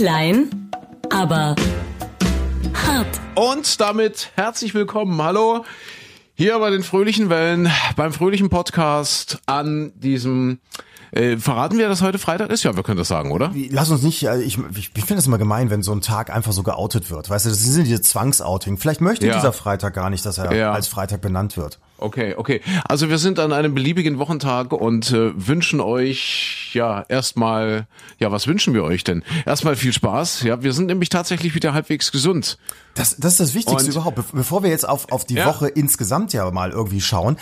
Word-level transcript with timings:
Klein, 0.00 0.70
aber 1.10 1.54
hart. 2.72 3.20
Und 3.34 3.78
damit 3.82 4.30
herzlich 4.34 4.72
willkommen. 4.72 5.20
Hallo. 5.20 5.66
Hier 6.32 6.58
bei 6.58 6.70
den 6.70 6.82
fröhlichen 6.82 7.28
Wellen, 7.28 7.70
beim 7.96 8.14
fröhlichen 8.14 8.48
Podcast 8.48 9.40
an 9.44 9.92
diesem 9.96 10.58
äh, 11.12 11.36
verraten 11.36 11.76
wir, 11.76 11.86
dass 11.90 12.00
heute 12.00 12.18
Freitag 12.18 12.48
ist? 12.48 12.62
Ja, 12.62 12.76
wir 12.76 12.82
können 12.82 12.96
das 12.96 13.08
sagen, 13.08 13.30
oder? 13.30 13.52
Lass 13.68 13.90
uns 13.90 14.00
nicht, 14.02 14.22
äh, 14.22 14.40
ich, 14.40 14.56
ich, 14.74 14.90
ich 14.96 15.04
finde 15.04 15.16
das 15.16 15.26
immer 15.26 15.36
gemein, 15.36 15.68
wenn 15.68 15.82
so 15.82 15.92
ein 15.92 16.00
Tag 16.00 16.30
einfach 16.34 16.52
so 16.52 16.62
geoutet 16.62 17.10
wird. 17.10 17.28
Weißt 17.28 17.44
du, 17.44 17.50
das 17.50 17.62
sind 17.62 17.84
diese 17.86 18.00
Zwangsouting. 18.00 18.78
Vielleicht 18.78 19.02
möchte 19.02 19.26
Ja. 19.26 19.34
dieser 19.34 19.52
Freitag 19.52 19.92
gar 19.92 20.08
nicht, 20.08 20.24
dass 20.24 20.38
er 20.38 20.50
Ja. 20.54 20.72
als 20.72 20.88
Freitag 20.88 21.20
benannt 21.20 21.58
wird. 21.58 21.78
Okay, 22.00 22.34
okay. 22.36 22.60
Also 22.88 23.08
wir 23.08 23.18
sind 23.18 23.38
an 23.38 23.52
einem 23.52 23.74
beliebigen 23.74 24.18
Wochentag 24.18 24.72
und 24.72 25.10
äh, 25.12 25.32
wünschen 25.34 25.80
euch 25.80 26.70
ja 26.72 27.04
erstmal, 27.08 27.86
ja, 28.18 28.32
was 28.32 28.46
wünschen 28.46 28.74
wir 28.74 28.84
euch 28.84 29.04
denn? 29.04 29.22
Erstmal 29.46 29.76
viel 29.76 29.92
Spaß. 29.92 30.42
Ja, 30.42 30.62
wir 30.62 30.72
sind 30.72 30.86
nämlich 30.86 31.08
tatsächlich 31.10 31.54
wieder 31.54 31.72
halbwegs 31.74 32.10
gesund. 32.12 32.58
Das, 32.94 33.16
das 33.18 33.34
ist 33.34 33.40
das 33.40 33.54
Wichtigste 33.54 33.86
Und- 33.86 33.92
überhaupt. 33.92 34.16
Be 34.16 34.24
bevor 34.32 34.62
wir 34.62 34.70
jetzt 34.70 34.88
auf, 34.88 35.12
auf 35.12 35.24
die 35.24 35.34
Ja. 35.34 35.46
Woche 35.46 35.68
insgesamt 35.68 36.32
ja 36.32 36.50
mal 36.50 36.70
irgendwie 36.70 37.00
schauen, 37.00 37.36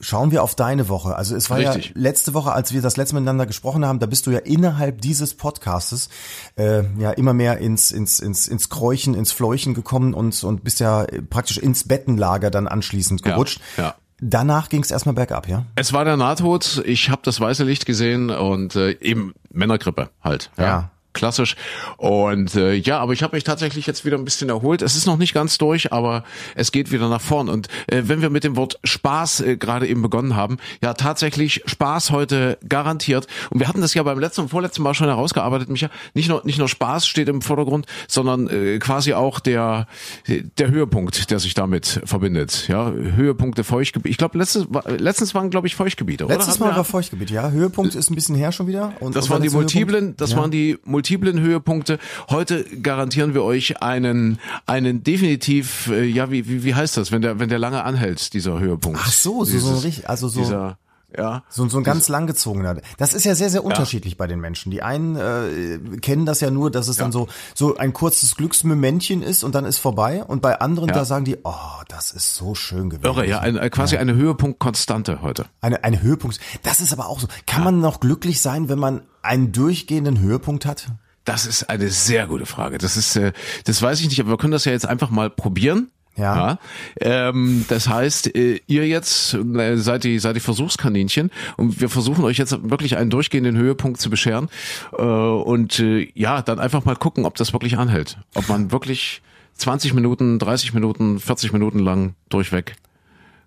schauen 0.00 0.30
wir 0.30 0.42
auf 0.42 0.54
deine 0.54 0.88
Woche. 0.88 1.16
Also 1.16 1.34
es 1.34 1.50
war 1.50 1.58
Richtig. 1.58 1.86
ja 1.86 1.92
letzte 1.96 2.34
Woche, 2.34 2.52
als 2.52 2.72
wir 2.72 2.82
das 2.82 2.96
letzte 2.96 3.14
Mal 3.14 3.20
miteinander 3.22 3.46
gesprochen 3.46 3.84
haben, 3.84 3.98
da 3.98 4.06
bist 4.06 4.26
du 4.26 4.30
ja 4.30 4.38
innerhalb 4.38 5.00
dieses 5.00 5.34
Podcastes 5.34 6.08
äh, 6.56 6.82
ja 6.98 7.10
immer 7.12 7.32
mehr 7.34 7.58
ins, 7.58 7.90
ins, 7.90 8.20
ins, 8.20 8.46
ins 8.46 8.68
Kräuchen, 8.68 9.14
ins 9.14 9.32
Fleuchen 9.32 9.74
gekommen 9.74 10.14
und, 10.14 10.42
und 10.44 10.62
bist 10.64 10.78
ja 10.80 11.06
praktisch 11.30 11.58
ins 11.58 11.88
Bettenlager 11.88 12.50
dann 12.50 12.68
anschließend 12.68 13.24
Ja, 13.24 13.32
gerutscht. 13.32 13.60
ja. 13.76 13.94
Danach 14.24 14.68
ging 14.68 14.82
es 14.82 14.92
erstmal 14.92 15.16
bergab, 15.16 15.48
ja? 15.48 15.66
Es 15.74 15.92
war 15.92 16.04
der 16.04 16.16
Nahtod. 16.16 16.80
Ich 16.86 17.10
habe 17.10 17.22
das 17.24 17.40
weiße 17.40 17.64
Licht 17.64 17.86
gesehen 17.86 18.30
und 18.30 18.76
äh, 18.76 18.92
eben 19.00 19.34
Männergrippe 19.50 20.10
halt. 20.22 20.52
Ja. 20.56 20.64
Ja. 20.64 20.90
Klassisch. 21.12 21.56
Und 21.98 22.54
äh, 22.54 22.74
ja, 22.74 22.98
aber 22.98 23.12
ich 23.12 23.22
habe 23.22 23.36
mich 23.36 23.44
tatsächlich 23.44 23.86
jetzt 23.86 24.04
wieder 24.04 24.16
ein 24.16 24.24
bisschen 24.24 24.48
erholt. 24.48 24.80
Es 24.80 24.96
ist 24.96 25.06
noch 25.06 25.18
nicht 25.18 25.34
ganz 25.34 25.58
durch, 25.58 25.92
aber 25.92 26.24
es 26.54 26.72
geht 26.72 26.90
wieder 26.90 27.08
nach 27.08 27.20
vorn. 27.20 27.48
Und 27.48 27.68
äh, 27.86 28.02
wenn 28.06 28.22
wir 28.22 28.30
mit 28.30 28.44
dem 28.44 28.56
Wort 28.56 28.78
Spaß 28.84 29.40
äh, 29.40 29.56
gerade 29.56 29.86
eben 29.86 30.00
begonnen 30.00 30.36
haben, 30.36 30.56
ja 30.82 30.94
tatsächlich 30.94 31.62
Spaß 31.66 32.10
heute 32.10 32.58
garantiert. 32.66 33.26
Und 33.50 33.60
wir 33.60 33.68
hatten 33.68 33.82
das 33.82 33.92
ja 33.94 34.02
beim 34.02 34.18
letzten 34.18 34.42
und 34.42 34.48
vorletzten 34.48 34.82
Mal 34.82 34.94
schon 34.94 35.08
herausgearbeitet, 35.08 35.68
Micha. 35.68 35.90
Nicht 36.14 36.28
nur 36.28 36.42
nicht 36.44 36.58
nur 36.58 36.68
Spaß 36.68 37.06
steht 37.06 37.28
im 37.28 37.42
Vordergrund, 37.42 37.86
sondern 38.08 38.48
äh, 38.48 38.78
quasi 38.78 39.12
auch 39.12 39.38
der 39.40 39.86
der 40.26 40.70
Höhepunkt, 40.70 41.30
der 41.30 41.38
sich 41.38 41.54
damit 41.54 42.00
verbindet. 42.04 42.68
Ja, 42.68 42.90
Höhepunkte 42.90 43.64
Feuchtgebiet. 43.64 44.10
Ich 44.10 44.18
glaube 44.18 44.38
letztes 44.38 44.66
letztens 44.98 45.34
waren 45.34 45.50
glaube 45.50 45.66
ich 45.66 45.76
Feuchtgebiete. 45.76 46.24
oder? 46.24 46.34
Letztes 46.34 46.54
Hatten 46.54 46.64
Mal 46.64 46.76
war 46.76 46.84
Feuchtgebiet, 46.84 47.30
ja. 47.30 47.50
Höhepunkt 47.50 47.94
ist 47.94 48.10
ein 48.10 48.14
bisschen 48.14 48.34
her 48.34 48.52
schon 48.52 48.66
wieder. 48.66 48.94
Und, 49.00 49.14
das 49.14 49.26
und 49.26 49.30
waren 49.30 49.42
die 49.42 49.50
multiplen, 49.50 50.16
das 50.16 50.32
ja. 50.32 50.38
waren 50.38 50.50
die 50.50 50.78
multiplen 51.02 51.40
Höhepunkte. 51.40 51.98
Heute 52.30 52.64
garantieren 52.80 53.34
wir 53.34 53.42
euch 53.42 53.82
einen, 53.82 54.38
einen 54.66 55.02
definitiv, 55.02 55.88
äh, 55.88 56.04
ja, 56.04 56.30
wie, 56.30 56.48
wie, 56.48 56.62
wie 56.62 56.74
heißt 56.76 56.96
das, 56.96 57.10
wenn 57.10 57.22
der, 57.22 57.40
wenn 57.40 57.48
der 57.48 57.58
lange 57.58 57.82
anhält, 57.82 58.32
dieser 58.34 58.60
Höhepunkt. 58.60 59.00
Ach 59.02 59.10
so, 59.10 59.44
so, 59.44 59.58
so 59.58 59.74
richtig, 59.74 60.08
also 60.08 60.28
so, 60.28 60.40
Dieser, 60.40 60.78
ja. 61.16 61.42
so, 61.48 61.68
so 61.68 61.78
ein 61.78 61.84
ganz 61.84 62.08
langgezogener. 62.08 62.76
Das 62.98 63.14
ist 63.14 63.24
ja 63.24 63.34
sehr, 63.34 63.50
sehr 63.50 63.64
unterschiedlich 63.64 64.16
bei 64.16 64.26
den 64.26 64.40
Menschen. 64.40 64.70
Die 64.70 64.82
einen 64.82 65.16
äh, 65.16 65.98
kennen 65.98 66.26
das 66.26 66.40
ja 66.40 66.50
nur, 66.50 66.70
dass 66.70 66.88
es 66.88 66.96
dann 66.96 67.12
so, 67.12 67.28
so 67.54 67.76
ein 67.76 67.92
kurzes 67.92 68.36
Glücksmomentchen 68.36 69.22
ist 69.22 69.44
und 69.44 69.54
dann 69.54 69.64
ist 69.64 69.78
vorbei. 69.78 70.24
Und 70.24 70.42
bei 70.42 70.60
anderen, 70.60 70.88
Ja. 70.88 70.94
da 70.94 71.04
sagen 71.04 71.24
die, 71.24 71.38
oh, 71.44 71.54
das 71.88 72.10
ist 72.12 72.34
so 72.34 72.54
schön 72.54 72.90
gewesen. 72.90 73.04
Irre, 73.06 73.26
ja, 73.26 73.40
ein, 73.40 73.56
äh, 73.56 73.70
quasi 73.70 73.96
eine 73.96 74.14
Höhepunktkonstante 74.14 75.22
heute. 75.22 75.46
Eine, 75.60 75.84
eine 75.84 76.02
Höhepunkt. 76.02 76.38
Das 76.62 76.80
ist 76.80 76.92
aber 76.92 77.08
auch 77.08 77.20
so. 77.20 77.26
Kann 77.46 77.64
man 77.64 77.80
noch 77.80 78.00
glücklich 78.00 78.40
sein, 78.40 78.68
wenn 78.68 78.78
man 78.78 79.02
einen 79.22 79.52
durchgehenden 79.52 80.20
Höhepunkt 80.20 80.66
hat? 80.66 80.88
Das 81.24 81.46
ist 81.46 81.70
eine 81.70 81.88
sehr 81.88 82.26
gute 82.26 82.46
Frage. 82.46 82.78
Das 82.78 82.96
ist, 82.96 83.14
äh, 83.16 83.32
das 83.64 83.80
weiß 83.80 84.00
ich 84.00 84.08
nicht, 84.08 84.20
aber 84.20 84.30
wir 84.30 84.38
können 84.38 84.52
das 84.52 84.64
ja 84.64 84.72
jetzt 84.72 84.86
einfach 84.86 85.10
mal 85.10 85.30
probieren. 85.30 85.90
Ja. 86.16 86.58
ähm, 87.00 87.64
das 87.68 87.88
heißt, 87.88 88.34
äh, 88.36 88.60
ihr 88.66 88.86
jetzt 88.86 89.34
äh, 89.34 89.76
seid 89.76 90.04
die, 90.04 90.18
seid 90.18 90.36
die 90.36 90.40
Versuchskaninchen 90.40 91.30
und 91.56 91.80
wir 91.80 91.88
versuchen 91.88 92.24
euch 92.24 92.36
jetzt 92.36 92.70
wirklich 92.70 92.96
einen 92.96 93.10
durchgehenden 93.10 93.56
Höhepunkt 93.56 94.00
zu 94.00 94.10
bescheren 94.10 94.48
äh, 94.96 95.02
und 95.02 95.78
äh, 95.78 96.10
ja, 96.14 96.42
dann 96.42 96.58
einfach 96.58 96.84
mal 96.84 96.96
gucken, 96.96 97.24
ob 97.24 97.36
das 97.36 97.52
wirklich 97.52 97.78
anhält. 97.78 98.18
Ob 98.34 98.48
man 98.48 98.72
wirklich 98.72 99.22
20 99.54 99.94
Minuten, 99.94 100.38
30 100.38 100.74
Minuten, 100.74 101.18
40 101.18 101.52
Minuten 101.52 101.78
lang 101.78 102.14
durchweg 102.28 102.76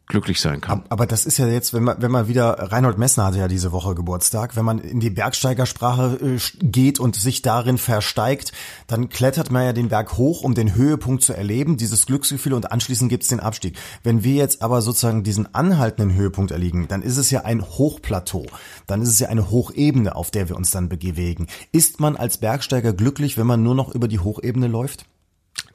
glücklich 0.07 0.39
sein 0.39 0.61
kann. 0.61 0.83
Aber 0.89 1.07
das 1.07 1.25
ist 1.25 1.37
ja 1.37 1.47
jetzt, 1.47 1.73
wenn 1.73 1.83
man, 1.83 2.01
wenn 2.01 2.11
man 2.11 2.27
wieder, 2.27 2.71
Reinhold 2.71 2.97
Messner 2.97 3.25
hatte 3.25 3.39
ja 3.39 3.47
diese 3.47 3.71
Woche 3.71 3.95
Geburtstag, 3.95 4.55
wenn 4.55 4.65
man 4.65 4.79
in 4.79 4.99
die 4.99 5.09
Bergsteigersprache 5.09 6.19
äh, 6.21 6.39
geht 6.61 6.99
und 6.99 7.15
sich 7.15 7.41
darin 7.41 7.77
versteigt, 7.77 8.51
dann 8.87 9.09
klettert 9.09 9.51
man 9.51 9.63
ja 9.63 9.73
den 9.73 9.89
Berg 9.89 10.17
hoch, 10.17 10.41
um 10.41 10.53
den 10.53 10.75
Höhepunkt 10.75 11.23
zu 11.23 11.33
erleben, 11.33 11.77
dieses 11.77 12.05
Glücksgefühl 12.05 12.53
und 12.53 12.71
anschließend 12.71 13.09
gibt's 13.09 13.29
den 13.29 13.39
Abstieg. 13.39 13.77
Wenn 14.03 14.23
wir 14.23 14.35
jetzt 14.35 14.61
aber 14.61 14.81
sozusagen 14.81 15.23
diesen 15.23 15.53
anhaltenden 15.55 16.15
Höhepunkt 16.15 16.51
erliegen, 16.51 16.87
dann 16.87 17.01
ist 17.01 17.17
es 17.17 17.31
ja 17.31 17.41
ein 17.41 17.63
Hochplateau, 17.63 18.45
dann 18.85 19.01
ist 19.01 19.09
es 19.09 19.19
ja 19.19 19.29
eine 19.29 19.49
Hochebene, 19.49 20.15
auf 20.15 20.29
der 20.29 20.49
wir 20.49 20.55
uns 20.55 20.69
dann 20.69 20.89
bewegen. 20.89 21.47
Ist 21.71 21.99
man 21.99 22.15
als 22.15 22.37
Bergsteiger 22.37 22.93
glücklich, 22.93 23.37
wenn 23.37 23.47
man 23.47 23.63
nur 23.63 23.75
noch 23.75 23.93
über 23.93 24.07
die 24.07 24.19
Hochebene 24.19 24.67
läuft? 24.67 25.05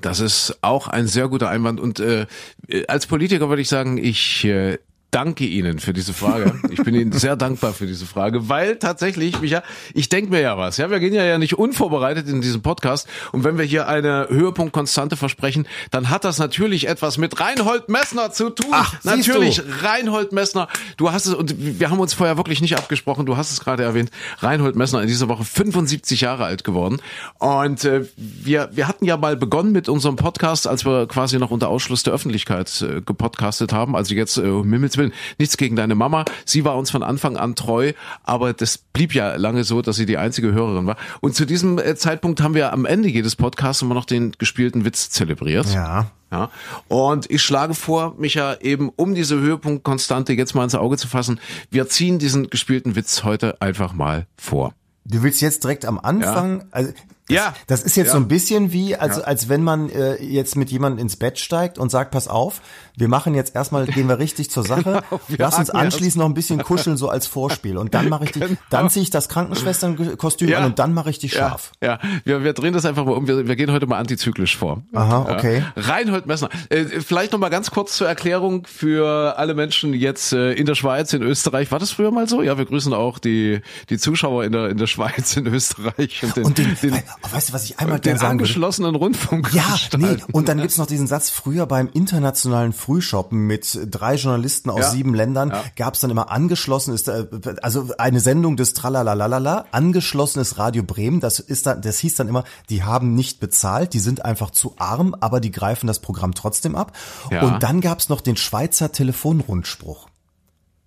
Das 0.00 0.20
ist 0.20 0.58
auch 0.62 0.88
ein 0.88 1.06
sehr 1.06 1.28
guter 1.28 1.48
Einwand. 1.48 1.80
Und 1.80 2.00
äh, 2.00 2.26
als 2.88 3.06
Politiker 3.06 3.48
würde 3.48 3.62
ich 3.62 3.68
sagen, 3.68 3.98
ich 3.98 4.44
äh, 4.44 4.78
danke 5.10 5.44
Ihnen 5.44 5.78
für 5.78 5.92
diese 5.92 6.12
Frage. 6.12 6.60
Ich 6.70 6.82
bin 6.82 6.94
Ihnen 6.94 7.12
sehr 7.12 7.36
dankbar 7.36 7.72
für 7.72 7.86
diese 7.86 8.06
Frage, 8.06 8.48
weil 8.48 8.76
tatsächlich, 8.76 9.40
Micha, 9.40 9.62
ich 9.94 10.08
denke 10.08 10.30
mir 10.30 10.40
ja 10.40 10.58
was. 10.58 10.76
Ja, 10.76 10.90
wir 10.90 11.00
gehen 11.00 11.14
ja 11.14 11.24
ja 11.24 11.38
nicht 11.38 11.54
unvorbereitet 11.54 12.28
in 12.28 12.40
diesem 12.40 12.62
Podcast. 12.62 13.08
Und 13.32 13.44
wenn 13.44 13.56
wir 13.56 13.64
hier 13.64 13.88
eine 13.88 14.26
Höhepunktkonstante 14.28 15.16
versprechen, 15.16 15.66
dann 15.90 16.10
hat 16.10 16.24
das 16.24 16.38
natürlich 16.38 16.88
etwas 16.88 17.18
mit 17.18 17.40
Reinhold 17.40 17.88
Messner 17.88 18.32
zu 18.32 18.50
tun. 18.50 18.70
Ach, 18.72 18.94
natürlich. 19.04 19.62
Reinhold 19.82 20.32
Messner. 20.32 20.68
Du 20.96 21.12
hast 21.12 21.26
es, 21.26 21.34
und 21.34 21.54
wir 21.58 21.90
haben 21.90 22.00
uns 22.00 22.14
vorher 22.14 22.36
wirklich 22.36 22.60
nicht 22.60 22.76
abgesprochen. 22.76 23.26
Du 23.26 23.36
hast 23.36 23.52
es 23.52 23.60
gerade 23.60 23.82
erwähnt. 23.82 24.10
Reinhold 24.38 24.76
Messner 24.76 25.02
in 25.02 25.08
dieser 25.08 25.28
Woche 25.28 25.44
75 25.44 26.20
Jahre 26.20 26.44
alt 26.44 26.64
geworden. 26.64 27.00
Und 27.38 27.84
äh, 27.84 28.06
wir, 28.16 28.70
wir 28.72 28.88
hatten 28.88 29.04
ja 29.04 29.16
mal 29.16 29.36
begonnen 29.36 29.72
mit 29.72 29.88
unserem 29.88 30.16
Podcast, 30.16 30.66
als 30.66 30.84
wir 30.84 31.06
quasi 31.06 31.38
noch 31.38 31.50
unter 31.50 31.68
Ausschluss 31.68 32.02
der 32.02 32.12
Öffentlichkeit 32.12 32.82
äh, 32.82 33.00
gepodcastet 33.00 33.72
haben. 33.72 33.96
Also 33.96 34.14
jetzt, 34.14 34.36
äh, 34.36 34.42
Himmels 34.80 34.96
Willen, 35.00 35.12
nichts 35.38 35.56
gegen 35.56 35.74
deine 35.74 35.96
Mama. 35.96 36.24
Sie 36.44 36.64
war 36.64 36.76
uns 36.76 36.92
von 36.92 37.02
Anfang 37.02 37.36
an 37.36 37.56
treu, 37.56 37.92
aber 38.22 38.52
das 38.52 38.78
blieb 38.78 39.12
ja 39.14 39.34
lange 39.34 39.64
so, 39.64 39.82
dass 39.82 39.96
sie 39.96 40.06
die 40.06 40.16
einzige 40.18 40.52
Hörerin 40.52 40.86
war. 40.86 40.96
Und 41.20 41.34
zu 41.34 41.44
diesem 41.44 41.78
äh, 41.78 41.96
Zeitpunkt 41.96 42.40
haben 42.40 42.54
wir 42.54 42.72
am 42.72 42.84
Ende 42.84 43.08
jedes 43.08 43.34
Podcasts 43.34 43.82
immer 43.82 43.94
noch 43.94 44.04
den 44.04 44.30
gespielten 44.38 44.84
Witz 44.84 45.10
zelebriert. 45.10 45.66
Ja. 45.74 46.12
Ja. 46.30 46.48
Und 46.86 47.28
ich 47.28 47.42
schlage 47.42 47.74
vor, 47.74 48.14
Micha, 48.16 48.58
eben 48.60 48.88
um 48.94 49.16
diese 49.16 49.40
Höhepunktkonstante 49.40 50.32
jetzt 50.34 50.54
mal 50.54 50.62
ins 50.62 50.76
Auge 50.76 50.96
zu 50.96 51.08
fassen, 51.08 51.40
wir 51.72 51.88
ziehen 51.88 52.20
diesen 52.20 52.50
gespielten 52.50 52.94
Witz 52.94 53.24
heute 53.24 53.60
einfach 53.60 53.92
mal 53.94 54.26
vor. 54.36 54.72
Du 55.04 55.22
willst 55.24 55.40
jetzt 55.40 55.64
direkt 55.64 55.86
am 55.86 55.98
Anfang, 55.98 56.66
also 56.70 56.92
das, 57.26 57.36
Ja. 57.36 57.54
das 57.66 57.82
ist 57.82 57.96
jetzt 57.96 58.08
Ja. 58.08 58.12
so 58.12 58.18
ein 58.18 58.28
bisschen 58.28 58.70
wie, 58.70 58.94
als, 58.94 59.16
Ja. 59.16 59.22
als 59.24 59.48
wenn 59.48 59.64
man 59.64 59.88
äh, 59.90 60.22
jetzt 60.22 60.54
mit 60.56 60.70
jemandem 60.70 61.00
ins 61.00 61.16
Bett 61.16 61.38
steigt 61.40 61.78
und 61.78 61.90
sagt, 61.90 62.12
pass 62.12 62.28
auf, 62.28 62.60
wir 63.00 63.08
machen 63.08 63.34
jetzt 63.34 63.54
erstmal, 63.54 63.86
gehen 63.86 64.08
wir 64.08 64.18
richtig 64.18 64.50
zur 64.50 64.62
Sache, 64.66 65.02
Genau, 65.10 65.20
lass 65.38 65.58
uns 65.58 65.70
anschließend 65.70 66.16
noch 66.18 66.26
ein 66.26 66.34
bisschen 66.34 66.62
kuscheln, 66.62 66.96
so 66.96 67.08
als 67.08 67.26
Vorspiel. 67.26 67.76
Und 67.76 67.94
dann 67.94 68.08
mache 68.08 68.24
ich 68.24 68.32
die, 68.32 68.40
dann 68.70 68.90
ziehe 68.90 69.02
ich 69.02 69.10
das 69.10 69.28
Krankenschwesternkostüm 69.28 70.48
Genau. 70.48 70.58
Ja. 70.58 70.64
an 70.64 70.70
und 70.70 70.78
dann 70.78 70.94
mache 70.94 71.10
ich 71.10 71.18
dich 71.18 71.32
scharf. 71.32 71.72
Ja, 71.82 71.92
ja. 71.92 71.98
Wir, 72.24 72.44
wir 72.44 72.52
drehen 72.52 72.72
das 72.72 72.84
einfach 72.84 73.04
mal 73.04 73.12
um. 73.12 73.26
Wir, 73.26 73.46
wir 73.46 73.56
gehen 73.56 73.70
heute 73.72 73.86
mal 73.86 73.98
antizyklisch 73.98 74.56
vor. 74.56 74.82
Aha, 74.92 75.26
okay. 75.30 75.64
Ja. 75.76 75.82
Reinhold 75.82 76.26
Messner. 76.26 76.48
Äh, 76.68 76.84
vielleicht 76.84 77.32
noch 77.32 77.38
mal 77.38 77.48
ganz 77.50 77.70
kurz 77.70 77.96
zur 77.96 78.08
Erklärung 78.08 78.66
für 78.66 79.36
alle 79.38 79.54
Menschen 79.54 79.94
jetzt 79.94 80.32
äh, 80.32 80.52
in 80.52 80.66
der 80.66 80.74
Schweiz, 80.74 81.12
in 81.12 81.22
Österreich. 81.22 81.70
War 81.72 81.78
das 81.78 81.90
früher 81.90 82.10
mal 82.10 82.28
so? 82.28 82.42
Ja, 82.42 82.58
wir 82.58 82.64
grüßen 82.66 82.92
auch 82.92 83.18
die, 83.18 83.60
die 83.88 83.98
Zuschauer 83.98 84.44
in 84.44 84.52
der, 84.52 84.68
in 84.68 84.76
der 84.76 84.86
Schweiz, 84.86 85.36
in 85.36 85.46
Österreich 85.46 86.22
und 86.22 86.36
den, 86.36 86.44
Und 86.44 86.58
den, 86.58 86.76
den, 86.82 86.94
oh, 86.94 87.34
weißt 87.34 87.48
du, 87.48 87.52
was 87.52 87.64
ich 87.64 87.78
einmal 87.78 87.98
den 88.00 88.16
sagen 88.16 88.20
würde? 88.20 88.30
angeschlossenen 88.50 88.94
Rundfunk. 88.94 89.52
Ja, 89.54 89.76
nee, 89.96 90.16
und 90.32 90.48
dann 90.48 90.58
gibt's 90.58 90.78
noch 90.78 90.86
diesen 90.86 91.06
Satz, 91.06 91.30
früher 91.30 91.66
beim 91.66 91.88
internationalen 91.92 92.72
Frühshoppen 92.90 93.46
mit 93.46 93.78
drei 93.88 94.16
Journalisten 94.16 94.68
aus 94.68 94.80
Ja. 94.80 94.90
sieben 94.90 95.14
Ländern 95.14 95.50
Ja. 95.50 95.62
gab's 95.76 96.00
dann 96.00 96.10
immer 96.10 96.28
angeschlossen, 96.32 96.92
ist, 96.92 97.08
also 97.08 97.88
eine 97.98 98.18
Sendung 98.18 98.56
des 98.56 98.74
Tralalalala, 98.74 99.66
angeschlossenes 99.70 100.58
Radio 100.58 100.82
Bremen, 100.82 101.20
das 101.20 101.38
ist 101.38 101.66
dann, 101.66 101.82
das 101.82 101.98
hieß 102.00 102.16
dann 102.16 102.26
immer, 102.26 102.42
die 102.68 102.82
haben 102.82 103.14
nicht 103.14 103.38
bezahlt, 103.38 103.94
die 103.94 104.00
sind 104.00 104.24
einfach 104.24 104.50
zu 104.50 104.74
arm, 104.78 105.14
aber 105.20 105.38
die 105.38 105.52
greifen 105.52 105.86
das 105.86 106.00
Programm 106.00 106.34
trotzdem 106.34 106.74
ab. 106.74 106.96
Ja. 107.30 107.42
Und 107.42 107.62
dann 107.62 107.80
gab's 107.80 108.08
noch 108.08 108.20
den 108.20 108.36
Schweizer 108.36 108.90
Telefonrundspruch. 108.90 110.08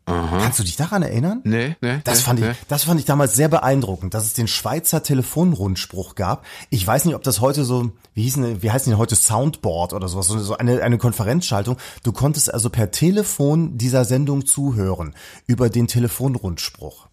Kannst 0.06 0.60
du 0.60 0.64
dich 0.64 0.76
daran 0.76 1.02
erinnern? 1.02 1.40
Nee, 1.46 1.78
nee. 1.80 2.00
Das 2.04 2.20
nee, 2.20 2.24
fand 2.24 2.40
ich, 2.40 2.46
nee. 2.46 2.56
das 2.68 2.84
fand 2.84 3.00
ich 3.00 3.06
damals 3.06 3.36
sehr 3.36 3.48
beeindruckend, 3.48 4.14
dass 4.14 4.26
es 4.26 4.34
den 4.34 4.48
Schweizer 4.48 5.02
Telefonrundspruch 5.02 6.16
gab. 6.16 6.46
Ich 6.70 6.86
weiß 6.86 7.06
nicht, 7.06 7.16
ob 7.16 7.24
das 7.24 7.40
heute 7.40 7.64
so, 7.64 7.92
wie 8.14 8.24
hießen, 8.24 8.62
wie 8.62 8.72
heißen 8.72 8.92
die 8.92 8.98
heute 8.98 9.16
Soundboard 9.16 9.94
oder 9.94 10.10
sowas, 10.10 10.28
so 10.28 10.38
so 10.40 10.58
eine, 10.58 10.82
eine 10.82 10.98
Konferenzschaltung. 10.98 11.78
Du 12.04 12.12
konntest 12.12 12.54
also 12.54 12.70
per 12.70 12.92
Telefon 12.92 13.78
dieser 13.78 14.04
Sendung 14.04 14.46
zuhören 14.46 15.16
über 15.48 15.70
den 15.70 15.88
Telefonrundspruch. 15.88 17.08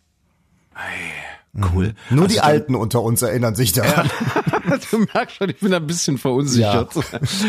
Cool. 1.52 1.94
Nur 2.10 2.28
die 2.28 2.40
Alten 2.40 2.76
unter 2.76 3.02
uns 3.02 3.22
erinnern 3.22 3.56
sich 3.56 3.72
daran. 3.72 4.08
du 4.90 4.98
merkst 5.12 5.36
schon, 5.36 5.50
ich 5.50 5.58
bin 5.58 5.74
ein 5.74 5.84
bisschen 5.84 6.16
verunsichert. 6.16 6.94
Ja. 6.94 7.02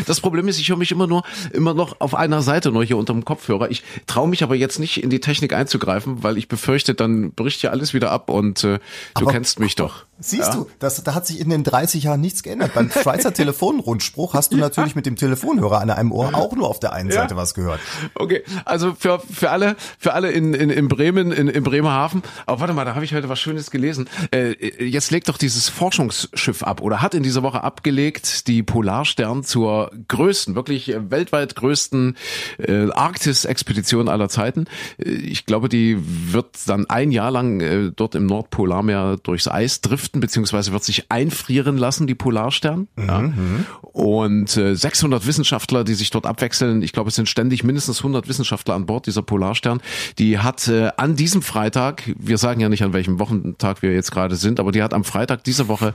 Das 0.08 0.22
Problem 0.22 0.48
ist, 0.48 0.60
ich 0.60 0.70
höre 0.70 0.78
mich 0.78 0.92
immer 0.92 1.06
nur, 1.06 1.24
immer 1.54 1.76
noch 1.76 2.00
auf 2.00 2.16
einer 2.16 2.42
Seite 2.42 2.72
nur 2.72 2.84
hier 2.84 2.98
unterm 2.98 3.24
Kopfhörer. 3.26 3.70
Ich 3.70 3.84
traue 4.08 4.28
mich 4.28 4.42
aber 4.42 4.56
jetzt 4.56 4.80
nicht 4.80 5.04
in 5.04 5.12
die 5.12 5.20
Technik 5.20 5.54
einzugreifen, 5.54 6.24
weil 6.24 6.40
ich 6.40 6.48
befürchte, 6.48 6.96
dann 6.96 7.32
bricht 7.34 7.62
ja 7.62 7.70
alles 7.70 7.94
wieder 7.94 8.10
ab 8.10 8.32
und 8.32 8.64
äh, 8.64 8.80
du 9.14 9.22
aber, 9.22 9.32
kennst 9.32 9.60
mich 9.60 9.76
doch. 9.76 10.06
Siehst 10.22 10.50
ja? 10.50 10.56
du, 10.56 10.70
das, 10.80 11.04
da 11.04 11.16
hat 11.16 11.28
sich 11.28 11.40
in 11.40 11.50
den 11.50 11.64
30 11.64 12.04
Jahren 12.04 12.22
nichts 12.22 12.44
geändert. 12.44 12.74
Beim 12.74 12.92
Schweizer 12.92 13.34
Telefonrundspruch 13.42 14.34
hast 14.34 14.54
du 14.54 14.58
natürlich 14.58 14.96
mit 14.96 15.06
dem 15.06 15.16
Telefonhörer 15.16 15.82
an 15.82 15.90
einem 15.90 16.12
Ohr 16.12 16.36
auch 16.36 16.56
nur 16.56 16.70
auf 16.70 16.80
der 16.80 16.94
einen 16.94 17.12
Seite 17.12 17.36
was 17.36 17.54
gehört. 17.54 17.80
Okay, 18.16 18.44
also 18.66 18.94
für, 18.98 19.20
für 19.20 19.50
alle, 19.50 19.76
für 19.98 20.14
alle 20.14 20.32
in, 20.32 20.54
in, 20.54 20.70
in 20.70 20.88
Bremen, 20.88 21.32
in, 21.32 21.48
in 21.48 21.64
Bremerhaven. 21.64 22.24
Aber 22.46 22.62
warte 22.62 22.74
mal, 22.74 22.86
da 22.86 22.96
habe 22.96 23.06
ich 23.06 23.14
heute 23.14 23.30
was 23.30 23.40
Schönes 23.40 23.72
gelesen. 23.72 24.08
Äh, 24.34 24.56
jetzt 24.84 25.12
legt 25.12 25.30
doch 25.30 25.38
dieses 25.38 25.70
Forschungsschiff 25.70 26.64
ab 26.64 26.82
oder 26.82 27.02
hat 27.02 27.16
in 27.16 27.24
dieser 27.24 27.44
Woche 27.44 27.64
abgelegt 27.64 28.48
die 28.48 28.64
Polarstern 28.64 29.44
zur 29.44 29.92
größten, 30.08 30.56
wirklich 30.56 30.94
weltweit 30.98 31.56
größten 31.56 32.18
äh, 32.60 32.92
Arktis-Expedition 32.92 34.10
aller 34.10 34.30
Zeiten. 34.30 34.66
Äh, 34.98 35.10
ich 35.10 35.46
glaube, 35.46 35.70
die 35.70 35.98
wird 36.00 36.58
dann 36.68 36.90
ein 36.90 37.12
Jahr 37.12 37.32
lang 37.32 37.62
äh, 37.62 37.92
dort 37.96 38.16
im 38.16 38.26
Nordpolarmeer 38.26 39.18
durchs 39.24 39.48
Eis 39.48 39.82
driften, 39.82 40.11
beziehungsweise 40.14 40.72
wird 40.72 40.84
sich 40.84 41.06
einfrieren 41.10 41.78
lassen, 41.78 42.08
die 42.08 42.16
Polarstern. 42.16 42.88
Mhm. 42.96 43.08
Ja. 43.08 43.22
Mhm. 43.22 43.66
Und 43.82 44.58
äh, 44.58 44.76
600 44.76 45.26
Wissenschaftler, 45.26 45.84
die 45.84 45.94
sich 45.94 46.10
dort 46.10 46.26
abwechseln. 46.26 46.82
Ich 46.82 46.94
glaube, 46.94 47.10
es 47.10 47.16
sind 47.16 47.30
ständig 47.30 47.64
mindestens 47.64 48.00
100 48.00 48.28
Wissenschaftler 48.28 48.76
an 48.76 48.86
Bord 48.86 49.06
dieser 49.06 49.22
Polarstern. 49.22 49.82
Die 50.18 50.40
hat 50.40 50.68
äh, 50.68 50.92
an 50.98 51.16
diesem 51.16 51.42
Freitag, 51.42 52.04
wir 52.18 52.38
sagen 52.38 52.62
ja 52.62 52.70
nicht 52.70 52.84
an 52.84 52.94
welchem 52.94 53.20
Wochentag 53.20 53.82
wir 53.82 53.94
jetzt 53.94 54.12
gerade 54.12 54.36
sind, 54.36 54.60
aber 54.60 54.72
die 54.72 54.84
hat 54.84 54.94
am 54.94 55.04
Freitag 55.04 55.44
dieser 55.44 55.68
Woche, 55.68 55.94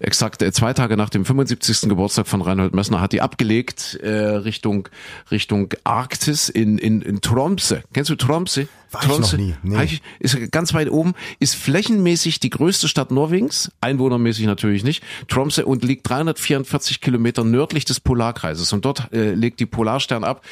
exakt 0.00 0.42
äh, 0.42 0.52
zwei 0.52 0.72
Tage 0.72 0.96
nach 0.96 1.10
dem 1.10 1.24
75. 1.24 1.88
Geburtstag 1.88 2.26
von 2.26 2.42
Reinhold 2.42 2.74
Messner, 2.74 3.00
hat 3.00 3.12
die 3.12 3.20
abgelegt 3.20 3.98
äh, 4.02 4.10
Richtung 4.10 4.88
Richtung 5.30 5.74
Arktis 5.84 6.48
in, 6.48 6.78
in, 6.78 7.02
in 7.02 7.20
Tromsø. 7.20 7.80
Kennst 7.92 8.10
du 8.10 8.16
Tromsø? 8.16 8.66
War 8.92 9.00
Tromsø, 9.00 9.36
ich 9.36 9.54
noch 9.54 9.62
nie. 9.64 9.76
Nee. 9.76 10.00
Ist 10.18 10.50
ganz 10.50 10.74
weit 10.74 10.90
oben, 10.90 11.14
ist 11.38 11.56
flächenmäßig 11.56 12.40
die 12.40 12.50
größte 12.50 12.88
Stadt 12.88 13.10
Norwegens, 13.10 13.72
einwohnermäßig 13.80 14.46
natürlich 14.46 14.84
nicht, 14.84 15.02
Tromsø 15.28 15.64
und 15.64 15.82
liegt 15.82 16.08
344 16.08 17.00
Kilometer 17.00 17.44
nördlich 17.44 17.84
des 17.84 18.00
Polarkreises 18.00 18.72
und 18.72 18.84
dort 18.84 19.12
äh, 19.12 19.34
legt 19.34 19.60
die 19.60 19.66
Polarstern 19.66 20.24
ab 20.24 20.44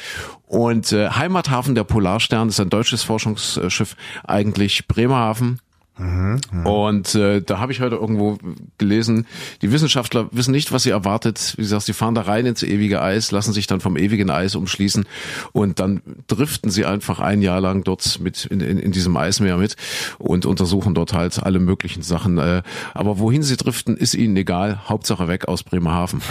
und 0.47 0.91
äh, 0.91 1.09
Heimathafen 1.09 1.75
der 1.75 1.83
Polarstern 1.83 2.49
ist 2.49 2.59
ein 2.59 2.69
deutsches 2.69 3.03
Forschungsschiff 3.03 3.95
eigentlich 4.23 4.87
Bremerhaven 4.87 5.59
Mhm, 5.97 6.39
Und 6.65 7.15
äh, 7.15 7.41
da 7.41 7.59
habe 7.59 7.71
ich 7.71 7.81
heute 7.81 7.95
irgendwo 7.95 8.37
gelesen, 8.77 9.27
die 9.61 9.71
Wissenschaftler 9.71 10.29
wissen 10.31 10.51
nicht, 10.51 10.71
was 10.71 10.83
sie 10.83 10.89
erwartet. 10.89 11.53
Wie 11.57 11.61
gesagt, 11.61 11.83
sie 11.85 11.93
fahren 11.93 12.15
da 12.15 12.21
rein 12.21 12.45
ins 12.45 12.63
ewige 12.63 13.01
Eis, 13.01 13.31
lassen 13.31 13.53
sich 13.53 13.67
dann 13.67 13.81
vom 13.81 13.97
ewigen 13.97 14.29
Eis 14.29 14.55
umschließen 14.55 15.05
und 15.51 15.79
dann 15.79 16.01
driften 16.27 16.71
sie 16.71 16.85
einfach 16.85 17.19
ein 17.19 17.41
Jahr 17.41 17.61
lang 17.61 17.83
dort 17.83 18.19
mit 18.19 18.45
in, 18.45 18.61
in, 18.61 18.79
in 18.79 18.91
diesem 18.91 19.15
Eismeer 19.17 19.57
mit 19.57 19.75
und 20.17 20.45
untersuchen 20.45 20.95
dort 20.95 21.13
halt 21.13 21.43
alle 21.43 21.59
möglichen 21.59 22.01
Sachen. 22.03 22.37
Äh, 22.37 22.63
aber 22.93 23.19
wohin 23.19 23.43
sie 23.43 23.57
driften, 23.57 23.97
ist 23.97 24.13
ihnen 24.15 24.35
egal. 24.37 24.81
Hauptsache 24.87 25.27
weg 25.27 25.47
aus 25.47 25.63
Bremerhaven. 25.63 26.21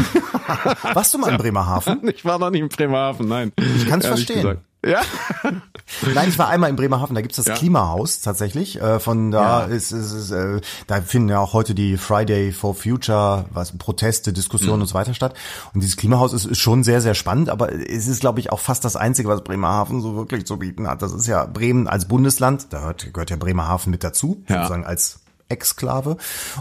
Warst 0.94 1.14
du 1.14 1.18
mal 1.18 1.30
in 1.32 1.38
Bremerhaven? 1.38 2.08
Ich 2.08 2.24
war 2.24 2.38
noch 2.38 2.50
nicht 2.50 2.62
in 2.62 2.68
Bremerhaven, 2.68 3.28
nein. 3.28 3.52
Ich 3.76 3.86
kann 3.86 4.00
es 4.00 4.06
verstehen. 4.06 4.36
Gesagt. 4.36 4.62
Ja. 4.84 5.02
Nein, 6.14 6.28
ich 6.28 6.38
war 6.38 6.48
einmal 6.48 6.70
in 6.70 6.76
Bremerhaven, 6.76 7.14
da 7.14 7.20
gibt's 7.20 7.36
das 7.36 7.46
ja. 7.46 7.54
Klimahaus 7.54 8.20
tatsächlich. 8.20 8.80
Äh, 8.80 8.98
von 8.98 9.30
da 9.30 9.66
ja. 9.66 9.74
ist, 9.74 9.92
ist, 9.92 10.12
ist 10.12 10.30
äh, 10.30 10.60
da 10.86 11.02
finden 11.02 11.28
ja 11.28 11.38
auch 11.40 11.52
heute 11.52 11.74
die 11.74 11.98
Friday 11.98 12.52
for 12.52 12.74
Future, 12.74 13.44
was 13.50 13.76
Proteste, 13.76 14.32
Diskussionen 14.32 14.76
mhm. 14.76 14.82
und 14.82 14.88
so 14.88 14.94
weiter 14.94 15.12
statt. 15.12 15.34
Und 15.74 15.82
dieses 15.82 15.96
Klimahaus 15.96 16.32
ist, 16.32 16.46
ist 16.46 16.58
schon 16.58 16.82
sehr, 16.82 17.00
sehr 17.00 17.14
spannend, 17.14 17.50
aber 17.50 17.72
es 17.72 18.08
ist, 18.08 18.20
glaube 18.20 18.40
ich, 18.40 18.50
auch 18.52 18.60
fast 18.60 18.84
das 18.84 18.96
Einzige, 18.96 19.28
was 19.28 19.44
Bremerhaven 19.44 20.00
so 20.00 20.16
wirklich 20.16 20.46
zu 20.46 20.58
bieten 20.58 20.88
hat. 20.88 21.02
Das 21.02 21.12
ist 21.12 21.26
ja 21.26 21.44
Bremen 21.44 21.86
als 21.86 22.08
Bundesland, 22.08 22.68
da 22.70 22.78
gehört, 22.80 23.12
gehört 23.12 23.30
ja 23.30 23.36
Bremerhaven 23.36 23.90
mit 23.90 24.02
dazu, 24.02 24.42
ja. 24.48 24.56
sozusagen 24.56 24.84
als 24.84 25.20
Exklave. 25.50 26.16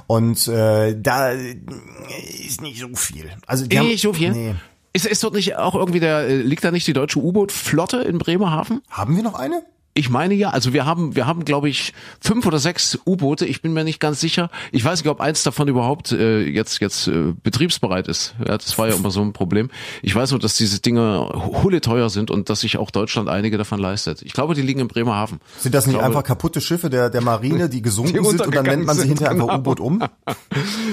Und 0.07 0.47
äh, 0.47 0.99
da 0.99 1.29
ist 1.29 2.61
nicht 2.61 2.79
so 2.79 2.89
viel. 2.95 3.31
Also 3.45 3.67
die 3.67 3.79
nicht 3.79 4.03
haben, 4.03 4.11
so 4.11 4.13
viel? 4.13 4.31
Nee. 4.31 4.55
Ist, 4.93 5.05
ist 5.05 5.23
dort 5.23 5.35
nicht 5.35 5.55
auch 5.55 5.75
irgendwie 5.75 5.99
der, 5.99 6.27
äh, 6.27 6.37
liegt 6.37 6.63
da 6.63 6.71
nicht 6.71 6.87
die 6.87 6.93
deutsche 6.93 7.19
U-Boot-Flotte 7.19 7.97
in 8.01 8.17
Bremerhaven? 8.17 8.81
Haben 8.89 9.15
wir 9.15 9.23
noch 9.23 9.35
eine? 9.35 9.63
Ich 9.93 10.09
meine 10.09 10.33
ja, 10.33 10.49
also 10.51 10.73
wir 10.73 10.85
haben, 10.85 11.15
wir 11.15 11.25
haben, 11.25 11.43
glaube 11.45 11.67
ich, 11.67 11.93
fünf 12.21 12.45
oder 12.45 12.59
sechs 12.59 12.97
U-Boote. 13.05 13.45
Ich 13.45 13.61
bin 13.61 13.73
mir 13.73 13.83
nicht 13.83 13.99
ganz 13.99 14.19
sicher. 14.21 14.49
Ich 14.71 14.85
weiß 14.85 15.03
nicht, 15.03 15.09
ob 15.09 15.19
eins 15.19 15.43
davon 15.43 15.67
überhaupt 15.67 16.11
äh, 16.11 16.41
jetzt 16.41 16.79
jetzt 16.79 17.07
äh, 17.07 17.33
betriebsbereit 17.43 18.07
ist. 18.07 18.35
Ja, 18.39 18.57
das 18.57 18.77
war 18.77 18.87
ja 18.87 18.95
immer 18.95 19.11
so 19.11 19.21
ein 19.21 19.33
Problem. 19.33 19.69
Ich 20.01 20.15
weiß 20.15 20.31
nur, 20.31 20.39
dass 20.39 20.55
diese 20.55 20.79
Dinge 20.79 21.27
hulle 21.63 21.81
teuer 21.81 22.09
sind 22.09 22.31
und 22.31 22.49
dass 22.49 22.61
sich 22.61 22.77
auch 22.77 22.91
Deutschland 22.91 23.29
einige 23.29 23.57
davon 23.57 23.79
leistet. 23.79 24.21
Ich 24.21 24.33
glaube, 24.33 24.53
die 24.53 24.61
liegen 24.61 24.79
in 24.79 24.87
Bremerhaven. 24.87 25.39
Sind 25.57 25.73
das 25.73 25.85
nicht 25.85 25.95
glaube, 25.95 26.05
einfach 26.05 26.23
kaputte 26.23 26.61
Schiffe 26.61 26.89
der 26.89 27.09
der 27.09 27.21
Marine, 27.21 27.67
die 27.67 27.81
gesunken 27.81 28.13
die 28.23 28.29
sind 28.29 28.41
und 28.41 28.55
dann 28.55 28.65
nennt 28.65 28.85
man 28.85 28.95
sie 28.95 29.07
hinterher 29.07 29.33
genau. 29.33 29.47
einfach 29.47 29.59
U-Boot 29.59 29.79
um? 29.79 30.03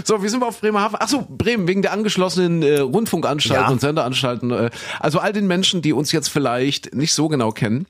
so, 0.04 0.22
wie 0.22 0.28
sind 0.28 0.40
wir 0.40 0.48
auf 0.48 0.60
Bremerhaven? 0.60 0.96
Ach 0.98 1.08
so, 1.08 1.26
Bremen 1.28 1.68
wegen 1.68 1.82
der 1.82 1.92
angeschlossenen 1.92 2.62
äh, 2.62 2.78
Rundfunkanstalten 2.78 3.66
ja. 3.66 3.70
und 3.70 3.80
Senderanstalten. 3.80 4.50
Äh, 4.50 4.70
also 5.00 5.18
all 5.18 5.32
den 5.32 5.46
Menschen, 5.46 5.82
die 5.82 5.92
uns 5.92 6.12
jetzt 6.12 6.28
vielleicht 6.28 6.94
nicht 6.94 7.12
so 7.12 7.28
genau 7.28 7.52
kennen 7.52 7.86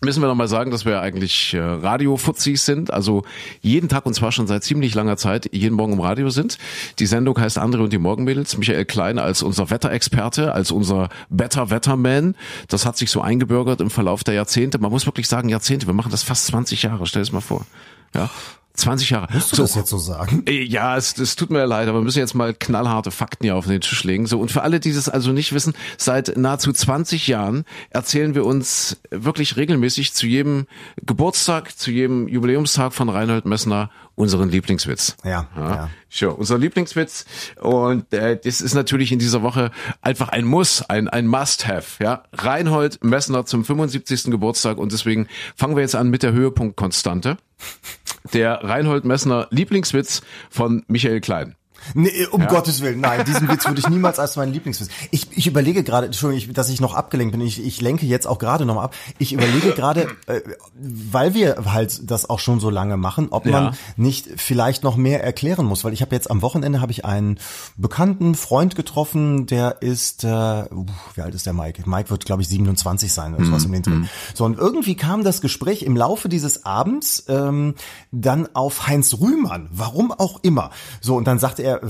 müssen 0.00 0.22
wir 0.22 0.28
noch 0.28 0.34
mal 0.34 0.48
sagen, 0.48 0.70
dass 0.70 0.84
wir 0.84 1.00
eigentlich 1.00 1.54
äh, 1.54 1.58
Radio-Fuzis 1.60 2.64
sind, 2.64 2.92
also 2.92 3.24
jeden 3.60 3.88
Tag 3.88 4.06
und 4.06 4.14
zwar 4.14 4.32
schon 4.32 4.46
seit 4.46 4.64
ziemlich 4.64 4.94
langer 4.94 5.16
Zeit 5.16 5.52
jeden 5.52 5.74
Morgen 5.74 5.94
im 5.94 6.00
Radio 6.00 6.30
sind. 6.30 6.58
Die 6.98 7.06
Sendung 7.06 7.38
heißt 7.38 7.58
Andre 7.58 7.82
und 7.82 7.92
die 7.92 7.98
Morgenmädels. 7.98 8.56
Michael 8.58 8.84
Klein 8.84 9.18
als 9.18 9.42
unser 9.42 9.70
Wetterexperte, 9.70 10.52
als 10.52 10.70
unser 10.70 11.08
Better 11.28 11.70
Wetterman. 11.70 12.36
Das 12.68 12.86
hat 12.86 12.96
sich 12.96 13.10
so 13.10 13.20
eingebürgert 13.20 13.80
im 13.80 13.90
Verlauf 13.90 14.24
der 14.24 14.34
Jahrzehnte. 14.34 14.78
Man 14.78 14.90
muss 14.90 15.06
wirklich 15.06 15.28
sagen 15.28 15.48
Jahrzehnte. 15.48 15.86
Wir 15.86 15.94
machen 15.94 16.10
das 16.10 16.22
fast 16.22 16.46
20 16.46 16.82
Jahre. 16.82 17.06
Stell 17.06 17.22
es 17.22 17.32
mal 17.32 17.40
vor. 17.40 17.66
Ja. 18.14 18.30
20 18.78 19.10
Jahre. 19.10 19.28
Musst 19.32 19.52
du 19.52 19.56
so, 19.56 19.62
das 19.62 19.74
jetzt 19.74 19.90
so 19.90 19.98
sagen? 19.98 20.42
Äh, 20.46 20.62
ja, 20.62 20.96
es, 20.96 21.18
es 21.18 21.36
tut 21.36 21.50
mir 21.50 21.64
leid, 21.66 21.88
aber 21.88 21.98
wir 21.98 22.04
müssen 22.04 22.18
jetzt 22.18 22.34
mal 22.34 22.54
knallharte 22.54 23.10
Fakten 23.10 23.44
hier 23.44 23.56
auf 23.56 23.66
den 23.66 23.80
Tisch 23.80 24.04
legen. 24.04 24.26
So, 24.26 24.40
und 24.40 24.50
für 24.50 24.62
alle, 24.62 24.80
die 24.80 24.92
das 24.92 25.08
also 25.08 25.32
nicht 25.32 25.52
wissen, 25.52 25.74
seit 25.96 26.36
nahezu 26.36 26.72
20 26.72 27.26
Jahren 27.26 27.64
erzählen 27.90 28.34
wir 28.34 28.44
uns 28.44 28.98
wirklich 29.10 29.56
regelmäßig 29.56 30.14
zu 30.14 30.26
jedem 30.26 30.66
Geburtstag, 31.04 31.78
zu 31.78 31.90
jedem 31.90 32.28
Jubiläumstag 32.28 32.92
von 32.92 33.08
Reinhold 33.08 33.44
Messner 33.44 33.90
unseren 34.18 34.50
Lieblingswitz. 34.50 35.16
Ja, 35.24 35.46
ja. 35.56 35.74
ja. 35.74 35.90
Sure, 36.10 36.34
unser 36.34 36.58
Lieblingswitz. 36.58 37.24
Und 37.60 38.12
äh, 38.12 38.38
das 38.42 38.60
ist 38.60 38.74
natürlich 38.74 39.12
in 39.12 39.20
dieser 39.20 39.42
Woche 39.42 39.70
einfach 40.02 40.28
ein 40.30 40.44
Muss, 40.44 40.82
ein, 40.82 41.08
ein 41.08 41.28
Must-Have. 41.28 42.02
Ja, 42.02 42.24
Reinhold 42.32 43.04
Messner 43.04 43.46
zum 43.46 43.64
75. 43.64 44.24
Geburtstag 44.24 44.78
und 44.78 44.92
deswegen 44.92 45.28
fangen 45.54 45.76
wir 45.76 45.82
jetzt 45.82 45.94
an 45.94 46.10
mit 46.10 46.24
der 46.24 46.32
Höhepunktkonstante. 46.32 47.36
Der 48.32 48.64
Reinhold 48.64 49.04
Messner 49.04 49.46
Lieblingswitz 49.50 50.22
von 50.50 50.84
Michael 50.88 51.20
Klein. 51.20 51.57
Nee, 51.94 52.26
um 52.30 52.42
ja. 52.42 52.46
Gottes 52.48 52.80
Willen, 52.80 53.00
nein, 53.00 53.24
diesen 53.24 53.48
Witz 53.48 53.66
würde 53.66 53.80
ich 53.80 53.88
niemals 53.88 54.18
als 54.18 54.36
meinen 54.36 54.52
Lieblingswitz. 54.52 54.88
Ich, 55.10 55.28
ich 55.36 55.46
überlege 55.46 55.82
gerade, 55.82 56.06
Entschuldigung, 56.06 56.54
dass 56.54 56.68
ich 56.68 56.80
noch 56.80 56.94
abgelenkt 56.94 57.32
bin. 57.32 57.40
Ich, 57.40 57.64
ich 57.64 57.80
lenke 57.80 58.06
jetzt 58.06 58.26
auch 58.26 58.38
gerade 58.38 58.64
nochmal 58.64 58.86
ab. 58.86 58.94
Ich 59.18 59.32
überlege 59.32 59.72
gerade, 59.72 60.08
äh, 60.26 60.40
weil 60.74 61.34
wir 61.34 61.64
halt 61.72 62.10
das 62.10 62.28
auch 62.28 62.38
schon 62.40 62.60
so 62.60 62.70
lange 62.70 62.96
machen, 62.96 63.28
ob 63.30 63.46
man 63.46 63.64
ja. 63.64 63.72
nicht 63.96 64.28
vielleicht 64.36 64.82
noch 64.84 64.96
mehr 64.96 65.22
erklären 65.22 65.66
muss. 65.66 65.84
Weil 65.84 65.92
ich 65.92 66.02
habe 66.02 66.14
jetzt 66.14 66.30
am 66.30 66.42
Wochenende 66.42 66.80
habe 66.80 66.92
ich 66.92 67.04
einen 67.04 67.38
bekannten 67.76 68.34
Freund 68.34 68.74
getroffen, 68.74 69.46
der 69.46 69.82
ist, 69.82 70.24
äh, 70.24 70.28
wie 70.28 71.20
alt 71.20 71.34
ist 71.34 71.46
der 71.46 71.52
Mike? 71.52 71.88
Mike 71.88 72.10
wird, 72.10 72.24
glaube 72.26 72.42
ich, 72.42 72.48
27 72.48 73.12
sein 73.12 73.34
oder 73.34 73.44
sowas 73.44 73.66
mm, 73.66 73.74
um 73.74 73.82
den 73.82 74.00
mm. 74.00 74.08
So, 74.34 74.44
und 74.44 74.58
irgendwie 74.58 74.96
kam 74.96 75.24
das 75.24 75.40
Gespräch 75.40 75.82
im 75.82 75.96
Laufe 75.96 76.28
dieses 76.28 76.64
Abends 76.64 77.24
ähm, 77.28 77.74
dann 78.10 78.48
auf 78.54 78.86
Heinz 78.86 79.14
Rühmann. 79.20 79.68
Warum 79.70 80.12
auch 80.12 80.40
immer. 80.42 80.70
So, 81.00 81.16
und 81.16 81.26
dann 81.26 81.38
sagte 81.38 81.62
er, 81.62 81.67
er, 81.68 81.80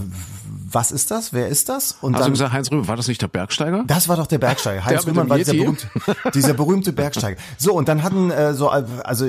was 0.71 0.91
ist 0.91 1.11
das? 1.11 1.33
Wer 1.33 1.49
ist 1.49 1.69
das? 1.69 1.97
Und 2.01 2.15
Hast 2.15 2.21
dann, 2.21 2.29
du 2.29 2.33
gesagt, 2.33 2.53
Heinz 2.53 2.71
Rühmann, 2.71 2.89
war 2.89 2.97
das 2.97 3.09
nicht 3.09 3.23
der 3.23 3.29
Bergsteiger? 3.29 3.85
Das 3.87 4.09
war 4.09 4.17
doch 4.17 4.27
der 4.27 4.39
Bergsteiger. 4.39 4.85
Heinz 4.85 5.05
der 5.05 5.13
Rühmann 5.13 5.29
war 5.29 5.39
dieser 5.39 5.55
berühmte, 5.55 5.89
dieser 6.35 6.55
berühmte 6.55 6.93
Bergsteiger. 6.93 7.41
So, 7.57 7.75
und 7.75 7.89
dann 7.89 8.03
hatten 8.03 8.31
äh, 8.31 8.55
so, 8.55 8.69
also 8.69 9.29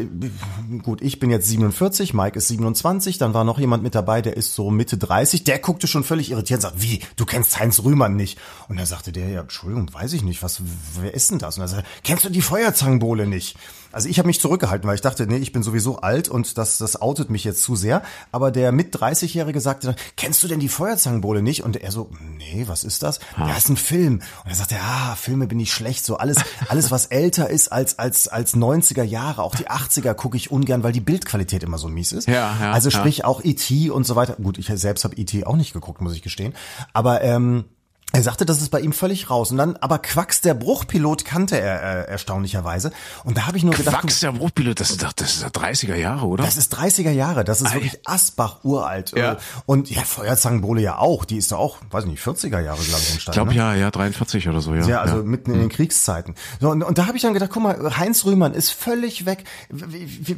gut, 0.84 1.02
ich 1.02 1.20
bin 1.20 1.30
jetzt 1.30 1.48
47, 1.48 2.14
Mike 2.14 2.38
ist 2.38 2.50
27, 2.50 3.18
dann 3.18 3.34
war 3.34 3.44
noch 3.44 3.60
jemand 3.60 3.84
mit 3.84 3.96
dabei, 3.96 4.22
der 4.22 4.36
ist 4.36 4.54
so 4.54 4.70
Mitte 4.70 4.98
30, 4.98 5.44
der 5.44 5.60
guckte 5.60 5.88
schon 5.88 6.04
völlig 6.04 6.32
irritiert 6.32 6.58
und 6.58 6.62
sagt, 6.62 6.82
wie, 6.82 7.02
du 7.16 7.26
kennst 7.26 7.60
Heinz 7.60 7.84
Rühmann 7.84 8.16
nicht? 8.16 8.38
Und 8.68 8.80
da 8.80 8.86
sagte 8.86 9.12
der, 9.12 9.30
ja, 9.30 9.42
Entschuldigung, 9.42 9.94
weiß 9.94 10.14
ich 10.14 10.24
nicht, 10.24 10.44
was, 10.44 10.62
wer 11.00 11.14
ist 11.14 11.32
denn 11.32 11.40
das? 11.40 11.58
Und 11.58 11.64
er 11.64 11.68
sagte, 11.68 11.86
kennst 12.04 12.26
du 12.26 12.30
die 12.30 12.42
Feuerzangenbowle 12.42 13.28
nicht? 13.28 13.58
Also 13.92 14.08
ich 14.08 14.20
habe 14.20 14.28
mich 14.28 14.40
zurückgehalten, 14.40 14.88
weil 14.88 14.96
ich 14.96 15.02
dachte, 15.02 15.26
nee, 15.28 15.38
ich 15.38 15.52
bin 15.52 15.64
sowieso 15.64 15.98
alt 15.98 16.30
und 16.30 16.58
das, 16.58 16.78
das 16.78 17.02
outet 17.02 17.30
mich 17.30 17.44
jetzt 17.44 17.64
zu 17.64 17.76
sehr. 17.76 18.04
Aber 18.32 18.52
der 18.52 18.72
mit 18.72 18.96
30-Jährige 18.96 19.60
sagte 19.60 19.88
dann, 19.88 19.96
kennst 20.16 20.44
du 20.44 20.48
denn 20.48 20.60
die 20.60 20.70
Feuerzangenbowle 20.70 21.42
nicht? 21.42 21.64
Und 21.64 21.78
er 21.78 21.92
so, 21.92 22.10
nee, 22.38 22.66
was 22.68 22.84
ist 22.84 23.04
das? 23.04 23.20
Ja, 23.38 23.56
ist 23.56 23.70
ein 23.70 23.78
Film. 23.78 24.22
Und 24.44 24.50
er 24.50 24.56
sagte, 24.56 24.76
ja, 24.76 25.16
Filme 25.16 25.48
bin 25.48 25.60
ich 25.60 25.74
schlecht. 25.74 26.06
So 26.06 26.18
alles, 26.18 26.38
alles 26.70 26.92
was 26.92 27.08
älter 27.08 27.50
ist 27.50 27.72
als, 27.72 27.98
als, 27.98 28.28
als 28.28 28.56
90er 28.56 29.04
Jahre, 29.04 29.44
auch 29.44 29.56
die 29.56 29.70
80er 29.70 30.14
gucke 30.14 30.38
ich 30.38 30.52
ungern, 30.52 30.84
weil 30.84 30.92
die 30.92 31.02
Bildqualität 31.02 31.64
immer 31.64 31.78
so 31.78 31.88
mies 31.88 32.12
ist. 32.12 32.28
Ja, 32.28 32.56
ja, 32.60 32.72
also 32.72 32.90
ja. 32.90 32.98
sprich 32.98 33.26
auch 33.26 33.44
E.T. 33.44 33.90
und 33.90 34.06
so 34.06 34.16
weiter. 34.16 34.36
Gut, 34.36 34.58
ich 34.58 34.68
selbst 34.68 35.04
habe 35.04 35.16
E.T. 35.16 35.46
auch 35.46 35.56
nicht 35.56 35.74
geguckt, 35.74 36.02
muss 36.02 36.14
ich 36.14 36.22
gestehen. 36.22 36.54
Aber 36.94 37.22
ähm, 37.22 37.66
er 38.12 38.24
sagte, 38.24 38.46
das 38.46 38.60
ist 38.60 38.70
bei 38.70 38.80
ihm 38.80 38.92
völlig 38.92 39.30
raus. 39.30 39.52
Und 39.52 39.58
dann, 39.58 39.76
aber 39.78 40.00
Quacks, 40.00 40.42
der 40.42 40.56
Bruchpilot, 40.56 41.26
kannte 41.26 41.60
er 41.60 42.08
äh, 42.08 42.12
erstaunlicherweise. 42.12 42.92
Und 43.24 43.38
da 43.38 43.46
habe 43.46 43.58
ich 43.58 43.64
nur 43.64 43.76
gedacht, 43.76 44.02
Quacks, 44.02 44.22
der 44.22 44.32
Bruchpilot, 44.32 44.80
das 44.80 44.90
ist 44.90 45.04
doch, 45.04 45.14
das 45.14 45.36
ist 45.36 45.44
doch 45.44 45.62
30er 45.62 45.96
Jahre, 45.96 46.26
oder? 46.26 46.44
das 46.44 46.58
ist 46.58 46.76
30er 46.76 47.12
Jahre, 47.12 47.44
das 47.44 47.62
ist 47.62 47.72
wirklich 47.72 48.00
Asbach 48.06 48.64
uralt. 48.64 49.14
Ja. 49.16 49.34
Äh, 49.34 49.38
Und 49.68 49.92
ja, 49.92 50.02
Feuerzangenbowle 50.02 50.82
ja 50.82 50.98
auch, 50.98 51.24
die 51.24 51.38
ist 51.38 51.52
doch 51.52 51.60
auch, 51.60 51.78
weiß 51.92 52.06
nicht, 52.06 52.24
40er 52.24 52.60
Jahre, 52.60 52.82
glaube 52.82 53.02
ich, 53.02 53.10
ich 53.10 53.14
entstanden. 53.14 53.36
glaube 53.36 53.52
ne? 53.52 53.58
ja, 53.58 53.76
ja, 53.76 53.92
43 53.92 54.50
oder 54.50 54.62
so, 54.62 54.74
ja. 54.74 54.88
Ja, 54.88 55.02
also 55.02 55.18
ja. 55.18 55.24
mitten 55.24 55.54
in 55.54 55.60
den 55.60 55.70
Kriegszeiten. 55.70 56.34
So, 56.60 56.72
und, 56.72 56.82
und 56.82 56.98
da 56.98 57.06
habe 57.06 57.16
ich 57.16 57.22
dann 57.22 57.36
gedacht, 57.36 57.52
guck 57.54 57.62
mal, 57.62 57.98
Heinz 57.98 58.26
Rühmann 58.26 58.56
ist 58.56 58.72
völlig 58.72 59.28
weg. 59.28 59.44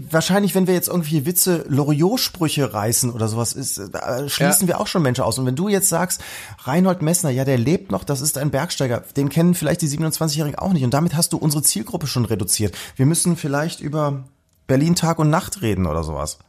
Wahrscheinlich, 0.10 0.56
wenn 0.56 0.68
wir 0.68 0.74
jetzt 0.74 0.90
irgendwie 0.90 1.26
Witze, 1.26 1.64
Loriot-Sprüche 1.70 2.74
reißen 2.74 3.12
oder 3.12 3.30
sowas, 3.30 3.54
ist, 3.54 3.78
äh, 3.78 3.90
da 3.90 4.28
schließen 4.28 4.68
wir 4.68 4.82
auch 4.82 4.88
schon 4.88 5.02
Menschen 5.04 5.24
aus. 5.24 5.40
Und 5.40 5.46
wenn 5.46 5.56
du 5.56 5.70
jetzt 5.70 5.88
sagst, 5.88 6.22
Reinhold 6.64 7.02
Messner, 7.02 7.30
ja, 7.30 7.46
der 7.46 7.61
lebt 7.62 7.92
noch, 7.92 8.04
das 8.04 8.22
ist 8.22 8.38
ein 8.38 8.52
Bergsteiger, 8.52 9.04
den 9.16 9.30
kennen 9.30 9.54
vielleicht 9.54 9.82
die 9.82 9.88
27-Jährigen 9.88 10.60
auch 10.60 10.74
nicht. 10.74 10.84
Und 10.84 10.94
damit 10.94 11.16
hast 11.16 11.34
du 11.34 11.38
unsere 11.38 11.64
Zielgruppe 11.64 12.08
schon 12.08 12.26
reduziert. 12.26 12.76
Wir 12.96 13.06
müssen 13.06 13.38
vielleicht 13.38 13.80
über 13.80 14.26
Berlin 14.68 14.96
Tag 14.96 15.20
und 15.20 15.30
Nacht 15.30 15.62
reden 15.62 15.86
oder 15.86 16.04
sowas. 16.04 16.40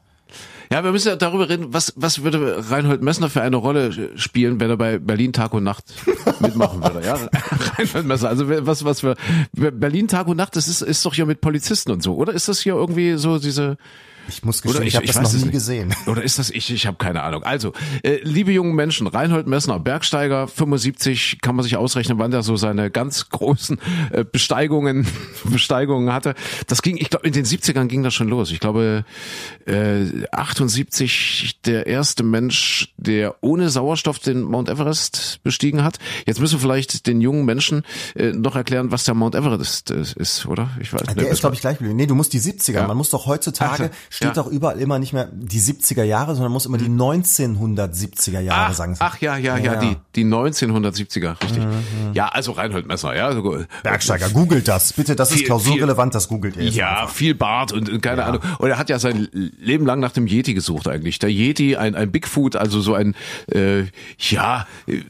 Ja, 0.71 0.83
wir 0.85 0.93
müssen 0.93 1.09
ja 1.09 1.17
darüber 1.17 1.51
reden, 1.51 1.75
was, 1.75 1.93
was 1.97 2.23
würde 2.23 2.71
Reinhold 2.71 3.03
Messner 3.03 3.29
für 3.29 3.43
eine 3.43 3.57
Rolle 3.57 4.17
spielen, 4.19 4.59
wenn 4.59 4.71
er 4.71 4.79
bei 4.79 4.99
Berlin 4.99 5.35
Tag 5.35 5.53
und 5.53 5.65
Nacht 5.65 5.93
mitmachen 6.41 6.83
würde, 6.83 7.05
ja? 7.05 7.19
Reinhold 7.77 8.07
Messner, 8.07 8.31
also 8.31 8.49
was, 8.49 8.83
was 8.83 9.01
für, 9.01 9.17
Berlin 9.53 10.09
Tag 10.09 10.29
und 10.29 10.39
Nacht, 10.39 10.57
das 10.57 10.69
ist, 10.69 10.81
ist 10.81 11.05
doch 11.05 11.13
hier 11.13 11.27
mit 11.27 11.43
Polizisten 11.43 11.91
und 11.91 12.03
so, 12.03 12.15
oder 12.15 12.33
ist 12.33 12.49
das 12.49 12.61
hier 12.61 12.75
irgendwie 12.75 13.19
so 13.19 13.39
diese, 13.39 13.77
Ich 14.29 14.45
muss 14.45 14.63
gestehen, 14.63 14.79
Oder 14.79 14.87
ich, 14.87 14.97
habe 14.97 15.07
das 15.07 15.17
noch 15.17 15.33
nie 15.33 15.39
nicht. 15.39 15.53
gesehen. 15.53 15.95
Oder 16.07 16.23
ist 16.23 16.39
das 16.39 16.51
ich? 16.51 16.71
Ich 16.71 16.87
habe 16.87 16.97
keine 16.97 17.23
Ahnung. 17.23 17.43
Also, 17.43 17.73
äh, 18.03 18.19
liebe 18.23 18.53
jungen 18.53 18.75
Menschen, 18.75 19.07
Reinhold 19.07 19.47
Messner, 19.47 19.79
Bergsteiger, 19.79 20.49
75, 20.49 21.39
kann 21.43 21.57
man 21.57 21.63
sich 21.63 21.77
ausrechnen, 21.77 22.19
wann 22.19 22.31
der 22.31 22.43
so 22.43 22.57
seine 22.57 22.91
ganz 22.91 23.29
großen 23.29 23.79
äh, 24.11 24.25
Besteigungen, 24.25 25.07
Besteigungen 25.45 26.13
hatte. 26.13 26.35
Das 26.67 26.83
ging, 26.83 26.97
ich 26.97 27.11
glaube, 27.11 27.27
in 27.27 27.33
den 27.33 27.45
70ern 27.45 27.87
ging 27.87 28.03
das 28.03 28.15
schon 28.15 28.29
los. 28.29 28.51
Ich 28.51 28.61
glaube, 28.61 29.05
äh, 29.67 30.05
78 30.31 31.61
der 31.65 31.87
erste 31.87 32.23
Mensch, 32.23 32.93
der 32.97 33.37
ohne 33.43 33.69
Sauerstoff 33.71 34.19
den 34.19 34.43
Mount 34.43 34.69
Everest 34.69 35.41
bestiegen 35.43 35.85
hat. 35.85 35.99
Jetzt 36.27 36.41
müssen 36.41 36.55
wir 36.55 36.61
vielleicht 36.61 37.07
den 37.07 37.21
jungen 37.21 37.45
Menschen 37.45 37.83
äh, 38.15 38.33
noch 38.33 38.57
erklären, 38.57 38.91
was 38.91 39.05
der 39.05 39.15
Mount 39.15 39.35
Everest 39.35 39.91
äh, 39.91 40.03
ist, 40.17 40.47
oder? 40.47 40.71
Ich 40.81 40.93
weiß 40.93 41.03
Der 41.15 41.29
ist, 41.29 41.41
glaube 41.41 41.55
ich, 41.55 41.61
gleich. 41.61 41.81
Nee, 41.81 42.07
du 42.07 42.15
musst 42.15 42.33
die 42.33 42.41
70er. 42.41 42.73
Ja. 42.73 42.87
Man 42.87 42.97
muss 42.97 43.11
doch 43.11 43.27
heutzutage, 43.27 43.91
steht 44.13 44.29
ja. 44.29 44.35
doch 44.35 44.47
überall 44.47 44.79
immer 44.79 44.99
nicht 44.99 45.15
mehr 45.15 45.31
die 45.33 45.59
70er 45.59 46.03
Jahre, 46.03 46.35
sondern 46.35 46.53
muss 46.53 46.67
immer 46.67 46.77
die 46.77 46.85
1970er 46.91 48.41
Jahre 48.41 48.71
Ach, 48.73 48.75
sagen. 48.75 48.97
ach 48.99 49.19
ja, 49.23 49.39
ja, 49.39 49.57
ja, 49.57 49.77
die, 49.77 49.97
die 50.17 50.25
1970er, 50.27 51.43
richtig. 51.43 51.63
Ja, 52.13 52.29
also 52.29 52.53
Reinhold 52.53 52.87
Messner, 52.87 53.17
ja. 53.17 53.29
Also, 53.29 53.65
Bergsteiger, 53.83 54.29
googelt 54.29 54.69
das. 54.69 54.93
Bitte, 54.93 55.17
das 55.17 55.31
ist 55.31 55.39
Viel- 55.39 55.47
klausurrelevant, 55.47 56.15
das 56.15 56.29
googelt 56.29 56.57
ihr 56.57 56.65
Ja, 56.69 57.03
einfach. 57.03 57.15
viel 57.15 57.35
Bart 57.35 57.73
und, 57.73 57.89
und 57.89 58.03
keine 58.03 58.25
Ahnung. 58.25 58.43
Und 58.59 58.69
er 58.69 58.77
hat 58.77 58.91
ja 58.91 58.99
sein 58.99 59.29
Leben 59.59 59.87
lang 59.87 60.01
nach 60.01 60.13
dem 60.13 60.27
Yeti 60.27 60.53
gesucht 60.53 60.89
eigentlich. 60.89 61.19
Der 61.19 61.31
Yeti, 61.31 61.77
ein, 61.77 61.95
ein 61.95 62.13
Bigfoot, 62.13 62.55
also 62.57 62.83
so 62.83 62.93
ein 62.93 63.15
äh, 63.51 63.85
ja 64.19 64.67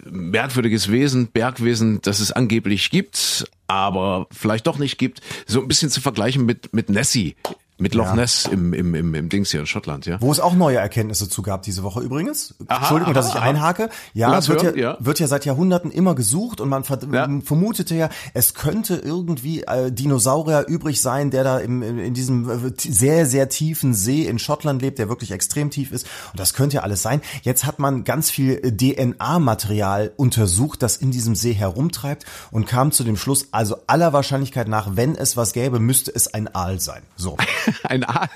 merkwürdiges 0.09 0.93
Wesen, 0.93 1.27
Bergwesen, 1.27 2.01
das 2.03 2.21
es 2.21 2.31
angeblich 2.31 2.91
gibt, 2.91 3.47
aber 3.67 4.29
vielleicht 4.31 4.67
doch 4.69 4.79
nicht 4.79 4.97
gibt. 4.99 5.21
So 5.47 5.61
ein 5.61 5.67
bisschen 5.67 5.91
zu 5.91 6.01
vergleichen 6.01 6.47
mit 6.47 6.73
mit 6.73 6.89
Nessie, 6.89 7.35
mit 7.79 7.95
Loch 7.95 8.07
Ja. 8.07 8.15
Ness 8.15 8.47
im, 8.51 8.73
im, 8.75 8.95
im, 8.95 9.15
im 9.15 9.29
Dings 9.29 9.51
hier 9.51 9.61
in 9.61 9.67
Schottland, 9.67 10.07
ja. 10.07 10.21
Wo 10.21 10.31
es 10.31 10.41
auch 10.41 10.55
neue 10.55 10.77
Erkenntnisse 10.77 11.29
zu 11.29 11.43
gab 11.43 11.63
diese 11.63 11.83
Woche 11.83 12.01
übrigens. 12.01 12.55
Entschuldigung, 12.69 13.15
dass 13.15 13.29
ich 13.29 13.35
aha. 13.35 13.43
einhake. 13.43 13.89
Ja, 14.15 14.39
es 14.39 14.49
wird, 14.49 14.63
hören, 14.63 14.77
ja, 14.77 14.93
ja. 14.93 14.97
wird 15.01 15.19
ja 15.19 15.27
seit 15.27 15.45
Jahrhunderten 15.45 15.91
immer 15.91 16.15
gesucht 16.15 16.61
und 16.61 16.69
man 16.69 16.85
ver 16.85 16.99
Ja. 17.11 17.29
vermutete 17.45 17.95
ja, 17.95 18.09
es 18.35 18.55
könnte 18.55 18.97
irgendwie 18.97 19.63
äh, 19.63 19.91
Dinosaurier 19.91 20.67
übrig 20.69 21.01
sein, 21.01 21.31
der 21.31 21.45
da 21.45 21.59
im, 21.59 21.83
in 21.83 22.15
diesem 22.15 22.49
äh, 22.49 22.73
sehr, 22.77 23.27
sehr 23.27 23.49
tiefen 23.49 23.95
See 23.95 24.27
in 24.27 24.39
Schottland 24.39 24.81
lebt, 24.83 24.99
der 24.99 25.09
wirklich 25.09 25.33
extrem 25.33 25.71
tief 25.71 25.93
ist. 25.93 26.07
Und 26.33 26.39
das 26.41 26.55
könnte 26.55 26.77
ja 26.77 26.83
alles 26.83 27.03
sein. 27.03 27.21
Jetzt 27.43 27.65
hat 27.65 27.79
man 27.79 28.05
ganz 28.05 28.31
viel 28.31 28.61
äh, 28.63 28.71
DNA-Material 28.73 30.13
untersucht, 30.17 30.83
das 30.83 30.97
in 30.97 31.11
diesem 31.11 31.35
See 31.35 31.53
herumtreibt 31.53 32.27
und 32.51 32.67
kam 32.67 32.93
zu 32.93 33.03
dem 33.03 33.17
Schluss, 33.17 33.49
also 33.51 33.77
aller 33.87 34.13
Wahrscheinlichkeit 34.13 34.69
nach, 34.69 34.95
wenn 34.95 35.17
es 35.17 35.37
was 35.37 35.53
gäbe, 35.53 35.81
müsste 35.81 36.13
es 36.15 36.33
ein 36.33 36.55
Aal 36.55 36.79
sein. 36.79 37.03
So. 37.17 37.37
Ein 37.85 38.05
Aal. 38.05 38.29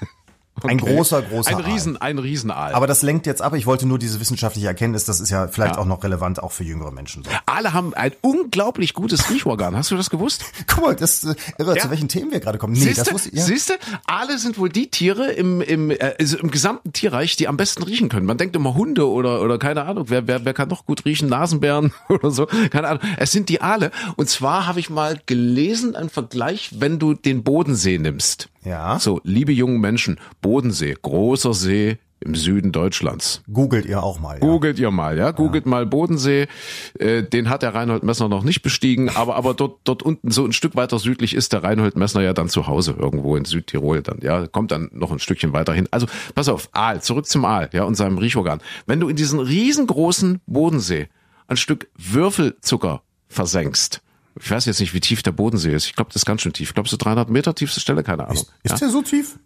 Ein 0.64 0.78
großer, 0.78 1.20
großer 1.20 1.50
Ein 1.50 1.56
Aal. 1.56 1.62
Riesen, 1.70 1.96
ein 2.00 2.18
Riesenaal. 2.18 2.72
Aber 2.72 2.86
das 2.86 3.02
lenkt 3.02 3.26
jetzt 3.26 3.42
ab. 3.42 3.52
Ich 3.54 3.66
wollte 3.66 3.84
nur 3.86 3.98
diese 3.98 4.20
wissenschaftliche 4.20 4.66
Erkenntnis. 4.66 5.04
Das 5.04 5.20
ist 5.20 5.28
ja 5.28 5.48
vielleicht 5.48 5.74
Ja. 5.74 5.82
auch 5.82 5.84
noch 5.84 6.02
relevant, 6.02 6.42
auch 6.42 6.50
für 6.50 6.64
jüngere 6.64 6.92
Menschen. 6.92 7.24
So. 7.24 7.30
Aale 7.44 7.74
haben 7.74 7.92
ein 7.92 8.12
unglaublich 8.22 8.94
gutes 8.94 9.28
Riechorgan. 9.28 9.76
Hast 9.76 9.90
du 9.90 9.98
das 9.98 10.08
gewusst? 10.08 10.46
Guck 10.66 10.82
mal, 10.82 10.96
das 10.96 11.24
äh, 11.24 11.34
irre, 11.58 11.76
Ja. 11.76 11.82
zu 11.82 11.90
welchen 11.90 12.08
Themen 12.08 12.32
wir 12.32 12.40
gerade 12.40 12.56
kommen. 12.56 12.72
Nee, 12.72 12.86
das 12.86 12.94
Siehste, 12.96 13.12
wusste 13.12 13.28
ich. 13.28 13.34
Ja. 13.34 13.44
siehste, 13.44 13.74
Aale 14.06 14.38
sind 14.38 14.56
wohl 14.56 14.70
die 14.70 14.90
Tiere 14.90 15.30
im, 15.30 15.60
im, 15.60 15.90
äh, 15.90 16.14
also 16.18 16.38
im 16.38 16.50
gesamten 16.50 16.90
Tierreich, 16.94 17.36
die 17.36 17.48
am 17.48 17.58
besten 17.58 17.82
riechen 17.82 18.08
können. 18.08 18.24
Man 18.24 18.38
denkt 18.38 18.56
immer 18.56 18.74
Hunde 18.74 19.10
oder, 19.10 19.42
oder 19.42 19.58
keine 19.58 19.84
Ahnung, 19.84 20.06
wer, 20.08 20.26
wer, 20.26 20.46
wer 20.46 20.54
kann 20.54 20.70
noch 20.70 20.86
gut 20.86 21.04
riechen? 21.04 21.28
Nasenbären 21.28 21.92
oder 22.08 22.30
so, 22.30 22.46
keine 22.70 22.88
Ahnung. 22.88 23.02
Es 23.18 23.30
sind 23.30 23.50
die 23.50 23.60
Aale. 23.60 23.90
Und 24.16 24.30
zwar 24.30 24.66
habe 24.66 24.80
ich 24.80 24.88
mal 24.88 25.20
gelesen, 25.26 25.96
einen 25.96 26.08
Vergleich, 26.08 26.70
wenn 26.80 26.98
du 26.98 27.12
den 27.12 27.42
Bodensee 27.44 27.98
nimmst. 27.98 28.48
Ja. 28.66 28.98
So, 28.98 29.20
liebe 29.22 29.52
jungen 29.52 29.80
Menschen, 29.80 30.18
Bodensee, 30.42 30.96
großer 31.00 31.54
See 31.54 31.98
im 32.18 32.34
Süden 32.34 32.72
Deutschlands. 32.72 33.42
Googelt 33.52 33.86
ihr 33.86 34.02
auch 34.02 34.18
mal. 34.18 34.34
Ja. 34.34 34.40
Googelt 34.40 34.78
ihr 34.78 34.90
mal, 34.90 35.16
ja, 35.16 35.30
googelt 35.30 35.66
mal 35.66 35.86
Bodensee. 35.86 36.48
Äh, 36.98 37.22
den 37.22 37.48
hat 37.48 37.62
der 37.62 37.74
Reinhold 37.74 38.02
Messner 38.02 38.28
noch 38.28 38.42
nicht 38.42 38.62
bestiegen, 38.62 39.10
aber 39.10 39.36
aber 39.36 39.54
dort 39.54 39.80
dort 39.84 40.02
unten 40.02 40.30
so 40.30 40.44
ein 40.44 40.52
Stück 40.52 40.74
weiter 40.74 40.98
südlich 40.98 41.34
ist 41.34 41.52
der 41.52 41.62
Reinhold 41.62 41.96
Messner 41.96 42.22
ja 42.22 42.32
dann 42.32 42.48
zu 42.48 42.66
Hause 42.66 42.96
irgendwo 42.98 43.36
in 43.36 43.44
Südtirol 43.44 44.02
dann, 44.02 44.18
ja, 44.22 44.46
kommt 44.46 44.72
dann 44.72 44.90
noch 44.92 45.12
ein 45.12 45.18
Stückchen 45.18 45.52
weiter 45.52 45.72
hin. 45.72 45.86
Also 45.90 46.06
pass 46.34 46.48
auf, 46.48 46.68
Aal, 46.72 47.02
zurück 47.02 47.26
zum 47.26 47.44
Aal, 47.44 47.68
ja, 47.72 47.84
und 47.84 47.94
seinem 47.94 48.18
Riechorgan. 48.18 48.60
Wenn 48.86 48.98
du 48.98 49.08
in 49.08 49.16
diesen 49.16 49.38
riesengroßen 49.38 50.40
Bodensee 50.46 51.08
ein 51.46 51.56
Stück 51.56 51.88
Würfelzucker 51.96 53.02
versenkst, 53.28 54.00
ich 54.40 54.50
weiß 54.50 54.66
jetzt 54.66 54.80
nicht, 54.80 54.94
wie 54.94 55.00
tief 55.00 55.22
der 55.22 55.32
Bodensee 55.32 55.72
ist. 55.72 55.86
Ich 55.86 55.94
glaube, 55.94 56.08
das 56.12 56.22
ist 56.22 56.26
ganz 56.26 56.42
schön 56.42 56.52
tief. 56.52 56.68
Ich 56.68 56.74
glaube, 56.74 56.88
so 56.88 56.96
300 56.96 57.30
Meter 57.30 57.54
tiefste 57.54 57.80
Stelle, 57.80 58.02
keine 58.02 58.24
Ahnung. 58.28 58.44
Ist 58.62 58.72
ja? 58.72 58.78
der 58.78 58.88
so 58.90 59.02
tief? 59.02 59.38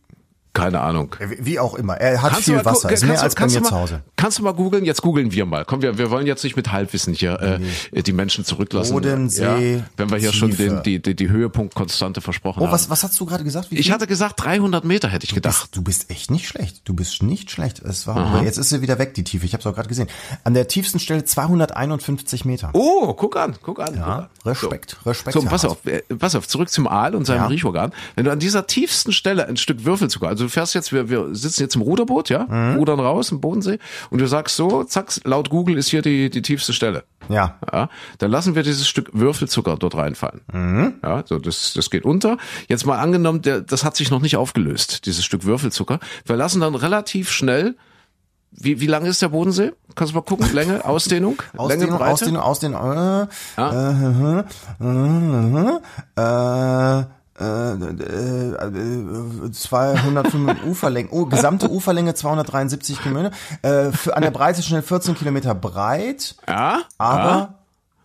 Keine 0.53 0.81
Ahnung. 0.81 1.15
Äh, 1.21 1.37
Wie 1.41 1.61
auch 1.61 1.75
immer. 1.75 1.95
Er 1.99 2.23
hat 2.23 2.31
Kannst 2.33 2.45
viel 2.47 2.57
mal 2.57 2.65
Wasser. 2.65 2.91
Ist 2.91 3.05
mehr 3.07 3.23
als 3.23 3.37
bei 3.37 3.47
mir 3.47 3.61
du 3.61 3.63
zu 3.67 3.73
mal- 3.73 3.81
Hause. 3.83 4.03
Kannst 4.17 4.39
du 4.39 4.43
mal 4.43 4.53
googeln? 4.53 4.85
Jetzt 4.85 5.01
googeln 5.01 5.31
wir 5.33 5.47
mal. 5.47 5.65
Komm, 5.65 5.81
wir, 5.81 5.97
wir 5.97 6.11
wollen 6.11 6.27
jetzt 6.27 6.43
nicht 6.43 6.57
mit 6.57 6.73
Halbwissen 6.73 7.15
hier 7.15 7.61
äh, 7.93 8.03
die 8.03 8.13
Menschen 8.13 8.45
zurücklassen. 8.45 8.93
Bodensee, 8.93 9.77
ja, 9.77 9.83
wenn 9.97 10.11
wir 10.11 10.19
hier 10.19 10.33
schon 10.33 10.51
Tiefe. 10.51 10.63
den, 10.65 10.83
die, 10.83 11.01
die, 11.01 11.15
die 11.15 11.29
Höhepunktkonstante 11.31 12.21
versprochen 12.21 12.61
Oh, 12.63 12.67
haben. 12.67 12.73
was, 12.73 12.91
was 12.91 13.03
hast 13.05 13.19
du 13.21 13.27
gerade 13.27 13.45
gesagt? 13.45 13.71
Wie 13.71 13.77
ich 13.77 13.87
viel? 13.87 13.95
hatte 13.95 14.07
gesagt 14.09 14.43
300 14.45 14.85
Meter, 14.85 15.09
hätte 15.09 15.25
ich 15.25 15.31
Du 15.31 15.37
gedacht. 15.37 15.61
bist, 15.63 15.77
du 15.77 15.83
bist 15.83 16.11
echt 16.11 16.31
nicht 16.33 16.49
schlecht. 16.49 16.83
Du 16.85 16.95
bist 16.95 17.23
nicht 17.23 17.51
schlecht. 17.51 17.79
Es 17.79 18.07
war, 18.09 18.43
jetzt 18.43 18.59
ist 18.59 18.71
sie 18.71 18.83
wieder 18.83 18.99
weg, 18.99 19.15
die 19.15 19.23
Tiefe. 19.25 19.47
Ich 19.47 19.53
habe 19.53 19.61
es 19.61 19.67
auch 19.67 19.75
gerade 19.75 19.89
gesehen. 19.89 20.09
An 20.45 20.55
der 20.55 20.67
tiefsten 20.69 20.99
Stelle 20.99 21.25
251 21.25 22.45
Meter. 22.45 22.71
Oh, 22.75 23.15
guck 23.15 23.37
an, 23.37 23.55
guck 23.63 23.79
an. 23.81 23.87
guck 23.87 23.97
Ja, 23.97 24.05
an. 24.19 24.27
Respekt, 24.45 24.97
so. 25.03 25.09
Respekt, 25.11 25.35
So, 25.35 25.43
pass 25.43 25.65
auf, 25.65 25.85
äh, 25.87 26.03
pass 26.19 26.35
auf, 26.35 26.49
zurück 26.49 26.71
zum 26.71 26.87
Aal 26.89 27.15
und 27.15 27.25
seinem 27.25 27.39
Ja. 27.43 27.47
Riechorgan. 27.47 27.93
Wenn 28.17 28.25
du 28.25 28.33
an 28.33 28.39
dieser 28.39 28.67
tiefsten 28.67 29.13
Stelle 29.13 29.47
ein 29.47 29.57
Stück 29.57 29.85
Würfelzucker, 29.85 30.29
also 30.29 30.40
du 30.45 30.49
fährst 30.51 30.75
jetzt, 30.75 30.93
wir, 30.93 31.09
wir 31.09 31.35
sitzen 31.35 31.63
jetzt 31.63 31.77
im 31.77 31.83
Ruderboot, 31.83 32.29
ja, 32.29 32.47
Mhm. 32.49 32.77
rudern 32.77 33.01
raus 33.01 33.31
im 33.33 33.41
Bodensee 33.41 33.79
und 34.11 34.21
du 34.21 34.27
sagst 34.27 34.57
so, 34.57 34.85
zack, 34.85 35.13
laut 35.25 35.51
Google 35.51 35.77
ist 35.79 35.89
hier 35.89 36.03
die, 36.03 36.31
die 36.31 36.43
tiefste 36.43 36.73
Stelle. 36.73 37.05
Ja. 37.29 37.59
Ja, 37.73 37.89
dann 38.19 38.31
lassen 38.31 38.55
wir 38.55 38.63
dieses 38.63 38.89
Stück 38.89 39.11
Würfelzucker 39.13 39.77
dort 39.77 39.95
reinfallen. 39.95 40.41
Mhm. 40.53 40.95
Ja, 41.03 41.23
so 41.27 41.39
das, 41.39 41.73
das 41.75 41.91
geht 41.91 42.05
unter. 42.05 42.39
Jetzt 42.69 42.87
mal 42.87 42.99
angenommen, 42.99 43.43
der, 43.43 43.61
das 43.61 43.85
hat 43.85 43.97
sich 43.97 44.11
noch 44.11 44.21
nicht 44.21 44.37
aufgelöst, 44.37 45.07
dieses 45.07 45.25
Stück 45.25 45.45
Würfelzucker. 45.45 46.01
Wir 46.25 46.37
lassen 46.37 46.61
dann 46.61 46.75
relativ 46.75 47.31
schnell, 47.31 47.77
wie, 48.53 48.81
wie 48.81 48.87
lang 48.89 49.05
ist 49.07 49.23
der 49.23 49.29
Bodensee? 49.29 49.71
Kannst 49.95 50.13
du 50.13 50.17
mal 50.17 50.23
gucken? 50.23 50.53
Länge, 50.53 50.85
Ausdehnung, 50.85 51.41
Länge, 51.53 51.63
Ausdehnung, 51.63 51.99
Breite? 51.99 52.13
Ausdehnung, 52.13 52.43
Ausdehnung, 52.43 52.81
äh, 52.83 53.27
äh, 53.57 54.43
äh, 54.81 55.81
äh, 56.17 57.01
äh, 57.01 57.05
äh, 57.41 57.75
205 59.53 60.63
Uferlänge, 60.67 61.09
oh, 61.13 61.27
gesamte 61.27 61.71
Uferlänge 61.71 62.15
273 62.15 63.03
Kilometer, 63.03 63.31
äh, 63.63 63.91
für, 63.93 64.17
an 64.17 64.23
der 64.23 64.31
Breite 64.31 64.63
schnell 64.63 64.83
14 64.83 65.15
Kilometer 65.15 65.55
breit, 65.55 66.37
Ja, 66.49 66.81
aber 66.99 67.55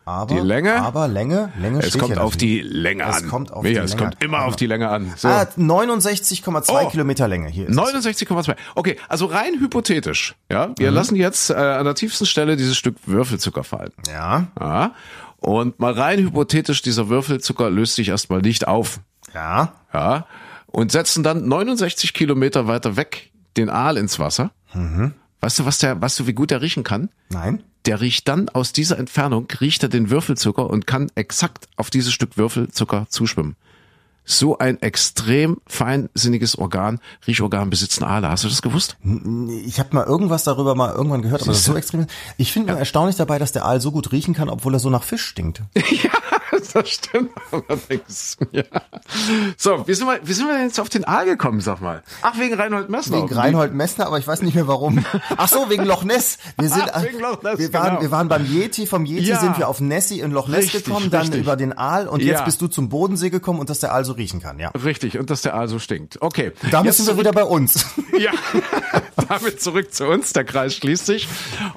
aber, 0.07 0.35
die 0.35 0.39
Länge. 0.39 0.75
aber 0.75 1.07
Länge, 1.07 1.51
Länge 1.59 1.79
es 1.79 1.97
kommt 1.97 2.19
auf 2.19 2.37
die 2.37 2.61
Länge 2.61 3.03
Es 3.09 3.23
an. 3.23 3.27
kommt 3.29 3.51
auf 3.51 3.63
Micha, 3.63 3.79
die 3.81 3.85
es 3.85 3.91
Länge 3.93 4.03
kommt 4.11 4.23
immer 4.23 4.37
an. 4.37 4.43
auf 4.49 4.55
die 4.55 4.67
Länge 4.67 4.87
an. 4.89 5.11
So. 5.17 5.27
Ah, 5.27 5.47
69,2 5.57 6.69
Oh. 6.85 6.89
Kilometer 6.89 7.27
Länge 7.27 7.47
hier. 7.49 7.67
Ist 7.67 7.75
es. 7.75 8.17
69,2. 8.19 8.55
Okay, 8.75 8.97
also 9.09 9.25
rein 9.25 9.59
hypothetisch. 9.59 10.35
Ja, 10.51 10.69
wir 10.77 10.89
Mhm. 10.91 10.95
lassen 10.95 11.15
jetzt 11.15 11.49
äh, 11.49 11.55
an 11.55 11.85
der 11.85 11.95
tiefsten 11.95 12.27
Stelle 12.27 12.55
dieses 12.55 12.77
Stück 12.77 12.97
Würfelzucker 13.07 13.63
fallen. 13.63 13.91
Ja, 14.07 14.45
Ja. 14.59 14.91
Und 15.37 15.79
mal 15.79 15.93
rein 15.93 16.19
hypothetisch, 16.19 16.83
dieser 16.83 17.09
Würfelzucker 17.09 17.71
löst 17.71 17.95
sich 17.95 18.09
erstmal 18.09 18.41
nicht 18.41 18.67
auf. 18.67 18.99
Ja. 19.35 19.73
Ja. 19.93 20.25
Und 20.67 20.91
setzen 20.91 21.23
dann 21.23 21.47
69 21.47 22.13
Kilometer 22.13 22.67
weiter 22.67 22.97
weg 22.97 23.31
den 23.57 23.69
Aal 23.69 23.97
ins 23.97 24.19
Wasser. 24.19 24.51
Mhm. 24.73 25.13
Weißt 25.41 25.59
du, 25.59 25.65
was 25.65 25.77
der, 25.77 26.01
weißt 26.01 26.19
du, 26.19 26.27
wie 26.27 26.33
gut 26.33 26.51
der 26.51 26.61
riechen 26.61 26.83
kann? 26.83 27.09
Nein? 27.29 27.63
Der 27.85 28.01
riecht 28.01 28.27
dann 28.27 28.49
aus 28.49 28.73
dieser 28.73 28.97
Entfernung, 28.97 29.47
riecht 29.61 29.83
er 29.83 29.89
den 29.89 30.09
Würfelzucker 30.09 30.67
und 30.67 30.87
kann 30.87 31.11
exakt 31.13 31.67
auf 31.75 31.91
dieses 31.91 32.13
Stück 32.13 32.35
Würfelzucker 32.35 33.05
zuschwimmen. 33.09 33.55
So 34.27 34.57
ein 34.57 34.81
extrem 34.81 35.61
feinsinniges 35.67 36.57
Organ, 36.57 36.99
Riechorgan 37.27 37.69
besitzen 37.69 38.03
Aale. 38.03 38.27
Hast 38.27 38.43
du 38.43 38.47
das 38.47 38.63
gewusst? 38.63 38.97
Ich 39.65 39.79
habe 39.79 39.93
mal 39.93 40.03
irgendwas 40.03 40.43
darüber 40.43 40.73
mal 40.73 40.91
irgendwann 40.91 41.21
gehört, 41.21 41.43
aber 41.43 41.51
das 41.51 41.59
ist 41.59 41.65
so 41.65 41.75
extrem. 41.75 42.07
Ich 42.37 42.51
finde 42.51 42.71
nur 42.71 42.79
erstaunlich 42.79 43.17
dabei, 43.17 43.37
dass 43.37 43.51
der 43.51 43.65
Aal 43.65 43.79
so 43.79 43.91
gut 43.91 44.11
riechen 44.11 44.33
kann, 44.33 44.49
obwohl 44.49 44.73
er 44.73 44.79
so 44.79 44.89
nach 44.89 45.03
Fisch 45.03 45.25
stinkt. 45.25 45.61
ja, 45.75 46.09
das 46.73 46.89
stimmt 46.89 47.31
allerdings. 47.51 48.37
Ja. 48.51 48.63
So, 49.57 49.87
wie 49.87 49.93
sind, 49.93 50.07
wir, 50.07 50.19
wie 50.23 50.33
sind 50.33 50.47
wir 50.47 50.53
denn 50.55 50.67
jetzt 50.67 50.79
auf 50.79 50.89
den 50.89 51.05
Aal 51.05 51.25
gekommen, 51.25 51.61
sag 51.61 51.81
mal? 51.81 52.03
Ach, 52.21 52.37
wegen 52.39 52.53
Reinhold 52.55 52.89
Messner. 52.89 53.17
Wegen 53.17 53.33
Reinhold 53.33 53.73
Messner, 53.73 54.07
aber 54.07 54.17
ich 54.19 54.27
weiß 54.27 54.41
nicht 54.41 54.55
mehr 54.55 54.67
warum. 54.67 55.05
Ach 55.37 55.47
so, 55.47 55.69
wegen 55.69 55.85
Loch 55.85 56.03
Ness. 56.03 56.37
Wir 56.57 56.69
sind, 56.69 56.83
Ah, 56.95 57.03
wegen 57.03 57.19
Loch 57.19 57.41
Ness, 57.43 57.59
wir 57.59 57.73
waren, 57.73 57.89
genau. 57.89 58.01
wir 58.01 58.11
waren 58.11 58.27
beim 58.27 58.45
Yeti, 58.45 58.85
vom 58.87 59.05
Yeti 59.05 59.23
Ja. 59.29 59.39
sind 59.39 59.57
wir 59.57 59.67
auf 59.67 59.79
Nessie 59.81 60.19
in 60.19 60.31
Loch 60.31 60.47
Ness 60.47 60.65
Richtig, 60.65 60.85
gekommen, 60.85 61.09
dann 61.11 61.21
richtig. 61.21 61.41
über 61.41 61.55
den 61.55 61.77
Aal 61.77 62.07
und 62.07 62.21
jetzt 62.21 62.39
Ja. 62.39 62.45
bist 62.45 62.61
du 62.61 62.67
zum 62.67 62.89
Bodensee 62.89 63.29
gekommen 63.29 63.59
und 63.59 63.69
dass 63.69 63.79
der 63.79 63.93
Aal 63.93 64.05
so 64.05 64.13
riechen 64.13 64.41
kann, 64.41 64.59
ja. 64.59 64.69
Richtig, 64.69 65.17
und 65.19 65.29
dass 65.29 65.41
der 65.41 65.55
Aal 65.55 65.67
so 65.67 65.79
stinkt. 65.79 66.21
Okay. 66.21 66.51
Da 66.71 66.83
jetzt 66.83 66.99
müssen 66.99 67.07
wir 67.07 67.17
wieder 67.19 67.31
bei 67.31 67.43
uns. 67.43 67.85
Ja, 68.17 68.31
damit 69.27 69.61
zurück 69.61 69.93
zu 69.93 70.05
uns. 70.05 70.31
Der 70.31 70.45
Kreis 70.45 70.73
schließt 70.75 71.05
sich. 71.05 71.27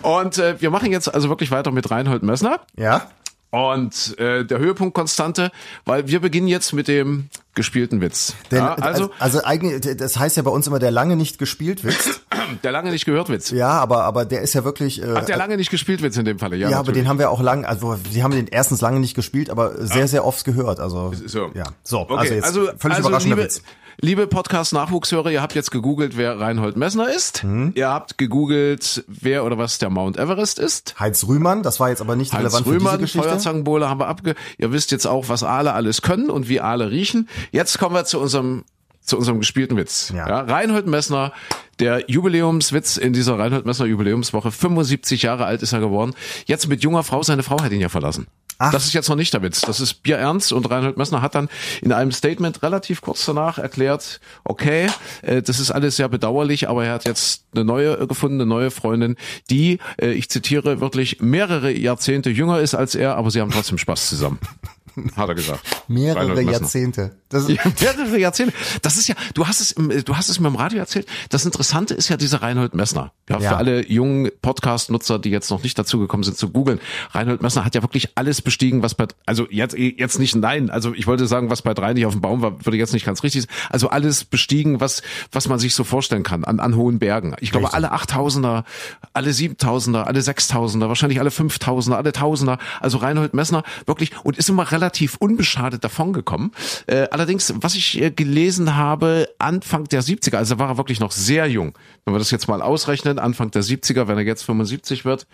Und 0.03 0.39
äh, 0.39 0.61
wir 0.61 0.71
machen 0.71 0.93
jetzt 0.93 1.13
also 1.13 1.29
wirklich 1.29 1.51
weiter 1.51 1.73
mit 1.73 1.91
Reinhold 1.91 2.23
Messner. 2.23 2.61
Ja? 2.77 3.11
Und 3.51 4.19
äh, 4.19 4.45
der 4.45 4.59
Höhepunkt 4.59 4.95
Konstante, 4.95 5.51
weil 5.87 6.07
wir 6.07 6.21
beginnen 6.21 6.49
jetzt 6.49 6.73
mit 6.73 6.87
dem 6.87 7.31
gespielten 7.55 8.01
Witz. 8.01 8.35
Denn, 8.51 8.59
ja, 8.59 8.75
also, 8.75 9.05
also, 9.05 9.13
also 9.19 9.45
eigentlich, 9.45 9.97
das 9.97 10.19
heißt 10.19 10.37
ja 10.37 10.43
bei 10.43 10.51
uns 10.51 10.67
immer 10.67 10.79
der 10.79 10.91
lange 10.91 11.17
nicht 11.17 11.39
gespielt 11.39 11.83
Witz. 11.85 12.21
der 12.63 12.73
lange 12.73 12.91
nicht 12.91 13.05
gehört 13.05 13.29
Witz. 13.29 13.51
Ja, 13.51 13.71
aber, 13.71 14.05
aber 14.05 14.25
der 14.25 14.43
ist 14.43 14.55
ja 14.55 14.65
wirklich, 14.65 15.03
äh, 15.03 15.15
Ach, 15.15 15.25
der 15.25 15.37
lange 15.37 15.57
nicht 15.57 15.71
gespielt 15.71 16.03
Witz 16.03 16.17
in 16.17 16.25
dem 16.25 16.39
Falle. 16.39 16.57
Ja, 16.57 16.71
ja, 16.71 16.77
aber 16.77 16.87
natürlich. 16.87 17.05
den 17.05 17.09
haben 17.09 17.19
wir 17.19 17.31
auch 17.31 17.41
lang, 17.41 17.65
also 17.65 17.97
sie 18.11 18.23
haben 18.23 18.33
den 18.33 18.47
erstens 18.47 18.81
lange 18.81 19.01
nicht 19.01 19.15
gespielt, 19.15 19.51
aber 19.51 19.85
sehr, 19.87 20.09
sehr 20.09 20.25
oft 20.25 20.45
gehört. 20.45 20.81
Also 20.81 21.13
So. 21.27 21.51
ja, 21.55 21.65
so, 21.83 22.01
Okay, 22.01 22.17
also 22.17 22.35
jetzt 22.35 22.45
also, 22.45 22.61
völlig 22.79 22.97
also 22.97 23.09
überraschender 23.09 23.37
liebe, 23.37 23.45
Witz. 23.47 23.63
liebe 24.01 24.27
Podcast-Nachwuchshörer, 24.27 25.31
ihr 25.31 25.43
habt 25.43 25.55
jetzt 25.55 25.71
gegoogelt, 25.71 26.17
wer 26.17 26.39
Reinhold 26.41 26.77
Messner 26.77 27.15
ist. 27.15 27.43
Hm. 27.43 27.73
Ihr 27.75 27.89
habt 27.89 28.19
gegoogelt, 28.19 29.05
wer 29.09 29.45
oder 29.45 29.59
was 29.59 29.79
der 29.79 29.91
Mount 29.91 30.17
Everest 30.17 30.59
ist. 30.59 30.99
Heinz 30.99 31.27
Rühmann, 31.27 31.63
das 31.63 31.81
war 31.81 31.91
jetzt 31.91 32.01
aber 32.01 32.17
nicht 32.17 32.33
Heinz 32.33 32.41
relevant 32.45 32.65
für 32.67 32.71
Rühmann, 32.73 32.93
diese 32.99 33.03
Geschichte. 33.03 33.29
Feuerzangenbowle 33.29 33.89
haben 33.89 34.01
wir 34.01 34.09
abge... 34.09 34.35
Ihr 34.57 34.73
wisst 34.73 34.91
jetzt 34.91 35.07
auch, 35.07 35.29
was 35.29 35.43
Aale 35.43 35.73
alles 35.75 36.03
können 36.03 36.31
und 36.31 36.49
wie 36.49 36.61
Aale 36.61 36.91
riechen. 36.91 37.29
Jetzt 37.53 37.79
kommen 37.79 37.95
wir 37.95 38.05
zu 38.05 38.19
unserem, 38.21 38.65
zu 39.09 39.17
unserem 39.17 39.39
gespielten 39.41 39.77
Witz. 39.77 40.13
Ja. 40.15 40.29
Ja, 40.29 40.41
Reinhold 40.41 40.87
Messner, 40.87 41.33
der 41.81 42.11
Jubiläumswitz 42.11 42.97
in 42.97 43.13
dieser 43.13 43.39
Reinhold 43.39 43.67
Messner 43.67 43.87
Jubiläumswoche. 43.87 44.51
75 44.51 45.23
Jahre 45.23 45.47
alt 45.47 45.63
ist 45.63 45.73
er 45.73 45.81
geworden. 45.81 46.15
Jetzt 46.47 46.69
mit 46.69 46.83
junger 46.83 47.03
Frau, 47.03 47.23
seine 47.23 47.43
Frau 47.43 47.61
hat 47.63 47.73
ihn 47.73 47.81
ja 47.81 47.89
verlassen. 47.89 48.27
Ach. 48.61 48.73
Das 48.73 48.87
ist 48.87 48.93
jetzt 48.93 49.09
noch 49.09 49.17
nicht 49.17 49.33
der 49.33 49.43
Witz. 49.43 49.61
Das 49.61 49.79
ist 49.79 50.03
bierernst 50.03 50.53
und 50.53 50.69
Reinhold 50.69 50.97
Messner 50.97 51.23
hat 51.23 51.37
dann 51.37 51.49
in 51.81 51.93
einem 51.93 52.11
Statement 52.11 52.61
relativ 52.63 53.01
kurz 53.01 53.25
danach 53.25 53.59
erklärt, 53.59 54.21
okay, 54.43 54.89
äh, 55.23 55.43
das 55.43 55.61
ist 55.61 55.71
alles 55.71 55.97
sehr 55.97 56.09
bedauerlich, 56.09 56.69
aber 56.69 56.85
er 56.85 56.95
hat 56.95 57.05
jetzt 57.05 57.45
eine 57.55 57.65
neue 57.65 58.01
äh, 58.01 58.07
gefunden, 58.09 58.41
eine 58.41 58.49
neue 58.49 58.73
Freundin, 58.73 59.17
die, 59.49 59.79
äh, 60.01 60.11
ich 60.11 60.29
zitiere 60.29 60.81
wirklich, 60.81 61.21
mehrere 61.21 61.71
Jahrzehnte 61.71 62.31
jünger 62.31 62.59
ist 62.59 62.75
als 62.75 62.97
er, 62.97 63.17
aber 63.17 63.31
sie 63.31 63.41
haben 63.41 63.53
trotzdem 63.53 63.79
Spaß 63.79 64.09
zusammen. 64.09 64.41
Hat 65.17 65.29
er 65.29 65.35
gesagt. 65.35 65.61
Mehrere. 65.89 66.41
Jahrzehnte. 66.43 67.17
Das 67.29 67.49
ist, 67.49 67.65
mehrere 67.81 68.19
Jahrzehnte. 68.19 68.55
Das 68.83 68.97
ist 68.97 69.09
ja, 69.09 69.15
du 69.35 69.47
hast 69.47 69.61
es, 69.61 69.73
im, 69.73 69.91
du 70.05 70.17
hast 70.17 70.29
es 70.29 70.41
mir 70.41 70.49
im 70.49 70.57
Radio 70.57 70.79
erzählt. 70.79 71.07
Das 71.29 71.45
Interessante 71.45 71.95
ist 71.95 72.09
ja 72.09 72.17
dieser 72.17 72.43
Reinhold 72.43 72.75
Messner. 72.75 73.13
Ja, 73.29 73.39
Ja. 73.39 73.51
für 73.51 73.57
alle 73.59 73.87
jungen 73.87 74.31
Podcast-Nutzer, 74.41 75.19
die 75.19 75.31
jetzt 75.31 75.51
noch 75.51 75.63
nicht 75.63 75.79
dazugekommen 75.79 76.25
sind 76.25 76.37
zu 76.39 76.51
googeln. 76.51 76.81
Reinhold 77.13 77.43
Messner 77.43 77.65
hat 77.65 77.75
ja 77.75 77.83
wirklich 77.83 78.11
alles 78.17 78.41
bestiegen, 78.43 78.83
was 78.83 78.95
bei, 78.95 79.07
also 79.27 79.47
jetzt, 79.51 79.77
jetzt 79.77 80.19
nicht 80.19 80.35
nein. 80.37 80.71
Also 80.71 80.95
ich 80.95 81.07
wollte 81.07 81.27
sagen, 81.27 81.51
was 81.51 81.63
bei 81.63 81.75
drei 81.75 81.93
nicht 81.93 82.07
auf 82.07 82.13
dem 82.15 82.23
Baum 82.23 82.41
war, 82.43 82.65
würde 82.65 82.79
jetzt 82.79 82.93
nicht 82.95 83.05
ganz 83.05 83.23
richtig 83.23 83.43
sein. 83.43 83.51
Also 83.71 83.91
alles 83.91 84.25
bestiegen, 84.25 84.81
was, 84.81 85.03
was 85.33 85.49
man 85.49 85.59
sich 85.59 85.75
so 85.75 85.85
vorstellen 85.85 86.23
kann 86.23 86.45
an, 86.45 86.61
an 86.61 86.77
hohen 86.77 86.99
Bergen. 86.99 87.37
Ich 87.41 87.51
glaube, 87.51 87.67
Richtig. 87.67 87.77
alle 87.77 87.93
Achttausender, 87.93 88.65
alle 89.13 89.33
Siebentausender, 89.33 90.07
alle 90.07 90.23
Sechstausender, 90.23 90.89
wahrscheinlich 90.89 91.21
alle 91.21 91.31
Fünftausender, 91.31 91.99
alle 91.99 92.13
Tausender. 92.13 92.59
Also 92.81 92.99
Reinhold 92.99 93.35
Messner 93.35 93.63
wirklich 93.87 94.13
und 94.25 94.39
ist 94.39 94.49
immer 94.49 94.71
relativ 94.73 94.88
unbeschadet 95.19 95.85
davongekommen. 95.85 96.53
Äh, 96.87 97.07
allerdings, 97.11 97.55
was 97.61 97.75
ich 97.75 98.01
äh, 98.01 98.11
gelesen 98.11 98.77
habe, 98.77 99.29
Anfang 99.39 99.85
der 99.85 100.03
70er, 100.03 100.37
also 100.37 100.59
war 100.59 100.69
er 100.69 100.77
wirklich 100.79 101.01
noch 101.01 101.13
sehr 101.13 101.47
jung. 101.47 101.77
Wenn 102.05 102.15
wir 102.15 102.19
das 102.19 102.31
jetzt 102.31 102.49
mal 102.49 102.63
ausrechnen, 102.63 103.19
Anfang 103.19 103.51
der 103.51 103.63
70er, 103.63 104.09
wenn 104.09 104.19
er 104.19 104.25
jetzt 104.25 104.43
75 104.45 105.05
wird, 105.05 105.27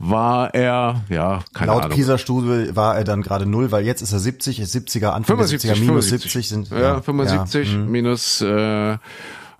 war 0.00 0.54
er, 0.54 1.04
ja, 1.10 1.40
keine 1.52 1.72
laut 1.72 1.84
Ahnung. 1.84 1.96
Pisa 1.96 2.16
Studie 2.16 2.74
war 2.74 2.96
er 2.96 3.04
dann 3.04 3.20
gerade 3.20 3.44
null, 3.44 3.70
weil 3.70 3.84
jetzt 3.84 4.00
ist 4.00 4.12
er 4.12 4.18
70, 4.18 4.58
ist 4.58 4.74
70er, 4.74 5.08
Anfang 5.08 5.36
75, 5.36 5.68
der 5.68 5.76
70er, 5.76 5.80
minus 5.80 6.06
75. 6.06 6.32
70 6.32 6.48
sind. 6.48 6.70
Ja, 6.70 7.02
75 7.02 7.68
ja, 7.68 7.74
hm. 7.74 7.90
minus, 7.90 8.40
äh, 8.40 8.96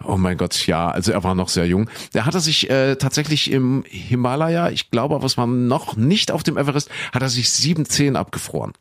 oh 0.05 0.17
mein 0.17 0.37
Gott, 0.37 0.67
ja, 0.67 0.91
also 0.91 1.13
er 1.13 1.23
war 1.25 1.35
noch 1.35 1.49
sehr 1.49 1.67
jung. 1.67 1.89
Der 2.15 2.27
hat 2.27 2.35
er 2.35 2.41
sich 2.41 2.69
äh, 2.71 2.97
tatsächlich 2.97 3.51
im 3.51 3.85
Himalaya, 3.87 4.71
ich 4.71 4.91
glaube 4.91 5.15
aber 5.15 5.27
es 5.27 5.37
war 5.37 5.47
noch 5.47 5.97
nicht 5.97 6.31
auf 6.33 6.43
dem 6.43 6.57
Everest, 6.57 6.89
hat 7.13 7.23
er 7.23 7.29
sich 7.29 7.51
sieben 7.51 7.85
Zehen 7.87 8.17
abgefroren. 8.17 8.73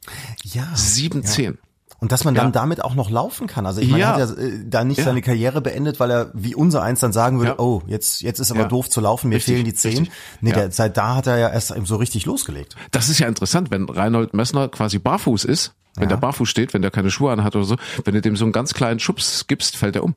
Ja. 0.44 0.68
Sieben 0.76 1.24
Zehen. 1.24 1.58
Und 2.02 2.14
dass 2.14 2.24
man 2.24 2.34
dann 2.34 2.46
Ja. 2.46 2.52
damit 2.52 2.82
auch 2.82 2.96
noch 2.96 3.10
laufen 3.10 3.46
kann. 3.48 3.66
Also 3.66 3.82
ich 3.82 3.90
meine, 3.90 4.00
Ja. 4.00 4.18
er 4.18 4.28
hat 4.30 4.38
ja 4.38 4.44
äh, 4.46 4.64
da 4.66 4.86
nicht 4.86 5.00
Ja. 5.00 5.04
seine 5.04 5.22
Karriere 5.22 5.60
beendet, 5.60 6.00
weil 6.00 6.10
er 6.10 6.32
wie 6.34 6.56
unser 6.56 6.82
eins 6.82 7.02
dann 7.02 7.12
sagen 7.12 7.40
würde, 7.40 7.52
Ja. 7.52 7.60
oh, 7.60 7.82
jetzt, 7.88 8.22
jetzt 8.22 8.40
ist 8.40 8.52
aber 8.52 8.62
Ja. 8.62 8.68
doof 8.68 8.90
zu 8.90 9.02
laufen, 9.02 9.28
mir 9.28 9.36
Richtig, 9.36 9.56
fehlen 9.56 9.66
die 9.66 9.74
Zehen. 9.74 10.08
Nee, 10.40 10.52
Ja. 10.52 10.56
der, 10.56 10.72
seit 10.72 10.96
da 10.96 11.16
hat 11.16 11.28
er 11.28 11.38
ja 11.38 11.50
erst 11.50 11.74
so 11.84 11.98
richtig 11.98 12.26
losgelegt. 12.26 12.78
Das 12.92 13.10
ist 13.10 13.20
ja 13.20 13.28
interessant, 13.28 13.70
wenn 13.70 13.90
Reinhold 13.90 14.34
Messner 14.34 14.70
quasi 14.70 14.98
barfuß 14.98 15.44
ist, 15.44 15.74
wenn 16.00 16.10
Ja. 16.10 16.16
der 16.16 16.18
barfuß 16.18 16.50
steht, 16.50 16.74
wenn 16.74 16.82
der 16.82 16.92
keine 16.92 17.12
Schuhe 17.12 17.32
anhat 17.32 17.56
oder 17.56 17.66
so, 17.66 17.76
wenn 18.06 18.14
du 18.14 18.22
dem 18.22 18.36
so 18.36 18.46
einen 18.46 18.52
ganz 18.52 18.74
kleinen 18.74 19.00
Schubs 19.00 19.46
gibst, 19.48 19.78
fällt 19.78 19.96
er 19.96 20.04
um. 20.04 20.16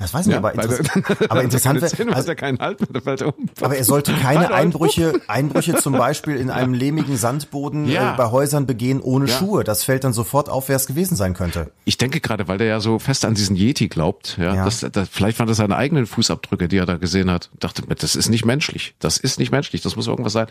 Das 0.00 0.12
weiß 0.14 0.22
ich 0.22 0.26
nicht, 0.28 0.36
aber, 0.36 0.52
interess 0.54 0.80
aber 1.28 1.42
interessant 1.42 1.80
wäre, 1.82 1.90
hat 2.10 2.14
also, 2.16 2.28
er 2.28 2.34
keinen 2.36 2.58
Halt 2.58 2.80
mehr, 2.80 2.88
der 2.92 3.02
fällt 3.02 3.20
er 3.22 3.28
um. 3.38 3.48
aber 3.60 3.76
er 3.76 3.84
sollte 3.84 4.12
keine 4.14 4.40
halt. 4.40 4.52
Einbrüche, 4.52 5.12
Einbrüche 5.28 5.76
zum 5.76 5.92
Beispiel 5.94 6.36
in 6.36 6.50
einem 6.50 6.74
lehmigen 6.74 7.16
Sandboden 7.16 7.88
Ja. 7.88 8.14
äh, 8.14 8.16
bei 8.16 8.30
Häusern 8.30 8.66
begehen 8.66 9.00
ohne 9.00 9.26
Ja. 9.26 9.36
Schuhe. 9.38 9.64
Das 9.64 9.84
fällt 9.84 10.04
dann 10.04 10.12
sofort 10.12 10.48
auf, 10.48 10.68
wer 10.68 10.76
es 10.76 10.86
gewesen 10.86 11.16
sein 11.16 11.34
könnte. 11.34 11.70
Ich 11.84 11.98
denke 11.98 12.20
gerade, 12.20 12.48
weil 12.48 12.58
der 12.58 12.66
ja 12.66 12.80
so 12.80 12.98
fest 12.98 13.24
an 13.24 13.34
diesen 13.34 13.56
Yeti 13.56 13.88
glaubt, 13.88 14.36
ja, 14.38 14.54
Ja. 14.54 14.64
Das, 14.64 14.80
das, 14.92 15.08
vielleicht 15.10 15.38
waren 15.38 15.48
das 15.48 15.56
seine 15.56 15.76
eigenen 15.76 16.06
Fußabdrücke, 16.06 16.68
die 16.68 16.76
er 16.76 16.86
da 16.86 16.96
gesehen 16.96 17.30
hat. 17.30 17.50
Dachte 17.58 17.82
das 17.88 18.16
ist 18.16 18.28
nicht 18.28 18.44
menschlich. 18.44 18.94
Das 18.98 19.16
ist 19.18 19.38
nicht 19.38 19.52
menschlich. 19.52 19.80
Das 19.82 19.96
muss 19.96 20.06
irgendwas 20.06 20.32
sein. 20.32 20.46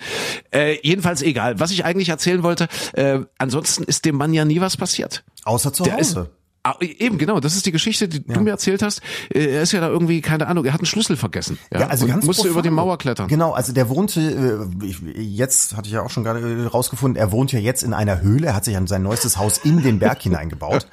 Äh, 0.52 0.78
jedenfalls 0.84 1.22
egal. 1.22 1.60
Was 1.60 1.72
ich 1.72 1.86
eigentlich 1.86 2.10
erzählen 2.10 2.44
wollte, 2.44 2.67
äh, 2.94 3.20
ansonsten 3.38 3.84
ist 3.84 4.06
dem 4.06 4.15
Mann 4.15 4.34
ja 4.34 4.46
nie 4.46 4.62
was 4.62 4.71
passiert. 4.78 5.24
Außer 5.44 5.74
zu 5.74 5.84
Der 5.84 6.00
ist, 6.00 6.16
Hause. 6.16 6.30
Ah, 6.63 6.76
eben, 6.80 7.17
genau, 7.17 7.39
das 7.39 7.56
ist 7.56 7.65
die 7.65 7.71
Geschichte, 7.71 8.08
die 8.08 8.24
du 8.24 8.39
mir 8.41 8.52
erzählt 8.52 8.84
hast. 8.84 9.02
Äh, 9.34 9.45
Er 9.56 9.63
ist 9.63 9.71
ja 9.71 9.82
da 9.82 9.88
irgendwie, 9.89 10.21
keine 10.21 10.45
Ahnung, 10.47 10.63
er 10.63 10.74
hat 10.74 10.80
einen 10.82 10.86
Schlüssel 10.86 11.17
vergessen. 11.17 11.58
Ja, 11.74 11.80
Ja, 11.82 11.88
also 11.88 12.06
ganz 12.06 12.24
musste 12.24 12.47
über 12.47 12.62
die 12.62 12.69
profan. 12.69 12.86
Mauer 12.86 12.97
klettern. 13.00 13.28
Genau, 13.28 13.54
also 13.54 13.74
der 13.74 13.89
wohnte, 13.89 14.19
äh, 14.21 15.21
jetzt 15.21 15.76
hatte 15.76 15.88
ich 15.88 15.93
ja 15.93 16.04
auch 16.04 16.12
schon 16.12 16.24
gerade 16.24 16.39
äh, 16.41 16.67
rausgefunden, 16.67 17.19
er 17.19 17.32
wohnt 17.32 17.52
ja 17.52 17.58
jetzt 17.58 17.82
in 17.82 17.95
einer 17.95 18.21
Höhle, 18.21 18.45
er 18.47 18.56
hat 18.56 18.65
sich 18.65 18.78
an 18.78 18.86
sein 18.86 19.02
neuestes 19.02 19.38
Haus 19.38 19.58
in 19.58 19.82
den 19.82 19.97
Berg 19.97 20.21
hineingebaut. 20.21 20.86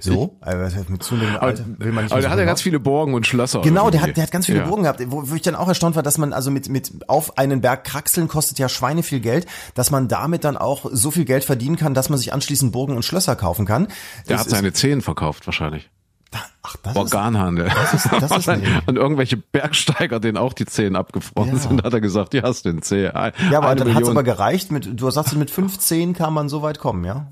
so, 0.00 0.36
äh, 0.44 0.56
mit 0.88 1.04
zunehmendem 1.04 1.36
Aber, 1.36 1.46
Alter 1.46 1.64
will 1.78 1.92
man 1.92 2.04
nicht 2.04 2.12
aber 2.12 2.20
der 2.20 2.28
so 2.28 2.32
hat 2.32 2.38
ja 2.38 2.42
genau. 2.44 2.50
ganz 2.50 2.62
viele 2.62 2.80
Borgen 2.80 3.14
und 3.14 3.24
Schlösser. 3.24 3.60
Genau, 3.60 3.90
der 3.90 4.02
hat, 4.02 4.16
der 4.16 4.24
hat 4.24 4.32
ganz 4.32 4.46
viele 4.46 4.58
Ja. 4.58 4.66
Burgen 4.66 4.82
gehabt. 4.82 5.00
Wo, 5.06 5.22
wo 5.30 5.34
ich 5.36 5.42
dann 5.42 5.54
auch 5.54 5.68
erstaunt 5.68 5.94
war, 5.94 6.02
dass 6.02 6.18
man 6.18 6.32
also 6.32 6.50
mit, 6.50 6.68
mit 6.68 6.90
auf 7.08 7.38
einen 7.38 7.60
Berg 7.60 7.84
kraxeln 7.84 8.26
kostet 8.26 8.58
ja 8.58 8.68
Schweine 8.68 9.04
viel 9.04 9.20
Geld, 9.20 9.46
dass 9.74 9.92
man 9.92 10.08
damit 10.08 10.42
dann 10.42 10.56
auch 10.56 10.86
so 10.90 11.12
viel 11.12 11.24
Geld 11.26 11.44
verdienen 11.44 11.76
kann, 11.76 11.94
dass 11.94 12.08
man 12.08 12.18
sich 12.18 12.32
anschließend 12.32 12.72
Burgen 12.72 12.96
und 12.96 13.04
Schlösser 13.04 13.36
kaufen 13.36 13.66
kann. 13.66 13.86
Der 14.28 14.36
Das 14.38 14.40
hat 14.46 14.50
seine 14.50 14.72
Zehen 14.72 15.00
verkauft 15.00 15.11
wahrscheinlich. 15.46 15.90
ist, 16.32 16.40
ach, 16.62 16.76
das 16.82 16.92
ist, 16.92 16.98
Organhandel. 16.98 17.66
ist- 17.92 18.10
das 18.12 18.30
ist 18.36 18.48
eine 18.48 18.62
Idee. 18.62 18.78
Und 18.86 18.96
irgendwelche 18.96 19.36
Bergsteiger, 19.36 20.18
denen 20.20 20.36
auch 20.38 20.52
die 20.52 20.64
Zehen 20.66 20.96
abgefroren 20.96 21.50
Ja. 21.52 21.56
sind, 21.58 21.82
hat 21.84 21.92
er 21.92 22.00
gesagt, 22.00 22.34
ja, 22.34 22.42
hast 22.42 22.64
den 22.64 22.82
Zeh. 22.82 23.04
ja, 23.04 23.10
aber 23.12 23.32
dann 23.74 23.88
hat's 23.88 23.94
Million. 23.94 24.10
aber 24.10 24.22
gereicht. 24.22 24.72
Mit, 24.72 25.00
du 25.00 25.10
sagst, 25.10 25.34
mit 25.36 25.50
15 25.50 26.14
kann 26.14 26.32
man 26.32 26.48
so 26.48 26.62
weit 26.62 26.78
kommen, 26.78 27.04
ja? 27.04 27.26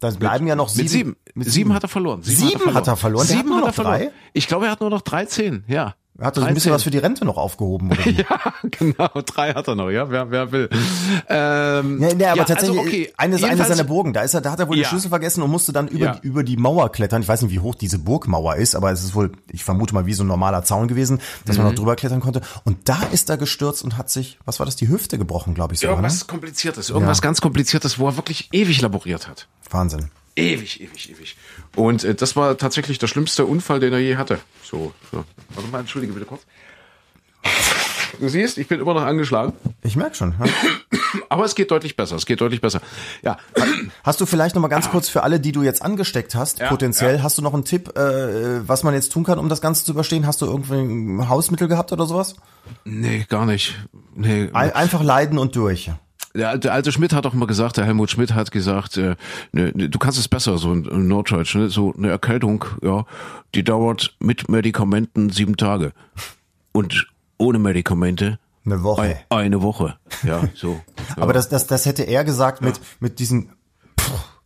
Dann 0.00 0.16
bleiben 0.16 0.46
ja 0.46 0.56
noch 0.56 0.68
sieben. 0.68 0.82
Mit 0.84 0.90
sieben. 0.92 1.16
Mit 1.34 1.48
sieben 1.50 1.72
hat 1.72 1.82
er 1.84 1.88
verloren. 1.88 2.22
Sieben 2.22 2.74
hat 2.74 2.86
er 2.86 2.96
verloren? 2.96 3.26
Der 3.26 3.36
Sieben 3.36 3.54
hat 3.54 3.60
hat 3.62 3.68
er 3.68 3.72
verloren. 3.72 4.08
Ich 4.34 4.46
glaube, 4.46 4.66
er 4.66 4.72
hat 4.72 4.80
nur 4.82 4.90
noch 4.90 5.00
drei 5.00 5.24
Zehen, 5.24 5.64
ja. 5.68 5.94
Er 6.18 6.26
hat 6.28 6.38
ein 6.38 6.54
bisschen 6.54 6.72
was 6.72 6.82
für 6.82 6.90
die 6.90 6.98
Rente 6.98 7.24
noch 7.24 7.36
aufgehoben. 7.36 7.90
Oder? 7.92 8.08
ja, 8.10 8.24
genau. 8.70 9.08
Drei 9.26 9.52
hat 9.52 9.68
er 9.68 9.74
noch, 9.74 9.90
ja, 9.90 10.08
wer, 10.10 10.30
wer 10.30 10.50
will. 10.52 10.70
Ähm, 11.28 12.00
ja, 12.00 12.14
nee, 12.14 12.24
aber 12.24 12.36
ja, 12.38 12.44
tatsächlich, 12.44 12.78
also 12.78 12.80
okay. 12.80 13.12
eine, 13.16 13.36
eine 13.36 13.46
Jedenfalls- 13.46 13.68
seiner 13.68 13.84
Burgen, 13.84 14.12
da 14.12 14.22
ist 14.22 14.34
er, 14.34 14.40
da 14.40 14.50
hat 14.52 14.60
er 14.60 14.68
wohl 14.68 14.76
Ja. 14.76 14.84
den 14.84 14.88
Schlüssel 14.88 15.08
vergessen 15.10 15.42
und 15.42 15.50
musste 15.50 15.72
dann 15.72 15.88
über, 15.88 16.04
Ja. 16.06 16.14
die, 16.14 16.26
über 16.26 16.42
die 16.42 16.56
Mauer 16.56 16.90
klettern. 16.90 17.22
Ich 17.22 17.28
weiß 17.28 17.42
nicht, 17.42 17.52
wie 17.52 17.60
hoch 17.60 17.74
diese 17.74 17.98
Burgmauer 17.98 18.56
ist, 18.56 18.74
aber 18.74 18.90
es 18.92 19.02
ist 19.04 19.14
wohl, 19.14 19.32
ich 19.52 19.64
vermute 19.64 19.94
mal, 19.94 20.06
wie 20.06 20.14
so 20.14 20.24
ein 20.24 20.28
normaler 20.28 20.64
Zaun 20.64 20.88
gewesen, 20.88 21.20
dass 21.44 21.56
Mhm. 21.56 21.64
man 21.64 21.72
noch 21.72 21.78
drüber 21.78 21.96
klettern 21.96 22.20
konnte. 22.20 22.40
Und 22.64 22.88
da 22.88 22.98
ist 23.12 23.28
er 23.30 23.36
gestürzt 23.36 23.84
und 23.84 23.98
hat 23.98 24.10
sich, 24.10 24.38
was 24.44 24.58
war 24.58 24.66
das, 24.66 24.76
die 24.76 24.88
Hüfte 24.88 25.18
gebrochen, 25.18 25.54
glaube 25.54 25.74
ich 25.74 25.80
sogar. 25.80 25.96
Ne? 25.96 26.02
Irgendwas 26.02 26.26
Kompliziertes, 26.26 26.90
irgendwas 26.90 27.20
ganz 27.22 27.40
Kompliziertes, 27.40 27.98
wo 27.98 28.06
er 28.08 28.16
wirklich 28.16 28.48
ewig 28.52 28.80
laboriert 28.80 29.28
hat. 29.28 29.48
Wahnsinn. 29.70 30.10
Ewig, 30.38 30.80
ewig, 30.82 31.10
ewig. 31.10 31.36
Und 31.76 32.04
äh, 32.04 32.14
das 32.14 32.34
war 32.34 32.56
tatsächlich 32.58 32.98
der 32.98 33.06
schlimmste 33.06 33.44
Unfall, 33.46 33.80
den 33.80 33.92
er 33.92 34.00
je 34.00 34.16
hatte. 34.16 34.40
So, 34.64 34.92
so. 35.12 35.24
Warte 35.54 35.70
mal, 35.70 35.80
entschuldige 35.80 36.12
bitte 36.12 36.26
kurz. 36.26 36.42
Du 38.18 38.28
siehst, 38.28 38.56
ich 38.58 38.66
bin 38.66 38.80
immer 38.80 38.94
noch 38.94 39.02
angeschlagen, 39.02 39.52
Ich 39.82 39.94
merke 39.94 40.16
schon. 40.16 40.34
Ja. 40.38 40.46
aber 41.28 41.44
es 41.44 41.54
geht 41.54 41.70
deutlich 41.70 41.96
besser. 41.96 42.16
Es 42.16 42.24
geht 42.24 42.40
deutlich 42.40 42.60
besser. 42.60 42.80
Ja, 43.22 43.36
Hast 44.04 44.20
du 44.20 44.26
vielleicht 44.26 44.54
noch 44.54 44.62
mal 44.62 44.68
ganz 44.68 44.90
kurz 44.90 45.08
für 45.08 45.22
alle, 45.22 45.38
die 45.38 45.52
du 45.52 45.62
jetzt 45.62 45.82
angesteckt 45.82 46.34
hast, 46.34 46.58
Ja, 46.60 46.68
potenziell, 46.68 47.22
hast 47.22 47.36
du 47.36 47.42
noch 47.42 47.52
einen 47.52 47.64
Tipp, 47.64 47.96
äh, 47.96 48.66
was 48.66 48.82
man 48.84 48.94
jetzt 48.94 49.12
tun 49.12 49.24
kann, 49.24 49.38
um 49.38 49.48
das 49.48 49.60
Ganze 49.60 49.84
zu 49.84 49.92
überstehen? 49.92 50.26
Hast 50.26 50.40
du 50.40 50.46
irgendwie 50.46 50.80
ein 50.80 51.28
Hausmittel 51.28 51.68
gehabt 51.68 51.92
oder 51.92 52.06
sowas? 52.06 52.36
nee, 52.84 53.26
gar 53.28 53.44
nicht. 53.46 53.76
Nee. 54.14 54.48
Ein, 54.52 54.72
einfach 54.72 55.02
leiden 55.02 55.38
und 55.38 55.54
durch. 55.54 55.90
Der, 56.36 56.50
alte- 56.50 56.72
alte 56.72 56.92
Schmidt 56.92 57.12
hat 57.12 57.24
doch 57.24 57.32
mal 57.34 57.46
gesagt, 57.46 57.76
der 57.76 57.84
Helmut 57.84 58.10
Schmidt 58.10 58.34
hat 58.34 58.50
gesagt, 58.50 58.96
äh, 58.96 59.16
ne, 59.52 59.72
ne, 59.74 59.88
du 59.88 59.98
kannst 59.98 60.18
es 60.18 60.28
besser, 60.28 60.58
so 60.58 60.72
in, 60.72 60.84
in 60.84 61.08
Norddeutsch, 61.08 61.54
ne? 61.56 61.68
so 61.70 61.92
eine 61.96 62.10
Erkältung, 62.10 62.64
ja, 62.82 63.04
die 63.54 63.64
dauert 63.64 64.14
mit 64.20 64.48
Medikamenten 64.48 65.30
sieben 65.30 65.56
Tage 65.56 65.92
und 66.72 67.06
ohne 67.38 67.58
Medikamente 67.58 68.38
Eine 68.64 68.82
Woche. 68.82 69.02
ein, 69.02 69.16
eine 69.30 69.62
Woche. 69.62 69.96
Ja, 70.22 70.42
so. 70.54 70.80
Ja. 71.16 71.22
Aber 71.22 71.32
das, 71.32 71.48
das, 71.48 71.66
das 71.66 71.86
hätte 71.86 72.02
er 72.02 72.24
gesagt 72.24 72.62
mit, 72.62 72.80
mit 73.00 73.18
diesen 73.18 73.50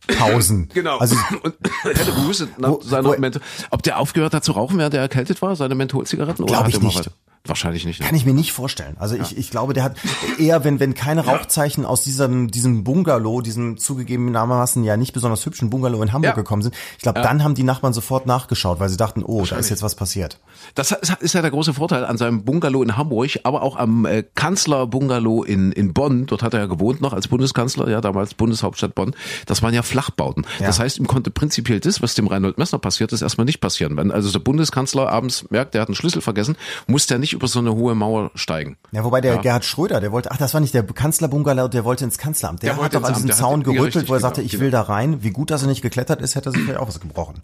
Pausen. 0.07 0.69
Genau. 0.73 0.97
Also, 0.97 1.15
und 1.43 1.53
hätte 1.83 2.11
gehustet 2.11 2.59
nach 2.59 2.69
Wo- 2.69 2.81
seiner 2.81 3.09
wo- 3.09 3.17
Menthol. 3.17 3.41
Ob 3.69 3.83
der 3.83 3.99
aufgehört 3.99 4.33
hat 4.33 4.43
zu 4.43 4.51
rauchen, 4.53 4.77
während 4.77 4.93
er 4.93 5.01
erkältet 5.01 5.41
war, 5.41 5.55
seine 5.55 5.75
Mentholzigaretten? 5.75 6.43
oder 6.43 6.53
Glaub 6.53 6.63
hat 6.65 6.73
ich 6.73 6.81
nicht. 6.81 7.09
Wahrscheinlich 7.45 7.85
nicht. 7.85 7.99
ne? 7.99 8.05
kann 8.05 8.15
ich 8.15 8.25
mir 8.25 8.33
nicht 8.35 8.53
vorstellen. 8.53 8.95
Also 8.99 9.15
ich, 9.15 9.35
ich 9.35 9.49
glaube, 9.49 9.73
der 9.73 9.83
hat 9.83 9.97
eher, 10.37 10.63
wenn, 10.63 10.79
wenn 10.79 10.93
keine 10.93 11.25
Rauchzeichen 11.25 11.85
aus 11.85 12.03
diesem, 12.03 12.51
diesem 12.51 12.83
Bungalow, 12.83 13.41
diesem 13.41 13.77
zugegebenermaßen 13.77 14.83
ja 14.83 14.95
nicht 14.95 15.11
besonders 15.13 15.45
hübschen 15.45 15.69
Bungalow 15.69 16.03
in 16.03 16.13
Hamburg 16.13 16.31
Ja. 16.31 16.35
gekommen 16.35 16.61
sind, 16.61 16.75
ich 16.97 17.03
glaube, 17.03 17.21
dann 17.21 17.43
haben 17.43 17.55
die 17.55 17.63
Nachbarn 17.63 17.93
sofort 17.93 18.27
nachgeschaut, 18.27 18.79
weil 18.79 18.89
sie 18.89 18.97
dachten, 18.97 19.23
oh, 19.23 19.43
da 19.45 19.55
ist 19.57 19.69
jetzt 19.69 19.81
was 19.81 19.95
passiert. 19.95 20.39
Das 20.75 20.91
ist 20.91 21.33
ja 21.33 21.41
der 21.41 21.51
große 21.51 21.73
Vorteil 21.73 22.05
an 22.05 22.17
seinem 22.17 22.43
Bungalow 22.43 22.83
in 22.83 22.95
Hamburg, 22.95 23.39
aber 23.43 23.63
auch 23.63 23.75
am 23.75 24.05
äh, 24.05 24.23
Kanzlerbungalow 24.35 25.43
in, 25.43 25.71
in 25.71 25.93
Bonn. 25.93 26.27
Dort 26.27 26.43
hat 26.43 26.53
er 26.53 26.61
ja 26.61 26.65
gewohnt 26.67 27.01
noch 27.01 27.13
als 27.13 27.27
Bundeskanzler, 27.27 27.89
ja, 27.89 28.01
damals 28.01 28.33
Bundeshauptstadt 28.35 28.95
Bonn. 28.95 29.15
Das 29.47 29.61
waren 29.63 29.73
ja 29.73 29.81
Flachbauten. 29.81 30.45
Ja. 30.59 30.67
Das 30.67 30.79
heißt, 30.79 30.99
ihm 30.99 31.07
konnte 31.07 31.31
prinzipiell 31.31 31.79
das, 31.79 32.01
was 32.01 32.13
dem 32.15 32.27
Reinhold 32.27 32.57
Messner 32.57 32.79
passiert 32.79 33.11
ist, 33.13 33.21
erstmal 33.21 33.45
nicht 33.45 33.59
passieren. 33.61 33.97
Wenn 33.97 34.11
also 34.11 34.31
der 34.31 34.39
Bundeskanzler 34.39 35.09
abends 35.09 35.49
merkt, 35.49 35.73
der 35.73 35.81
hat 35.81 35.89
einen 35.89 35.95
Schlüssel 35.95 36.21
vergessen, 36.21 36.55
muss 36.87 37.07
der 37.07 37.17
nicht 37.17 37.30
über 37.33 37.47
so 37.47 37.59
eine 37.59 37.73
hohe 37.75 37.95
Mauer 37.95 38.31
steigen. 38.35 38.77
Ja, 38.91 39.03
wobei 39.03 39.21
der 39.21 39.35
Ja. 39.35 39.41
Gerhard 39.41 39.65
Schröder, 39.65 39.99
der 40.01 40.11
wollte, 40.11 40.31
ach, 40.31 40.37
das 40.37 40.53
war 40.53 40.61
nicht 40.61 40.73
der 40.73 40.83
Kanzlerbungalow, 40.83 41.67
der 41.67 41.85
wollte 41.85 42.03
ins 42.03 42.17
Kanzleramt. 42.17 42.63
Der, 42.63 42.73
Der 42.75 42.83
hat 42.83 42.93
doch 42.95 43.03
an 43.03 43.13
diesem 43.13 43.29
hat- 43.29 43.37
Zaun 43.37 43.61
ja, 43.61 43.71
gerüttelt, 43.73 44.09
wo 44.09 44.13
er 44.13 44.19
sagte, 44.19 44.41
genau, 44.41 44.45
ich 44.45 44.51
genau. 44.51 44.63
will 44.63 44.71
da 44.71 44.81
rein. 44.81 45.23
Wie 45.23 45.31
gut, 45.31 45.51
dass 45.51 45.61
er 45.61 45.67
nicht 45.67 45.81
geklettert 45.81 46.21
ist, 46.21 46.35
hätte 46.35 46.49
er 46.49 46.51
sich 46.53 46.61
vielleicht 46.63 46.79
auch 46.79 46.87
was 46.87 46.99
gebrochen. 46.99 47.41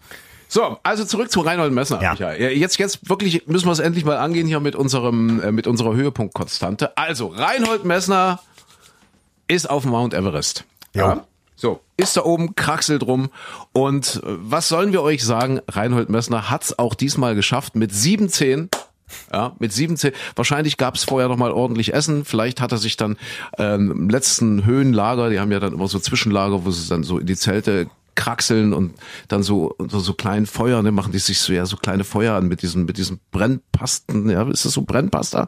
So, 0.49 0.77
also 0.83 1.03
zurück 1.03 1.29
zu 1.29 1.41
Reinhold 1.41 1.73
Messner. 1.73 2.01
Ja. 2.01 2.11
Michael. 2.11 2.53
Jetzt, 2.57 2.77
jetzt 2.77 3.09
wirklich 3.09 3.47
müssen 3.47 3.65
wir 3.67 3.73
es 3.73 3.79
endlich 3.79 4.05
mal 4.05 4.17
angehen 4.17 4.47
hier 4.47 4.61
mit 4.61 4.75
unserem, 4.75 5.41
äh, 5.41 5.51
mit 5.51 5.67
unserer 5.67 5.93
Höhepunktkonstante. 5.93 6.97
Also, 6.97 7.27
Reinhold 7.27 7.83
Messner 7.83 8.39
ist 9.47 9.69
auf 9.69 9.83
dem 9.83 9.91
Mount 9.91 10.13
Everest. 10.13 10.63
Ja. 10.93 11.25
So, 11.59 11.81
ist 11.97 12.15
da 12.15 12.23
oben, 12.23 12.55
kraxelt 12.55 13.01
rum. 13.03 13.29
Und 13.73 14.21
äh, 14.23 14.27
was 14.27 14.69
sollen 14.69 14.91
wir 14.91 15.01
euch 15.01 15.23
sagen? 15.23 15.59
Reinhold 15.67 16.07
Messner 16.09 16.49
hat's 16.51 16.77
auch 16.77 16.93
diesmal 16.93 17.33
geschafft 17.35 17.75
mit 17.75 17.91
17. 17.93 18.69
Ja, 19.31 19.55
mit 19.59 19.73
17. 19.73 20.11
Wahrscheinlich 20.35 20.77
gab 20.77 20.95
es 20.95 21.03
vorher 21.03 21.29
noch 21.29 21.37
mal 21.37 21.51
ordentlich 21.51 21.93
Essen. 21.93 22.25
Vielleicht 22.25 22.61
hat 22.61 22.71
er 22.71 22.77
sich 22.77 22.97
dann 22.97 23.17
ähm, 23.57 23.91
im 23.91 24.09
letzten 24.09 24.65
Höhenlager, 24.65 25.29
die 25.29 25.39
haben 25.39 25.51
ja 25.51 25.59
dann 25.59 25.73
immer 25.73 25.87
so 25.87 25.99
Zwischenlager, 25.99 26.65
wo 26.65 26.71
sie 26.71 26.87
dann 26.89 27.03
so 27.03 27.17
in 27.17 27.25
die 27.25 27.35
Zelte 27.35 27.87
kraxeln 28.17 28.73
und 28.73 28.95
dann 29.29 29.43
so 29.43 29.73
unter 29.77 30.01
so 30.01 30.13
kleinen 30.13 30.47
Feuer, 30.47 30.81
ne, 30.81 30.91
machen 30.91 31.13
die 31.13 31.19
sich 31.19 31.39
so 31.39 31.53
ja 31.53 31.65
so 31.65 31.77
kleine 31.77 32.03
Feuer 32.03 32.35
an 32.35 32.47
mit 32.47 32.63
diesen 32.63 32.85
mit 32.85 32.97
diesen 32.97 33.19
Brennpasten, 33.31 34.29
ja, 34.29 34.49
ist 34.49 34.65
das 34.65 34.73
so 34.73 34.81
Brennpasta? 34.81 35.47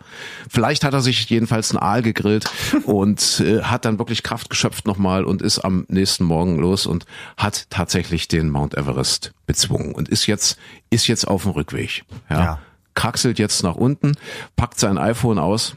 Vielleicht 0.49 0.85
hat 0.85 0.93
er 0.93 1.01
sich 1.01 1.29
jedenfalls 1.29 1.71
einen 1.71 1.81
Aal 1.81 2.01
gegrillt 2.01 2.49
und 2.85 3.41
äh, 3.43 3.63
hat 3.63 3.83
dann 3.83 3.97
wirklich 3.97 4.23
Kraft 4.23 4.49
geschöpft 4.49 4.85
nochmal 4.85 5.25
und 5.25 5.41
ist 5.41 5.59
am 5.59 5.85
nächsten 5.89 6.23
Morgen 6.23 6.59
los 6.59 6.85
und 6.85 7.05
hat 7.35 7.65
tatsächlich 7.69 8.27
den 8.27 8.49
Mount 8.49 8.77
Everest 8.77 9.33
bezwungen 9.47 9.93
und 9.93 10.07
ist 10.07 10.27
jetzt 10.27 10.57
ist 10.91 11.07
jetzt 11.07 11.27
auf 11.27 11.43
dem 11.43 11.51
Rückweg. 11.51 12.03
Ja. 12.29 12.39
Ja. 12.39 12.59
Kraxelt 12.95 13.39
jetzt 13.39 13.63
nach 13.63 13.75
unten, 13.75 14.15
packt 14.55 14.79
sein 14.79 14.97
iPhone 14.97 15.39
aus, 15.39 15.75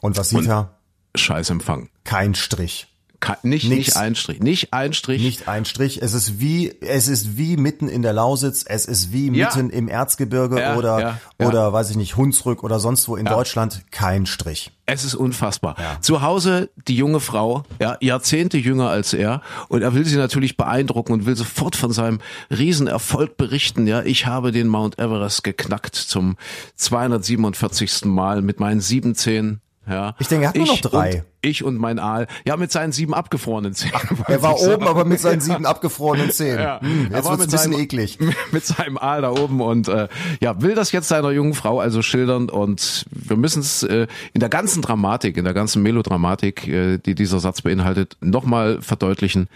Und 0.00 0.16
was 0.16 0.30
sieht 0.30 0.46
er? 0.46 0.76
scheiß 1.14 1.50
Empfang. 1.50 1.88
Kein 2.04 2.34
Strich. 2.34 2.89
Ka- 3.20 3.36
Nicht, 3.42 3.68
Nix. 3.68 3.86
nicht 3.88 3.96
ein 3.96 4.14
Strich, 4.14 4.40
nicht 4.40 4.72
ein 4.72 4.94
Strich. 4.94 5.22
Nicht 5.22 5.46
ein 5.46 5.66
Strich. 5.66 6.00
Es 6.00 6.14
ist 6.14 6.40
wie, 6.40 6.74
es 6.80 7.06
ist 7.06 7.36
wie 7.36 7.56
mitten 7.58 7.88
in 7.88 8.00
der 8.00 8.14
Lausitz. 8.14 8.64
Es 8.66 8.86
ist 8.86 9.12
wie 9.12 9.30
Ja. 9.30 9.46
mitten 9.54 9.68
im 9.70 9.88
Erzgebirge 9.88 10.58
Ja, 10.58 10.76
oder, 10.76 11.00
ja, 11.00 11.18
ja. 11.38 11.46
oder 11.46 11.72
weiß 11.72 11.90
ich 11.90 11.96
nicht, 11.96 12.16
Hunsrück 12.16 12.64
oder 12.64 12.80
sonst 12.80 13.06
wo 13.08 13.16
in 13.16 13.26
Deutschland. 13.26 13.82
Kein 13.90 14.24
Strich. 14.26 14.70
Es 14.86 15.04
ist 15.04 15.14
unfassbar. 15.14 15.76
Zu 16.00 16.22
Hause 16.22 16.70
die 16.88 16.96
junge 16.96 17.20
Frau, 17.20 17.62
ja, 17.80 17.96
Jahrzehnte 18.00 18.56
jünger 18.58 18.88
als 18.88 19.12
er, 19.12 19.40
und 19.68 19.82
er 19.82 19.94
will 19.94 20.04
sie 20.04 20.16
natürlich 20.16 20.56
beeindrucken 20.56 21.12
und 21.12 21.26
will 21.26 21.36
sofort 21.36 21.76
von 21.76 21.92
seinem 21.92 22.18
Riesenerfolg 22.50 23.36
berichten. 23.36 23.86
Ja, 23.86 24.02
ich 24.02 24.26
habe 24.26 24.50
den 24.50 24.66
Mount 24.66 24.98
Everest 24.98 25.44
geknackt 25.44 25.94
zum 25.94 26.36
247. 26.74 28.06
Mal 28.06 28.42
mit 28.42 28.60
meinen 28.60 28.80
17. 28.80 29.60
Ja. 29.90 30.14
Ich 30.18 30.28
denke, 30.28 30.44
er 30.44 30.48
hat 30.50 30.56
nur 30.56 30.66
noch 30.66 30.80
drei. 30.80 31.10
Und, 31.16 31.24
ich 31.42 31.64
und 31.64 31.76
mein 31.78 31.98
Aal. 31.98 32.26
Ja, 32.44 32.56
mit 32.56 32.70
seinen 32.70 32.92
sieben 32.92 33.12
abgefrorenen 33.14 33.74
Zähnen. 33.74 33.94
Er 34.28 34.40
war 34.42 34.60
oben, 34.60 34.86
aber 34.86 35.04
mit 35.04 35.20
seinen 35.20 35.40
sieben 35.40 35.66
abgefrorenen 35.66 36.30
Zähnen. 36.30 36.60
Ja. 36.60 36.80
Hm, 36.80 37.08
Er 37.10 37.16
jetzt 37.18 37.24
war 37.28 37.38
wird's 37.38 37.38
ein 37.38 37.38
mit 37.40 37.50
bisschen 37.50 37.72
seinem- 37.72 37.82
eklig. 37.82 38.18
Mit 38.52 38.64
seinem 38.64 38.98
Aal 38.98 39.22
da 39.22 39.30
oben 39.30 39.60
und 39.60 39.88
äh, 39.88 40.08
ja, 40.40 40.60
will 40.62 40.74
das 40.74 40.92
jetzt 40.92 41.08
seiner 41.08 41.30
jungen 41.30 41.54
Frau 41.54 41.80
also 41.80 42.02
schildern 42.02 42.48
und 42.50 43.04
wir 43.10 43.36
müssen 43.36 43.60
es 43.60 43.82
äh, 43.82 44.06
in 44.32 44.40
der 44.40 44.48
ganzen 44.48 44.82
Dramatik, 44.82 45.36
in 45.36 45.44
der 45.44 45.54
ganzen 45.54 45.82
Melodramatik, 45.82 46.68
äh, 46.68 46.98
die 46.98 47.14
dieser 47.14 47.40
Satz 47.40 47.62
beinhaltet, 47.62 48.16
nochmal 48.20 48.80
verdeutlichen. 48.82 49.48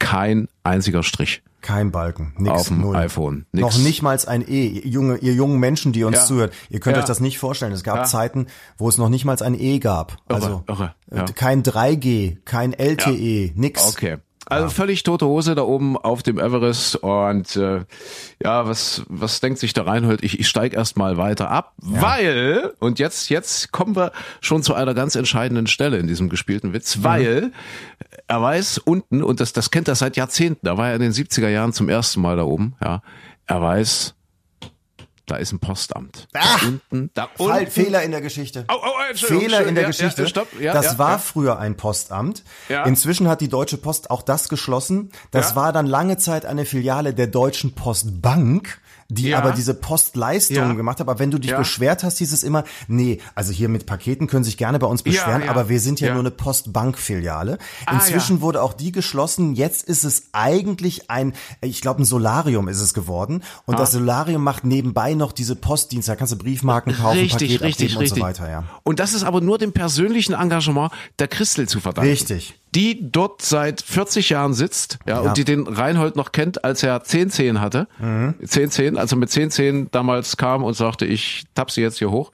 Kein 0.00 0.48
einziger 0.64 1.04
Strich. 1.04 1.42
Kein 1.60 1.92
Balken, 1.92 2.32
nix, 2.38 2.50
Auf 2.58 2.68
dem 2.68 2.80
null. 2.80 2.96
iPhone, 2.96 3.44
nix. 3.52 3.62
Noch 3.62 3.78
nicht 3.84 4.00
mal 4.00 4.18
ein 4.26 4.40
E. 4.48 4.66
Ihr 4.66 4.86
Junge, 4.86 5.18
ihr 5.18 5.34
jungen 5.34 5.60
Menschen, 5.60 5.92
die 5.92 6.04
uns 6.04 6.16
Ja. 6.16 6.24
zuhört, 6.24 6.54
ihr 6.70 6.80
könnt 6.80 6.96
Ja. 6.96 7.02
euch 7.02 7.06
das 7.06 7.20
nicht 7.20 7.38
vorstellen. 7.38 7.72
Es 7.72 7.82
gab 7.84 7.96
Ja. 7.96 8.04
Zeiten, 8.04 8.46
wo 8.78 8.88
es 8.88 8.96
noch 8.96 9.10
nicht 9.10 9.26
mal 9.26 9.36
ein 9.42 9.54
E 9.54 9.78
gab. 9.78 10.16
Also 10.26 10.64
irre, 10.66 10.94
ja. 11.14 11.24
äh, 11.24 11.32
kein 11.34 11.62
3G, 11.62 12.38
kein 12.46 12.72
LTE, 12.72 13.52
nix. 13.56 13.86
Okay. 13.86 14.16
Also 14.46 14.68
völlig 14.70 15.02
tote 15.02 15.26
Hose 15.26 15.54
da 15.54 15.62
oben 15.62 15.96
auf 15.96 16.22
dem 16.22 16.38
Everest 16.38 16.96
und 16.96 17.54
äh, 17.56 17.84
ja, 18.42 18.66
was 18.66 19.02
was 19.08 19.40
denkt 19.40 19.58
sich 19.60 19.74
der 19.74 19.86
Reinhold? 19.86 20.24
Ich, 20.24 20.40
ich 20.40 20.48
steig 20.48 20.72
erst 20.74 20.96
mal 20.96 21.18
weiter 21.18 21.50
ab, 21.50 21.74
weil 21.76 22.72
und 22.80 22.98
jetzt 22.98 23.28
jetzt 23.28 23.70
kommen 23.70 23.94
wir 23.94 24.12
schon 24.40 24.62
zu 24.62 24.74
einer 24.74 24.94
ganz 24.94 25.14
entscheidenden 25.14 25.66
Stelle 25.66 25.98
in 25.98 26.06
diesem 26.08 26.28
gespielten 26.30 26.72
Witz, 26.72 26.96
Mhm. 26.96 27.04
weil 27.04 27.52
er 28.26 28.42
weiß 28.42 28.78
unten 28.78 29.22
und 29.22 29.40
das 29.40 29.52
das 29.52 29.70
kennt 29.70 29.88
er 29.88 29.94
seit 29.94 30.16
Jahrzehnten. 30.16 30.66
Da 30.66 30.76
war 30.78 30.88
er 30.88 30.94
in 30.96 31.02
den 31.02 31.12
70er 31.12 31.48
Jahren 31.48 31.72
zum 31.72 31.88
ersten 31.88 32.20
Mal 32.20 32.36
da 32.36 32.42
oben, 32.44 32.74
ja. 32.82 33.02
Er 33.46 33.60
weiß 33.62 34.14
da 35.30 35.36
ist 35.36 35.52
ein 35.52 35.60
Postamt. 35.60 36.28
Da 36.32 36.40
unten, 36.62 37.10
da 37.14 37.28
Fall, 37.36 37.60
unten. 37.60 37.70
Fehler 37.70 38.02
in 38.02 38.10
der 38.10 38.20
Geschichte. 38.20 38.64
Oh, 38.68 38.74
oh, 38.82 39.14
Fehler 39.14 39.66
in 39.66 39.74
der 39.74 39.82
ja, 39.82 39.88
Geschichte. 39.88 40.22
Ja, 40.22 40.28
stopp. 40.28 40.48
Ja, 40.60 40.72
das 40.72 40.98
war 40.98 41.18
früher 41.18 41.58
ein 41.58 41.76
Postamt. 41.76 42.42
Inzwischen 42.84 43.28
hat 43.28 43.40
die 43.40 43.48
Deutsche 43.48 43.76
Post 43.76 44.10
auch 44.10 44.22
das 44.22 44.48
geschlossen. 44.48 45.12
Das 45.30 45.54
war 45.54 45.72
dann 45.72 45.86
lange 45.86 46.16
Zeit 46.16 46.46
eine 46.46 46.64
Filiale 46.64 47.14
der 47.14 47.28
Deutschen 47.28 47.74
Postbank 47.74 48.80
die 49.10 49.28
Ja. 49.28 49.38
aber 49.38 49.52
diese 49.52 49.74
Postleistungen 49.74 50.70
Ja. 50.70 50.74
gemacht 50.74 51.00
hat. 51.00 51.08
Aber 51.08 51.18
wenn 51.18 51.30
du 51.30 51.38
dich 51.38 51.50
Ja. 51.50 51.58
beschwert 51.58 52.02
hast, 52.04 52.18
hieß 52.18 52.32
es 52.32 52.42
immer, 52.42 52.64
nee, 52.88 53.18
also 53.34 53.52
hier 53.52 53.68
mit 53.68 53.86
Paketen 53.86 54.26
können 54.26 54.44
sich 54.44 54.56
gerne 54.56 54.78
bei 54.78 54.86
uns 54.86 55.02
beschweren, 55.02 55.48
aber 55.48 55.68
wir 55.68 55.80
sind 55.80 56.00
ja, 56.00 56.10
nur 56.12 56.20
eine 56.20 56.30
Postbankfiliale. 56.30 57.58
Ah, 57.86 57.94
Inzwischen 57.94 58.40
wurde 58.40 58.62
auch 58.62 58.72
die 58.72 58.92
geschlossen. 58.92 59.54
Jetzt 59.54 59.82
ist 59.88 60.04
es 60.04 60.28
eigentlich 60.32 61.10
ein, 61.10 61.34
ich 61.60 61.80
glaube, 61.80 62.02
ein 62.02 62.04
Solarium 62.04 62.68
ist 62.68 62.80
es 62.80 62.94
geworden. 62.94 63.42
Und 63.66 63.74
Ah. 63.74 63.78
das 63.78 63.92
Solarium 63.92 64.42
macht 64.42 64.64
nebenbei 64.64 65.14
noch 65.14 65.32
diese 65.32 65.56
Postdienste, 65.56 66.12
da 66.12 66.16
kannst 66.16 66.32
du 66.32 66.36
Briefmarken 66.38 66.94
kaufen, 66.96 67.18
Richtig, 67.18 67.32
Paket 67.50 67.62
richtig, 67.62 67.86
abgeben 67.92 67.98
richtig. 68.00 68.22
und 68.22 68.36
so 68.36 68.40
weiter, 68.40 68.50
ja. 68.50 68.64
Und 68.84 69.00
das 69.00 69.12
ist 69.14 69.24
aber 69.24 69.40
nur 69.40 69.58
dem 69.58 69.72
persönlichen 69.72 70.34
Engagement 70.34 70.92
der 71.18 71.28
Christel 71.28 71.68
zu 71.68 71.80
verdanken. 71.80 72.10
Richtig. 72.10 72.59
Die 72.74 73.10
dort 73.10 73.42
seit 73.42 73.80
40 73.82 74.30
Jahren 74.30 74.54
sitzt, 74.54 74.98
ja, 75.06 75.14
Ja. 75.22 75.28
und 75.28 75.36
die 75.36 75.44
den 75.44 75.66
Reinhold 75.66 76.14
noch 76.14 76.30
kennt, 76.32 76.64
als 76.64 76.82
er 76.84 77.02
10 77.02 77.30
Zehen 77.30 77.60
hatte. 77.60 77.88
Mhm. 77.98 78.34
10 78.44 78.70
Zehen, 78.70 78.96
also 78.98 79.16
mit 79.16 79.28
10 79.30 79.50
Zehen 79.50 79.88
damals 79.90 80.36
kam 80.36 80.62
und 80.62 80.74
sagte, 80.74 81.04
ich 81.04 81.44
tapp 81.54 81.70
sie 81.72 81.80
jetzt 81.82 81.98
hier 81.98 82.10
hoch. 82.12 82.30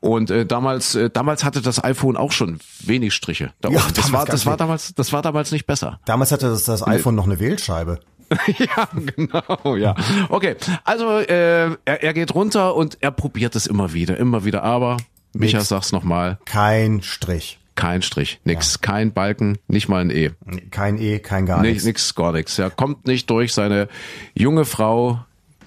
Und 0.00 0.30
äh, 0.30 0.46
damals, 0.46 0.94
äh, 0.94 1.10
damals 1.10 1.44
hatte 1.44 1.60
das 1.60 1.82
iPhone 1.84 2.16
auch 2.16 2.32
schon 2.32 2.58
wenig 2.80 3.12
Striche. 3.14 3.52
Da 3.60 3.68
Ja, 3.68 3.82
das 3.94 4.12
war, 4.12 4.24
das 4.24 4.46
war 4.46 4.56
damals, 4.56 4.94
das 4.94 5.12
war 5.12 5.20
damals 5.22 5.52
nicht 5.52 5.66
besser. 5.66 6.00
Damals 6.06 6.32
hatte 6.32 6.48
das, 6.48 6.64
das 6.64 6.86
iPhone 6.86 7.14
noch 7.14 7.26
eine 7.26 7.38
Wählscheibe. 7.38 8.00
ja, 8.58 8.88
genau, 9.14 9.76
ja. 9.76 9.94
Okay, 10.30 10.56
also 10.84 11.18
äh, 11.18 11.66
er, 11.84 12.02
er 12.02 12.12
geht 12.14 12.34
runter 12.34 12.74
und 12.74 12.98
er 13.00 13.10
probiert 13.12 13.54
es 13.54 13.66
immer 13.66 13.92
wieder, 13.92 14.16
immer 14.16 14.44
wieder. 14.44 14.62
Aber, 14.64 14.96
Micha, 15.32 15.60
sag's 15.60 15.92
nochmal, 15.92 16.38
Kein 16.44 17.02
Strich. 17.02 17.58
Kein 17.76 18.02
Strich, 18.02 18.40
nix, 18.44 18.80
kein 18.80 19.12
Balken, 19.12 19.58
nicht 19.68 19.88
mal 19.88 20.00
ein 20.00 20.10
E. 20.10 20.30
Kein 20.70 20.98
E, 20.98 21.18
kein 21.18 21.46
gar 21.46 21.62
nichts. 21.62 21.84
nix, 21.84 22.14
gar 22.14 22.32
nichts. 22.32 22.58
Er 22.58 22.70
kommt 22.70 23.06
nicht 23.06 23.30
durch. 23.30 23.52
Seine 23.54 23.88
junge 24.34 24.64
Frau 24.64 25.20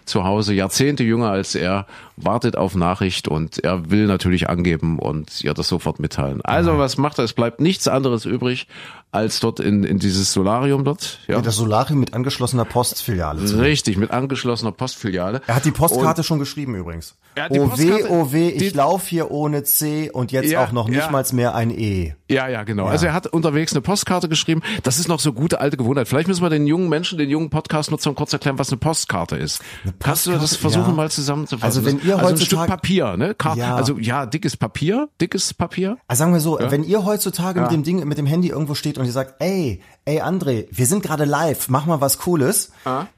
zu 0.06 0.24
Hause, 0.24 0.54
Jahrzehnte 0.54 1.04
jünger 1.04 1.30
als 1.30 1.56
er, 1.56 1.86
wartet 2.24 2.56
auf 2.58 2.76
Nachricht 2.76 3.28
und 3.28 3.64
er 3.64 3.90
will 3.90 4.08
natürlich 4.08 4.50
angeben 4.50 5.00
und 5.00 5.44
ihr 5.44 5.54
das 5.54 5.68
sofort 5.68 6.00
mitteilen. 6.00 6.42
Also 6.44 6.78
was 6.78 6.98
macht 6.98 7.18
er? 7.20 7.24
Es 7.26 7.34
bleibt 7.34 7.60
nichts 7.62 7.88
anderes 7.88 8.26
übrig, 8.26 8.68
als 9.12 9.40
dort 9.40 9.60
in, 9.60 9.84
in 9.84 9.98
dieses 10.00 10.34
Solarium 10.34 10.84
dort. 10.84 11.20
Ja. 11.28 11.42
Das 11.42 11.56
Solarium 11.56 12.00
mit 12.00 12.14
angeschlossener 12.14 12.66
Postfiliale. 12.66 13.42
Richtig, 13.60 13.98
mit 13.98 14.12
angeschlossener 14.12 14.72
Postfiliale. 14.72 15.42
Er 15.48 15.56
hat 15.56 15.66
die 15.66 15.72
Postkarte 15.72 16.24
schon 16.24 16.40
geschrieben 16.40 16.76
übrigens. 16.76 17.16
Hat 17.38 17.54
die 17.54 17.60
Oh 17.60 17.72
weh, 17.78 17.90
Postkarte- 17.92 18.10
oh 18.10 18.32
weh, 18.32 18.50
ich 18.50 18.74
lauf 18.74 19.08
hier 19.08 19.32
ohne 19.32 19.64
C 19.64 20.12
und 20.12 20.32
jetzt 20.32 20.52
Ja, 20.52 20.64
auch 20.64 20.72
noch 20.72 20.88
nicht 20.90 20.98
ja. 21.00 21.10
mal 21.10 21.24
mehr 21.32 21.56
ein 21.56 21.72
E. 21.72 22.16
Ja, 22.30 22.48
ja, 22.48 22.64
genau. 22.64 22.86
Also 22.86 23.08
er 23.08 23.14
hat 23.14 23.28
unterwegs 23.28 23.74
eine 23.74 23.82
Postkarte 23.82 24.30
geschrieben. 24.30 24.62
Das 24.84 25.00
ist 25.00 25.08
noch 25.08 25.20
so 25.20 25.34
gute 25.34 25.60
alte 25.62 25.78
Gewohnheit. 25.78 26.08
Vielleicht 26.08 26.28
müssen 26.28 26.44
wir 26.44 26.50
den 26.50 26.68
jungen 26.68 26.90
Menschen, 26.90 27.18
den 27.18 27.30
jungen 27.30 27.50
Podcast-Nutzern 27.50 28.14
kurz 28.14 28.34
erklären, 28.34 28.60
was 28.60 28.70
eine 28.70 28.78
Postkarte 28.78 29.36
ist. 29.38 29.62
Kannst 30.00 30.28
du 30.28 30.32
das 30.32 30.42
Postkarte, 30.42 30.62
versuchen 30.62 30.90
ja. 30.92 30.96
mal 30.96 31.10
zusammenzufassen? 31.12 31.66
Also 31.66 31.86
wenn 31.86 32.06
ihr 32.10 32.18
also 32.20 32.30
ein 32.30 32.38
Stück 32.38 32.60
heutzutage- 32.60 32.70
Papier, 32.72 33.18
ne? 33.18 33.34
Ka 33.36 33.54
Ja. 33.56 33.76
Also 33.76 33.98
ja, 33.98 34.26
dickes 34.26 34.58
Papier, 34.58 35.10
dickes 35.22 35.54
Papier. 35.54 35.98
Also 36.08 36.20
sagen 36.20 36.34
wir 36.34 36.40
so, 36.40 36.60
wenn 36.60 36.84
ihr 36.84 37.06
heutzutage 37.06 37.62
mit 37.62 37.72
dem 37.72 37.84
Ding, 37.84 38.06
mit 38.08 38.18
dem 38.18 38.26
Handy 38.26 38.50
irgendwo 38.50 38.76
steht 38.76 38.98
und 38.98 39.06
ihr 39.06 39.12
sagt, 39.12 39.36
ey, 39.42 39.82
ey 40.10 40.22
André, 40.22 40.68
wir 40.72 40.86
sind 40.88 41.04
gerade 41.04 41.26
live, 41.26 41.70
mach 41.70 41.86
mal 41.86 42.02
was 42.02 42.18
Cooles. 42.20 42.72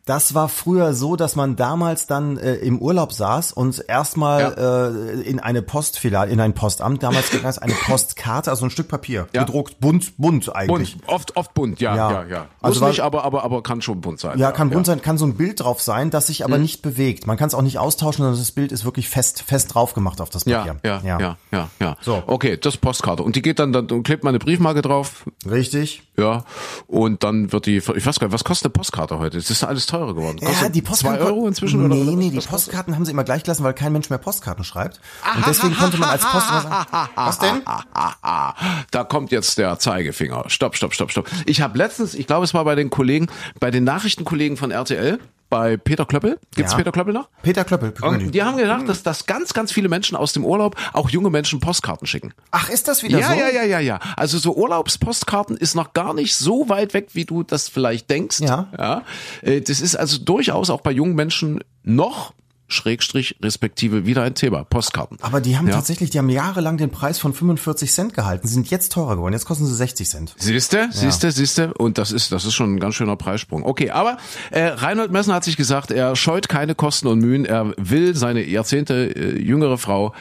Das 0.06 0.34
war 0.34 0.50
früher 0.50 0.94
so, 0.94 1.16
dass 1.16 1.36
man 1.38 1.56
damals 1.56 2.06
dann 2.08 2.38
äh, 2.38 2.56
im 2.56 2.80
Urlaub 2.80 3.14
saß 3.14 3.54
und 3.54 3.86
erstmal 3.88 5.16
äh, 5.16 5.22
in 5.22 5.40
eine 5.40 5.62
Postfiliale, 5.62 6.30
in 6.32 6.42
ein 6.42 6.54
Postamt, 6.54 7.02
damals 7.04 7.32
ging 7.32 7.44
das 7.44 7.60
eine 7.60 7.74
Postkarte, 7.86 8.50
also 8.50 8.66
ein 8.66 8.72
Stück 8.72 8.90
Papier, 8.90 9.28
Ja. 9.34 9.44
gedruckt, 9.44 9.80
bunt, 9.80 10.18
bunt 10.18 10.54
eigentlich. 10.54 10.98
Bunt, 10.98 11.08
oft, 11.10 11.38
oft 11.38 11.54
bunt, 11.54 11.80
ja, 11.80 11.96
Ja. 11.96 12.12
ja, 12.12 12.24
ja. 12.26 12.40
Muss 12.40 12.48
Also 12.62 12.82
war- 12.82 12.90
nicht, 12.90 13.00
aber, 13.00 13.24
aber, 13.24 13.44
aber 13.46 13.64
kann 13.64 13.82
schon 13.82 14.02
bunt 14.02 14.20
sein. 14.20 14.38
Ja, 14.38 14.52
kann 14.52 14.70
bunt 14.70 14.86
sein, 14.86 15.02
kann 15.02 15.18
so 15.18 15.26
ein 15.26 15.36
Bild 15.38 15.62
drauf 15.62 15.82
sein, 15.82 16.10
das 16.10 16.28
sich 16.28 16.40
Mhm. 16.40 16.46
aber 16.46 16.58
nicht 16.58 16.82
bewegt. 16.82 17.26
Man 17.26 17.38
kann 17.38 17.48
es 17.48 17.54
auch 17.56 17.62
nicht 17.62 17.78
austauschen, 17.80 18.24
sondern 18.24 18.38
das 18.40 18.52
Bild 18.52 18.72
ist 18.74 18.84
wirklich 18.84 19.08
fest, 19.08 19.44
fest 19.48 19.74
drauf 19.74 19.94
gemacht 19.94 20.20
auf 20.20 20.30
das 20.30 20.44
Ja, 20.46 20.64
Papier. 20.66 20.76
ja, 20.84 21.02
ja, 21.06 21.20
ja, 21.20 21.38
ja, 21.52 21.70
ja. 21.80 21.98
So. 22.02 22.22
Okay, 22.28 22.58
das 22.58 22.76
ist 22.76 22.82
Postkarte. 22.82 23.24
Und 23.24 23.36
die 23.38 23.42
geht 23.42 23.60
dann, 23.60 23.72
dann 23.72 23.88
dann 23.88 24.04
klebt 24.04 24.24
man 24.26 24.32
eine 24.32 24.40
Briefmarke 24.40 24.82
drauf, 24.82 25.24
Richtig. 25.50 26.04
ja, 26.18 26.44
und 26.88 27.24
dann 27.24 27.52
wird 27.52 27.66
die, 27.66 27.78
ich 27.78 27.88
weiß 27.88 28.20
gar 28.20 28.28
nicht, 28.28 28.34
was 28.34 28.44
kostet 28.44 28.66
eine 28.68 28.72
Postkarte 28.74 29.20
heute? 29.20 29.38
Es 29.38 29.50
ist 29.50 29.64
alles 29.64 29.86
teurer 29.86 30.14
geworden. 30.16 30.40
Kostet 30.40 30.62
Ja, 30.62 30.70
die 30.70 30.84
zwei 30.84 30.90
Postkarten. 30.90 31.26
Euro 31.28 31.48
inzwischen? 31.48 31.88
Nee, 31.88 32.02
oder, 32.02 32.12
nee, 32.16 32.32
was- 32.36 32.44
die? 32.46 32.50
Postkarten 32.50 32.96
haben 32.96 33.06
sie 33.06 33.12
immer 33.12 33.24
gleich 33.24 33.44
gelassen, 33.44 33.64
weil 33.64 33.74
kein 33.74 33.92
Mensch 33.94 34.10
mehr 34.10 34.20
Postkarten 34.20 34.64
schreibt. 34.64 35.00
Und 35.36 35.46
deswegen 35.48 35.76
konnte 35.76 35.98
man 35.98 36.10
als 36.10 36.24
Post 36.26 36.50
immer 36.50 36.62
sagen, 36.62 36.86
was 37.16 37.40
denn? 37.40 37.62
Ah, 37.66 37.84
ah, 38.22 38.54
da 38.92 39.04
kommt 39.04 39.32
jetzt 39.32 39.58
der 39.58 39.80
Zeigefinger. 39.80 40.46
Stopp, 40.48 40.76
stopp, 40.76 40.94
stopp, 40.94 41.12
stopp. 41.12 41.30
Ich 41.46 41.62
habe 41.62 41.78
letztens, 41.78 42.14
ich 42.14 42.28
glaube, 42.28 42.44
es 42.46 42.54
war 42.54 42.66
bei 42.66 42.76
den 42.76 42.90
Kollegen, 42.90 43.28
bei 43.60 43.72
den 43.72 43.84
Nachrichtenkollegen 43.84 44.58
von 44.58 44.72
RTL, 44.72 45.20
bei 45.52 45.78
Peter 45.78 46.08
Klöppel. 46.08 46.40
Gibt's 46.56 46.72
Ja. 46.72 46.78
Peter 46.80 46.92
Klöppel 46.92 47.14
noch? 47.14 47.30
Peter 47.44 47.64
Klöppel. 47.64 47.94
Und 48.02 48.32
die 48.34 48.42
haben 48.42 48.58
gedacht, 48.58 48.90
dass, 48.90 49.04
dass 49.04 49.28
ganz, 49.28 49.54
ganz 49.54 49.72
viele 49.72 49.90
Menschen 49.90 50.16
aus 50.18 50.34
dem 50.34 50.44
Urlaub, 50.44 50.76
auch 50.94 51.12
junge 51.12 51.30
Menschen, 51.30 51.60
Postkarten 51.60 52.08
schicken. 52.08 52.34
Ach, 52.50 52.70
ist 52.70 52.88
das 52.88 53.04
wieder 53.04 53.20
Ja, 53.20 53.28
so? 53.30 53.34
ja, 53.36 53.50
ja, 53.50 53.64
ja, 53.64 53.80
ja. 53.80 54.00
Also 54.18 54.40
so 54.40 54.56
Urlaubspostkarten 54.56 55.58
ist 55.58 55.76
noch 55.76 55.94
gar 55.94 56.16
nicht 56.16 56.36
so 56.36 56.70
weit 56.70 56.96
weg, 56.96 57.10
wie 57.14 57.26
du 57.26 57.44
das 57.44 57.68
vielleicht 57.68 58.10
denkst. 58.10 58.40
Ja. 58.40 58.68
ja. 58.80 59.04
Äh, 59.44 59.62
Das 59.62 59.82
ist 59.82 59.96
also 59.96 60.18
durchaus 60.18 60.70
auch 60.72 60.82
bei 60.82 60.92
jungen 60.92 61.14
Menschen 61.16 61.64
noch 61.84 62.34
Schrägstrich 62.72 63.36
respektive 63.42 64.06
wieder 64.06 64.24
ein 64.24 64.36
Thema. 64.36 64.64
Postkarten. 64.64 65.18
Aber 65.22 65.42
die 65.42 65.58
haben 65.58 65.68
Ja. 65.68 65.76
tatsächlich, 65.76 66.10
die 66.10 66.18
haben 66.18 66.30
jahrelang 66.30 66.78
den 66.78 66.90
Preis 66.90 67.20
von 67.20 67.34
45 67.34 67.92
Cent 67.92 68.14
gehalten, 68.14 68.48
sind 68.48 68.70
jetzt 68.72 68.92
teurer 68.92 69.16
geworden. 69.16 69.34
Jetzt 69.34 69.46
kosten 69.46 69.66
sie 69.66 69.76
60 69.76 70.10
Cent. 70.10 70.36
Siehste, 70.38 70.90
siehste, 70.92 71.32
siehste. 71.32 71.74
Und 71.74 71.98
das 71.98 72.12
ist, 72.12 72.32
das 72.32 72.46
ist 72.46 72.54
schon 72.54 72.76
ein 72.76 72.80
ganz 72.80 72.96
schöner 72.96 73.16
Preissprung. 73.16 73.64
Okay, 73.66 73.92
aber 73.92 74.18
äh, 74.52 74.64
Reinhold 74.68 75.12
Messner 75.12 75.36
hat 75.36 75.44
sich 75.44 75.58
gesagt, 75.58 75.92
er 75.92 76.16
scheut 76.16 76.50
keine 76.50 76.76
Kosten 76.76 77.08
und 77.08 77.20
Mühen. 77.20 77.46
Er 77.46 77.74
will 77.78 78.16
seine 78.16 78.44
Jahrzehnte 78.48 79.16
äh, 79.16 79.40
jüngere 79.42 79.78
Frau 79.78 80.14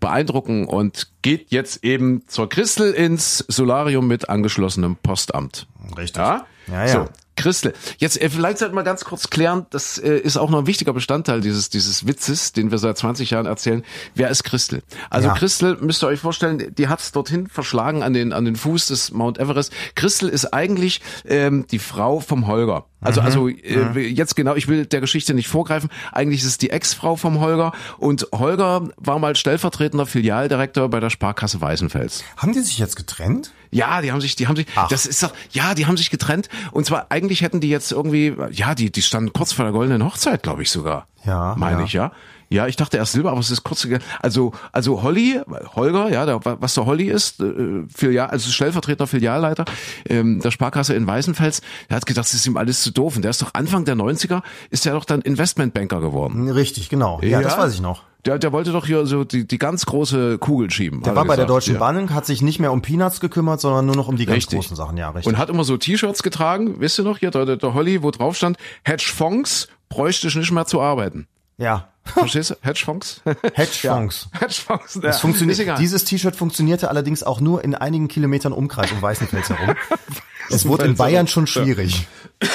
beeindrucken 0.00 0.66
und 0.66 1.08
geht 1.22 1.50
jetzt 1.50 1.84
eben 1.84 2.22
zur 2.26 2.48
Christel 2.48 2.92
ins 2.92 3.38
Solarium 3.48 4.06
mit 4.06 4.28
angeschlossenem 4.28 4.96
Postamt. 4.96 5.66
Richtig. 5.96 6.16
Ja? 6.16 6.44
Ja, 6.66 6.84
ja. 6.86 6.88
So. 6.88 7.08
Christel. 7.36 7.74
Jetzt 7.98 8.20
äh, 8.20 8.28
vielleicht 8.28 8.58
sollten 8.58 8.74
wir 8.74 8.82
ganz 8.82 9.04
kurz 9.04 9.30
klären, 9.30 9.66
das 9.70 9.98
äh, 9.98 10.16
ist 10.18 10.36
auch 10.36 10.50
noch 10.50 10.60
ein 10.60 10.66
wichtiger 10.66 10.92
Bestandteil 10.92 11.40
dieses 11.40 11.68
dieses 11.68 12.06
Witzes, 12.06 12.52
den 12.52 12.70
wir 12.70 12.78
seit 12.78 12.98
20 12.98 13.30
Jahren 13.30 13.46
erzählen. 13.46 13.84
Wer 14.14 14.30
ist 14.30 14.42
Christel? 14.44 14.82
Also 15.10 15.28
Ja. 15.28 15.34
Christel 15.34 15.76
müsst 15.80 16.02
ihr 16.02 16.08
euch 16.08 16.20
vorstellen, 16.20 16.74
die 16.76 16.88
hat's 16.88 17.12
dorthin 17.12 17.46
verschlagen 17.46 18.02
an 18.02 18.12
den 18.12 18.32
an 18.32 18.44
den 18.44 18.56
Fuß 18.56 18.86
des 18.88 19.12
Mount 19.12 19.38
Everest. 19.38 19.72
Christel 19.94 20.28
ist 20.28 20.46
eigentlich 20.52 21.00
ähm, 21.26 21.66
die 21.70 21.78
Frau 21.78 22.20
vom 22.20 22.46
Holger. 22.46 22.86
Also 23.00 23.20
also 23.20 23.48
äh, 23.48 24.00
jetzt 24.00 24.34
genau, 24.34 24.54
ich 24.54 24.68
will 24.68 24.86
der 24.86 25.00
Geschichte 25.00 25.34
nicht 25.34 25.48
vorgreifen. 25.48 25.90
Eigentlich 26.12 26.40
ist 26.40 26.46
es 26.46 26.58
die 26.58 26.70
Ex-Frau 26.70 27.16
vom 27.16 27.40
Holger 27.40 27.72
und 27.98 28.26
Holger 28.32 28.88
war 28.96 29.18
mal 29.18 29.36
stellvertretender 29.36 30.06
Filialdirektor 30.06 30.88
bei 30.88 30.98
der 30.98 31.10
Sparkasse 31.10 31.60
Weißenfels. 31.60 32.24
Haben 32.36 32.52
die 32.52 32.60
sich 32.60 32.78
jetzt 32.78 32.96
getrennt? 32.96 33.52
Ja, 33.70 34.02
die 34.02 34.12
haben 34.12 34.20
sich, 34.20 34.36
die 34.36 34.46
haben 34.48 34.56
sich, 34.56 34.66
Ach. 34.74 34.88
das 34.88 35.06
ist 35.06 35.22
doch, 35.22 35.32
ja, 35.50 35.74
die 35.74 35.86
haben 35.86 35.96
sich 35.96 36.10
getrennt. 36.10 36.48
Und 36.72 36.86
zwar 36.86 37.06
eigentlich 37.10 37.42
hätten 37.42 37.60
die 37.60 37.68
jetzt 37.68 37.92
irgendwie, 37.92 38.34
ja, 38.50 38.74
die, 38.74 38.90
die 38.90 39.02
standen 39.02 39.32
kurz 39.32 39.52
vor 39.52 39.64
der 39.64 39.72
goldenen 39.72 40.04
Hochzeit, 40.04 40.42
glaube 40.42 40.62
ich 40.62 40.70
sogar. 40.70 41.06
Ja, 41.24 41.54
meine 41.56 41.80
ja. 41.80 41.84
ich 41.84 41.92
ja. 41.92 42.12
Ja, 42.48 42.66
ich 42.66 42.76
dachte 42.76 42.96
erst 42.96 43.12
Silber, 43.12 43.30
aber 43.32 43.40
es 43.40 43.50
ist 43.50 43.64
kurz. 43.64 43.86
Also, 44.20 44.52
also 44.72 45.02
Holly, 45.02 45.40
Holger, 45.74 46.08
ja, 46.10 46.26
der, 46.26 46.40
was 46.44 46.74
der 46.74 46.86
Holly 46.86 47.04
ist, 47.08 47.40
äh, 47.40 47.84
Filial, 47.94 48.28
also 48.28 48.50
stellvertretender 48.50 49.06
Filialleiter 49.06 49.64
ähm, 50.08 50.40
der 50.40 50.50
Sparkasse 50.50 50.94
in 50.94 51.06
Weißenfels, 51.06 51.60
der 51.90 51.96
hat 51.96 52.06
gedacht, 52.06 52.26
das 52.26 52.34
ist 52.34 52.46
ihm 52.46 52.56
alles 52.56 52.82
zu 52.82 52.92
doof. 52.92 53.16
Und 53.16 53.22
der 53.22 53.30
ist 53.30 53.42
doch 53.42 53.50
Anfang 53.54 53.84
der 53.84 53.96
90er, 53.96 54.42
ist 54.70 54.86
er 54.86 54.92
doch 54.92 55.04
dann 55.04 55.22
Investmentbanker 55.22 56.00
geworden. 56.00 56.48
Richtig, 56.50 56.88
genau. 56.88 57.20
Ja, 57.22 57.40
das 57.40 57.58
weiß 57.58 57.74
ich 57.74 57.80
noch. 57.80 58.02
Der, 58.24 58.38
der 58.40 58.50
wollte 58.50 58.72
doch 58.72 58.86
hier 58.86 59.06
so 59.06 59.22
die, 59.22 59.46
die 59.46 59.56
ganz 59.58 59.86
große 59.86 60.38
Kugel 60.38 60.68
schieben. 60.72 61.00
Der 61.02 61.14
war 61.14 61.24
bei 61.24 61.36
der 61.36 61.44
gesagt. 61.44 61.50
Deutschen 61.50 61.74
Ja. 61.74 61.78
Bank, 61.80 62.10
hat 62.12 62.26
sich 62.26 62.42
nicht 62.42 62.58
mehr 62.58 62.72
um 62.72 62.82
Peanuts 62.82 63.20
gekümmert, 63.20 63.60
sondern 63.60 63.86
nur 63.86 63.94
noch 63.94 64.08
um 64.08 64.16
die 64.16 64.26
ganz 64.26 64.38
Richtig. 64.38 64.58
großen 64.58 64.76
Sachen. 64.76 64.96
Ja, 64.96 65.10
richtig. 65.10 65.32
Und 65.32 65.38
hat 65.38 65.48
immer 65.48 65.62
so 65.62 65.76
T-Shirts 65.76 66.24
getragen, 66.24 66.80
wisst 66.80 66.98
ihr 66.98 67.04
noch 67.04 67.18
hier, 67.18 67.30
der, 67.30 67.44
der, 67.44 67.56
der 67.56 67.74
Holly, 67.74 68.02
wo 68.02 68.10
drauf 68.10 68.36
stand, 68.36 68.56
Hedgefonds 68.84 69.68
bräuchte 69.88 70.26
ich 70.26 70.34
nicht 70.34 70.50
mehr 70.50 70.66
zu 70.66 70.80
arbeiten. 70.80 71.26
ja. 71.56 71.88
Verstehst 72.06 72.50
du? 72.50 72.54
Hedgefonds? 72.62 73.20
Hedgefonds. 73.54 74.28
Ja. 74.32 74.40
Hedgefonds. 74.40 74.94
Ja. 74.96 75.00
Das 75.02 75.20
funktioniert, 75.20 75.78
dieses 75.78 76.04
T-Shirt 76.04 76.36
funktionierte 76.36 76.88
allerdings 76.88 77.22
auch 77.22 77.40
nur 77.40 77.62
in 77.64 77.74
einigen 77.74 78.08
Kilometern 78.08 78.52
Umkreis 78.52 78.90
um 78.92 79.02
Weißenfels 79.02 79.50
herum. 79.50 79.74
es 80.50 80.66
wurde 80.66 80.84
in 80.84 80.96
Bayern 80.96 81.26
schon 81.26 81.46
schwierig. 81.46 82.06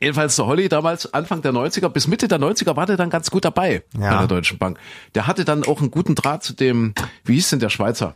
Jedenfalls 0.00 0.34
der 0.36 0.46
Holly 0.46 0.68
damals 0.70 1.12
Anfang 1.12 1.42
der 1.42 1.52
90er 1.52 1.90
bis 1.90 2.06
Mitte 2.06 2.26
der 2.26 2.38
90er 2.40 2.74
war 2.74 2.86
der 2.86 2.96
dann 2.96 3.10
ganz 3.10 3.30
gut 3.30 3.44
dabei 3.44 3.82
Ja. 3.98 4.12
bei 4.12 4.18
der 4.20 4.26
Deutschen 4.28 4.56
Bank. 4.58 4.78
Der 5.14 5.26
hatte 5.26 5.44
dann 5.44 5.64
auch 5.64 5.80
einen 5.80 5.90
guten 5.90 6.14
Draht 6.14 6.42
zu 6.42 6.54
dem, 6.54 6.94
wie 7.24 7.34
hieß 7.34 7.50
denn 7.50 7.60
der 7.60 7.68
Schweizer 7.68 8.14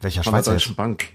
Welcher 0.00 0.22
Schweizer? 0.22 0.52
Deutschen 0.52 0.74
Bank? 0.74 1.08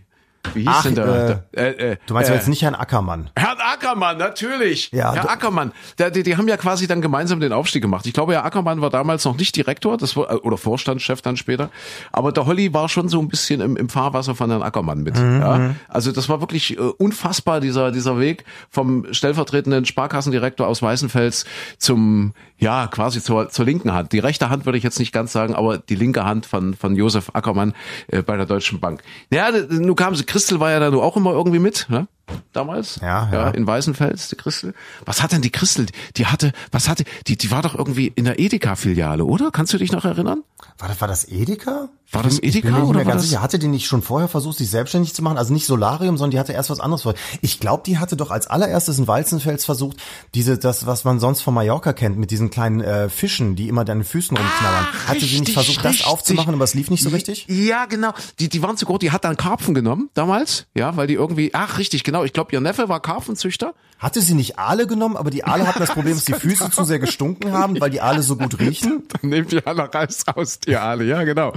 Wie 0.54 0.62
hieß 0.62 0.70
Ach, 0.72 0.84
denn 0.84 0.96
der? 0.96 1.44
äh, 1.56 1.70
äh, 1.70 1.92
äh, 1.92 1.98
Du 2.06 2.14
meinst 2.14 2.30
äh, 2.30 2.34
jetzt 2.34 2.48
nicht 2.48 2.62
Herrn 2.62 2.76
Ackermann? 2.76 3.30
Herrn 3.36 3.58
Ackermann, 3.60 4.18
natürlich. 4.18 4.92
Ja, 4.92 5.14
Herr 5.14 5.30
Ackermann. 5.30 5.72
Der, 5.98 6.12
die, 6.12 6.24
die 6.24 6.36
haben 6.38 6.48
ja 6.48 6.58
quasi 6.58 6.86
dann 6.86 7.02
gemeinsam 7.02 7.40
den 7.40 7.54
Aufstieg 7.54 7.82
gemacht. 7.82 8.06
Ich 8.06 8.14
glaube, 8.14 8.34
Herr 8.34 8.46
Ackermann 8.46 8.82
war 8.82 8.90
damals 8.90 9.24
noch 9.26 9.38
nicht 9.38 9.56
Direktor, 9.56 9.98
das 9.98 10.16
war, 10.18 10.30
äh, 10.32 10.36
oder 10.36 10.58
Vorstandschef 10.58 11.22
dann 11.22 11.38
später. 11.38 11.70
Aber 12.12 12.32
der 12.32 12.46
Holly 12.46 12.74
war 12.74 12.90
schon 12.90 13.08
so 13.10 13.20
ein 13.20 13.30
bisschen 13.30 13.62
im, 13.62 13.78
im 13.78 13.90
Fahrwasser 13.90 14.36
von 14.36 14.50
Herrn 14.50 14.64
Ackermann 14.64 15.04
mit. 15.04 15.18
Mhm. 15.18 15.40
Ja. 15.42 15.76
Also 15.88 16.12
das 16.12 16.28
war 16.30 16.42
wirklich 16.42 16.78
äh, 16.78 16.82
unfassbar, 16.82 17.62
dieser, 17.62 17.92
dieser 17.92 18.20
Weg 18.20 18.44
vom 18.70 19.06
stellvertretenden 19.14 19.86
Sparkassendirektor 19.86 20.68
aus 20.68 20.82
Weißenfels 20.82 21.46
zum, 21.78 22.34
ja, 22.58 22.88
quasi 22.88 23.22
zur, 23.22 23.50
zur 23.50 23.66
linken 23.66 23.94
Hand. 23.94 24.12
Die 24.12 24.20
rechte 24.20 24.50
Hand 24.50 24.66
würde 24.66 24.78
ich 24.78 24.84
jetzt 24.84 25.00
nicht 25.00 25.12
ganz 25.14 25.32
sagen, 25.32 25.56
aber 25.56 25.78
die 25.78 25.96
linke 25.96 26.26
Hand 26.26 26.46
von, 26.46 26.74
von 26.74 26.96
Josef 26.96 27.32
Ackermann 27.34 27.74
äh, 28.08 28.22
bei 28.22 28.36
der 28.36 28.46
Deutschen 28.46 28.80
Bank. 28.80 29.02
Ja, 29.32 29.50
nun 29.70 29.96
kam 29.96 30.16
sie, 30.16 30.26
Christel 30.34 30.60
war 30.60 30.72
ja 30.72 30.80
da 30.80 30.90
nur 30.90 31.04
auch 31.04 31.16
immer 31.16 31.32
irgendwie 31.32 31.60
mit, 31.60 31.86
ne? 31.90 32.08
Damals. 32.54 33.00
Ja, 33.02 33.30
ja. 33.32 33.50
in 33.50 33.66
Weißenfels, 33.68 34.30
die 34.30 34.36
Christel. 34.36 34.74
Was 35.06 35.22
hat 35.22 35.32
denn 35.32 35.42
die 35.42 35.50
Christel? 35.52 35.88
Die 36.18 36.26
hatte, 36.28 36.52
was 36.72 36.88
hatte, 36.88 37.04
die, 37.28 37.38
die 37.38 37.52
war 37.52 37.62
doch 37.62 37.76
irgendwie 37.76 38.08
in 38.16 38.26
der 38.26 38.40
Edeka-Filiale, 38.40 39.26
oder? 39.26 39.52
Kannst 39.52 39.74
du 39.74 39.78
dich 39.78 39.92
noch 39.92 40.06
erinnern? 40.06 40.44
War 40.78 40.88
das, 40.88 41.02
war 41.02 41.08
das 41.08 41.28
Edeka? 41.28 41.90
War 42.12 42.24
das 42.24 42.40
bin- 42.40 42.50
ich 42.50 42.56
Edeka 42.56 42.68
bin 42.68 42.74
mir 42.76 42.80
nicht 42.82 42.90
oder 42.90 42.98
mehr 43.00 43.06
war 43.08 43.14
ganz 43.14 43.24
das- 43.24 43.30
sicher. 43.30 43.42
Hatte 43.42 43.60
die 43.60 43.68
nicht 43.68 43.88
schon 43.88 44.02
vorher 44.02 44.28
versucht, 44.30 44.58
sich 44.58 44.70
selbstständig 44.70 45.14
zu 45.14 45.22
machen? 45.24 45.38
Also 45.38 45.52
nicht 45.54 45.66
Solarium, 45.66 46.18
sondern 46.18 46.32
die 46.32 46.40
hatte 46.40 46.54
erst 46.54 46.70
was 46.70 46.80
anderes 46.80 47.02
vor. 47.04 47.16
Ich 47.42 47.60
glaube, 47.60 47.84
die 47.86 47.98
hatte 47.98 48.16
doch 48.16 48.32
als 48.32 48.48
allererstes 48.48 49.00
in 49.00 49.08
Walzenfels 49.08 49.66
versucht, 49.66 49.98
diese, 50.36 50.58
das, 50.58 50.86
was 50.86 51.04
man 51.04 51.20
sonst 51.20 51.42
von 51.42 51.54
Mallorca 51.54 51.92
kennt, 51.94 52.18
mit 52.18 52.32
diesen 52.32 52.50
kleinen 52.52 52.82
äh, 52.82 53.10
Fischen, 53.10 53.56
die 53.56 53.68
immer 53.68 53.84
deine 53.84 54.04
Füßen 54.04 54.38
rumknabbern. 54.38 54.86
hatte 55.08 55.20
sie 55.20 55.26
nicht 55.26 55.40
richtig, 55.42 55.54
versucht, 55.56 55.80
das 55.86 55.92
richtig. 55.94 56.08
aufzumachen, 56.08 56.54
aber 56.54 56.64
es 56.64 56.74
lief 56.76 56.90
nicht 56.90 57.04
so 57.04 57.10
richtig? 57.10 57.46
Ja, 57.50 57.86
genau. 57.86 58.14
Die, 58.40 58.48
die 58.48 58.62
waren 58.62 58.78
zu 58.78 58.86
groß. 58.86 59.00
Die 59.00 59.12
hat 59.12 59.26
dann 59.26 59.36
Karpfen 59.38 59.74
genommen 59.74 60.10
damals, 60.14 60.66
ja, 60.76 60.96
weil 60.96 61.08
die 61.08 61.16
irgendwie. 61.16 61.52
Ach, 61.54 61.78
richtig, 61.80 62.04
genau. 62.04 62.13
Ich 62.24 62.34
glaube, 62.34 62.52
ihr 62.52 62.62
Neffe 62.62 62.90
war 62.90 63.00
Karpfenzüchter. 63.00 63.74
Hatte 64.00 64.20
sie 64.22 64.34
nicht 64.34 64.60
Aale 64.60 64.86
genommen, 64.86 65.16
aber 65.16 65.30
die 65.30 65.46
Aale 65.46 65.66
hatten 65.66 65.80
das 65.80 65.92
Problem, 65.94 66.14
dass 66.16 66.26
die 66.26 66.34
Füße 66.34 66.70
zu 66.72 66.84
sehr 66.84 67.00
gestunken 67.00 67.54
haben, 67.54 67.80
weil 67.80 67.90
die 67.90 68.02
Aale 68.02 68.22
so 68.22 68.36
gut 68.36 68.60
riechen? 68.60 69.04
Dann 69.22 69.30
nehmen 69.30 69.48
die 69.48 69.66
alle 69.66 69.94
Reis 69.94 70.26
raus, 70.28 70.60
die 70.60 70.76
alle, 70.76 71.06
ja, 71.06 71.24
genau. 71.24 71.54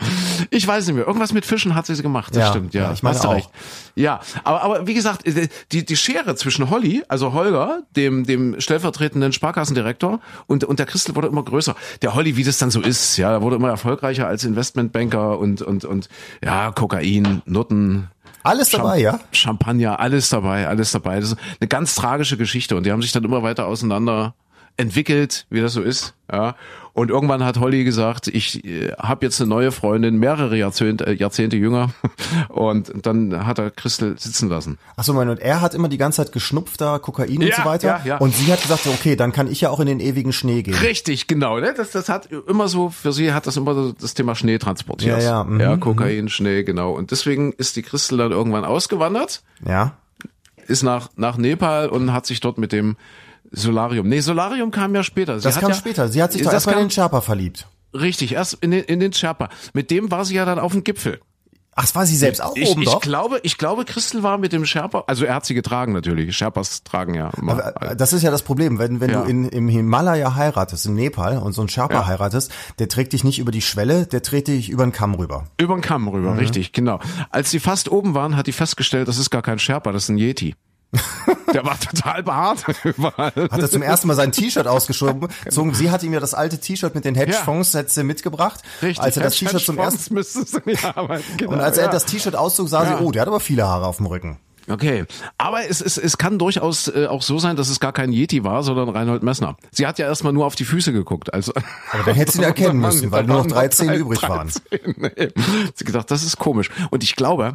Ich 0.51 0.64
weiß 0.64 0.87
nicht 0.87 0.95
mehr. 0.95 1.07
Irgendwas 1.09 1.33
mit 1.33 1.45
Fischen 1.45 1.75
hat 1.75 1.87
sie 1.87 2.01
gemacht, 2.01 2.37
das 2.37 2.42
Ja, 2.42 2.51
stimmt, 2.51 2.73
ja. 2.73 2.83
ja, 2.85 2.92
ich 2.92 3.03
meine 3.03 3.16
Hast 3.16 3.27
auch. 3.27 3.35
recht. 3.35 3.51
Ja, 3.97 4.21
aber, 4.45 4.62
aber 4.62 4.87
wie 4.87 4.95
gesagt, 4.95 5.27
äh, 5.27 5.49
die, 5.73 5.85
die 5.85 5.97
Schere 5.97 6.37
zwischen 6.37 6.71
Holly, 6.71 7.03
also 7.09 7.33
Holger, 7.33 7.81
dem, 7.97 8.25
dem 8.25 8.61
stellvertretenden 8.61 9.33
Sparkassendirektor, 9.33 10.21
und, 10.47 10.62
und 10.62 10.79
der 10.79 10.87
Christel 10.87 11.16
wurde 11.16 11.27
immer 11.27 11.42
größer. 11.42 11.75
Der 12.03 12.14
Holly, 12.14 12.37
wie 12.37 12.45
das 12.45 12.59
dann 12.59 12.71
so 12.71 12.81
ist, 12.81 13.16
ja, 13.16 13.33
er 13.33 13.42
wurde 13.42 13.57
immer 13.57 13.71
erfolgreicher 13.71 14.29
als 14.29 14.45
Investmentbanker 14.45 15.37
und, 15.38 15.62
und, 15.62 15.85
und, 15.85 16.09
ja, 16.45 16.71
Kokain, 16.71 17.42
Nutten, 17.45 18.09
Alles 18.47 18.71
dabei, 18.71 19.01
ja? 19.01 19.19
Champagner, 19.33 19.99
alles 19.99 20.29
dabei, 20.29 20.69
alles 20.69 20.93
dabei. 20.93 21.19
Das 21.21 21.33
ist 21.33 21.39
eine 21.61 21.69
ganz 21.69 21.95
tragische 21.95 22.37
Geschichte 22.37 22.77
und 22.77 22.87
die 22.87 22.93
haben 22.93 23.03
sich 23.03 23.13
dann 23.13 23.25
immer 23.25 23.43
weiter 23.43 23.67
auseinander 23.67 24.35
entwickelt, 24.77 25.47
wie 25.51 25.61
das 25.61 25.73
so 25.73 25.83
ist. 25.83 26.15
Ja. 26.31 26.55
Und 26.93 27.11
irgendwann 27.11 27.45
hat 27.45 27.61
Holly 27.61 27.85
gesagt, 27.85 28.27
ich 28.29 28.65
äh, 28.65 28.93
habe 28.99 29.27
jetzt 29.27 29.41
eine 29.41 29.51
neue 29.51 29.71
Freundin, 29.71 30.17
mehrere 30.19 30.57
Jahrzehnte, 30.57 31.07
äh, 31.07 31.12
Jahrzehnte 31.12 31.57
jünger. 31.57 31.91
Und 32.49 32.91
dann 33.05 33.47
hat 33.47 33.59
er 33.59 33.71
Christel 33.71 34.19
sitzen 34.19 34.49
lassen. 34.49 34.79
Achso, 34.97 35.12
mein, 35.12 35.29
und 35.29 35.39
er 35.39 35.61
hat 35.61 35.75
immer 35.75 35.89
die 35.89 35.99
ganze 35.99 36.23
Zeit 36.25 36.33
geschnupft 36.33 36.81
da, 36.81 36.99
Kokain 36.99 37.37
und 37.37 37.43
Ja, 37.43 37.57
so 37.57 37.65
weiter. 37.67 37.89
ja, 37.89 38.01
ja. 38.05 38.17
Und 38.17 38.35
sie 38.35 38.51
hat 38.51 38.62
gesagt, 38.62 38.87
okay, 38.87 39.15
dann 39.15 39.33
kann 39.33 39.47
ich 39.51 39.61
ja 39.61 39.69
auch 39.71 39.81
in 39.81 39.87
den 39.87 40.01
ewigen 40.01 40.33
Schnee 40.33 40.62
gehen. 40.62 40.75
Richtig, 40.75 41.27
genau. 41.27 41.61
Ne? 41.61 41.75
Das, 41.77 41.91
das 41.91 42.09
hat 42.09 42.31
immer 42.33 42.69
so, 42.69 42.89
für 42.89 43.12
sie 43.12 43.33
hat 43.35 43.47
das 43.47 43.57
immer 43.59 43.75
so 43.75 43.93
das 43.93 44.15
Thema 44.15 44.35
Schnee 44.35 44.57
transportiert. 44.59 45.19
Ja, 45.23 45.25
ja, 45.25 45.45
mhm, 45.45 45.61
ja 45.61 45.77
Kokain, 45.77 46.29
Schnee, 46.31 46.62
genau. 46.65 46.93
Und 46.93 47.11
deswegen 47.11 47.53
ist 47.53 47.77
die 47.77 47.83
Christel 47.83 48.17
dann 48.19 48.33
irgendwann 48.33 48.65
ausgewandert. 48.65 49.43
Ja. 49.67 49.97
ist 50.67 50.83
nach, 50.83 51.11
nach 51.17 51.37
Nepal 51.37 51.89
und 51.91 52.12
hat 52.12 52.25
sich 52.27 52.41
dort 52.41 52.57
mit 52.57 52.73
dem 52.73 52.97
Solarium. 53.57 54.09
Nee, 54.09 54.21
Solarium 54.21 54.71
kam 54.71 54.95
ja 54.95 55.03
später. 55.03 55.38
Sie 55.40 55.45
Das 55.45 55.59
kam 55.59 55.71
ja, 55.71 55.75
später. 55.77 56.09
Sie 56.09 56.23
hat 56.23 56.33
sich 56.33 56.42
doch 56.42 56.47
das 56.49 56.55
erstmal 56.66 56.77
in 56.77 56.83
den 56.83 56.90
Sherpa 56.90 57.21
verliebt. 57.21 57.66
Richtig, 57.95 58.33
erst 58.33 58.55
in 58.61 58.71
den, 58.71 58.85
in 58.85 59.01
den 59.01 59.12
Sherpa. 59.12 59.49
Mit 59.73 59.90
dem 59.90 60.11
war 60.11 60.25
sie 60.25 60.35
ja 60.35 60.45
dann 60.45 60.59
auf 60.59 60.73
dem 60.73 60.85
Gipfel. 60.85 61.21
Ach, 61.79 61.83
das 61.83 61.95
war 61.95 62.07
sie 62.07 62.16
selbst 62.16 62.42
auch 62.42 62.57
Ich, 62.57 62.71
oben 62.71 62.83
ich 62.83 62.88
drauf? 62.88 63.03
glaube, 63.03 63.38
ich 63.42 63.59
glaube, 63.59 63.85
Christel 63.85 64.23
war 64.23 64.38
mit 64.38 64.53
dem 64.55 64.64
Sherpa, 64.64 65.05
also 65.09 65.27
er 65.27 65.35
hat 65.35 65.45
sie 65.45 65.53
getragen 65.53 65.92
natürlich. 65.92 66.35
Sherpas 66.35 66.85
tragen 66.85 67.12
ja 67.14 67.31
immer. 67.38 67.53
Aber, 67.53 67.90
äh, 67.92 67.97
Das 67.97 68.14
ist 68.14 68.23
ja 68.23 68.31
das 68.31 68.40
Problem, 68.40 68.79
wenn, 68.79 69.01
wenn 69.01 69.11
Ja. 69.11 69.23
du 69.23 69.29
in, 69.29 69.47
im 69.49 69.69
Himalaya 69.69 70.35
heiratest, 70.37 70.87
in 70.87 70.95
Nepal, 70.95 71.37
und 71.37 71.53
so 71.53 71.61
einen 71.61 71.69
Sherpa 71.69 71.92
Ja. 71.95 72.07
heiratest, 72.07 72.51
der 72.79 72.88
trägt 72.88 73.12
dich 73.12 73.25
nicht 73.25 73.38
über 73.38 73.53
die 73.53 73.61
Schwelle, 73.61 74.07
der 74.07 74.23
trägt 74.23 74.49
dich 74.49 74.71
über 74.71 74.85
den 74.87 74.92
Kamm 74.92 75.14
rüber. 75.16 75.45
Über 75.61 75.75
den 75.75 75.83
Kamm 75.83 76.09
rüber, 76.09 76.33
Mhm. 76.33 76.38
richtig, 76.38 76.73
genau. 76.73 76.99
Als 77.29 77.51
sie 77.51 77.61
fast 77.61 77.90
oben 77.90 78.14
waren, 78.14 78.37
hat 78.38 78.47
die 78.47 78.53
festgestellt, 78.53 79.07
das 79.07 79.19
ist 79.19 79.29
gar 79.29 79.42
kein 79.42 79.59
Sherpa, 79.59 79.92
das 79.92 80.05
ist 80.05 80.09
ein 80.09 80.16
Yeti. 80.19 80.55
Der 81.53 81.64
war 81.64 81.79
total 81.79 82.22
behaart 82.22 82.64
überall. 82.85 83.33
Hat 83.35 83.61
er 83.61 83.70
zum 83.70 83.83
ersten 83.83 84.09
Mal 84.09 84.14
sein 84.14 84.33
T-Shirt 84.33 84.66
ausgeschoben. 84.66 85.29
gezogen. 85.44 85.75
Sie 85.75 85.90
hat 85.90 86.03
ihm 86.03 86.12
ja 86.12 86.20
das 86.20 86.35
alte 86.35 86.59
T-Shirt 86.59 86.94
mit 86.94 87.05
den 87.05 87.14
Hedgefonds 87.14 87.75
hat 87.75 87.90
sie 87.90 88.05
mitgebracht. 88.05 88.62
Richtig. 88.83 89.03
Als 89.03 89.16
er 89.16 89.25
das 89.25 89.37
T-Shirt 89.37 89.62
zum 89.62 89.79
ersten 89.79 90.16
ja, 90.66 90.96
aber, 90.96 91.20
genau, 91.37 91.53
und 91.53 91.61
als 91.61 91.79
er 91.79 91.87
ja. 91.87 91.90
das 91.90 92.05
T-Shirt 92.05 92.37
auszog, 92.37 92.68
sah 92.68 92.85
Ja. 92.85 92.99
sie, 92.99 93.05
oh, 93.05 93.11
der 93.11 93.22
hat 93.22 93.29
aber 93.29 93.40
viele 93.40 93.66
Haare 93.66 93.87
auf 93.87 93.99
dem 93.99 94.07
Rücken. 94.07 94.38
Okay, 94.68 95.05
aber 95.38 95.68
es, 95.68 95.81
es, 95.81 95.96
es 95.96 96.18
kann 96.18 96.40
durchaus 96.40 96.88
äh, 96.88 97.07
auch 97.07 97.22
so 97.22 97.38
sein, 97.38 97.55
dass 97.55 97.68
es 97.68 97.79
gar 97.79 97.92
kein 97.92 98.12
Yeti 98.12 98.42
war, 98.42 98.64
sondern 98.64 98.88
Reinhold 98.88 99.22
Messner. 99.22 99.57
Sie 99.70 99.87
hat 99.87 100.01
ja 100.01 100.07
erstmal 100.07 100.33
nur 100.33 100.44
auf 100.44 100.57
die 100.57 100.64
Füße 100.64 100.92
geguckt. 100.92 101.33
Also, 101.33 101.53
Aber 101.92 102.03
dann 102.03 102.16
hätte 102.16 102.33
sie 102.33 102.38
ihn 102.38 102.44
erkennen 102.44 102.81
müssen, 102.81 103.12
weil 103.12 103.25
nur 103.25 103.38
noch 103.38 103.46
drei 103.46 103.68
Zähne 103.68 103.94
übrig 103.94 104.22
waren. 104.22 104.51
Nee. 104.96 105.29
Sie 105.75 105.85
gedacht, 105.85 106.11
das 106.11 106.25
ist 106.25 106.38
komisch. 106.38 106.70
Und 106.90 107.05
ich 107.05 107.14
glaube, 107.14 107.55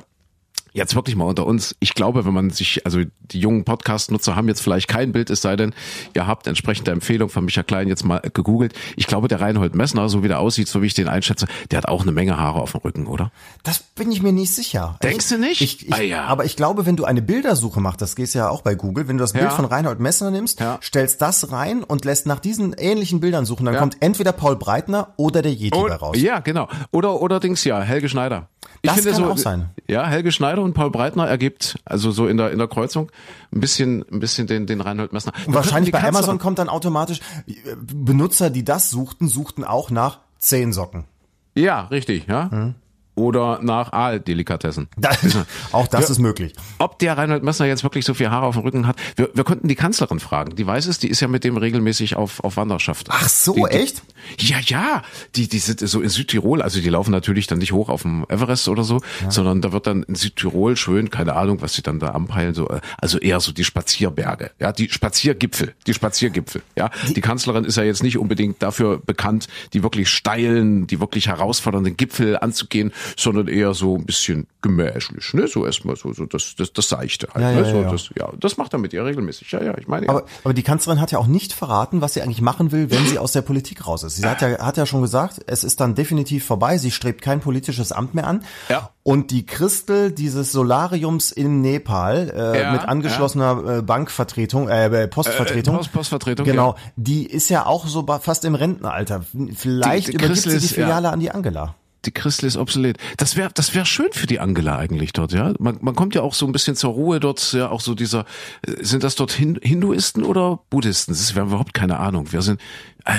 jetzt 0.73 0.95
wirklich 0.95 1.15
mal 1.15 1.25
unter 1.25 1.45
uns, 1.45 1.75
ich 1.79 1.93
glaube, 1.93 2.25
wenn 2.25 2.33
man 2.33 2.49
sich, 2.49 2.85
also 2.85 2.99
die 3.19 3.39
jungen 3.39 3.65
Podcast-Nutzer 3.65 4.35
haben 4.35 4.47
jetzt 4.47 4.61
vielleicht 4.61 4.87
kein 4.87 5.11
Bild, 5.11 5.29
es 5.29 5.41
sei 5.41 5.55
denn, 5.55 5.73
ihr 6.15 6.27
habt 6.27 6.47
entsprechende 6.47 6.91
Empfehlung 6.91 7.29
von 7.29 7.43
Micha 7.45 7.63
Klein 7.63 7.87
jetzt 7.87 8.03
mal 8.05 8.21
gegoogelt. 8.33 8.73
Ich 8.95 9.07
glaube, 9.07 9.27
der 9.27 9.41
Reinhold 9.41 9.75
Messner, 9.75 10.07
so 10.09 10.23
wie 10.23 10.27
der 10.27 10.39
aussieht, 10.39 10.67
so 10.67 10.81
wie 10.81 10.85
ich 10.87 10.93
den 10.93 11.07
einschätze, 11.07 11.47
der 11.71 11.77
hat 11.77 11.87
auch 11.87 12.03
eine 12.03 12.11
Menge 12.11 12.37
Haare 12.37 12.61
auf 12.61 12.71
dem 12.71 12.81
Rücken, 12.81 13.07
oder? 13.07 13.31
Das 13.63 13.79
bin 13.79 14.11
ich 14.11 14.21
mir 14.21 14.31
nicht 14.31 14.53
sicher. 14.53 14.97
Denkst 15.03 15.27
du 15.29 15.37
nicht? 15.37 15.61
Ich, 15.61 15.87
ich, 15.87 15.93
Ah, 15.93 16.01
ja. 16.01 16.23
Aber 16.25 16.45
ich 16.45 16.55
glaube, 16.55 16.85
wenn 16.85 16.95
du 16.95 17.03
eine 17.05 17.21
Bildersuche 17.21 17.81
machst, 17.81 18.01
das 18.01 18.15
geht 18.15 18.33
ja 18.33 18.49
auch 18.49 18.61
bei 18.61 18.75
Google, 18.75 19.07
wenn 19.07 19.17
du 19.17 19.23
das 19.23 19.33
Bild 19.33 19.45
Ja. 19.45 19.49
von 19.51 19.65
Reinhold 19.65 19.99
Messner 19.99 20.31
nimmst, 20.31 20.59
Ja. 20.59 20.79
stellst 20.81 21.21
das 21.21 21.51
rein 21.51 21.83
und 21.83 22.05
lässt 22.05 22.25
nach 22.27 22.39
diesen 22.39 22.73
ähnlichen 22.73 23.19
Bildern 23.19 23.45
suchen, 23.45 23.65
dann 23.65 23.75
kommt 23.75 23.97
entweder 23.99 24.31
Paul 24.31 24.55
Breitner 24.55 25.13
oder 25.17 25.41
der 25.41 25.51
Yeti 25.51 25.71
bei 25.71 25.95
raus. 25.95 26.15
Ja, 26.19 26.39
genau. 26.39 26.67
Oder 26.91 27.21
oder 27.21 27.39
Dings 27.39 27.63
ja, 27.65 27.81
Helge 27.81 28.07
Schneider. 28.09 28.47
Ich 28.83 28.89
Das 28.89 28.95
finde 29.01 29.11
kann 29.11 29.23
so, 29.25 29.31
auch 29.31 29.37
sein. 29.37 29.69
Ja, 29.87 30.07
Helge 30.07 30.31
Schneider 30.31 30.63
und 30.63 30.73
Paul 30.73 30.89
Breitner 30.89 31.27
ergibt 31.27 31.77
also 31.85 32.11
so 32.11 32.27
in 32.27 32.37
der 32.37 32.51
in 32.51 32.57
der 32.57 32.67
Kreuzung 32.67 33.11
ein 33.53 33.59
bisschen 33.59 34.03
ein 34.11 34.19
bisschen 34.19 34.47
den 34.47 34.65
den 34.65 34.81
Reinhold 34.81 35.13
Messner. 35.13 35.33
Wahrscheinlich 35.45 35.91
bei 35.91 36.03
Amazon 36.03 36.39
kommt 36.39 36.57
dann 36.57 36.69
automatisch, 36.69 37.19
äh, 37.47 37.53
Benutzer, 37.79 38.49
die 38.49 38.63
das 38.65 38.89
suchten, 38.89 39.27
suchten 39.27 39.63
auch 39.63 39.91
nach 39.91 40.19
zehn 40.39 40.73
Socken. 40.73 41.05
Ja, 41.53 41.81
richtig, 41.85 42.27
ja. 42.27 42.49
Hm. 42.49 42.75
Oder 43.15 43.59
nach 43.61 43.91
Aaldelikatessen. 43.91 44.87
Auch 45.71 45.87
das 45.87 46.09
ist 46.09 46.19
möglich. 46.19 46.53
Ob 46.79 46.97
der 46.99 47.17
Reinhold 47.17 47.43
Messner 47.43 47.65
jetzt 47.65 47.83
wirklich 47.83 48.05
so 48.05 48.13
viel 48.13 48.29
Haare 48.29 48.45
auf 48.45 48.55
dem 48.55 48.63
Rücken 48.63 48.87
hat, 48.87 48.95
wir, 49.15 49.29
wir 49.33 49.43
konnten 49.43 49.67
die 49.67 49.75
Kanzlerin 49.75 50.19
fragen. 50.19 50.55
Die 50.55 50.65
weiß 50.65 50.87
es, 50.87 50.97
die 50.99 51.09
ist 51.09 51.19
ja 51.19 51.27
mit 51.27 51.43
dem 51.43 51.57
regelmäßig 51.57 52.15
auf, 52.15 52.43
auf 52.43 52.57
Wanderschaft. 52.57 53.07
Ach 53.09 53.27
so, 53.27 53.53
die, 53.53 53.63
die, 53.69 53.77
echt? 53.77 54.01
Ja, 54.39 54.59
ja. 54.63 55.01
Die, 55.35 55.47
die 55.47 55.59
sind 55.59 55.79
so 55.81 56.01
in 56.01 56.09
Südtirol, 56.09 56.61
also 56.61 56.79
die 56.79 56.89
laufen 56.89 57.11
natürlich 57.11 57.47
dann 57.47 57.59
nicht 57.59 57.71
hoch 57.71 57.89
auf 57.89 58.03
dem 58.03 58.25
Everest 58.29 58.67
oder 58.67 58.83
so, 58.83 59.01
sondern 59.29 59.61
da 59.61 59.71
wird 59.71 59.87
dann 59.87 60.03
in 60.03 60.15
Südtirol 60.15 60.77
schön, 60.77 61.09
keine 61.09 61.35
Ahnung, 61.35 61.61
was 61.61 61.73
sie 61.73 61.81
dann 61.81 61.99
da 61.99 62.09
anpeilen, 62.09 62.53
so, 62.53 62.69
äh, 62.69 62.81
also 62.97 63.17
eher 63.19 63.39
so 63.39 63.51
die 63.51 63.63
Spazierberge, 63.63 64.51
ja, 64.59 64.71
die 64.71 64.89
Spaziergipfel, 64.89 65.73
die 65.87 65.93
Spaziergipfel, 65.93 66.61
ja. 66.75 66.89
Die, 67.09 67.21
Kanzlerin 67.21 67.65
ist 67.65 67.77
ja 67.77 67.83
jetzt 67.83 68.03
nicht 68.03 68.17
unbedingt 68.17 68.61
dafür 68.61 68.99
bekannt, 68.99 69.47
die 69.73 69.83
wirklich 69.83 70.09
steilen, 70.09 70.87
die 70.87 70.99
wirklich 70.99 71.27
herausfordernden 71.27 71.97
Gipfel 71.97 72.37
anzugehen, 72.37 72.91
sondern 73.17 73.47
eher 73.47 73.73
so 73.73 73.95
ein 73.97 74.05
bisschen 74.05 74.47
gemächlich, 74.61 75.33
ne, 75.33 75.47
so 75.47 75.65
erstmal 75.65 75.95
so, 75.95 76.13
so 76.13 76.25
das, 76.25 76.55
das, 76.55 76.71
das 76.73 76.89
Seichte 76.89 77.27
halt, 77.33 77.43
Ja, 77.43 77.51
ne, 77.51 77.61
ja, 77.67 77.71
so, 77.71 77.81
ja. 77.81 77.91
das, 77.91 78.09
ja, 78.17 78.29
das 78.39 78.57
macht 78.57 78.73
er 78.73 78.79
mit 78.79 78.93
ihr 78.93 79.03
regelmäßig, 79.05 79.51
ja, 79.51 79.63
ja, 79.63 79.77
ich 79.77 79.87
meine, 79.87 80.05
ja. 80.05 80.11
Aber, 80.11 80.23
aber 80.43 80.53
die 80.53 80.63
Kanzlerin 80.63 81.01
hat 81.01 81.11
ja 81.11 81.19
auch 81.19 81.27
nicht 81.27 81.53
verraten, 81.53 82.01
was 82.01 82.13
sie 82.13 82.21
eigentlich 82.21 82.41
machen 82.41 82.71
will, 82.71 82.91
wenn 82.91 83.05
sie 83.07 83.17
aus 83.19 83.31
der 83.31 83.41
Politik 83.41 83.87
raus 83.87 84.03
ist. 84.03 84.17
Sie 84.17 84.25
hat 84.25 84.41
ja, 84.41 84.59
hat 84.59 84.77
ja 84.77 84.85
schon 84.85 85.01
gesagt, 85.01 85.39
es 85.47 85.63
ist 85.63 85.79
dann 85.79 85.95
definitiv 85.95 86.45
vorbei. 86.45 86.77
Sie 86.77 86.91
strebt 86.91 87.21
kein 87.21 87.39
politisches 87.41 87.91
Amt 87.91 88.13
mehr 88.13 88.27
an. 88.27 88.43
Ja. 88.69 88.89
Und 89.03 89.31
die 89.31 89.45
Christel 89.47 90.11
dieses 90.11 90.51
Solariums 90.51 91.31
in 91.31 91.61
Nepal 91.61 92.29
äh, 92.35 92.61
Ja, 92.61 92.71
mit 92.73 92.81
angeschlossener 92.83 93.77
äh, 93.77 93.81
Bankvertretung, 93.81 94.69
äh, 94.69 95.07
Postvertretung. 95.07 95.75
Äh, 95.75 95.77
Post- 95.79 95.91
Postvertretung, 95.93 96.45
Genau. 96.45 96.75
ja. 96.77 96.91
Die 96.97 97.25
ist 97.25 97.49
ja 97.49 97.65
auch 97.65 97.87
so 97.87 98.05
fast 98.21 98.45
im 98.45 98.53
Rentenalter. 98.55 99.25
Vielleicht 99.55 100.07
Die- 100.09 100.11
die 100.11 100.17
übergibt 100.17 100.33
Christel 100.33 100.51
sie 100.51 100.59
die 100.59 100.65
ist- 100.65 100.75
ja. 100.77 100.83
Filiale 100.85 101.09
an 101.09 101.19
die 101.19 101.31
Angela. 101.31 101.75
Die 102.05 102.11
Christel 102.11 102.47
ist 102.47 102.57
obsolet. 102.57 102.97
Das 103.17 103.35
wäre 103.35 103.51
das 103.53 103.75
wäre 103.75 103.85
schön 103.85 104.11
für 104.11 104.27
die 104.27 104.39
Angela 104.39 104.77
eigentlich 104.77 105.13
dort, 105.13 105.31
ja. 105.33 105.53
Man, 105.59 105.77
man 105.81 105.95
kommt 105.95 106.15
ja 106.15 106.21
auch 106.21 106.33
so 106.33 106.45
ein 106.45 106.51
bisschen 106.51 106.75
zur 106.75 106.91
Ruhe 106.91 107.19
dort, 107.19 107.53
ja, 107.53 107.69
auch 107.69 107.81
so 107.81 107.95
dieser 107.95 108.25
äh, 108.65 108.83
sind 108.83 109.03
das 109.03 109.15
dort 109.15 109.31
Hin 109.31 109.59
Hinduisten 109.61 110.23
oder 110.23 110.59
Buddhisten? 110.69 111.11
Das 111.11 111.35
wir 111.35 111.41
haben 111.41 111.49
überhaupt 111.49 111.73
keine 111.73 111.99
Ahnung. 111.99 112.31
Wir 112.31 112.41
sind 112.41 112.59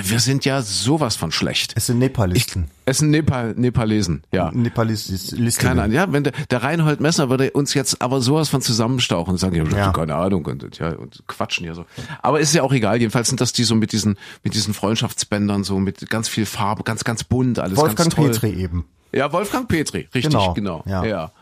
wir 0.04 0.20
sind 0.20 0.44
ja 0.44 0.62
sowas 0.62 1.16
von 1.16 1.32
schlecht. 1.32 1.72
Es 1.76 1.86
sind 1.86 1.98
Nepalisten. 1.98 2.68
Es 2.84 2.98
sind 2.98 3.10
Nepal 3.10 3.54
Nepalesen, 3.56 4.22
ja. 4.32 4.50
Nepalisten. 4.52 5.50
Keine 5.58 5.82
Ahnung, 5.82 5.94
ja, 5.94 6.12
wenn 6.12 6.24
der, 6.24 6.32
der 6.50 6.62
Reinhold 6.62 7.00
Messer 7.00 7.30
würde 7.30 7.50
uns 7.52 7.74
jetzt 7.74 8.02
aber 8.02 8.20
sowas 8.20 8.48
von 8.48 8.60
zusammenstauchen 8.60 9.32
und 9.32 9.38
sagen, 9.38 9.54
ja, 9.54 9.64
Ja. 9.76 9.92
keine 9.92 10.14
Ahnung 10.14 10.44
und, 10.46 10.78
ja, 10.78 10.90
und 10.96 11.22
quatschen 11.26 11.66
ja 11.66 11.74
so. 11.74 11.84
Aber 12.22 12.40
ist 12.40 12.54
ja 12.54 12.62
auch 12.62 12.72
egal, 12.72 12.98
jedenfalls 13.00 13.28
sind 13.28 13.40
das 13.40 13.52
die 13.52 13.64
so 13.64 13.74
mit 13.74 13.92
diesen, 13.92 14.16
mit 14.42 14.54
diesen 14.54 14.74
Freundschaftsbändern, 14.74 15.64
so 15.64 15.78
mit 15.78 16.08
ganz 16.10 16.28
viel 16.28 16.46
Farbe, 16.46 16.82
ganz, 16.82 17.04
ganz 17.04 17.24
bunt, 17.24 17.58
alles 17.58 17.76
Wolfgang 17.78 18.10
ganz 18.10 18.14
toll. 18.14 18.30
Petri 18.30 18.52
eben. 18.62 18.84
Ja, 19.12 19.32
Wolfgang 19.32 19.68
Petri, 19.68 20.08
richtig, 20.14 20.24
Genau, 20.32 20.54
genau. 20.54 20.82
ja. 20.86 21.04
Ja. 21.04 21.32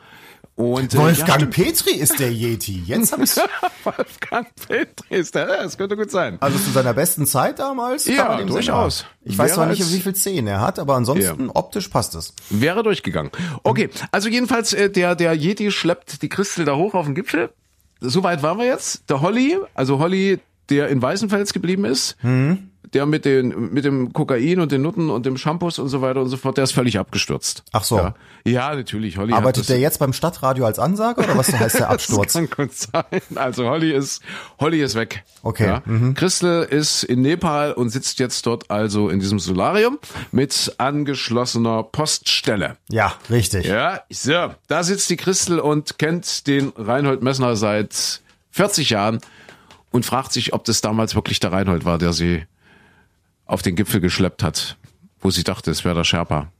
Und, 0.60 0.92
äh, 0.92 0.98
Wolfgang 0.98 1.40
ja. 1.40 1.46
Petri 1.46 1.92
ist 1.92 2.20
der 2.20 2.30
Yeti. 2.30 2.82
Jetzt 2.84 3.12
hab 3.12 3.20
ich's. 3.20 3.40
Wolfgang 3.84 4.46
Petri 4.68 5.16
ist 5.16 5.34
der, 5.34 5.48
ja, 5.48 5.62
das 5.62 5.78
könnte 5.78 5.96
gut 5.96 6.10
sein. 6.10 6.36
Also 6.40 6.58
zu 6.58 6.70
seiner 6.70 6.92
besten 6.92 7.26
Zeit 7.26 7.58
damals? 7.58 8.06
Ja, 8.06 8.42
durchaus. 8.42 9.06
Ich 9.24 9.38
weiß 9.38 9.54
zwar 9.54 9.66
nicht, 9.66 9.80
wie 9.90 10.00
viel 10.00 10.14
Zehen 10.14 10.46
er 10.46 10.60
hat, 10.60 10.78
aber 10.78 10.96
ansonsten 10.96 11.48
optisch 11.48 11.88
passt 11.88 12.14
es. 12.14 12.34
Wäre 12.50 12.82
durchgegangen. 12.82 13.30
Okay, 13.62 13.88
also 14.12 14.28
jedenfalls, 14.28 14.74
äh, 14.74 14.90
der, 14.90 15.14
der 15.14 15.32
Yeti 15.34 15.70
schleppt 15.70 16.20
die 16.20 16.28
Christel 16.28 16.66
da 16.66 16.76
hoch 16.76 16.92
auf 16.92 17.06
den 17.06 17.14
Gipfel 17.14 17.50
soweit 18.00 18.42
waren 18.42 18.58
wir 18.58 18.66
jetzt. 18.66 19.08
Der 19.08 19.20
Holly, 19.20 19.58
also 19.74 19.98
Holly, 19.98 20.40
der 20.70 20.88
in 20.88 21.02
Weißenfels 21.02 21.52
geblieben 21.52 21.84
ist, 21.84 22.16
der 22.92 23.06
mit 23.06 23.24
den 23.24 23.72
mit 23.72 23.84
dem 23.84 24.12
Kokain 24.12 24.60
und 24.60 24.72
den 24.72 24.82
Nutten 24.82 25.10
und 25.10 25.26
dem 25.26 25.36
Shampoos 25.36 25.78
und 25.78 25.88
so 25.88 26.02
weiter 26.02 26.20
und 26.20 26.28
so 26.28 26.36
fort, 26.36 26.56
der 26.56 26.64
ist 26.64 26.72
völlig 26.72 26.98
abgestürzt. 26.98 27.62
Ach 27.72 27.84
so. 27.84 27.96
Ja, 27.96 28.14
ja 28.44 28.74
natürlich. 28.74 29.16
Holly 29.16 29.32
Arbeitet 29.32 29.68
der 29.68 29.78
jetzt 29.78 29.98
beim 29.98 30.12
Stadtradio 30.12 30.64
als 30.64 30.78
Ansage 30.78 31.22
oder 31.22 31.36
was 31.36 31.52
heißt 31.52 31.78
der 31.78 31.90
Absturz? 31.90 32.32
Das 32.32 32.50
kann 32.50 32.50
gut 32.50 32.74
sein. 32.74 33.20
Also 33.36 33.68
Holly 33.68 33.92
ist 33.92 34.22
Holly 34.58 34.82
ist 34.82 34.94
weg. 34.94 35.24
Okay, 35.42 35.80
mhm. 35.84 36.08
Ja. 36.08 36.12
Christel 36.14 36.64
ist 36.64 37.04
in 37.04 37.22
Nepal 37.22 37.72
und 37.72 37.90
sitzt 37.90 38.18
jetzt 38.18 38.46
dort 38.46 38.70
also 38.70 39.08
in 39.08 39.20
diesem 39.20 39.38
Solarium 39.38 39.98
mit 40.32 40.74
angeschlossener 40.78 41.84
Poststelle. 41.84 42.76
Ja, 42.88 43.14
richtig. 43.30 43.66
Ja, 43.66 44.00
so, 44.10 44.54
da 44.66 44.82
sitzt 44.82 45.08
die 45.10 45.16
Christel 45.16 45.60
und 45.60 45.98
kennt 45.98 46.46
den 46.46 46.72
Reinhold 46.76 47.22
Messner 47.22 47.56
seit 47.56 48.20
40 48.50 48.90
Jahren 48.90 49.20
und 49.90 50.04
fragt 50.06 50.32
sich, 50.32 50.52
ob 50.52 50.64
das 50.64 50.80
damals 50.80 51.14
wirklich 51.14 51.40
der 51.40 51.52
Reinhold 51.52 51.84
war, 51.84 51.98
der 51.98 52.12
sie 52.12 52.44
auf 53.46 53.62
den 53.62 53.74
Gipfel 53.76 54.00
geschleppt 54.00 54.42
hat, 54.42 54.76
wo 55.20 55.30
sie 55.30 55.42
dachte, 55.44 55.70
es 55.70 55.84
wäre 55.84 55.94
der 55.96 56.04
Sherpa. 56.04 56.52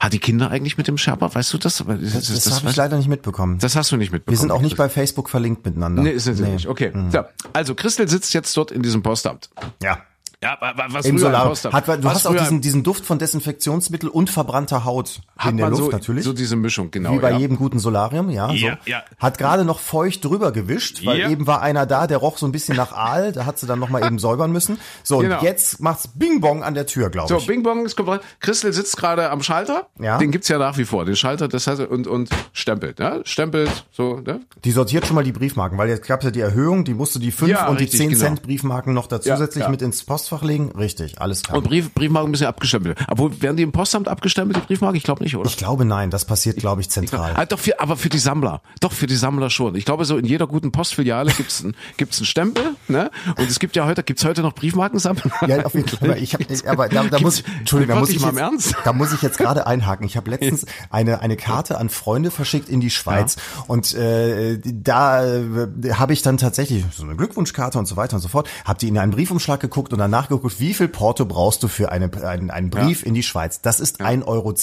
Hat 0.00 0.12
die 0.12 0.18
Kinder 0.18 0.50
eigentlich 0.50 0.76
mit 0.78 0.88
dem 0.88 0.96
Sherpa? 0.98 1.34
Weißt 1.34 1.52
du 1.52 1.58
das? 1.58 1.84
Das, 1.86 1.86
Das, 1.86 2.44
das, 2.44 2.60
habe 2.60 2.70
ich 2.70 2.76
leider 2.76 2.96
nicht 2.96 3.08
mitbekommen. 3.08 3.58
das 3.58 3.76
hast 3.76 3.92
du 3.92 3.96
nicht 3.96 4.10
mitbekommen. 4.12 4.34
Wir 4.36 4.40
sind 4.40 4.50
auch 4.50 4.62
nicht 4.62 4.76
bei 4.76 4.88
Facebook 4.88 5.28
verlinkt 5.28 5.64
miteinander. 5.64 6.02
Nee, 6.02 6.10
ist 6.10 6.26
natürlich 6.26 6.52
nicht. 6.52 6.68
Okay. 6.68 6.92
So, 7.10 7.20
also 7.52 7.74
Christel 7.74 8.08
sitzt 8.08 8.32
jetzt 8.34 8.56
dort 8.56 8.70
in 8.70 8.82
diesem 8.82 9.02
Postamt. 9.02 9.50
Ja. 9.82 9.98
Ja, 10.44 10.56
wa- 10.60 10.72
wa- 10.76 10.86
was 10.90 11.06
Im 11.06 11.18
Solar. 11.18 11.48
Postamt. 11.48 11.74
Hat, 11.74 11.88
du 11.88 12.04
was 12.04 12.14
hast 12.14 12.26
auch 12.26 12.36
diesen, 12.36 12.60
diesen 12.60 12.82
Duft 12.82 13.04
von 13.06 13.18
Desinfektionsmittel 13.18 14.08
und 14.08 14.30
verbrannter 14.30 14.84
Haut 14.84 15.22
hat 15.38 15.50
in 15.52 15.56
der 15.56 15.70
Luft 15.70 15.82
so, 15.84 15.90
natürlich. 15.90 16.24
so 16.24 16.32
diese 16.32 16.54
Mischung, 16.56 16.90
genau. 16.90 17.12
wie 17.12 17.18
bei 17.18 17.30
ja. 17.32 17.38
jedem 17.38 17.56
guten 17.56 17.78
Solarium, 17.78 18.30
ja. 18.30 18.50
Ja, 18.52 18.72
so. 18.84 18.90
ja. 18.90 19.02
Hat 19.18 19.38
gerade 19.38 19.64
noch 19.64 19.80
feucht 19.80 20.24
drüber 20.24 20.52
gewischt, 20.52 21.04
weil 21.06 21.18
Ja. 21.18 21.30
eben 21.30 21.46
war 21.46 21.62
einer 21.62 21.86
da, 21.86 22.06
der 22.06 22.18
roch 22.18 22.36
so 22.38 22.46
ein 22.46 22.52
bisschen 22.52 22.76
nach 22.76 22.92
Aal, 22.92 23.32
da 23.32 23.46
hat 23.46 23.58
sie 23.58 23.66
dann 23.66 23.78
nochmal 23.78 24.04
eben 24.04 24.18
säubern 24.18 24.52
müssen. 24.52 24.78
So, 25.02 25.18
Genau. 25.18 25.38
und 25.38 25.42
jetzt 25.42 25.80
macht's 25.80 26.08
Bing 26.08 26.40
Bong 26.40 26.62
an 26.62 26.74
der 26.74 26.86
Tür, 26.86 27.08
glaube 27.10 27.28
So, 27.28 27.38
ich. 27.38 27.46
Bing 27.46 27.62
Bong, 27.62 27.86
kommt 27.96 28.08
rein. 28.08 28.20
Christel 28.40 28.72
sitzt 28.72 28.96
gerade 28.98 29.30
am 29.30 29.42
Schalter. 29.42 29.86
Ja. 29.98 30.18
Den 30.18 30.30
gibt's 30.30 30.48
ja 30.48 30.58
nach 30.58 30.76
wie 30.76 30.84
vor. 30.84 31.04
Den 31.06 31.16
Schalter, 31.16 31.48
das 31.48 31.66
heißt, 31.66 31.80
und, 31.80 32.06
und 32.06 32.28
stempelt, 32.52 32.98
ja? 33.00 33.20
Stempelt, 33.24 33.86
so, 33.92 34.20
ne? 34.20 34.40
Die 34.64 34.72
sortiert 34.72 35.06
schon 35.06 35.14
mal 35.14 35.24
die 35.24 35.32
Briefmarken, 35.32 35.78
weil 35.78 35.88
jetzt 35.88 36.06
gab 36.06 36.22
ja 36.22 36.30
die 36.30 36.40
Erhöhung, 36.40 36.84
die 36.84 36.92
musste 36.94 37.18
die 37.18 37.30
5 37.32 37.50
Ja, 37.50 37.68
und 37.68 37.80
die 37.80 37.84
richtig, 37.84 38.00
10 38.00 38.10
genau. 38.10 38.20
Cent 38.20 38.42
Briefmarken 38.42 38.92
noch 38.92 39.06
da 39.06 39.20
zusätzlich 39.20 39.68
mit 39.68 39.80
ins 39.80 40.04
Postfach 40.04 40.33
legen. 40.42 40.72
Richtig, 40.72 41.20
alles 41.20 41.42
klar. 41.42 41.58
Und 41.58 41.64
Brief, 41.64 41.92
Briefmarken 41.92 42.30
müssen 42.30 42.44
ja 42.44 42.48
abgestempelt. 42.48 42.98
werden. 42.98 43.06
Obwohl, 43.10 43.42
werden 43.42 43.56
die 43.56 43.62
im 43.62 43.72
Postamt 43.72 44.08
abgestempelt, 44.08 44.56
die 44.56 44.66
Briefmarken? 44.66 44.96
Ich 44.96 45.04
glaube 45.04 45.22
nicht, 45.22 45.36
oder? 45.36 45.48
ich 45.48 45.56
glaube 45.56 45.84
nein, 45.84 46.10
das 46.10 46.24
passiert, 46.24 46.56
glaube 46.56 46.80
ich, 46.80 46.90
zentral. 46.90 47.32
Ah, 47.34 47.46
doch 47.46 47.58
für, 47.58 47.80
aber 47.80 47.96
für 47.96 48.08
die 48.08 48.18
Sammler. 48.18 48.62
Doch, 48.80 48.92
für 48.92 49.06
die 49.06 49.16
Sammler 49.16 49.50
schon. 49.50 49.74
Ich 49.74 49.84
glaube, 49.84 50.04
so 50.04 50.16
in 50.16 50.24
jeder 50.24 50.46
guten 50.46 50.72
Postfiliale 50.72 51.32
gibt's 51.32 51.62
ein, 51.62 51.74
gibt's 51.96 52.18
einen 52.18 52.26
Stempel, 52.26 52.64
ne? 52.88 53.10
Und 53.38 53.50
es 53.50 53.58
gibt 53.58 53.76
ja 53.76 53.86
heute, 53.86 54.02
gibt's 54.02 54.24
heute 54.24 54.42
noch 54.42 54.54
Briefmarkensammler? 54.54 55.24
Ja, 55.46 55.64
auf 55.64 55.74
jeden 55.74 55.88
Fall. 55.88 56.16
Ich 56.18 56.34
hab, 56.34 56.40
aber 56.66 56.88
da, 56.88 57.04
da 57.04 57.20
muss, 57.20 57.42
Entschuldigung, 57.58 57.96
da 57.96 58.00
muss 58.00 58.08
ich 58.08 58.20
mal 58.20 58.28
jetzt, 58.28 58.36
im 58.36 58.42
Ernst? 58.42 58.74
da 58.84 58.92
muss 58.92 59.12
ich 59.12 59.20
jetzt 59.20 59.38
gerade 59.38 59.66
einhaken. 59.66 60.06
Ich 60.06 60.16
habe 60.16 60.30
letztens 60.30 60.64
eine 60.90 61.20
eine 61.20 61.36
Karte 61.36 61.78
an 61.78 61.88
Freunde 61.90 62.30
verschickt 62.30 62.68
in 62.68 62.80
die 62.80 62.90
Schweiz 62.90 63.36
und 63.66 63.94
äh, 63.94 64.58
da 64.62 65.24
äh, 65.24 65.68
habe 65.92 66.12
ich 66.12 66.22
dann 66.22 66.38
tatsächlich 66.38 66.84
so 66.94 67.02
eine 67.02 67.16
Glückwunschkarte 67.16 67.78
und 67.78 67.86
so 67.86 67.96
weiter 67.96 68.16
und 68.16 68.22
so 68.22 68.28
fort. 68.28 68.48
Habe 68.64 68.78
die 68.78 68.88
in 68.88 68.98
einen 68.98 69.12
Briefumschlag 69.12 69.60
geguckt 69.60 69.92
und 69.92 69.98
danach 69.98 70.13
geguckt, 70.22 70.60
wie 70.60 70.74
viel 70.74 70.88
Porto 70.88 71.24
brauchst 71.24 71.62
du 71.62 71.68
für 71.68 71.92
eine, 71.92 72.10
einen, 72.26 72.50
einen 72.50 72.70
Brief 72.70 73.04
in 73.04 73.14
die 73.14 73.22
Schweiz? 73.22 73.60
Das 73.60 73.80
ist 73.80 74.00
ein 74.00 74.22
Euro. 74.22 74.54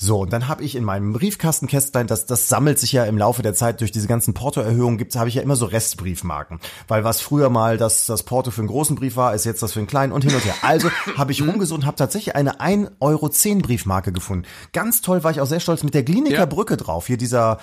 So, 0.00 0.20
und 0.20 0.32
dann 0.32 0.46
habe 0.46 0.62
ich 0.62 0.76
in 0.76 0.84
meinem 0.84 1.12
Briefkastenkästlein, 1.12 2.06
das, 2.06 2.24
das 2.24 2.48
sammelt 2.48 2.78
sich 2.78 2.92
ja 2.92 3.04
im 3.04 3.18
Laufe 3.18 3.42
der 3.42 3.52
Zeit 3.54 3.80
durch 3.80 3.90
diese 3.90 4.06
ganzen 4.06 4.32
Portoerhöhungen, 4.32 4.96
gibt's, 4.96 5.16
habe 5.16 5.28
ich 5.28 5.34
ja 5.34 5.42
immer 5.42 5.56
so 5.56 5.66
Restbriefmarken. 5.66 6.60
Weil 6.86 7.02
was 7.02 7.20
früher 7.20 7.50
mal 7.50 7.76
das, 7.78 8.06
das 8.06 8.22
Porto 8.22 8.52
für 8.52 8.60
einen 8.60 8.68
großen 8.68 8.94
Brief 8.94 9.16
war, 9.16 9.34
ist 9.34 9.44
jetzt 9.44 9.60
das 9.60 9.72
für 9.72 9.80
einen 9.80 9.88
kleinen 9.88 10.12
und 10.12 10.22
hin 10.22 10.32
und 10.34 10.44
her. 10.44 10.54
Also 10.62 10.88
habe 11.16 11.32
ich 11.32 11.42
rumgesucht 11.42 11.80
und 11.80 11.86
habe 11.86 11.96
tatsächlich 11.96 12.36
eine 12.36 12.60
1,10 12.60 12.90
Euro 13.00 13.28
Briefmarke 13.60 14.12
gefunden. 14.12 14.46
Ganz 14.72 15.02
toll, 15.02 15.24
war 15.24 15.32
ich 15.32 15.40
auch 15.40 15.46
sehr 15.46 15.58
stolz 15.60 15.82
mit 15.82 15.94
der 15.94 16.04
Gliniker 16.04 16.36
Ja. 16.36 16.46
Brücke 16.46 16.76
drauf. 16.76 17.08
Hier 17.08 17.16
dieser 17.16 17.58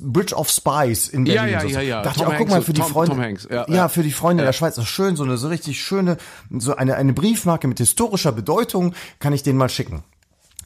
Bridge 0.00 0.34
of 0.34 0.50
Spies 0.50 1.06
in 1.08 1.24
Ja, 1.24 1.44
Berlin. 1.44 1.52
ja, 1.52 1.60
so. 1.60 1.68
ja, 1.68 1.80
ja. 1.82 2.02
Dachte 2.02 2.18
Tom 2.20 2.28
ich 2.28 2.34
auch, 2.34 2.38
guck 2.38 2.48
mal, 2.48 2.62
für 2.62 2.72
die 2.72 2.80
Tom- 2.80 2.90
Freunde. 2.90 3.12
Tom 3.14 3.22
Hanks, 3.22 3.46
ja, 3.48 3.64
ja, 3.68 3.74
ja. 3.74 3.88
für 3.88 4.02
die 4.02 4.10
Freunde 4.12 4.42
der 4.42 4.52
Schweiz. 4.52 4.74
Das 4.74 4.84
ist 4.86 4.90
schön, 4.90 5.14
so 5.14 5.22
eine 5.22 5.36
so 5.36 5.46
richtig 5.48 5.80
schöne, 5.80 6.16
so 6.58 6.74
eine, 6.74 6.96
eine 6.96 7.12
Briefmarke 7.12 7.68
mit 7.68 7.78
historischer 7.78 8.32
Bedeutung, 8.32 8.94
kann 9.20 9.32
ich 9.32 9.44
denen 9.44 9.58
mal 9.58 9.68
schicken. 9.68 10.02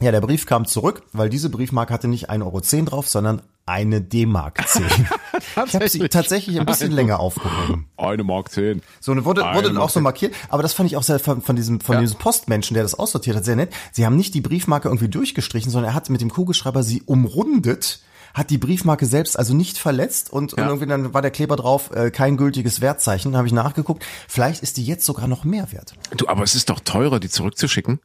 Ja, 0.03 0.11
der 0.12 0.20
Brief 0.22 0.46
kam 0.46 0.64
zurück, 0.66 1.03
weil 1.12 1.28
diese 1.28 1.51
Briefmarke 1.51 1.92
hatte 1.92 2.09
nicht 2.09 2.30
1,10 2.30 2.42
Euro 2.44 2.84
drauf, 2.86 3.09
sondern 3.09 3.42
eine 3.66 4.01
D-Mark 4.01 4.66
10. 4.66 4.84
ich 5.66 5.74
habe 5.74 5.88
sie 5.88 5.98
Tatsächlich. 6.09 6.59
ein 6.59 6.64
bisschen 6.66 6.90
länger 6.90 7.20
aufgehoben. 7.20 7.86
Eine 7.98 8.24
Mark 8.24 8.51
10. 8.51 8.82
So 8.98 9.12
eine 9.12 9.24
wurde, 9.26 9.42
wurde 9.42 9.68
dann 9.68 9.76
auch 9.78 9.90
so 9.90 10.01
Mark 10.01 10.14
markiert, 10.14 10.34
aber 10.48 10.62
das 10.62 10.72
fand 10.72 10.88
ich 10.90 10.96
auch 10.96 11.03
sehr 11.03 11.18
von, 11.18 11.42
von 11.42 11.55
diesem 11.55 11.80
von 11.80 11.96
Ja. 11.96 12.01
diesem 12.01 12.18
Postmenschen, 12.18 12.74
der 12.74 12.82
das 12.82 12.94
aussortiert 12.98 13.36
hat, 13.36 13.44
sehr 13.44 13.57
nett. 13.57 13.72
Sie 13.92 14.07
haben 14.07 14.16
nicht 14.16 14.34
die 14.34 14.40
Briefmarke 14.40 14.88
irgendwie 14.88 15.09
durchgestrichen, 15.09 15.70
sondern 15.70 15.90
er 15.92 15.94
hat 15.94 16.09
mit 16.11 16.20
dem 16.22 16.30
Kugelschreiber 16.30 16.82
sie 16.82 17.03
umrundet, 17.03 18.01
hat 18.32 18.48
die 18.51 18.59
Briefmarke 18.59 19.05
selbst 19.07 19.38
also 19.38 19.55
nicht 19.55 19.76
verletzt 19.76 20.32
und, 20.32 20.55
und 20.55 20.59
Ja. 20.61 20.66
irgendwie 20.68 20.86
dann 20.86 21.12
war 21.14 21.20
der 21.22 21.30
Kleber 21.30 21.57
drauf, 21.57 21.90
äh, 21.94 22.11
kein 22.11 22.36
gültiges 22.38 22.80
Wertzeichen. 22.80 23.36
Habe 23.36 23.46
ich 23.46 23.53
nachgeguckt. 23.53 24.05
Vielleicht 24.28 24.62
ist 24.62 24.78
die 24.78 24.84
jetzt 24.84 25.05
sogar 25.05 25.28
noch 25.28 25.44
mehr 25.44 25.70
wert. 25.72 25.92
Du, 26.16 26.26
aber 26.26 26.42
es 26.42 26.55
ist 26.55 26.70
doch 26.70 26.80
teurer, 26.80 27.20
die 27.20 27.28
zurückzuschicken, 27.28 28.01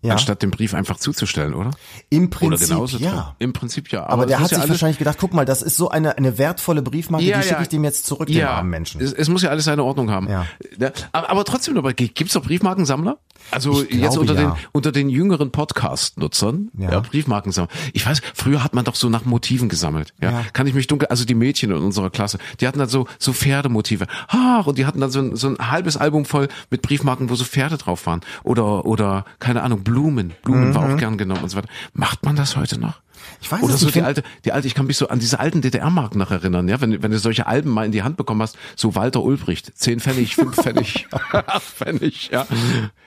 Ja. 0.00 0.12
anstatt 0.12 0.42
den 0.42 0.52
Brief 0.52 0.74
einfach 0.74 0.96
zuzustellen, 0.98 1.54
oder? 1.54 1.72
Im 2.08 2.26
Oder 2.26 2.30
Prinzip 2.38 2.68
genauso 2.68 2.98
ja. 2.98 3.34
Im 3.40 3.52
Prinzip 3.52 3.90
ja. 3.90 4.06
Aber, 4.06 4.26
der 4.26 4.36
das 4.36 4.44
hat 4.44 4.50
ja 4.52 4.56
sich 4.56 4.58
alles- 4.58 4.70
wahrscheinlich 4.70 4.98
gedacht, 4.98 5.18
guck 5.20 5.34
mal, 5.34 5.44
das 5.44 5.60
ist 5.60 5.76
so 5.76 5.88
eine, 5.88 6.16
eine 6.16 6.38
wertvolle 6.38 6.82
Briefmarke, 6.82 7.24
die 7.26 7.32
schicke 7.42 7.62
ich 7.62 7.68
dem 7.68 7.82
jetzt 7.82 8.06
zurück, 8.06 8.28
dem 8.28 8.46
armen 8.46 8.70
Menschen. 8.70 9.00
Es, 9.00 9.12
es 9.12 9.28
muss 9.28 9.42
ja 9.42 9.50
alles 9.50 9.64
seine 9.64 9.82
Ordnung 9.82 10.10
haben. 10.12 10.28
Ja. 10.28 10.46
Ja, 10.78 10.92
Aber, 11.10 11.30
aber 11.30 11.44
trotzdem, 11.44 11.76
aber 11.76 11.92
gibt's 11.94 12.34
doch 12.34 12.42
Briefmarkensammler? 12.44 13.18
Also 13.50 13.82
Ich 13.82 13.90
jetzt 13.92 14.00
glaube, 14.00 14.20
unter 14.20 14.34
ja. 14.34 14.40
den 14.40 14.52
unter 14.72 14.92
den 14.92 15.08
jüngeren 15.08 15.50
Podcast-Nutzern, 15.50 16.70
Ja. 16.78 16.92
ja. 16.92 17.00
Briefmarkensammler. 17.00 17.70
Ich 17.92 18.06
weiß, 18.06 18.20
früher 18.34 18.62
hat 18.64 18.74
man 18.74 18.84
doch 18.84 18.94
so 18.94 19.08
nach 19.08 19.24
Motiven 19.24 19.68
gesammelt. 19.68 20.12
Ja, 20.20 20.30
Ja. 20.30 20.44
kann 20.52 20.66
ich 20.66 20.74
mich 20.74 20.86
dunkel. 20.86 21.08
Also 21.08 21.24
die 21.24 21.34
Mädchen 21.34 21.70
in 21.70 21.76
unserer 21.78 22.10
Klasse, 22.10 22.38
die 22.60 22.66
hatten 22.68 22.78
dann 22.78 22.88
so 22.88 23.06
so 23.18 23.32
Pferdemotive. 23.32 24.06
Ach, 24.28 24.66
und 24.66 24.78
die 24.78 24.86
hatten 24.86 25.00
dann 25.00 25.10
so 25.10 25.20
ein, 25.20 25.36
so 25.36 25.48
ein 25.48 25.56
halbes 25.70 25.96
Album 25.96 26.24
voll 26.24 26.48
mit 26.70 26.82
Briefmarken, 26.82 27.30
wo 27.30 27.34
so 27.34 27.44
Pferde 27.44 27.78
drauf 27.78 28.06
waren 28.06 28.20
oder 28.44 28.84
oder 28.86 29.24
keine 29.38 29.62
Ahnung 29.62 29.82
Blumen. 29.82 30.34
Blumen 30.42 30.74
war 30.74 30.92
auch 30.92 30.96
gern 30.96 31.18
genommen 31.18 31.42
und 31.42 31.48
so 31.48 31.56
weiter. 31.56 31.68
Macht 31.94 32.24
man 32.24 32.36
das 32.36 32.56
heute 32.56 32.78
noch? 32.78 33.00
Ich 33.40 33.50
weiß 33.50 33.62
Oder 33.62 33.74
es 33.74 33.80
so 33.80 33.86
nicht, 33.86 33.96
die 33.96 34.02
alte, 34.02 34.22
die 34.44 34.52
alte, 34.52 34.66
ich 34.66 34.74
kann 34.74 34.86
mich 34.86 34.96
so 34.96 35.08
an 35.08 35.18
diese 35.20 35.38
alten 35.38 35.60
DDR-Marken 35.60 36.18
noch 36.18 36.30
erinnern, 36.30 36.68
ja, 36.68 36.80
wenn, 36.80 37.02
wenn 37.02 37.10
du 37.10 37.18
solche 37.18 37.46
Alben 37.46 37.70
mal 37.70 37.86
in 37.86 37.92
die 37.92 38.02
Hand 38.02 38.16
bekommen 38.16 38.42
hast, 38.42 38.56
so 38.76 38.94
Walter 38.94 39.22
Ulbricht, 39.22 39.78
10 39.78 40.00
Pfennig, 40.00 40.34
5 40.34 40.56
Pfennig, 40.62 41.06
8 41.32 41.62
Pfennig, 41.62 42.30
ja. 42.32 42.46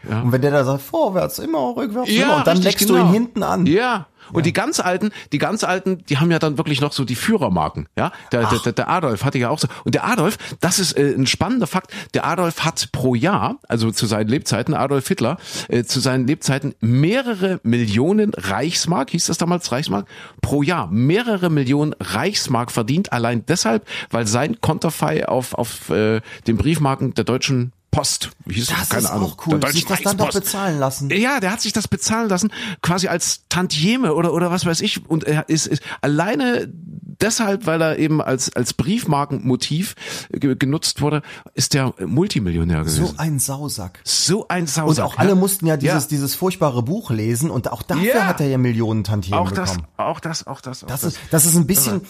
ja. 0.10 0.22
Und 0.22 0.32
wenn 0.32 0.42
der 0.42 0.52
da 0.52 0.64
sagt, 0.64 0.84
vorwärts, 0.84 1.40
immer, 1.40 1.76
rückwärts, 1.76 2.10
immer, 2.10 2.20
Ja, 2.20 2.38
und 2.38 2.48
dann 2.48 2.62
leckst 2.62 2.90
du 2.90 2.94
genau. 2.94 3.08
ihn 3.08 3.12
hinten 3.14 3.44
an. 3.44 3.66
Ja. 3.66 4.08
Und 4.32 4.46
die 4.46 4.54
ganz 4.54 4.80
alten, 4.80 5.12
die 5.32 5.38
ganz 5.38 5.64
alten, 5.64 6.04
die 6.06 6.18
haben 6.18 6.32
ja 6.32 6.40
dann 6.40 6.58
wirklich 6.58 6.82
noch 6.82 6.94
so 6.94 7.06
die 7.06 7.16
Führermarken, 7.16 7.88
ja. 7.98 8.12
Der, 8.32 8.50
der, 8.50 8.60
der, 8.60 8.74
der 8.74 8.90
Adolf 8.90 9.24
hatte 9.24 9.38
ja 9.38 9.50
auch 9.50 9.60
so. 9.60 9.68
Und 9.84 9.96
der 9.96 10.06
Adolf, 10.06 10.38
das 10.60 10.80
ist 10.80 10.98
äh, 10.98 11.14
ein 11.14 11.28
spannender 11.28 11.68
Fakt. 11.68 11.92
Der 12.14 12.26
Adolf 12.26 12.64
hat 12.64 12.90
pro 12.92 13.16
Jahr, 13.16 13.58
also 13.68 13.92
zu 13.92 14.06
seinen 14.06 14.28
Lebzeiten, 14.28 14.74
Adolf 14.74 15.08
Hitler, 15.08 15.38
äh, 15.68 15.84
zu 15.84 16.00
seinen 16.00 16.28
Lebzeiten 16.28 16.76
mehrere 16.80 17.60
Millionen 17.64 18.34
Reichsmark, 18.34 19.12
hieß 19.12 19.26
das 19.26 19.38
damals 19.38 19.72
Reichsmark, 19.72 20.08
pro 20.42 20.64
Jahr 20.64 20.88
mehrere 20.92 21.50
Millionen 21.50 21.94
Reichsmark 22.00 22.72
verdient. 22.72 23.12
Allein 23.14 23.46
deshalb, 23.46 23.88
weil 24.10 24.28
sein 24.28 24.60
Konterfei 24.62 25.28
auf 25.28 25.54
auf 25.54 25.90
äh, 25.90 26.22
den 26.48 26.58
Briefmarken 26.58 27.14
der 27.14 27.24
deutschen 27.24 27.72
Post, 27.92 28.32
wie 28.46 28.54
hieß 28.56 28.68
Das 28.68 28.88
keine 28.90 29.04
ist 29.04 29.10
Ahnung, 29.10 29.32
auch 29.34 29.48
cool, 29.48 29.60
der 29.60 29.72
sich 29.72 29.86
das 29.86 30.02
dann 30.02 30.18
doch 30.18 30.32
bezahlen 30.32 30.80
lassen. 30.80 31.10
Ja, 31.10 31.42
der 31.42 31.52
hat 31.52 31.60
sich 31.62 31.74
das 31.74 31.88
bezahlen 31.90 32.30
lassen, 32.30 32.50
quasi 32.82 33.10
als 33.10 33.42
Tantieme 33.50 34.14
oder 34.16 34.34
oder 34.34 34.50
was 34.50 34.66
weiß 34.66 34.80
ich. 34.82 35.08
Und 35.10 35.26
er 35.26 35.50
ist, 35.50 35.68
ist 35.68 35.84
alleine 36.00 36.70
deshalb, 36.72 37.66
weil 37.66 37.82
er 37.82 38.00
eben 38.00 38.22
als 38.22 38.56
als 38.56 38.74
Briefmarkenmotiv 38.74 39.96
ge 40.32 40.56
genutzt 40.56 41.02
wurde, 41.02 41.22
ist 41.54 41.74
der 41.74 41.94
Multimillionär 42.06 42.80
gewesen. 42.80 43.06
So 43.08 43.14
ein 43.18 43.40
Sausack. 43.40 44.00
So, 44.04 44.48
ein 44.48 44.62
Und 44.64 44.68
Sausack. 44.70 45.06
auch 45.06 45.18
alle 45.18 45.36
mussten 45.36 45.68
ja 45.68 45.78
dieses, 45.78 46.04
Ja. 46.04 46.10
dieses 46.10 46.34
furchtbare 46.36 46.84
Buch 46.84 47.12
lesen 47.12 47.50
und 47.52 47.72
auch 47.72 47.84
dafür 47.84 48.04
Ja. 48.16 48.26
hat 48.28 48.40
er 48.42 48.48
ja 48.48 48.58
Millionen 48.58 49.04
Tantiemen 49.04 49.38
auch 49.40 49.52
das, 49.52 49.72
bekommen. 49.74 49.88
auch 49.98 50.20
das, 50.20 50.48
auch 50.48 50.62
das, 50.62 50.84
auch 50.84 50.88
Das 50.88 51.02
das. 51.02 51.14
ist, 51.14 51.20
das 51.30 51.46
ist 51.46 51.56
ein 51.56 51.68
bisschen. 51.68 52.02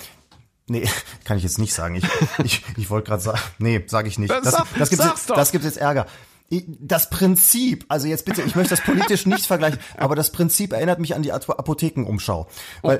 Nee, 0.71 0.87
kann 1.25 1.37
ich 1.37 1.43
jetzt 1.43 1.59
nicht 1.59 1.73
sagen. 1.73 1.95
Ich, 1.95 2.05
ich, 2.43 2.63
ich 2.77 2.89
wollte 2.89 3.09
gerade 3.09 3.21
sagen. 3.21 3.39
Nee, 3.59 3.83
sage 3.87 4.07
ich 4.07 4.17
nicht. 4.17 4.31
Das, 4.31 4.55
das, 4.77 4.89
gibt 4.89 5.03
jetzt, 5.03 5.29
das 5.29 5.51
gibt 5.51 5.65
jetzt 5.65 5.77
Ärger. 5.77 6.07
Das 6.81 7.09
Prinzip, 7.09 7.85
also 7.87 8.07
jetzt 8.09 8.25
bitte, 8.25 8.41
ich 8.41 8.57
möchte 8.57 8.71
das 8.75 8.81
politisch 8.83 9.25
nicht 9.25 9.45
vergleichen, 9.45 9.79
aber 9.97 10.17
das 10.17 10.33
Prinzip 10.33 10.73
erinnert 10.73 10.99
mich 10.99 11.15
an 11.15 11.21
die 11.23 11.31
Apo- 11.31 11.53
Apothekenumschau. 11.53 12.45
Weil, 12.81 12.99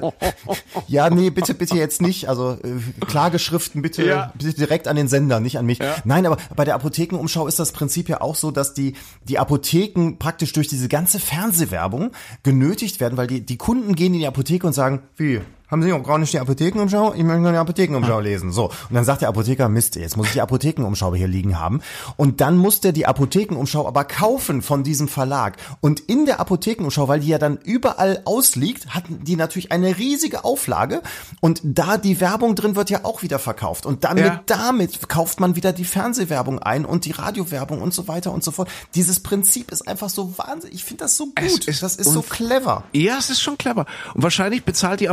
ja, 0.87 1.09
nee, 1.09 1.31
bitte, 1.31 1.53
bitte 1.53 1.75
jetzt 1.75 2.01
nicht. 2.01 2.29
Also 2.29 2.51
äh, 2.63 3.05
Klageschriften 3.05 3.81
bitte, 3.81 4.05
Ja. 4.05 4.31
bitte 4.37 4.53
direkt 4.53 4.87
an 4.87 4.95
den 4.95 5.09
Sender, 5.09 5.41
nicht 5.41 5.57
an 5.57 5.65
mich. 5.65 5.79
Nein, 6.05 6.25
aber 6.25 6.37
bei 6.55 6.63
der 6.63 6.75
Apothekenumschau 6.75 7.45
ist 7.45 7.59
das 7.59 7.73
Prinzip 7.73 8.07
ja 8.07 8.21
auch 8.21 8.35
so, 8.35 8.51
dass 8.51 8.73
die, 8.73 8.93
die 9.25 9.37
Apotheken 9.37 10.13
praktisch 10.17 10.53
durch 10.53 10.69
diese 10.69 10.87
ganze 10.87 11.19
Fernsehwerbung 11.19 12.11
genötigt 12.43 13.01
werden, 13.01 13.17
weil 13.17 13.27
die, 13.27 13.41
die 13.45 13.57
Kunden 13.57 13.95
gehen 13.95 14.13
in 14.13 14.21
die 14.21 14.27
Apotheke 14.27 14.65
und 14.65 14.71
sagen, 14.71 15.01
wie, 15.17 15.41
haben 15.71 15.81
Sie 15.81 15.93
auch 15.93 16.03
gar 16.03 16.17
nicht 16.17 16.33
die 16.33 16.39
Apothekenumschau? 16.39 17.13
Ich 17.13 17.23
möchte 17.23 17.41
nur 17.41 17.51
die 17.51 17.57
Apothekenumschau 17.57 18.19
lesen. 18.19 18.51
So. 18.51 18.65
Und 18.65 18.73
dann 18.93 19.05
sagt 19.05 19.21
der 19.21 19.29
Apotheker, 19.29 19.69
Mist, 19.69 19.95
jetzt 19.95 20.17
muss 20.17 20.27
ich 20.27 20.33
die 20.33 20.41
Apothekenumschau 20.41 21.15
hier 21.15 21.27
liegen 21.27 21.57
haben. 21.57 21.81
Und 22.17 22.41
dann 22.41 22.57
muss 22.57 22.81
der 22.81 22.91
die 22.91 23.05
Apothekenumschau 23.07 23.87
aber 23.87 24.03
kaufen 24.03 24.61
von 24.61 24.83
diesem 24.83 25.07
Verlag. 25.07 25.57
Und 25.79 26.01
in 26.01 26.25
der 26.25 26.39
Apothekenumschau, 26.39 27.07
weil 27.07 27.21
die 27.21 27.29
ja 27.29 27.37
dann 27.37 27.57
überall 27.63 28.21
ausliegt, 28.25 28.87
hatten 28.93 29.23
die 29.23 29.35
natürlich 29.35 29.71
eine 29.71 29.97
riesige 29.97 30.43
Auflage. 30.43 31.01
Und 31.39 31.61
da 31.63 31.97
die 31.97 32.19
Werbung 32.19 32.55
drin 32.55 32.75
wird 32.75 32.89
ja 32.89 33.05
auch 33.05 33.23
wieder 33.23 33.39
verkauft. 33.39 33.85
Und 33.85 34.03
damit, 34.03 34.25
Ja. 34.25 34.41
damit 34.45 35.07
kauft 35.09 35.39
man 35.39 35.55
wieder 35.55 35.71
die 35.73 35.85
Fernsehwerbung 35.85 36.59
ein 36.59 36.83
und 36.85 37.05
die 37.05 37.11
Radiowerbung 37.11 37.81
und 37.81 37.93
so 37.93 38.07
weiter 38.07 38.31
und 38.33 38.43
so 38.43 38.51
fort. 38.51 38.69
Dieses 38.95 39.21
Prinzip 39.21 39.71
ist 39.71 39.87
einfach 39.87 40.09
so 40.09 40.37
wahnsinnig. 40.37 40.75
Ich 40.75 40.83
finde 40.83 41.05
das 41.05 41.15
so 41.17 41.27
gut. 41.27 41.67
ist 41.67 41.81
das 41.81 41.95
ist 41.95 42.11
so 42.11 42.21
clever. 42.21 42.83
Ja, 42.91 43.17
es 43.17 43.29
ist 43.29 43.41
schon 43.41 43.57
clever. 43.57 43.85
Und 44.13 44.23
wahrscheinlich 44.23 44.63
bezahlt 44.65 44.99
die 44.99 45.09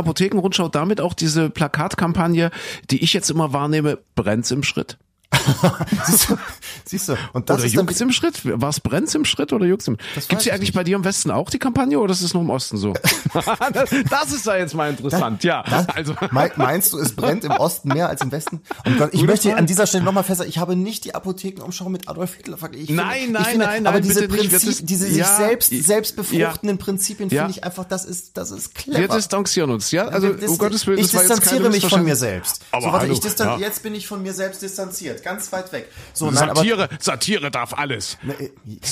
Apothekenrundschau 0.49 0.69
damit 0.69 1.01
auch 1.01 1.13
diese 1.13 1.49
Plakatkampagne, 1.49 2.51
die 2.89 3.03
ich 3.03 3.13
jetzt 3.13 3.29
immer 3.29 3.53
wahrnehme, 3.53 3.99
brennt's 4.15 4.51
im 4.51 4.63
Schritt. 4.63 4.97
Siehst 6.05 6.29
du? 6.29 6.37
Siehst 6.85 7.09
du? 7.09 7.15
Und 7.33 7.49
das 7.49 7.57
oder 7.57 7.65
ist 7.65 7.73
juckt's 7.73 8.01
im 8.01 8.11
Schritt? 8.11 8.41
War 8.43 8.69
es 8.69 8.79
brennt's 8.79 9.13
im 9.15 9.25
Schritt 9.25 9.53
oder 9.53 9.65
juckt's 9.65 9.87
im 9.87 9.97
Das 10.15 10.27
Gibt's 10.27 10.43
die 10.43 10.49
ich 10.49 10.53
eigentlich 10.53 10.69
nicht. 10.69 10.75
bei 10.75 10.83
dir 10.83 10.95
im 10.95 11.03
Westen 11.03 11.29
auch 11.31 11.49
die 11.49 11.59
Kampagne 11.59 11.99
oder 11.99 12.11
ist 12.11 12.21
es 12.21 12.33
nur 12.33 12.43
im 12.43 12.49
Osten 12.49 12.77
so? 12.77 12.93
das, 13.73 13.89
das 14.09 14.33
ist 14.33 14.47
da 14.47 14.57
jetzt 14.57 14.73
mal 14.73 14.89
interessant, 14.89 15.43
ja. 15.43 15.61
Also, 15.93 16.15
Mei- 16.31 16.51
Meinst 16.55 16.93
du, 16.93 16.97
es 16.99 17.13
brennt 17.15 17.43
im 17.43 17.51
Osten 17.51 17.89
mehr 17.89 18.09
als 18.09 18.21
im 18.21 18.31
Westen? 18.31 18.61
Und 18.85 18.97
Gott, 18.97 19.09
ich 19.13 19.19
Gute 19.21 19.31
möchte 19.31 19.47
Frage. 19.49 19.59
an 19.59 19.65
dieser 19.67 19.87
Stelle 19.87 20.03
nochmal 20.03 20.23
festhalten, 20.23 20.49
ich 20.49 20.57
habe 20.57 20.75
nicht 20.75 21.05
die 21.05 21.13
Apothekenumschau 21.15 21.89
mit 21.89 22.07
Adolf 22.09 22.33
Hitler 22.35 22.57
verglichen. 22.57 22.95
Ich 22.95 22.95
Nein, 23.01 23.19
finde, 23.25 23.39
nein, 23.41 23.57
nein, 23.57 23.87
aber 23.87 23.99
nein, 23.99 24.03
diese 24.07 24.21
nicht. 24.25 24.29
Prinzip, 24.35 24.59
dis- 24.69 24.85
diese 24.85 25.05
sich 25.07 25.17
ja, 25.17 25.25
selbst, 25.37 25.71
ja. 25.71 25.81
selbst 25.83 26.15
befruchtenden 26.15 26.77
Prinzipien 26.79 27.29
Ja. 27.29 27.43
finde 27.45 27.57
ich 27.59 27.63
einfach, 27.63 27.85
das 27.85 28.05
ist, 28.05 28.35
das 28.37 28.51
ist 28.51 28.73
clever. 28.75 28.99
wir 28.99 29.07
distanzieren 29.09 29.69
uns, 29.69 29.91
ja? 29.91 30.07
Also, 30.07 30.33
Das- 30.33 30.49
um 30.49 30.57
Gottes 30.57 30.87
Willen, 30.87 30.97
ich 30.99 31.11
das 31.11 31.21
distanziere 31.21 31.69
mich 31.69 31.87
von 31.87 32.03
mir 32.03 32.15
selbst. 32.15 32.61
Aber 32.71 32.81
so, 32.81 32.87
warte, 32.87 33.01
hallo, 33.03 33.13
ich 33.13 33.19
distan 33.19 33.59
ja. 33.59 33.67
jetzt 33.67 33.83
bin 33.83 33.93
ich 33.95 34.07
von 34.07 34.21
mir 34.21 34.33
selbst 34.33 34.61
distanziert, 34.61 35.18
ganz 35.23 35.51
weit 35.51 35.71
weg. 35.71 35.89
So, 36.13 36.29
nein, 36.31 36.49
aber 36.49 36.55
Satire, 36.61 36.89
Satire 36.99 37.51
darf 37.51 37.73
alles. 37.73 38.17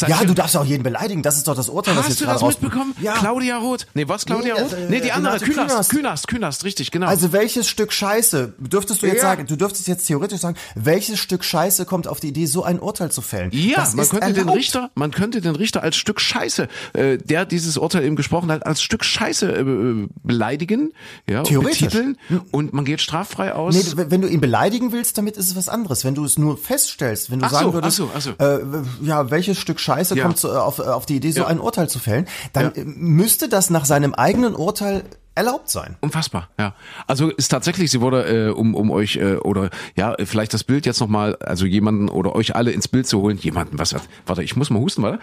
ja, 0.08 0.24
du 0.24 0.34
darfst 0.34 0.56
auch 0.58 0.66
jeden 0.66 0.84
beleidigen. 0.84 1.22
Das 1.24 1.38
ist 1.38 1.48
doch 1.48 1.56
das 1.56 1.70
Urteil, 1.70 1.96
das 1.96 2.04
Hast 2.06 2.10
jetzt 2.20 2.22
du 2.22 2.26
das 2.26 2.42
mitbekommen? 2.42 2.96
Ja. 3.02 3.14
Claudia 3.14 3.58
Roth. 3.58 3.88
Nee, 3.94 4.08
was 4.08 4.26
Claudia 4.26 4.56
Nee, 4.56 4.62
Roth? 4.62 4.74
äh, 4.74 4.88
Nee, 4.90 5.00
die 5.02 5.12
andere, 5.12 5.34
Renate 5.34 5.46
Künast, 5.46 5.70
Künast. 5.70 5.90
Künast, 5.92 6.28
Künast, 6.28 6.64
richtig, 6.64 6.92
genau. 6.92 7.08
Also 7.08 7.32
welches 7.32 7.68
Stück 7.70 7.92
Scheiße, 7.94 8.54
dürftest 8.60 9.02
du 9.02 9.08
jetzt 9.08 9.18
Ja. 9.18 9.22
sagen, 9.24 9.46
du 9.48 9.56
dürftest 9.56 9.88
jetzt 9.88 10.06
theoretisch 10.08 10.40
sagen, 10.40 10.58
welches 10.76 11.20
Stück 11.20 11.44
Scheiße 11.44 11.86
kommt 11.86 12.08
auf 12.08 12.20
die 12.20 12.30
Idee, 12.30 12.46
so 12.46 12.64
ein 12.64 12.80
Urteil 12.80 13.12
zu 13.12 13.22
fällen? 13.22 13.50
Ja, 13.54 13.78
das 13.78 13.94
man 13.96 14.08
könnte 14.10 14.28
den 14.28 14.38
erlaubt. 14.38 14.58
Richter, 14.58 14.92
man 14.96 15.12
könnte 15.12 15.42
den 15.42 15.56
Richter 15.56 15.84
als 15.84 15.98
Stück 15.98 16.20
Scheiße, 16.22 16.68
äh, 16.94 17.18
der 17.18 17.46
dieses 17.46 17.78
Urteil 17.78 18.04
eben 18.06 18.16
gesprochen 18.16 18.52
hat, 18.52 18.66
als 18.66 18.82
Stück 18.82 19.04
Scheiße 19.04 19.52
äh, 19.52 20.08
beleidigen, 20.24 20.92
ja, 21.30 21.44
betiteln 21.44 22.18
und 22.52 22.74
man 22.74 22.86
geht 22.86 23.02
straffrei 23.02 23.54
aus. 23.54 23.76
Nee, 23.96 24.04
wenn 24.10 24.22
du 24.22 24.28
ihn 24.28 24.42
beleidigen 24.42 24.92
willst, 24.92 25.18
damit 25.18 25.38
ist 25.38 25.48
es 25.50 25.56
was 25.56 25.70
anderes. 25.70 26.06
Wenn 26.06 26.16
du 26.18 26.26
es 26.26 26.38
nur 26.38 26.58
feststellst, 26.58 27.32
wenn 27.32 27.40
du 27.40 27.46
Ach 27.46 27.50
so, 27.52 27.56
sagen 27.58 27.74
würdest, 27.74 28.02
ach 28.14 28.22
so, 28.22 28.34
ach 28.38 28.46
Äh, 28.46 28.60
ja, 29.02 29.30
welches 29.32 29.58
Stück 29.58 29.80
Scheiße 29.80 30.16
Ja. 30.16 30.24
kommt 30.24 30.38
so, 30.38 30.50
äh, 30.52 30.58
auf, 30.58 30.80
äh, 30.80 30.84
auf 30.84 31.06
die 31.06 31.16
Idee, 31.18 31.32
so 31.32 31.42
Ja. 31.42 31.48
ein 31.48 31.60
Urteil 31.60 31.88
zu 31.90 32.00
fällen, 32.00 32.28
dann 32.54 32.74
Ja. 32.76 32.82
äh, 32.82 32.86
müsste 32.86 33.48
das 33.50 33.70
nach 33.70 33.86
seinem 33.86 34.14
eigenen 34.14 34.56
Urteil 34.56 35.04
erlaubt 35.38 35.70
sein. 35.70 35.96
Unfassbar, 36.02 36.50
ja. 36.60 36.74
Also 37.08 37.30
ist 37.30 37.48
tatsächlich, 37.50 37.92
sie 37.92 38.02
wurde, 38.02 38.48
äh, 38.48 38.50
um, 38.52 38.76
um 38.76 38.92
euch, 38.92 39.16
äh, 39.18 39.36
oder 39.36 39.70
ja, 39.96 40.16
vielleicht 40.26 40.54
das 40.54 40.64
Bild 40.64 40.86
jetzt 40.86 41.00
nochmal, 41.00 41.36
also 41.38 41.66
jemanden 41.66 42.10
oder 42.10 42.36
euch 42.36 42.56
alle 42.56 42.72
ins 42.72 42.88
Bild 42.88 43.08
zu 43.08 43.22
holen, 43.22 43.38
jemanden, 43.38 43.80
was 43.80 43.94
hat, 43.94 44.02
warte, 44.26 44.44
ich 44.44 44.56
muss 44.56 44.70
mal 44.70 44.80
husten, 44.80 45.04
warte. 45.04 45.20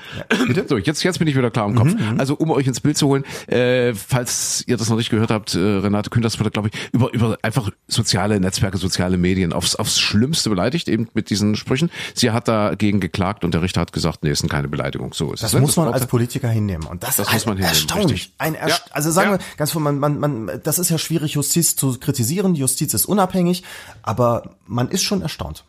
bitte? 0.46 0.64
So, 0.68 0.78
jetzt, 0.78 1.02
jetzt 1.02 1.18
bin 1.18 1.28
ich 1.28 1.36
wieder 1.36 1.50
klar 1.50 1.68
im 1.68 1.74
Kopf. 1.74 1.92
Mhm, 1.94 2.18
also 2.18 2.34
um 2.36 2.50
euch 2.52 2.66
ins 2.66 2.80
Bild 2.80 2.96
zu 2.96 3.08
holen, 3.08 3.24
äh, 3.48 3.92
falls 3.94 4.64
ihr 4.66 4.76
das 4.76 4.88
noch 4.88 4.96
nicht 4.96 5.10
gehört 5.10 5.30
habt, 5.30 5.54
äh, 5.54 5.58
Renate 5.58 6.10
Künders 6.10 6.38
wurde, 6.40 6.50
glaube 6.50 6.70
ich, 6.72 6.88
über, 6.92 7.12
über 7.12 7.36
einfach 7.42 7.70
soziale 7.88 8.38
Netzwerke, 8.40 8.78
soziale 8.78 9.16
Medien 9.18 9.52
aufs, 9.52 9.74
aufs 9.76 9.98
Schlimmste 10.00 10.48
beleidigt, 10.50 10.88
eben 10.88 11.08
mit 11.14 11.28
diesen 11.30 11.56
Sprüchen. 11.56 11.90
Sie 12.14 12.30
hat 12.30 12.48
dagegen 12.48 13.00
geklagt 13.00 13.44
und 13.44 13.52
der 13.54 13.62
Richter 13.62 13.80
hat 13.80 13.92
gesagt, 13.92 14.22
nee, 14.22 14.30
ist 14.30 14.48
keine 14.48 14.68
Beleidigung. 14.68 15.12
So 15.12 15.32
ist 15.32 15.42
Das 15.42 15.50
es. 15.50 15.54
ne? 15.54 15.60
muss 15.62 15.76
man 15.76 15.92
als 15.92 16.06
Politiker 16.06 16.48
hinnehmen. 16.48 16.86
Und 16.86 17.02
das, 17.02 17.16
Das 17.16 17.26
ist 17.28 17.32
muss 17.32 17.46
man 17.46 17.56
hinnehmen, 17.56 17.74
erstaunlich. 17.74 18.12
richtig. 18.12 18.34
Ein 18.38 18.54
erst 18.54 18.86
Ja. 18.86 18.92
Also 18.92 19.10
sagen 19.10 19.32
Ja. 19.32 19.38
wir 19.38 19.44
ganz 19.56 19.72
vor, 19.72 19.80
man, 19.80 19.98
man, 20.08 20.44
man, 20.44 20.60
das 20.62 20.78
ist 20.78 20.90
ja 20.90 20.98
schwierig, 20.98 21.32
Justiz 21.32 21.76
zu 21.76 21.98
kritisieren. 21.98 22.54
Die 22.54 22.60
Justiz 22.60 22.94
ist 22.94 23.06
unabhängig, 23.06 23.62
aber 24.02 24.56
man 24.66 24.88
ist 24.88 25.02
schon 25.02 25.22
erstaunt. 25.22 25.64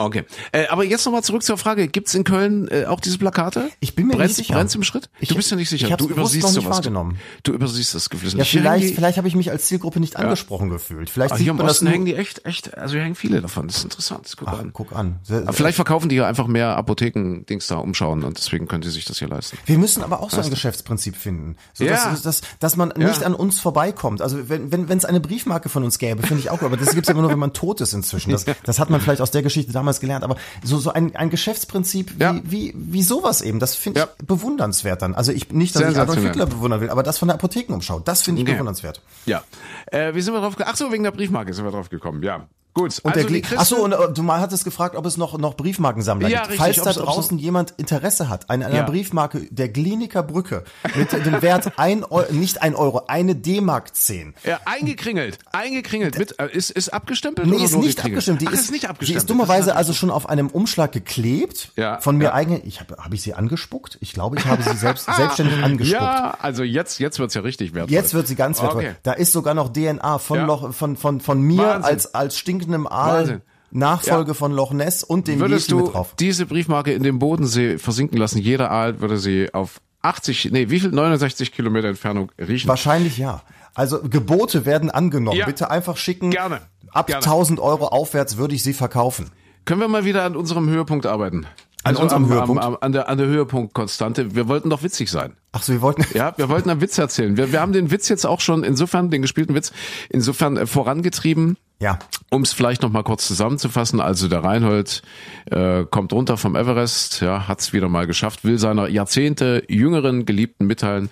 Ja, 0.00 0.06
okay. 0.06 0.24
Äh, 0.52 0.66
aber 0.68 0.84
jetzt 0.84 1.04
nochmal 1.04 1.22
zurück 1.22 1.42
zur 1.42 1.56
Frage, 1.56 1.86
gibt's 1.88 2.14
in 2.14 2.24
Köln 2.24 2.66
äh, 2.68 2.86
auch 2.86 3.00
diese 3.00 3.16
Plakate? 3.18 3.70
Ich 3.80 3.94
bin 3.94 4.06
mir 4.08 4.14
Brennt's, 4.16 4.36
nicht 4.38 4.48
sicher. 4.48 4.54
Brennt's 4.58 4.74
im 4.74 4.82
Schritt? 4.82 5.08
Ich- 5.20 5.28
du 5.28 5.36
bist 5.36 5.50
ja 5.50 5.56
nicht 5.56 5.68
sicher. 5.68 5.96
du 5.96 6.08
übersiehst 6.08 6.44
noch 6.44 6.50
sowas. 6.52 6.76
wahrgenommen. 6.78 7.18
Du, 7.44 7.52
du 7.52 7.58
übersiehst 7.58 7.94
das 7.94 8.10
geflissentlich. 8.10 8.52
Ja, 8.52 8.60
vielleicht, 8.60 8.88
die, 8.90 8.94
vielleicht 8.94 9.18
habe 9.18 9.28
ich 9.28 9.36
mich 9.36 9.50
als 9.50 9.66
Zielgruppe 9.66 10.00
nicht 10.00 10.16
angesprochen 10.16 10.68
gefühlt. 10.70 11.10
Vielleicht 11.10 11.32
Ah, 11.32 11.36
sieht 11.36 11.44
hier 11.44 11.52
im 11.52 11.60
Osten 11.60 11.86
hängen 11.86 12.06
die 12.06 12.14
echt, 12.16 12.44
echt, 12.44 12.76
also 12.76 12.94
hier 12.94 13.02
hängen 13.04 13.14
viele 13.14 13.40
davon. 13.40 13.68
Das 13.68 13.78
ist 13.78 13.84
interessant. 13.84 14.32
Guck 14.36 14.48
Ach, 14.48 14.58
an. 14.58 14.70
guck 14.72 14.92
an. 14.92 15.20
Aber 15.30 15.52
vielleicht 15.52 15.76
verkaufen 15.76 16.08
die 16.08 16.16
ja 16.16 16.26
einfach 16.26 16.46
mehr 16.48 16.76
Apotheken-Dings 16.76 17.66
da 17.68 17.76
umschauen 17.76 18.24
und 18.24 18.36
deswegen 18.38 18.66
können 18.66 18.82
die 18.82 18.90
sich 18.90 19.04
das 19.04 19.18
hier 19.18 19.28
leisten. 19.28 19.58
Wir 19.66 19.78
müssen 19.78 20.02
aber 20.02 20.20
auch 20.20 20.30
so 20.30 20.40
ein 20.40 20.50
Geschäftsprinzip 20.50 21.16
finden. 21.16 21.56
So, 21.72 21.84
Ja. 21.84 22.10
dass, 22.10 22.22
dass, 22.22 22.40
dass 22.58 22.76
man 22.76 22.92
nicht 22.96 23.22
an 23.22 23.34
uns 23.34 23.60
vorbeikommt. 23.60 24.22
Also 24.22 24.48
wenn 24.48 24.72
wenn 24.72 24.88
wenn, 24.88 24.98
es 24.98 25.04
eine 25.04 25.20
Briefmarke 25.20 25.68
von 25.68 25.84
uns 25.84 25.98
gäbe, 25.98 26.22
finde 26.26 26.40
ich 26.42 26.50
auch, 26.50 26.62
aber 26.62 26.76
das 26.76 26.94
gibt's 26.94 27.08
ja 27.08 27.12
immer 27.12 27.22
nur, 27.22 27.30
wenn 27.30 27.38
man 27.38 27.52
tot 27.52 27.80
ist 27.80 27.92
inzwischen. 27.92 28.30
Das, 28.32 28.44
das 28.64 28.78
hat 28.78 28.90
man 28.90 29.00
vielleicht 29.00 29.20
aus 29.20 29.30
der 29.30 29.42
Geschichte 29.42 29.72
damals 29.74 30.00
gelernt. 30.00 30.24
Aber 30.24 30.36
so, 30.62 30.78
so 30.78 30.92
ein, 30.92 31.14
ein 31.16 31.30
Geschäftsprinzip 31.30 32.14
wie, 32.18 32.22
Ja. 32.22 32.40
wie, 32.42 32.72
wie 32.76 33.02
sowas 33.02 33.42
eben, 33.42 33.58
das 33.60 33.74
finde 33.74 34.00
Ja. 34.00 34.08
ich 34.18 34.26
bewundernswert 34.26 35.02
dann. 35.02 35.14
Also 35.14 35.32
ich 35.32 35.50
nicht, 35.52 35.74
dass 35.76 35.82
ich 35.90 35.98
Adolf. 35.98 36.18
Hitler 36.20 36.46
bewundern 36.46 36.80
will, 36.80 36.90
aber 36.90 37.02
das 37.02 37.18
von 37.18 37.28
der 37.28 37.34
Apothekenumschau, 37.34 38.00
das 38.00 38.22
finde 38.22 38.40
ich 38.40 38.46
Okay. 38.46 38.54
bewundernswert. 38.54 39.00
Ja. 39.26 39.42
Äh, 39.86 40.14
wie 40.14 40.20
sind 40.20 40.34
wir 40.34 40.40
drauf 40.40 40.56
gekommen? 40.56 40.70
Ach 40.72 40.76
so, 40.76 40.90
wegen 40.92 41.04
der 41.04 41.10
Briefmarke 41.10 41.52
sind 41.52 41.64
wir 41.64 41.70
drauf 41.72 41.90
gekommen. 41.90 42.22
Ja. 42.22 42.46
Gut. 42.74 42.98
Und 43.02 43.14
also 43.16 43.28
der 43.28 43.36
die 43.38 43.42
Gli- 43.44 43.54
Ach 43.56 43.64
so, 43.64 43.76
Christen- 43.76 43.92
und 43.94 44.10
äh, 44.10 44.12
du 44.12 44.22
mal 44.22 44.40
hattest 44.40 44.64
gefragt, 44.64 44.96
ob 44.96 45.06
es 45.06 45.16
noch 45.16 45.38
noch 45.38 45.54
Briefmarkensammler 45.56 46.28
Ja, 46.28 46.40
gibt. 46.40 46.60
richtig, 46.60 46.82
Falls 46.82 46.96
da 46.96 47.02
draußen 47.02 47.38
jemand 47.38 47.72
Interesse 47.76 48.28
hat 48.28 48.50
an 48.50 48.62
einer 48.62 48.74
Ja. 48.74 48.82
Briefmarke 48.82 49.46
der 49.50 49.68
Gliniker 49.68 50.22
Brücke 50.24 50.64
mit 50.96 51.12
dem 51.12 51.40
Wert 51.40 51.72
ein 51.78 52.04
Euro, 52.04 52.32
nicht 52.32 52.62
ein 52.62 52.74
Euro, 52.74 53.02
eine 53.06 53.36
D-Mark 53.36 53.94
10. 53.94 54.34
ja, 54.44 54.58
eingekringelt, 54.64 55.38
eingekringelt. 55.52 56.18
Mit, 56.18 56.38
äh, 56.40 56.48
ist, 56.52 56.70
ist 56.70 56.88
abgestempelt 56.92 57.46
Nee, 57.48 57.56
oder 57.56 57.64
ist 57.64 57.76
nicht 57.76 58.04
abgestimmt. 58.04 58.40
Die 58.40 58.48
Ach, 58.48 58.52
ist, 58.52 58.60
ist 58.62 58.70
nicht 58.72 58.84
Die 58.84 58.88
abgestimmt. 58.88 59.18
ist 59.18 59.30
dummerweise 59.30 59.76
also 59.76 59.92
schon 59.92 60.10
auf 60.10 60.28
einem 60.28 60.48
Umschlag 60.48 60.92
geklebt. 60.92 61.70
Ja, 61.76 62.00
Von 62.00 62.16
mir 62.16 62.24
ja. 62.24 62.34
eigen. 62.34 62.60
Ich 62.66 62.80
habe 62.80 62.96
habe 62.98 63.14
ich 63.14 63.22
sie 63.22 63.34
angespuckt? 63.34 63.98
Ich 64.00 64.12
glaube, 64.12 64.36
ich 64.38 64.44
habe 64.46 64.62
sie 64.62 64.76
selbst 64.76 65.06
selbstständig 65.16 65.54
angespuckt. 65.62 66.00
Ja, 66.02 66.36
also 66.40 66.62
jetzt, 66.64 66.98
jetzt 66.98 67.18
wird's 67.18 67.34
ja 67.34 67.42
richtig 67.42 67.72
wertvoll. 67.74 67.92
Jetzt 67.94 68.14
wird 68.14 68.26
sie 68.26 68.34
ganz 68.34 68.60
wertvoll. 68.60 68.82
Okay. 68.84 68.94
Da 69.04 69.12
ist 69.12 69.32
sogar 69.32 69.54
noch 69.54 69.72
DNA 69.72 70.18
von 70.18 70.38
Ja. 70.38 70.44
Loch, 70.46 70.72
von 70.74 70.96
von 70.96 71.20
von 71.20 71.40
mir 71.40 71.58
Wahnsinn. 71.58 71.84
als 71.84 72.14
als 72.14 72.36
stinkendem 72.64 72.86
Aal. 72.86 73.20
Wahnsinn. 73.20 73.40
Nachfolge 73.70 74.30
Ja. 74.30 74.34
von 74.34 74.52
Loch 74.52 74.72
Ness 74.72 75.02
und 75.02 75.26
dem 75.26 75.40
Würdest 75.40 75.70
du 75.72 75.78
mit 75.78 75.94
drauf. 75.94 76.14
diese 76.18 76.46
Briefmarke 76.46 76.92
in 76.92 77.02
den 77.02 77.18
Bodensee 77.18 77.78
versinken 77.78 78.18
lassen, 78.18 78.38
jeder 78.38 78.70
Aal 78.70 79.00
würde 79.00 79.18
sie 79.18 79.52
auf 79.52 79.80
80, 80.02 80.50
nee, 80.52 80.70
wie 80.70 80.78
viel? 80.78 80.90
69 80.90 81.50
Kilometer 81.50 81.88
Entfernung 81.88 82.30
riechen. 82.38 82.68
Wahrscheinlich 82.68 83.18
ja. 83.18 83.42
Also 83.74 84.00
Gebote 84.02 84.64
werden 84.64 84.90
angenommen. 84.90 85.38
Ja. 85.38 85.46
Bitte 85.46 85.70
einfach 85.70 85.96
schicken. 85.96 86.30
Gerne. 86.30 86.60
Ab 86.92 87.08
Gerne. 87.08 87.24
1000 87.24 87.58
Euro 87.58 87.88
aufwärts 87.88 88.36
würde 88.36 88.54
ich 88.54 88.62
sie 88.62 88.74
verkaufen. 88.74 89.30
Können 89.64 89.80
wir 89.80 89.88
mal 89.88 90.04
wieder 90.04 90.22
an 90.22 90.36
unserem 90.36 90.68
Höhepunkt 90.68 91.06
arbeiten? 91.06 91.46
An 91.82 91.96
unserem 91.96 92.24
am, 92.24 92.30
Höhepunkt? 92.30 92.62
Am, 92.62 92.74
am, 92.74 92.78
an 92.80 92.92
der, 92.92 93.08
an 93.08 93.18
der 93.18 93.26
Höhepunktkonstante. 93.26 94.34
Wir 94.34 94.46
wollten 94.46 94.70
doch 94.70 94.82
witzig 94.82 95.10
sein. 95.10 95.36
Ach 95.52 95.62
so, 95.62 95.72
wir 95.72 95.82
wollten. 95.82 96.04
Ja, 96.14 96.32
wir 96.36 96.48
wollten 96.48 96.70
einen 96.70 96.80
Witz 96.80 96.96
erzählen. 96.96 97.36
Wir, 97.36 97.50
wir 97.50 97.60
haben 97.60 97.72
den 97.72 97.90
Witz 97.90 98.08
jetzt 98.08 98.24
auch 98.24 98.40
schon 98.40 98.62
insofern, 98.62 99.10
den 99.10 99.22
gespielten 99.22 99.54
Witz, 99.54 99.72
insofern 100.08 100.56
äh, 100.56 100.66
vorangetrieben. 100.66 101.56
Ja. 101.80 101.98
Um 102.30 102.42
es 102.42 102.52
vielleicht 102.52 102.82
noch 102.82 102.90
mal 102.90 103.02
kurz 103.02 103.26
zusammenzufassen, 103.26 104.00
also 104.00 104.28
der 104.28 104.42
Reinhold 104.42 105.02
äh, 105.50 105.84
kommt 105.84 106.12
runter 106.12 106.36
vom 106.36 106.56
Everest, 106.56 107.20
ja, 107.20 107.46
hat 107.46 107.60
es 107.60 107.72
wieder 107.72 107.88
mal 107.88 108.06
geschafft, 108.06 108.44
will 108.44 108.58
seiner 108.58 108.88
Jahrzehnte 108.88 109.64
jüngeren 109.68 110.24
Geliebten 110.24 110.66
mitteilen, 110.66 111.10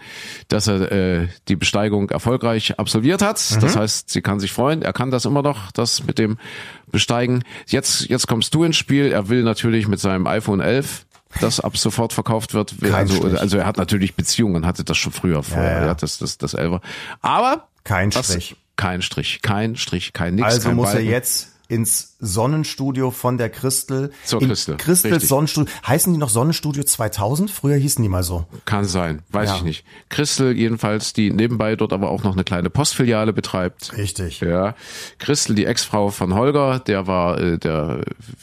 dass 0.48 0.68
er 0.68 0.90
äh, 0.90 1.28
die 1.48 1.56
Besteigung 1.56 2.10
erfolgreich 2.10 2.78
absolviert 2.78 3.22
hat. 3.22 3.62
Das 3.62 3.76
heißt, 3.76 4.10
sie 4.10 4.22
kann 4.22 4.40
sich 4.40 4.52
freuen, 4.52 4.82
er 4.82 4.92
kann 4.92 5.10
das 5.10 5.24
immer 5.24 5.42
noch, 5.42 5.72
das 5.72 6.04
mit 6.04 6.18
dem 6.18 6.38
Besteigen. 6.90 7.44
Jetzt, 7.66 8.08
jetzt 8.08 8.26
kommst 8.26 8.54
du 8.54 8.64
ins 8.64 8.76
Spiel, 8.76 9.12
er 9.12 9.28
will 9.28 9.42
natürlich 9.42 9.88
mit 9.88 10.00
seinem 10.00 10.26
iPhone 10.26 10.60
11 10.60 11.06
das 11.40 11.60
ab 11.60 11.76
sofort 11.76 12.12
verkauft 12.12 12.52
wird. 12.54 12.74
Kein 12.80 12.92
also, 12.94 13.16
Strich. 13.16 13.40
also 13.40 13.56
er 13.58 13.66
hat 13.66 13.78
natürlich 13.78 14.14
Beziehungen, 14.14 14.66
hatte 14.66 14.84
das 14.84 14.98
schon 14.98 15.12
früher 15.12 15.42
vorher, 15.42 15.80
ja. 15.80 15.86
ja, 15.86 15.94
das, 15.94 16.18
das, 16.18 16.38
das 16.38 16.54
Elfer. 16.54 16.80
Aber 17.20 17.68
Kein 17.84 18.14
was- 18.14 18.26
Strich. 18.26 18.56
Kein 18.76 19.02
Strich, 19.02 19.42
kein 19.42 19.76
Strich, 19.76 20.12
kein 20.12 20.34
nix. 20.36 20.46
Also 20.46 20.68
kein 20.68 20.76
muss 20.76 20.88
er 20.88 20.94
Balken. 20.94 21.10
jetzt 21.10 21.48
ins 21.68 22.16
Sonnenstudio 22.18 23.10
von 23.10 23.38
der 23.38 23.48
Christel. 23.48 24.12
Zur 24.24 24.40
Christel, 24.40 24.76
Christels. 24.76 25.26
Sonnenstudio. 25.26 25.72
Heißen 25.86 26.12
die 26.12 26.18
noch 26.18 26.28
Sonnenstudio 26.28 26.82
2000? 26.84 27.50
Früher 27.50 27.76
hießen 27.76 28.02
die 28.02 28.10
mal 28.10 28.22
so. 28.22 28.44
Kann 28.66 28.84
sein, 28.84 29.22
weiß 29.30 29.48
Ja. 29.48 29.56
ich 29.56 29.62
nicht. 29.62 29.84
Christel 30.10 30.52
jedenfalls, 30.54 31.14
die 31.14 31.30
nebenbei 31.30 31.74
dort 31.76 31.94
aber 31.94 32.10
auch 32.10 32.24
noch 32.24 32.34
eine 32.34 32.44
kleine 32.44 32.68
Postfiliale 32.68 33.32
betreibt. 33.32 33.96
Richtig. 33.96 34.40
Ja, 34.40 34.74
Christel, 35.18 35.54
die 35.56 35.64
Ex-Frau 35.64 36.10
von 36.10 36.34
Holger, 36.34 36.78
der 36.80 37.06
war 37.06 37.40
äh, 37.40 37.58
der 37.58 38.02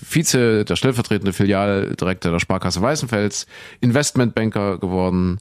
Vize, 0.10 0.66
der 0.66 0.76
stellvertretende 0.76 1.32
Filialdirektor 1.34 2.32
der 2.32 2.40
Sparkasse 2.40 2.82
Weißenfels, 2.82 3.46
Investmentbanker 3.80 4.80
geworden, 4.80 5.38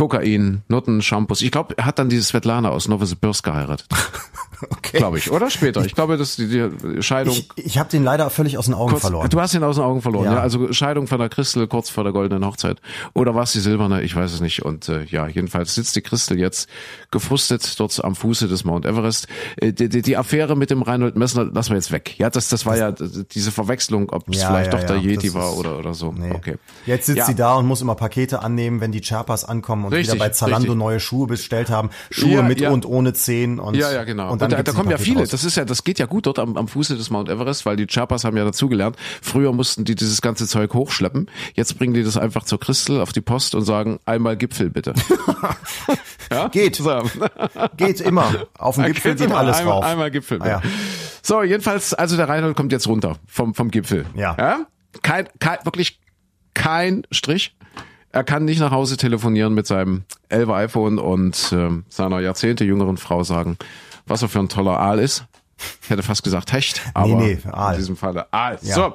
Kokain, 0.00 0.62
Nutten, 0.68 1.02
Shampoos. 1.02 1.42
Ich 1.42 1.50
glaube, 1.50 1.76
er 1.76 1.84
hat 1.84 1.98
dann 1.98 2.08
diese 2.08 2.22
Svetlana 2.22 2.70
aus 2.70 2.88
Novosibirsk 2.88 3.44
geheiratet. 3.44 3.86
Okay. 4.70 4.98
Glaube 4.98 5.18
ich. 5.18 5.30
Oder 5.30 5.50
später. 5.50 5.84
Ich 5.84 5.94
glaube, 5.94 6.16
dass 6.16 6.36
die, 6.36 6.48
die 6.48 7.02
Scheidung. 7.02 7.34
Ich, 7.34 7.48
ich 7.56 7.78
habe 7.78 7.88
den 7.88 8.02
leider 8.02 8.28
völlig 8.28 8.58
aus 8.58 8.64
den 8.64 8.74
Augen 8.74 8.90
Kurz, 8.90 9.02
verloren. 9.02 9.28
Du 9.30 9.40
hast 9.40 9.54
ihn 9.54 9.62
aus 9.62 9.76
den 9.76 9.84
Augen 9.84 10.02
verloren, 10.02 10.24
ja. 10.24 10.34
Ja. 10.34 10.40
Also 10.40 10.72
Scheidung 10.72 11.06
von 11.06 11.18
der 11.18 11.28
Christel 11.28 11.68
kurz 11.68 11.90
vor 11.90 12.02
der 12.02 12.12
goldenen 12.12 12.44
Hochzeit. 12.44 12.80
Oder 13.14 13.34
war 13.34 13.44
es 13.44 13.52
die 13.52 13.60
silberne? 13.60 14.02
Ich 14.02 14.16
weiß 14.16 14.32
es 14.32 14.40
nicht. 14.40 14.62
Und 14.64 14.88
äh, 14.88 15.04
ja, 15.04 15.28
jedenfalls 15.28 15.74
sitzt 15.74 15.94
die 15.96 16.00
Christel 16.00 16.38
jetzt 16.38 16.68
gefrustet 17.10 17.78
dort 17.78 18.02
am 18.04 18.16
Fuße 18.16 18.48
des 18.48 18.64
Mount 18.64 18.84
Everest. 18.84 19.28
Äh, 19.56 19.72
die, 19.72 19.88
die, 19.88 20.02
die 20.02 20.16
Affäre 20.16 20.56
mit 20.56 20.70
dem 20.70 20.82
Reinhold 20.82 21.16
Messner 21.16 21.44
lassen 21.44 21.70
wir 21.70 21.76
jetzt 21.76 21.92
weg. 21.92 22.18
Ja, 22.18 22.30
das, 22.30 22.48
das 22.48 22.66
war 22.66 22.76
ja 22.76 22.92
diese 22.92 23.52
Verwechslung, 23.52 24.10
ob 24.10 24.28
es 24.28 24.40
Ja, 24.40 24.48
vielleicht 24.48 24.72
ja, 24.72 24.78
doch 24.78 24.86
der 24.86 24.96
Yeti 24.96 25.34
war 25.34 25.56
oder, 25.56 25.78
oder 25.78 25.94
so. 25.94 26.12
Nee. 26.12 26.32
Okay. 26.32 26.56
Jetzt 26.86 27.06
sitzt 27.06 27.26
sie 27.26 27.34
da 27.34 27.54
und 27.54 27.66
muss 27.66 27.80
immer 27.80 27.94
Pakete 27.94 28.42
annehmen, 28.42 28.80
wenn 28.80 28.92
die 28.92 29.00
Chapas 29.00 29.44
ankommen 29.44 29.84
und 29.84 29.92
Richtig, 29.92 30.14
wieder 30.14 30.24
bei 30.24 30.30
Zalando 30.30 30.58
richtig. 30.72 30.78
neue 30.78 31.00
Schuhe 31.00 31.26
bestellt 31.26 31.70
haben. 31.70 31.90
Schuhe 32.10 32.42
mit 32.42 32.60
und 32.62 32.86
ohne 32.86 33.12
Zehen 33.12 33.58
und 33.58 33.74
Ja, 33.74 33.92
ja, 33.92 34.04
genau. 34.04 34.30
Und, 34.32 34.42
dann 34.42 34.49
da, 34.50 34.62
da 34.62 34.72
kommen 34.72 34.90
ja 34.90 34.98
viele. 34.98 35.20
raus. 35.20 35.30
Das 35.30 35.44
ist 35.44 35.56
ja, 35.56 35.64
das 35.64 35.84
geht 35.84 35.98
ja 35.98 36.06
gut 36.06 36.26
dort 36.26 36.38
am, 36.38 36.56
am 36.56 36.68
Fuße 36.68 36.96
des 36.96 37.10
Mount 37.10 37.28
Everest, 37.28 37.66
weil 37.66 37.76
die 37.76 37.86
Chapas 37.86 38.24
haben 38.24 38.36
ja 38.36 38.44
dazugelernt. 38.44 38.96
Früher 39.22 39.52
mussten 39.52 39.84
die 39.84 39.94
dieses 39.94 40.20
ganze 40.22 40.46
Zeug 40.46 40.74
hochschleppen. 40.74 41.30
Jetzt 41.54 41.78
bringen 41.78 41.94
die 41.94 42.02
das 42.02 42.16
einfach 42.16 42.44
zur 42.44 42.60
Christel 42.60 43.00
auf 43.00 43.12
die 43.12 43.20
Post 43.20 43.54
und 43.54 43.62
sagen, 43.62 43.98
einmal 44.04 44.36
Gipfel 44.36 44.70
bitte. 44.70 44.94
ja? 46.30 46.48
Geht. 46.48 46.76
So. 46.76 47.02
Geht 47.76 48.00
immer. 48.00 48.46
Auf 48.58 48.76
dem 48.76 48.86
Gipfel 48.86 49.14
geht 49.14 49.32
alles 49.32 49.58
einmal, 49.58 49.74
rauf. 49.74 49.84
Einmal 49.84 50.10
Gipfel. 50.10 50.42
Ah, 50.42 50.48
ja. 50.48 50.62
So, 51.22 51.42
jedenfalls, 51.42 51.94
also 51.94 52.16
der 52.16 52.28
Reinhold 52.28 52.56
kommt 52.56 52.72
jetzt 52.72 52.86
runter 52.86 53.16
vom, 53.26 53.54
vom 53.54 53.70
Gipfel. 53.70 54.06
Ja. 54.14 54.36
ja? 54.38 54.66
Kein, 55.02 55.28
kein, 55.38 55.58
wirklich 55.64 56.00
kein 56.54 57.06
Strich. 57.10 57.56
Er 58.12 58.24
kann 58.24 58.44
nicht 58.44 58.58
nach 58.58 58.72
Hause 58.72 58.96
telefonieren 58.96 59.54
mit 59.54 59.66
seinem 59.66 60.02
11 60.30 60.48
iPhone 60.48 60.98
und 60.98 61.50
ähm, 61.52 61.84
seiner 61.88 62.18
Jahrzehnte 62.20 62.64
jüngeren 62.64 62.96
Frau 62.96 63.22
sagen, 63.22 63.56
was 64.10 64.22
er 64.22 64.28
für 64.28 64.40
ein 64.40 64.48
toller 64.48 64.78
Aal 64.78 64.98
ist. 64.98 65.24
Ich 65.82 65.90
hätte 65.90 66.02
fast 66.02 66.22
gesagt 66.22 66.52
Hecht, 66.52 66.80
aber 66.94 67.14
nee, 67.16 67.38
Aal. 67.50 67.74
in 67.74 67.78
diesem 67.80 67.96
Falle 67.96 68.32
Aal. 68.32 68.58
Ja. 68.62 68.74
So. 68.74 68.94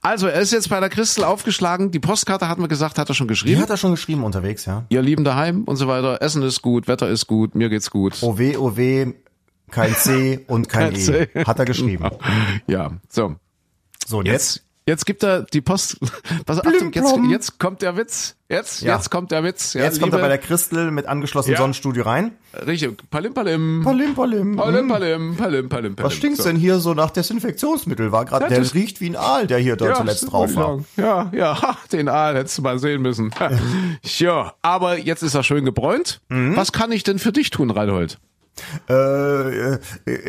Also, 0.00 0.28
er 0.28 0.40
ist 0.40 0.52
jetzt 0.52 0.70
bei 0.70 0.78
der 0.80 0.88
Christel 0.88 1.24
aufgeschlagen. 1.24 1.90
Die 1.90 1.98
Postkarte 1.98 2.48
hatten 2.48 2.60
wir 2.62 2.68
gesagt, 2.68 2.98
hat 2.98 3.08
er 3.08 3.14
schon 3.14 3.26
Die 3.26 3.32
geschrieben. 3.32 3.60
hat 3.60 3.68
er 3.70 3.76
schon 3.76 3.90
geschrieben 3.90 4.22
unterwegs, 4.22 4.64
ja. 4.64 4.84
Ihr 4.90 5.02
Lieben 5.02 5.24
daheim 5.24 5.64
und 5.64 5.76
so 5.76 5.88
weiter. 5.88 6.22
Essen 6.22 6.42
ist 6.42 6.62
gut, 6.62 6.86
Wetter 6.86 7.08
ist 7.08 7.26
gut, 7.26 7.54
mir 7.56 7.68
geht's 7.68 7.90
gut. 7.90 8.22
OW, 8.22 8.56
OW, 8.58 9.12
kein 9.70 9.94
C 9.96 10.44
und 10.46 10.68
kein, 10.68 10.92
Kein 10.92 11.00
E. 11.00 11.02
C. 11.04 11.28
Hat 11.44 11.58
er 11.58 11.64
geschrieben. 11.64 12.08
Ja, 12.68 12.92
so. 13.08 13.34
So, 14.06 14.18
und 14.18 14.26
jetzt? 14.26 14.56
Jetzt, 14.56 14.64
jetzt 14.88 15.06
gibt 15.06 15.22
er 15.22 15.42
die 15.42 15.60
Post. 15.60 15.98
Auf, 16.46 16.58
Achtung, 16.66 16.92
jetzt, 16.92 17.14
jetzt 17.30 17.58
kommt 17.60 17.82
der 17.82 17.96
Witz. 17.96 18.34
Jetzt, 18.48 18.80
Ja. 18.82 18.96
jetzt 18.96 19.10
kommt 19.10 19.30
der 19.30 19.44
Witz. 19.44 19.74
Ja, 19.74 19.82
Jetzt 19.84 20.00
kommt 20.00 20.12
er 20.14 20.16
liebe- 20.18 20.22
bei 20.22 20.28
der 20.28 20.38
Christel 20.38 20.90
mit 20.90 21.06
angeschlossenem 21.06 21.52
Ja. 21.54 21.58
Sonnenstudio 21.60 22.02
rein. 22.04 22.32
Richtig, 22.66 22.96
Palim 23.10 23.34
Palim. 23.34 23.82
Palim, 23.84 24.14
palim. 24.14 24.56
Palim 24.56 24.78
Hm. 24.80 24.88
Palim, 24.88 25.36
Palim 25.36 25.68
Palim. 25.68 25.94
Was 25.98 26.14
stinkt's 26.14 26.44
denn 26.44 26.56
hier 26.56 26.78
so 26.78 26.94
nach 26.94 27.10
Desinfektionsmittel? 27.10 28.10
War 28.10 28.24
gerade, 28.24 28.48
der 28.48 28.58
das- 28.60 28.72
riecht 28.74 29.00
wie 29.02 29.10
ein 29.10 29.16
Aal, 29.16 29.46
der 29.46 29.58
hier 29.58 29.76
dort 29.76 29.96
zuletzt 29.98 30.32
drauf 30.32 30.56
war. 30.56 30.80
Ja, 30.96 31.30
ja, 31.34 31.60
ha, 31.62 31.76
den 31.92 32.08
Aal 32.08 32.36
hättest 32.36 32.56
du 32.58 32.62
mal 32.62 32.78
sehen 32.78 33.02
müssen. 33.02 33.30
ja, 34.18 34.54
aber 34.62 34.98
jetzt 34.98 35.22
ist 35.22 35.34
er 35.34 35.42
schön 35.42 35.64
gebräunt. 35.66 36.20
Mhm. 36.30 36.56
Was 36.56 36.72
kann 36.72 36.90
ich 36.90 37.02
denn 37.04 37.18
für 37.18 37.32
dich 37.32 37.50
tun, 37.50 37.70
Reinhold? 37.70 38.18
Äh, 38.88 39.74
äh, 39.74 39.78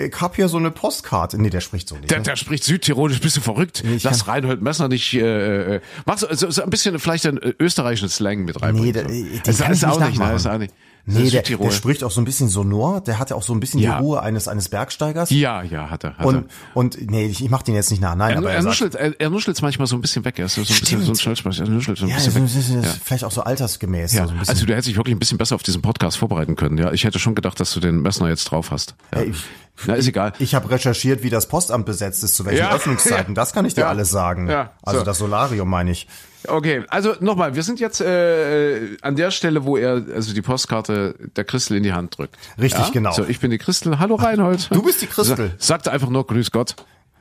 ich 0.07 0.21
hab 0.21 0.35
hier 0.35 0.47
so 0.47 0.57
eine 0.57 0.71
Postkarte. 0.71 1.41
Nee, 1.41 1.49
der 1.49 1.61
spricht 1.61 1.87
so 1.87 1.95
nicht. 1.95 2.11
Der, 2.11 2.19
ne? 2.19 2.23
der 2.23 2.35
spricht 2.35 2.63
südtirolisch, 2.63 3.19
bist 3.21 3.37
du 3.37 3.41
verrückt? 3.41 3.83
ich 3.83 4.03
Lass 4.03 4.27
Reinhold 4.27 4.61
Messner 4.61 4.87
nicht, 4.87 5.13
äh, 5.13 5.75
äh, 5.75 5.81
mach 6.05 6.17
so, 6.17 6.27
so, 6.31 6.49
so 6.49 6.63
ein 6.63 6.69
bisschen 6.69 6.99
vielleicht 6.99 7.25
einen 7.25 7.37
äh, 7.37 7.53
österreichischen 7.59 8.09
Slang 8.09 8.45
mit 8.45 8.61
reinbringen. 8.61 9.05
Nee, 9.07 9.23
den 9.23 9.41
Das 9.43 9.59
kann 9.59 9.71
ist 9.71 9.83
ich 9.83 9.87
nicht 9.87 9.97
auch 9.97 10.07
nicht, 10.07 10.19
ne? 10.19 10.33
ist 10.33 10.47
auch 10.47 10.57
nicht. 10.57 10.73
Nee, 11.11 11.29
der, 11.29 11.41
der 11.41 11.71
spricht 11.71 12.03
auch 12.03 12.11
so 12.11 12.21
ein 12.21 12.25
bisschen 12.25 12.49
sonor. 12.49 13.01
Der 13.01 13.19
hat 13.19 13.29
ja 13.29 13.35
auch 13.35 13.43
so 13.43 13.53
ein 13.53 13.59
bisschen 13.59 13.79
Ja. 13.79 13.97
die 13.97 14.03
Ruhe 14.03 14.21
eines 14.21 14.47
eines 14.47 14.69
Bergsteigers. 14.69 15.29
Ja, 15.29 15.63
ja, 15.63 15.89
hat 15.89 16.03
er. 16.03 16.17
Hat 16.17 16.25
Und 16.25 16.35
er. 16.35 16.43
und 16.75 17.09
nee, 17.11 17.25
ich, 17.25 17.43
ich 17.43 17.49
mach 17.49 17.61
den 17.63 17.75
jetzt 17.75 17.89
nicht 17.91 18.01
nach. 18.01 18.15
Nein, 18.15 18.31
Er, 18.33 18.37
aber 18.37 18.51
er, 18.51 18.57
er 18.57 18.63
nuschelt, 18.63 18.95
er, 18.95 19.19
er 19.19 19.29
nuschelt 19.29 19.61
manchmal 19.61 19.87
so 19.87 19.95
ein 19.95 20.01
bisschen 20.01 20.23
weg. 20.25 20.37
Er 20.39 20.45
ist 20.45 20.55
so 20.55 20.61
ein 20.61 20.67
bisschen 20.67 20.85
Stimmt. 20.87 21.05
so 21.05 21.11
ein 21.11 21.15
Schnellsprecher. 21.17 21.63
Er 21.63 21.69
nuschelt 21.69 21.97
so 21.97 22.05
ein 22.05 22.09
ja, 22.09 22.15
bisschen 22.15 22.47
so, 22.47 22.57
weg. 22.57 22.83
so, 22.83 22.87
Ja. 22.87 22.93
vielleicht 23.03 23.23
auch 23.23 23.31
so 23.31 23.41
altersgemäß. 23.41 24.13
Ja, 24.13 24.27
so 24.27 24.33
bisschen. 24.33 24.49
also 24.49 24.65
du 24.65 24.71
hättest 24.73 24.87
dich 24.87 24.97
wirklich 24.97 25.15
ein 25.15 25.19
bisschen 25.19 25.37
besser 25.37 25.55
auf 25.55 25.63
diesen 25.63 25.81
Podcast 25.81 26.17
vorbereiten 26.17 26.55
können. 26.55 26.77
Ja, 26.77 26.91
ich 26.91 27.03
hätte 27.03 27.19
schon 27.19 27.35
gedacht, 27.35 27.59
dass 27.59 27.73
du 27.73 27.79
den 27.79 28.01
Messner 28.01 28.29
jetzt 28.29 28.45
drauf 28.45 28.71
hast. 28.71 28.95
Ja. 29.13 29.21
Ey, 29.21 29.29
ich- 29.29 29.43
Na, 29.87 29.93
ist 29.93 30.07
egal. 30.07 30.33
ich 30.39 30.55
habe 30.55 30.69
recherchiert, 30.69 31.23
wie 31.23 31.29
das 31.29 31.47
Postamt 31.47 31.85
besetzt 31.85 32.23
ist, 32.23 32.35
zu 32.35 32.45
welchen. 32.45 32.65
Öffnungszeiten. 32.67 33.33
Das 33.39 33.53
kann 33.53 33.63
ich 33.65 33.73
dir 33.75 33.81
Ja. 33.81 33.87
alles 33.89 34.09
sagen. 34.09 34.49
Ja. 34.49 34.71
Also 34.83 34.99
So. 34.99 35.05
das 35.05 35.17
Solarium 35.19 35.69
meine 35.69 35.91
ich. 35.91 36.07
Okay, 36.47 36.83
also 36.89 37.15
nochmal, 37.19 37.55
wir 37.55 37.63
sind 37.63 37.79
jetzt 37.79 38.01
äh, 38.01 38.97
an 39.01 39.15
der 39.15 39.31
Stelle, 39.31 39.65
wo 39.65 39.77
er 39.77 40.03
also 40.15 40.33
die 40.33 40.41
Postkarte 40.41 41.15
der 41.35 41.43
Christel 41.43 41.77
in 41.77 41.83
die 41.83 41.93
Hand 41.93 42.17
drückt. 42.17 42.37
Richtig, 42.59 42.85
ja? 42.85 42.89
genau. 42.91 43.11
So, 43.11 43.25
ich 43.25 43.39
bin 43.39 43.51
die 43.51 43.57
Christel. 43.57 43.99
Hallo 43.99 44.15
Reinhold. 44.15 44.69
Du 44.73 44.81
bist 44.81 45.01
die 45.01 45.07
Christel. 45.07 45.51
Sa 45.57 45.67
sagt 45.79 45.87
einfach 45.87 46.09
nur 46.09 46.25
Grüß 46.25 46.51
Gott. 46.51 46.75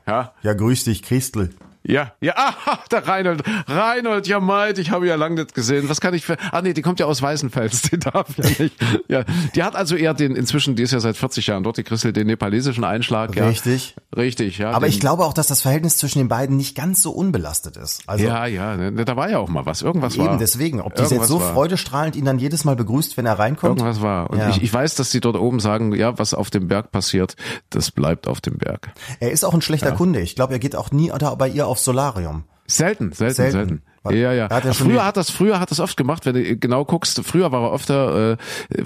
Ja, 0.07 0.33
Ja, 0.41 0.53
grüß 0.53 0.85
dich, 0.85 1.03
Christel. 1.03 1.49
Ja, 1.83 2.13
ja, 2.19 2.33
ah, 2.35 2.79
der 2.91 3.07
Reinhold. 3.07 3.43
Reinhold, 3.67 4.27
ja 4.27 4.39
meid, 4.39 4.77
ich 4.79 4.91
habe 4.91 5.07
ja 5.07 5.15
lange 5.15 5.35
nicht 5.41 5.53
gesehen. 5.55 5.87
Was 5.87 6.01
kann 6.01 6.13
ich 6.13 6.25
für, 6.25 6.37
ah 6.51 6.61
nee, 6.61 6.73
die 6.73 6.81
kommt 6.81 6.99
ja 6.99 7.05
aus 7.05 7.21
Weißenfels, 7.21 7.81
die 7.91 7.99
darf 7.99 8.37
ja 8.37 8.43
nicht. 8.59 8.75
Ja, 9.07 9.23
die 9.55 9.63
hat 9.63 9.75
also 9.75 9.95
eher 9.95 10.13
den, 10.13 10.35
inzwischen, 10.35 10.75
die 10.75 10.83
ist 10.83 10.91
ja 10.91 10.99
seit 10.99 11.15
40 11.15 11.47
Jahren 11.47 11.63
dort, 11.63 11.77
die 11.77 11.83
Christel, 11.83 12.11
den 12.11 12.27
nepalesischen 12.27 12.83
Einschlag. 12.83 13.35
Ja. 13.35 13.47
Richtig. 13.47 13.95
Richtig, 14.15 14.57
ja. 14.57 14.71
Aber 14.71 14.87
den, 14.87 14.89
ich 14.93 14.99
glaube 14.99 15.23
auch, 15.23 15.33
dass 15.33 15.47
das 15.47 15.61
Verhältnis 15.61 15.97
zwischen 15.97 16.19
den 16.19 16.27
beiden 16.27 16.57
nicht 16.57 16.75
ganz 16.75 17.01
so 17.01 17.11
unbelastet 17.11 17.77
ist. 17.77 18.03
Also 18.07 18.25
Ja, 18.25 18.45
ja, 18.45 18.75
ne, 18.75 19.05
da 19.05 19.15
war 19.15 19.29
ja 19.29 19.39
auch 19.39 19.49
mal 19.49 19.65
was. 19.65 19.81
Irgendwas 19.81 20.15
eben 20.15 20.25
war. 20.25 20.37
deswegen, 20.37 20.81
ob 20.81 20.95
die 20.95 21.03
jetzt 21.03 21.27
so 21.27 21.39
war. 21.39 21.53
freudestrahlend 21.53 22.15
ihn 22.17 22.25
dann 22.25 22.39
jedes 22.39 22.65
Mal 22.65 22.75
begrüßt, 22.75 23.15
wenn 23.15 23.25
er 23.25 23.39
reinkommt. 23.39 23.79
Irgendwas 23.79 24.01
war. 24.01 24.29
Und 24.29 24.39
Ja. 24.39 24.49
ich, 24.49 24.61
ich 24.61 24.73
weiß, 24.73 24.95
dass 24.95 25.11
die 25.11 25.21
dort 25.21 25.37
oben 25.37 25.59
sagen, 25.61 25.93
ja, 25.95 26.19
was 26.19 26.33
auf 26.33 26.49
dem 26.49 26.67
Berg 26.67 26.91
passiert, 26.91 27.35
das 27.69 27.91
bleibt 27.91 28.27
auf 28.27 28.41
dem 28.41 28.57
Berg. 28.57 28.89
Er 29.21 29.31
ist 29.31 29.45
auch 29.45 29.53
ein 29.53 29.61
schlechter 29.61 29.93
Kunde. 29.93 30.19
Ich 30.19 30.35
glaube, 30.35 30.53
er 30.53 30.59
geht 30.59 30.75
auch 30.75 30.91
nie 30.91 31.09
bei 31.37 31.47
ihr 31.47 31.68
aufs 31.69 31.83
Solarium. 31.83 32.43
Selten, 32.67 33.13
selten, 33.13 33.35
Selten. 33.35 33.51
selten. 33.51 33.81
Ja, 34.09 34.33
ja. 34.33 34.49
hat 34.49 34.65
ja 34.65 34.73
früher 34.73 35.05
hat 35.05 35.17
das, 35.17 35.29
früher 35.29 35.59
hat 35.59 35.71
das 35.71 35.79
oft 35.79 35.97
gemacht, 35.97 36.25
wenn 36.25 36.35
du 36.35 36.55
genau 36.57 36.85
guckst. 36.85 37.21
Früher 37.23 37.51
war 37.51 37.63
er 37.69 37.73
öfter, 37.73 38.31
äh, 38.33 38.37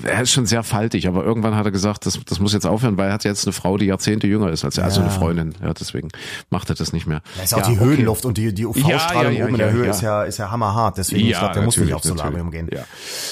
er 0.04 0.22
ist 0.22 0.32
schon 0.32 0.46
sehr 0.46 0.64
faltig, 0.64 1.08
aber 1.08 1.24
irgendwann 1.24 1.56
hat 1.56 1.66
er 1.66 1.72
gesagt, 1.72 2.06
das, 2.06 2.20
das 2.26 2.40
muss 2.40 2.54
jetzt 2.54 2.66
aufhören, 2.66 2.98
weil 2.98 3.08
er 3.08 3.14
hat 3.14 3.24
jetzt 3.24 3.46
eine 3.46 3.54
Frau, 3.54 3.78
die 3.78 3.86
Jahrzehnte 3.86 4.28
jünger 4.28 4.50
ist 4.50 4.66
als 4.66 4.78
er, 4.78 4.86
also 4.86 5.02
Ja. 5.02 5.08
eine 5.08 5.16
Freundin. 5.16 5.56
Ja, 5.62 5.74
deswegen 5.74 6.10
macht 6.50 6.70
er 6.70 6.76
das 6.76 6.94
nicht 6.94 7.08
mehr. 7.08 7.22
Da 7.38 7.44
ist 7.44 7.54
auch 7.54 7.60
ja, 7.60 7.68
die 7.68 7.72
okay. 7.74 7.86
Höhenluft 7.86 8.26
und 8.26 8.38
die, 8.38 8.54
die 8.54 8.66
UV-Strahlung 8.66 9.24
Ja, 9.24 9.30
ja, 9.32 9.38
ja, 9.40 9.44
oben 9.46 9.54
in 9.54 9.58
der 9.60 9.68
ja, 9.68 9.74
Höhe 9.74 9.86
ja. 9.86 9.92
ist 9.92 10.02
ja, 10.02 10.24
ist 10.24 10.38
ja 10.40 10.52
hammerhart. 10.52 10.98
Deswegen, 10.98 11.28
ich 11.28 11.38
glaube, 11.38 11.54
der 11.54 11.64
muss 11.64 11.78
nicht 11.78 11.94
aufs 11.94 12.08
Solarium 12.08 12.52
gehen. 12.52 12.70
Ja. 12.72 12.84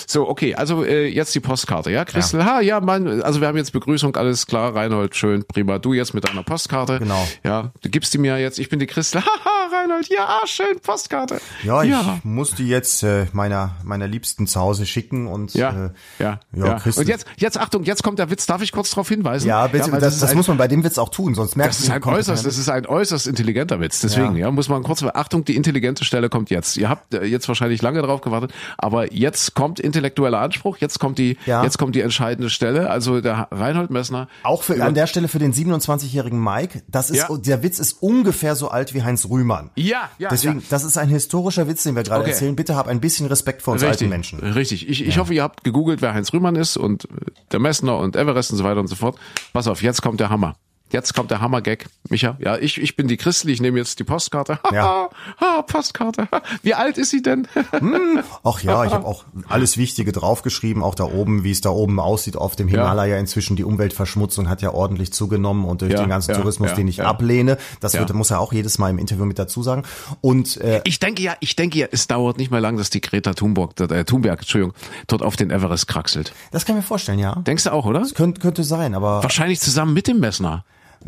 So, 0.07 0.29
okay, 0.29 0.55
also 0.55 0.83
äh, 0.83 1.07
jetzt 1.07 1.33
die 1.35 1.39
Postkarte, 1.39 1.91
ja, 1.91 2.05
Christel, 2.05 2.45
ha, 2.45 2.61
ja, 2.61 2.79
Mann, 2.79 3.21
also 3.21 3.41
wir 3.41 3.47
haben 3.47 3.57
jetzt 3.57 3.71
Begrüßung, 3.71 4.15
alles 4.15 4.45
klar, 4.47 4.75
Reinhold, 4.75 5.15
schön, 5.15 5.43
prima, 5.45 5.79
du 5.79 5.93
jetzt 5.93 6.13
mit 6.13 6.27
deiner 6.27 6.43
Postkarte. 6.43 6.99
Genau. 6.99 7.27
Ja, 7.43 7.71
du 7.81 7.89
gibst 7.89 8.13
die 8.13 8.17
mir 8.17 8.37
jetzt, 8.37 8.59
ich 8.59 8.69
bin 8.69 8.79
die 8.79 8.87
Christel, 8.87 9.21
haha, 9.25 9.75
Reinhold, 9.75 10.09
ja, 10.09 10.39
schön, 10.45 10.79
Postkarte. 10.81 11.39
Ja, 11.63 11.70
ich 11.83 11.91
ja. 11.91 12.19
muss 12.23 12.55
die 12.55 12.67
jetzt 12.67 13.03
äh, 13.03 13.27
meiner, 13.33 13.75
meiner 13.83 14.07
Liebsten 14.07 14.47
zu 14.47 14.59
Hause 14.59 14.85
schicken 14.85 15.27
und 15.27 15.53
Ja, 15.53 15.69
äh, 15.69 15.89
ja, 16.23 16.39
ja, 16.53 16.65
ja. 16.65 16.81
Und 16.95 17.07
jetzt, 17.07 17.25
jetzt 17.37 17.59
Achtung, 17.59 17.83
jetzt 17.83 18.03
kommt 18.03 18.19
der 18.19 18.29
Witz. 18.29 18.45
Darf 18.45 18.61
ich 18.61 18.71
kurz 18.71 18.89
darauf 18.91 19.07
hinweisen? 19.09 19.47
ja, 19.47 19.67
bitte, 19.67 19.91
weil 19.91 19.99
das, 19.99 20.15
das, 20.19 20.23
ist 20.23 20.29
ein, 20.31 20.37
muss 20.37 20.47
man 20.47 20.57
bei 20.57 20.67
dem 20.67 20.83
Witz 20.83 20.97
auch 20.97 21.09
tun, 21.09 21.33
sonst 21.35 21.55
merkst 21.55 21.79
das 21.79 21.85
ist 21.87 21.91
ein 21.91 22.03
äußerst, 22.03 22.45
das 22.45 22.57
ist 22.57 22.69
ein 22.69 22.85
äußerst 22.85 23.27
intelligenter 23.27 23.79
Witz. 23.79 24.01
Deswegen, 24.01 24.35
ja, 24.35 24.45
Ja. 24.47 24.51
muss 24.51 24.69
man 24.69 24.83
kurz, 24.83 25.03
Achtung, 25.03 25.45
die 25.45 25.55
intelligente 25.55 26.03
Stelle 26.03 26.29
kommt 26.29 26.49
jetzt. 26.49 26.77
Ihr 26.77 26.89
habt 26.89 27.13
äh, 27.13 27.23
jetzt 27.23 27.47
wahrscheinlich 27.47 27.81
lange 27.81 28.01
drauf 28.01 28.21
gewartet, 28.21 28.53
aber 28.77 29.13
jetzt 29.13 29.55
kommt 29.55 29.79
intellektueller 29.79 30.39
Anspruch, 30.39 30.77
jetzt 30.77 30.99
kommt 30.99 31.17
die, 31.17 31.37
Ja. 31.45 31.63
jetzt 31.63 31.77
kommt 31.77 31.95
die 31.95 32.01
entscheidende 32.01 32.49
Stelle. 32.49 32.89
Also 32.89 33.21
der 33.21 33.47
Reinhold 33.51 33.89
Messner. 33.91 34.27
Auch 34.43 34.63
für, 34.63 34.83
an 34.83 34.93
der 34.93 35.07
Stelle 35.07 35.27
für 35.27 35.39
den 35.39 35.53
27-jährigen 35.53 36.41
Mike, 36.43 36.83
das 36.87 37.09
ist, 37.09 37.29
Ja. 37.29 37.37
der 37.37 37.63
Witz 37.63 37.79
ist 37.79 38.01
ungefähr 38.01 38.55
so 38.55 38.69
alt 38.69 38.93
wie 38.93 39.03
Heinz 39.03 39.27
Rühmann. 39.29 39.69
Ja, 39.75 40.09
ja, 40.17 40.29
Deswegen, 40.29 40.59
ja. 40.59 40.65
das 40.69 40.83
ist 40.83 40.97
ein 40.97 41.09
historischer 41.09 41.60
Witz, 41.67 41.83
den 41.83 41.95
wir 41.95 42.03
gerade 42.03 42.21
Okay. 42.21 42.31
erzählen. 42.31 42.55
Bitte 42.55 42.75
hab 42.75 42.87
ein 42.87 42.99
bisschen 43.01 43.27
Respekt 43.27 43.61
vor 43.61 43.73
uns 43.73 43.83
alten 43.83 44.09
Menschen. 44.09 44.39
Richtig. 44.39 44.89
Ich, 44.89 45.05
ich 45.05 45.17
hoffe, 45.17 45.33
ihr 45.33 45.43
habt 45.43 45.63
gegoogelt, 45.63 46.01
wer 46.01 46.13
Heinz 46.13 46.33
Rühmann 46.33 46.55
ist 46.55 46.77
und 46.77 47.05
äh, 47.05 47.07
der 47.51 47.59
Messner 47.59 47.97
und 47.97 48.15
Everest 48.15 48.51
und 48.51 48.57
so 48.57 48.63
weiter 48.63 48.79
und 48.79 48.87
so 48.87 48.95
fort. 48.95 49.17
Pass 49.53 49.67
auf, 49.67 49.81
jetzt 49.81 50.01
kommt 50.01 50.19
der 50.19 50.29
Hammer. 50.29 50.55
Jetzt 50.91 51.13
kommt 51.13 51.31
der 51.31 51.41
Hammer-Gag. 51.41 51.87
Micha, 52.09 52.35
ja, 52.39 52.57
ich, 52.57 52.79
ich 52.81 52.95
bin 52.95 53.07
die 53.07 53.17
Christel, 53.17 53.49
ich 53.49 53.61
nehme 53.61 53.77
jetzt 53.79 53.99
die 53.99 54.03
Postkarte. 54.03 54.59
Ja. 54.71 55.09
ha, 55.39 55.61
Postkarte. 55.63 56.27
Wie 56.63 56.73
alt 56.73 56.97
ist 56.97 57.09
sie 57.11 57.21
denn? 57.21 57.47
Ach 58.43 58.61
ja, 58.61 58.85
ich 58.85 58.93
habe 58.93 59.05
auch 59.05 59.25
alles 59.49 59.77
Wichtige 59.77 60.11
draufgeschrieben, 60.11 60.81
auch 60.83 60.95
da 60.95 61.03
oben, 61.05 61.43
wie 61.43 61.51
es 61.51 61.61
da 61.61 61.69
oben 61.69 61.99
aussieht 61.99 62.37
auf 62.37 62.55
dem 62.55 62.67
Himalaya. 62.67 63.17
Inzwischen 63.17 63.55
die 63.55 63.63
Umweltverschmutzung 63.63 64.47
hat 64.49 64.61
ja 64.61 64.71
ordentlich 64.73 65.11
zugenommen 65.13 65.65
und 65.65 65.81
durch 65.81 65.91
Ja, 65.93 65.99
den 65.99 66.09
ganzen 66.09 66.31
ja, 66.31 66.37
Tourismus, 66.37 66.69
ja, 66.69 66.75
den 66.75 66.87
ich 66.87 66.97
ja. 66.97 67.05
ablehne, 67.05 67.57
das 67.79 67.93
Ja. 67.93 67.99
wird, 67.99 68.13
muss 68.13 68.31
er 68.31 68.39
auch 68.39 68.53
jedes 68.53 68.77
Mal 68.77 68.89
im 68.89 68.97
Interview 68.97 69.25
mit 69.25 69.39
dazu 69.39 69.61
sagen. 69.63 69.83
Und 70.21 70.57
äh, 70.57 70.81
Ich 70.85 70.99
denke 70.99 71.21
ja, 71.21 71.35
ich 71.39 71.55
denke 71.55 71.79
ja, 71.79 71.87
es 71.91 72.07
dauert 72.07 72.37
nicht 72.37 72.51
mehr 72.51 72.61
lang, 72.61 72.77
dass 72.77 72.89
die 72.89 73.01
Greta 73.01 73.33
Thunberg, 73.33 73.79
äh, 73.79 74.03
Thunberg, 74.05 74.39
Entschuldigung, 74.39 74.73
dort 75.07 75.21
auf 75.21 75.35
den 75.35 75.51
Everest 75.51 75.87
kraxelt. 75.87 76.33
das 76.51 76.65
kann 76.65 76.75
ich 76.77 76.83
mir 76.83 76.87
vorstellen, 76.87 77.19
ja. 77.19 77.35
Denkst 77.35 77.65
du 77.65 77.73
auch, 77.73 77.85
oder? 77.85 78.05
Könnte, 78.15 78.39
könnte 78.41 78.63
sein, 78.63 78.95
aber 78.95 79.21
Wahrscheinlich 79.23 79.59
zusammen 79.59 79.93
mit 79.93 80.07
dem 80.07 80.19
Messner. 80.19 80.63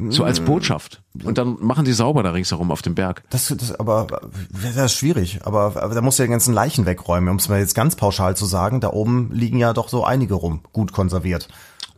So 0.09 0.23
als 0.23 0.39
Botschaft. 0.39 1.01
Und 1.23 1.37
dann 1.37 1.57
machen 1.59 1.85
die 1.85 1.93
sauber 1.93 2.23
da 2.23 2.31
ringsherum 2.31 2.71
auf 2.71 2.81
dem 2.81 2.95
Berg. 2.95 3.23
Das, 3.29 3.53
das, 3.55 3.79
aber 3.79 4.07
das 4.49 4.75
ist 4.75 4.95
schwierig. 4.95 5.41
Aber, 5.43 5.81
aber 5.81 5.93
da 5.93 6.01
musst 6.01 6.17
du 6.17 6.23
ja 6.23 6.27
die 6.27 6.31
ganzen 6.31 6.53
Leichen 6.53 6.85
wegräumen, 6.85 7.29
um 7.29 7.35
es 7.35 7.47
mal 7.49 7.59
jetzt 7.59 7.75
ganz 7.75 7.95
pauschal 7.95 8.35
zu 8.35 8.45
sagen. 8.45 8.81
Da 8.81 8.89
oben 8.89 9.29
liegen 9.31 9.59
ja 9.59 9.73
doch 9.73 9.89
so 9.89 10.03
einige 10.03 10.33
rum, 10.33 10.61
gut 10.73 10.93
konserviert. 10.93 11.47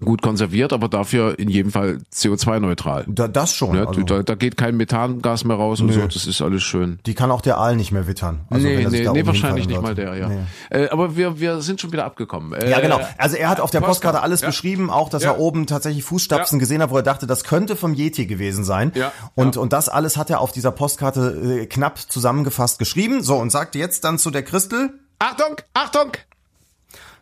Gut 0.04 0.22
konserviert, 0.22 0.74
aber 0.74 0.90
dafür 0.90 1.40
in 1.40 1.50
jedem 1.50 1.72
Fall 1.72 2.00
CO2-neutral. 2.14 3.06
Da, 3.08 3.28
das 3.28 3.56
schon. 3.56 3.76
Ja, 3.76 3.86
also, 3.88 4.02
da, 4.04 4.24
da 4.24 4.36
geht 4.36 4.58
kein 4.58 4.76
Methangas 4.76 5.46
mehr 5.46 5.56
raus 5.56 5.80
und 5.80 5.92
so, 5.94 6.02
das 6.02 6.28
ist 6.28 6.42
alles 6.42 6.64
schön. 6.64 7.00
die 7.06 7.14
kann 7.14 7.32
auch 7.32 7.42
der 7.42 7.58
Aal 7.58 7.76
nicht 7.76 7.92
mehr 7.92 8.06
wittern. 8.08 8.42
Also, 8.50 8.68
nee, 8.68 8.86
nee, 8.90 9.08
nee 9.10 9.26
wahrscheinlich 9.26 9.68
nicht 9.68 9.82
mal 9.82 9.96
der, 9.96 10.16
ja. 10.16 10.28
Nee. 10.28 10.40
Äh, 10.70 10.90
aber 10.90 11.16
wir, 11.16 11.40
wir 11.40 11.62
sind 11.62 11.80
schon 11.80 11.92
wieder 11.94 12.06
abgekommen. 12.06 12.54
Äh, 12.54 12.70
Ja, 12.70 12.82
genau. 12.82 13.00
Also 13.18 13.38
er 13.38 13.50
hat 13.50 13.60
auf 13.60 13.72
der 13.72 13.82
Postkarte, 13.82 14.22
alles 14.22 14.42
ja. 14.42 14.48
beschrieben, 14.48 14.90
auch 14.90 15.10
dass 15.10 15.24
Ja. 15.24 15.32
er 15.32 15.40
oben 15.40 15.66
tatsächlich 15.66 16.04
Fußstapfen 16.04 16.60
gesehen 16.60 16.82
hat, 16.82 16.90
wo 16.90 16.98
er 16.98 17.04
dachte, 17.04 17.26
das 17.26 17.44
könnte 17.46 17.76
vom 17.76 17.94
Yeti 17.94 18.26
gewesen 18.26 18.64
sein. 18.66 18.92
Ja. 18.96 19.12
Und, 19.34 19.56
und 19.58 19.72
das 19.74 19.88
alles 19.90 20.18
hat 20.18 20.30
er 20.30 20.42
auf 20.42 20.52
dieser 20.52 20.72
Postkarte 20.72 21.62
äh, 21.62 21.66
knapp 21.68 22.00
zusammengefasst 22.00 22.80
geschrieben. 22.80 23.24
So, 23.24 23.38
und 23.38 23.50
sagte 23.50 23.80
jetzt 23.80 24.04
dann 24.04 24.18
zu 24.20 24.30
der 24.32 24.44
Christel, 24.44 24.92
Achtung, 25.20 25.56
Achtung! 25.74 26.12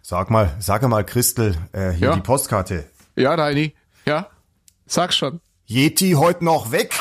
Sag 0.03 0.29
mal, 0.29 0.53
sage 0.59 0.87
mal 0.87 1.03
Christel, 1.05 1.55
äh, 1.71 1.91
hier 1.91 2.09
Ja. 2.09 2.15
die 2.15 2.21
Postkarte. 2.21 2.87
Ja, 3.15 3.35
Deini. 3.35 3.73
Ja, 4.05 4.27
sag 4.85 5.13
schon. 5.13 5.39
Yeti 5.65 6.11
heute 6.11 6.43
noch 6.43 6.71
weg? 6.71 6.93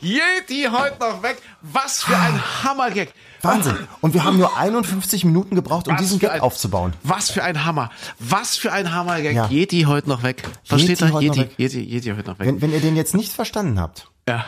Yeti 0.00 0.68
heute 0.72 0.98
noch 0.98 1.22
weg. 1.22 1.36
Was 1.60 2.02
für 2.02 2.16
ein 2.16 2.40
Hammergag. 2.64 3.08
Wahnsinn. 3.42 3.76
Und 4.00 4.14
wir 4.14 4.24
haben 4.24 4.38
nur 4.38 4.56
51 4.56 5.24
Minuten 5.24 5.54
gebraucht, 5.54 5.86
um 5.88 5.94
Was 5.94 6.00
diesen 6.00 6.18
Gag 6.18 6.30
ein- 6.32 6.40
aufzubauen. 6.40 6.94
Was 7.02 7.30
für 7.30 7.42
ein 7.44 7.64
Hammer. 7.64 7.90
Was 8.18 8.56
für 8.56 8.72
ein 8.72 8.92
Hammergag. 8.94 9.34
Ja. 9.34 9.46
Yeti 9.48 9.82
heute 9.82 10.08
noch 10.08 10.22
weg. 10.22 10.42
Versteht 10.64 11.00
Yeti 11.00 11.12
ihr? 11.12 11.20
Yeti, 11.20 11.38
weg. 11.40 11.50
Yeti, 11.58 11.80
Yeti 11.82 12.08
heute 12.16 12.30
noch 12.30 12.38
weg. 12.38 12.46
Wenn, 12.46 12.62
wenn 12.62 12.72
ihr 12.72 12.80
den 12.80 12.96
jetzt 12.96 13.14
nicht 13.14 13.32
verstanden 13.32 13.78
habt, 13.78 14.10
ja. 14.28 14.46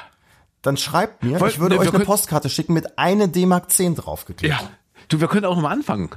dann 0.63 0.77
schreibt 0.79 1.23
mir, 1.23 1.39
Wollt- 1.39 1.53
ich 1.53 1.59
würde 1.61 1.75
ne, 1.77 1.81
euch 1.83 1.93
eine 1.95 2.05
Postkarte 2.05 2.49
schicken 2.49 2.73
mit 2.73 2.99
eine 2.99 3.29
D-Mark 3.29 3.71
10 3.71 3.95
draufgeklebt. 3.97 4.55
Ja. 4.61 4.69
Du, 5.11 5.21
wir 5.21 5.29
können 5.29 5.45
auch 5.45 5.55
nochmal 5.57 5.73
anfangen. 5.73 6.09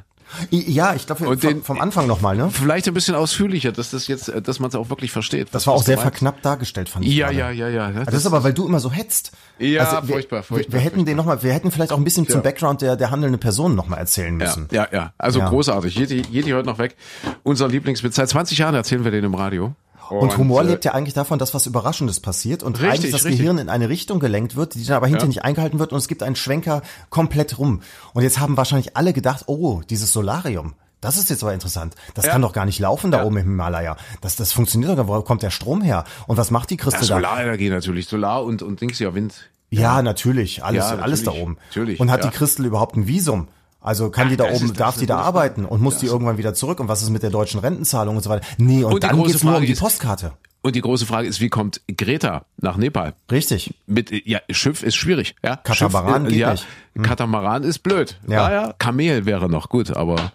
Ja, 0.50 0.96
ich 0.96 1.06
glaube, 1.06 1.38
vom, 1.38 1.62
vom 1.64 1.80
Anfang 1.80 2.08
nochmal, 2.08 2.36
ne? 2.36 2.50
Vielleicht 2.50 2.88
ein 2.88 2.94
bisschen 2.96 3.14
ausführlicher, 3.14 3.72
dass 3.72 3.92
das 3.92 4.08
jetzt, 4.08 4.30
äh, 4.30 4.42
dass 4.42 4.60
man 4.60 4.70
es 4.70 4.76
auch 4.76 4.90
wirklich 4.90 5.12
versteht. 5.12 5.50
Das 5.52 5.68
war 5.68 5.76
auch 5.76 5.84
sehr 5.84 5.98
verknappt 6.00 6.44
dargestellt, 6.44 6.90
fand 6.90 7.06
ich. 7.06 7.14
Ja, 7.14 7.28
gerade. 7.32 7.54
ja, 7.54 7.68
ja, 7.68 7.70
ja. 7.70 7.86
Also 8.00 8.06
Das 8.06 8.16
ist 8.16 8.26
aber, 8.26 8.44
weil 8.44 8.54
du 8.54 8.66
immer 8.66 8.80
so 8.80 8.92
hetzt. 8.92 9.34
Ja, 9.60 9.84
also 9.84 10.08
wir, 10.08 10.14
furchtbar, 10.16 10.42
furchtbar, 10.42 10.72
Wir, 10.72 10.74
wir 10.74 10.80
hätten 10.80 10.96
furchtbar. 10.96 11.06
den 11.12 11.18
noch 11.18 11.26
mal, 11.26 11.44
wir 11.44 11.54
hätten 11.54 11.70
vielleicht 11.70 11.92
auch 11.92 11.98
ein 11.98 12.04
bisschen 12.04 12.26
zum 12.28 12.38
Ja. 12.40 12.42
Background 12.42 12.82
der, 12.82 12.96
der 12.96 13.12
handelnden 13.12 13.40
Person 13.40 13.76
nochmal 13.76 14.00
erzählen 14.00 14.40
Ja, 14.40 14.46
müssen. 14.48 14.68
ja, 14.72 14.88
ja. 14.92 15.14
Also 15.20 15.38
Ja. 15.40 15.50
großartig. 15.50 15.94
Jedi, 15.96 16.24
Jedi 16.32 16.50
heute 16.52 16.66
noch 16.68 16.80
weg. 16.80 16.96
Unser 17.44 17.68
Lieblingswitz. 17.68 18.16
Seit 18.16 18.30
20 18.30 18.58
Jahren 18.58 18.74
erzählen 18.74 19.04
wir 19.04 19.12
den 19.12 19.26
im 19.26 19.36
Radio. 19.36 19.76
Und 20.20 20.38
Humor 20.38 20.62
äh, 20.62 20.66
lebt 20.66 20.86
ja 20.86 20.94
eigentlich 20.94 21.14
davon, 21.14 21.40
dass 21.40 21.54
was 21.54 21.66
Überraschendes 21.66 22.20
passiert 22.20 22.64
und 22.64 22.78
Richtig, 22.80 22.90
eigentlich 22.92 23.12
das 23.12 23.26
richtig. 23.26 23.40
Gehirn 23.40 23.58
in 23.58 23.70
eine 23.70 23.90
Richtung 23.90 24.20
gelenkt 24.20 24.56
wird, 24.56 24.76
die 24.76 24.84
dann 24.86 24.98
aber 24.98 25.08
hinterher 25.08 25.26
Ja. 25.26 25.28
nicht 25.30 25.44
eingehalten 25.44 25.80
wird 25.80 25.92
und 25.92 25.98
es 25.98 26.08
gibt 26.08 26.24
einen 26.24 26.36
Schwenker 26.36 26.82
komplett 27.10 27.58
rum. 27.58 27.82
Und 28.14 28.24
jetzt 28.24 28.40
haben 28.40 28.58
wahrscheinlich 28.58 28.96
alle 28.98 29.14
gedacht, 29.14 29.44
oh, 29.48 29.82
dieses 29.90 30.12
Solarium. 30.12 30.74
Das 31.02 31.18
ist 31.18 31.30
jetzt 31.30 31.44
aber 31.44 31.54
interessant. 31.54 31.96
Das 32.14 32.26
Ja. 32.26 32.32
kann 32.32 32.42
doch 32.42 32.54
gar 32.54 32.66
nicht 32.66 32.80
laufen 32.80 33.12
da 33.12 33.20
Ja. 33.20 33.24
oben 33.26 33.38
im 33.38 33.44
Himalaya. 33.44 33.98
Das, 34.22 34.36
das 34.38 34.54
funktioniert 34.54 34.90
doch 34.92 34.96
gar 34.96 35.04
nicht. 35.04 35.14
Wo 35.14 35.22
kommt 35.22 35.44
der 35.44 35.50
Strom 35.50 35.82
her? 35.82 36.06
Und 36.28 36.38
was 36.38 36.50
macht 36.50 36.70
die 36.70 36.76
Ja, 36.78 36.84
Christel 36.84 37.08
da? 37.08 37.16
Solarenergie 37.16 37.70
natürlich. 37.70 38.08
Solar 38.08 38.44
und, 38.44 38.62
und 38.62 38.80
Dings 38.80 39.00
ja 39.00 39.14
Wind. 39.14 39.50
Ja, 39.70 40.02
natürlich. 40.02 40.64
Alles, 40.64 40.78
Ja, 40.90 40.98
alles 41.00 41.24
da 41.24 41.32
natürlich. 41.32 41.44
oben. 41.44 41.58
Natürlich, 41.70 42.00
Und 42.00 42.12
hat 42.12 42.24
die 42.24 42.30
Christel 42.30 42.66
überhaupt 42.66 42.96
ein 42.96 43.08
Visum? 43.08 43.48
Also 43.84 44.10
kann 44.10 44.30
die 44.30 44.38
da 44.38 44.46
oben, 44.46 44.74
darf 44.74 44.98
die 44.98 45.06
da 45.06 45.18
arbeiten 45.20 45.66
und 45.66 45.82
muss 45.82 45.96
Das 45.96 46.02
die 46.02 46.08
irgendwann 46.08 46.38
wieder 46.38 46.54
zurück? 46.54 46.80
Und 46.80 46.88
was 46.88 47.02
ist 47.04 47.10
mit 47.10 47.22
der 47.22 47.30
deutschen 47.30 47.60
Rentenzahlung 47.60 48.16
und 48.16 48.24
so 48.24 48.30
weiter? 48.30 48.46
Nee, 48.58 48.84
und, 48.84 48.94
Und 48.94 49.04
dann 49.04 49.22
geht's 49.24 49.44
nur 49.44 49.52
um 49.52 49.56
Frage 49.58 49.66
die 49.68 49.74
ist- 49.74 49.80
Postkarte. 49.82 50.32
Und 50.66 50.76
die 50.78 50.82
große 50.82 51.06
Frage 51.06 51.28
ist, 51.28 51.42
wie 51.42 51.50
kommt 51.50 51.82
Greta 51.98 52.46
nach 52.56 52.78
Nepal? 52.78 53.16
Richtig. 53.30 53.74
Mit, 53.86 54.12
ja, 54.26 54.40
Schiff 54.50 54.82
ist 54.82 54.96
schwierig, 54.96 55.36
ja. 55.44 55.58
Katamaran 55.58 56.22
Schiff, 56.24 56.28
äh, 56.28 56.30
geht 56.32 56.40
ja, 56.40 56.52
nicht. 56.54 56.66
Hm. 56.96 57.04
Katamaran 57.04 57.64
ist 57.64 57.80
blöd. 57.80 58.18
Ja. 58.30 58.50
Ja. 58.50 58.74
Kamel 58.80 59.26
wäre 59.26 59.50
noch 59.50 59.68
gut, 59.68 59.92
aber 59.92 60.32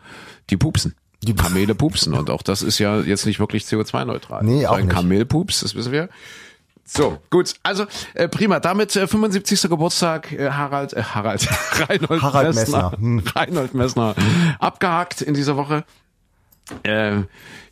die 0.50 0.58
pupsen. 0.58 0.94
Die 1.22 1.34
Kamele 1.34 1.74
pupsen 1.74 2.12
und 2.12 2.28
auch 2.28 2.42
das 2.42 2.60
ist 2.60 2.78
ja 2.78 3.00
jetzt 3.00 3.24
nicht 3.24 3.40
wirklich 3.40 3.64
CO2-neutral. 3.64 4.44
Nee, 4.44 4.66
auch 4.66 4.76
Ein 4.76 4.84
nicht. 4.84 4.94
Kamelpups, 4.94 5.60
das 5.60 5.74
wissen 5.74 5.92
wir. 5.92 6.10
So, 6.90 7.18
gut. 7.28 7.54
Also 7.62 7.86
äh, 8.14 8.28
prima. 8.28 8.60
Damit 8.60 8.96
äh, 8.96 9.06
75. 9.06 9.62
Geburtstag 9.68 10.32
äh, 10.32 10.50
Harald, 10.50 10.94
äh, 10.94 11.02
Harald, 11.02 11.46
Reinhold 11.88 12.22
Harald 12.22 12.54
Messner. 12.54 12.90
Messner. 12.90 12.98
Hm. 12.98 13.22
Reinhold 13.34 13.74
Messner. 13.74 14.14
Abgehakt 14.58 15.20
in 15.20 15.34
dieser 15.34 15.56
Woche. 15.56 15.84
Äh, 16.84 17.22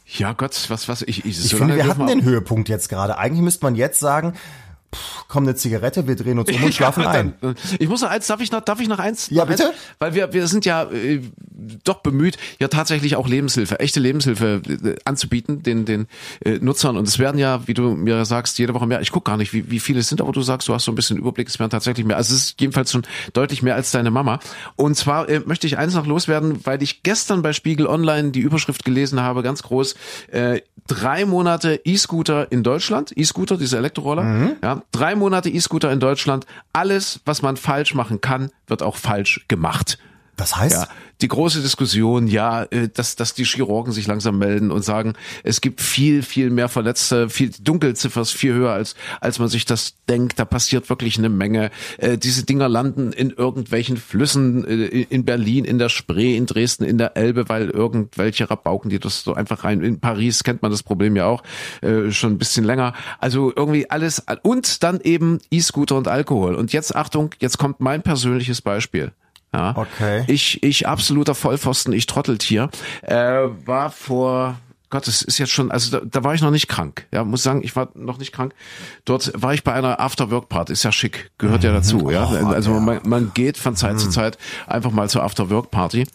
ja 0.06 0.32
Gott, 0.34 0.66
was, 0.68 0.88
was, 0.88 1.02
ich, 1.02 1.24
ich, 1.24 1.26
Ich 1.26 1.48
so 1.48 1.56
finde, 1.56 1.74
lange 1.74 1.84
wir 1.84 1.90
hatten 1.90 2.06
den 2.06 2.22
Höhepunkt 2.22 2.68
jetzt 2.68 2.88
gerade. 2.88 3.18
Eigentlich 3.18 3.42
müsste 3.42 3.64
man 3.64 3.74
jetzt 3.74 4.00
sagen, 4.00 4.34
pff, 4.96 5.24
komm 5.28 5.44
eine 5.44 5.54
Zigarette, 5.54 6.06
wir 6.06 6.16
drehen 6.16 6.38
uns 6.38 6.50
um 6.50 6.62
und 6.64 6.74
schlafen 6.74 7.02
Ja, 7.02 7.10
ein. 7.10 7.34
dann, 7.40 7.52
äh, 7.52 7.76
Ich 7.78 7.88
muss 7.88 8.00
noch 8.02 8.10
eins, 8.10 8.26
darf 8.26 8.40
ich 8.40 8.50
noch, 8.50 8.60
darf 8.60 8.80
ich 8.80 8.88
noch 8.88 8.98
eins? 8.98 9.28
Ja, 9.30 9.44
noch 9.44 9.50
bitte? 9.50 9.66
Eins? 9.68 9.74
Weil 9.98 10.14
wir, 10.14 10.32
wir 10.32 10.46
sind 10.46 10.64
ja 10.64 10.84
äh, 10.84 11.20
doch 11.84 12.00
bemüht, 12.02 12.36
ja 12.58 12.68
tatsächlich 12.68 13.16
auch 13.16 13.28
Lebenshilfe, 13.28 13.80
echte 13.80 14.00
Lebenshilfe 14.00 14.62
äh, 14.66 14.96
anzubieten 15.04 15.62
den 15.62 15.84
den 15.84 16.06
äh, 16.44 16.58
Nutzern. 16.60 16.96
Und 16.96 17.06
es 17.08 17.18
werden 17.18 17.38
ja, 17.38 17.66
wie 17.66 17.74
du 17.74 17.90
mir 17.94 18.24
sagst, 18.24 18.58
jede 18.58 18.74
Woche 18.74 18.86
mehr. 18.86 19.00
Ich 19.00 19.10
guck 19.12 19.24
gar 19.24 19.36
nicht, 19.36 19.52
wie, 19.52 19.70
wie 19.70 19.80
viele 19.80 20.00
es 20.00 20.08
sind, 20.08 20.20
aber 20.20 20.32
du 20.32 20.42
sagst, 20.42 20.68
du 20.68 20.74
hast 20.74 20.84
so 20.84 20.92
ein 20.92 20.94
bisschen 20.94 21.18
Überblick. 21.18 21.48
Es 21.48 21.58
werden 21.58 21.70
tatsächlich 21.70 22.06
mehr. 22.06 22.16
Also 22.16 22.34
es 22.34 22.42
ist 22.42 22.60
jedenfalls 22.60 22.92
schon 22.92 23.02
deutlich 23.32 23.62
mehr 23.62 23.74
als 23.74 23.90
deine 23.90 24.10
Mama. 24.10 24.38
Und 24.76 24.96
zwar 24.96 25.28
äh, 25.28 25.40
möchte 25.40 25.66
ich 25.66 25.78
eins 25.78 25.94
noch 25.94 26.06
loswerden, 26.06 26.60
weil 26.64 26.82
ich 26.82 27.02
gestern 27.02 27.42
bei 27.42 27.52
Spiegel 27.52 27.86
Online 27.86 28.30
die 28.30 28.40
Überschrift 28.40 28.84
gelesen 28.84 29.20
habe, 29.20 29.42
ganz 29.42 29.62
groß. 29.62 29.94
Äh, 30.28 30.60
drei 30.86 31.24
Monate 31.24 31.80
E-Scooter 31.84 32.50
in 32.52 32.62
Deutschland. 32.62 33.12
E-Scooter, 33.16 33.56
diese 33.56 33.76
Elektroroller. 33.78 34.56
Ja, 34.62 34.82
drei 34.92 35.14
Monate 35.14 35.50
E-Scooter 35.50 35.92
in 35.92 36.00
Deutschland. 36.00 36.46
Alles, 36.72 37.20
was 37.24 37.42
man 37.42 37.56
falsch 37.56 37.94
machen 37.94 38.20
kann, 38.20 38.50
wird 38.66 38.82
auch 38.82 38.96
falsch 38.96 39.44
gemacht. 39.48 39.98
Das 40.36 40.56
heißt, 40.56 40.74
Ja, 40.74 40.88
die 41.22 41.28
große 41.28 41.62
Diskussion, 41.62 42.26
ja, 42.26 42.64
äh, 42.64 42.88
dass, 42.92 43.16
dass 43.16 43.32
die 43.32 43.44
Chirurgen 43.44 43.92
sich 43.92 44.06
langsam 44.06 44.38
melden 44.38 44.70
und 44.70 44.84
sagen, 44.84 45.14
es 45.44 45.62
gibt 45.62 45.80
viel, 45.80 46.22
viel 46.22 46.50
mehr 46.50 46.68
Verletzte, 46.68 47.30
viel 47.30 47.50
Dunkelziffer 47.58 48.20
ist 48.20 48.32
viel 48.32 48.52
höher, 48.52 48.72
als, 48.72 48.96
als 49.22 49.38
man 49.38 49.48
sich 49.48 49.64
das 49.64 49.94
denkt. 50.10 50.38
Da 50.38 50.44
passiert 50.44 50.90
wirklich 50.90 51.16
eine 51.16 51.30
Menge. 51.30 51.70
Äh, 51.96 52.18
diese 52.18 52.44
Dinger 52.44 52.68
landen 52.68 53.12
in 53.12 53.30
irgendwelchen 53.30 53.96
Flüssen, 53.96 54.66
äh, 54.66 55.06
in 55.08 55.24
Berlin, 55.24 55.64
in 55.64 55.78
der 55.78 55.88
Spree, 55.88 56.36
in 56.36 56.44
Dresden, 56.44 56.84
in 56.84 56.98
der 56.98 57.16
Elbe, 57.16 57.48
weil 57.48 57.70
irgendwelche 57.70 58.50
Rabauken, 58.50 58.90
die 58.90 58.98
das 58.98 59.22
so 59.22 59.32
einfach 59.32 59.64
rein. 59.64 59.80
In 59.80 60.00
Paris 60.00 60.44
kennt 60.44 60.60
man 60.60 60.70
das 60.70 60.82
Problem 60.82 61.16
ja 61.16 61.26
auch 61.26 61.42
schon 62.10 62.32
ein 62.32 62.38
bisschen 62.38 62.64
länger. 62.64 62.94
Also 63.18 63.52
irgendwie 63.54 63.88
alles 63.90 64.22
und 64.42 64.82
dann 64.82 65.00
eben 65.00 65.38
E-Scooter 65.50 65.96
und 65.96 66.08
Alkohol. 66.08 66.54
Und 66.54 66.72
jetzt 66.72 66.94
Achtung, 66.94 67.30
jetzt 67.38 67.58
kommt 67.58 67.80
mein 67.80 68.02
persönliches 68.02 68.60
Beispiel. 68.60 69.12
Ja. 69.54 69.74
Okay. 69.76 70.24
Ich, 70.26 70.62
ich 70.62 70.86
absoluter 70.86 71.34
Vollpfosten, 71.34 71.92
ich 71.92 72.06
Trotteltier, 72.06 72.70
äh, 73.02 73.16
war 73.64 73.90
vor 73.90 74.56
Gott, 74.88 75.08
das 75.08 75.22
ist 75.22 75.38
jetzt 75.38 75.50
schon, 75.50 75.72
also 75.72 75.98
da, 75.98 76.06
da 76.06 76.22
war 76.22 76.34
ich 76.34 76.42
noch 76.42 76.52
nicht 76.52 76.68
krank. 76.68 77.06
Ja, 77.12 77.24
muss 77.24 77.42
sagen, 77.42 77.62
ich 77.64 77.74
war 77.74 77.88
noch 77.94 78.18
nicht 78.18 78.32
krank. 78.32 78.54
Dort 79.04 79.32
war 79.34 79.52
ich 79.52 79.64
bei 79.64 79.72
einer 79.72 79.98
After-Work-Party, 79.98 80.72
ist 80.72 80.84
ja 80.84 80.92
schick, 80.92 81.32
gehört 81.38 81.64
ja 81.64 81.72
dazu, 81.72 82.08
ja. 82.10 82.28
Oh, 82.30 82.46
Also 82.46 82.74
man, 82.78 83.00
man 83.04 83.32
geht 83.34 83.56
von 83.56 83.74
Zeit 83.74 83.98
zu 83.98 84.08
Zeit 84.10 84.38
einfach 84.68 84.92
mal 84.92 85.08
zur 85.08 85.24
After-Work-Party. 85.24 86.06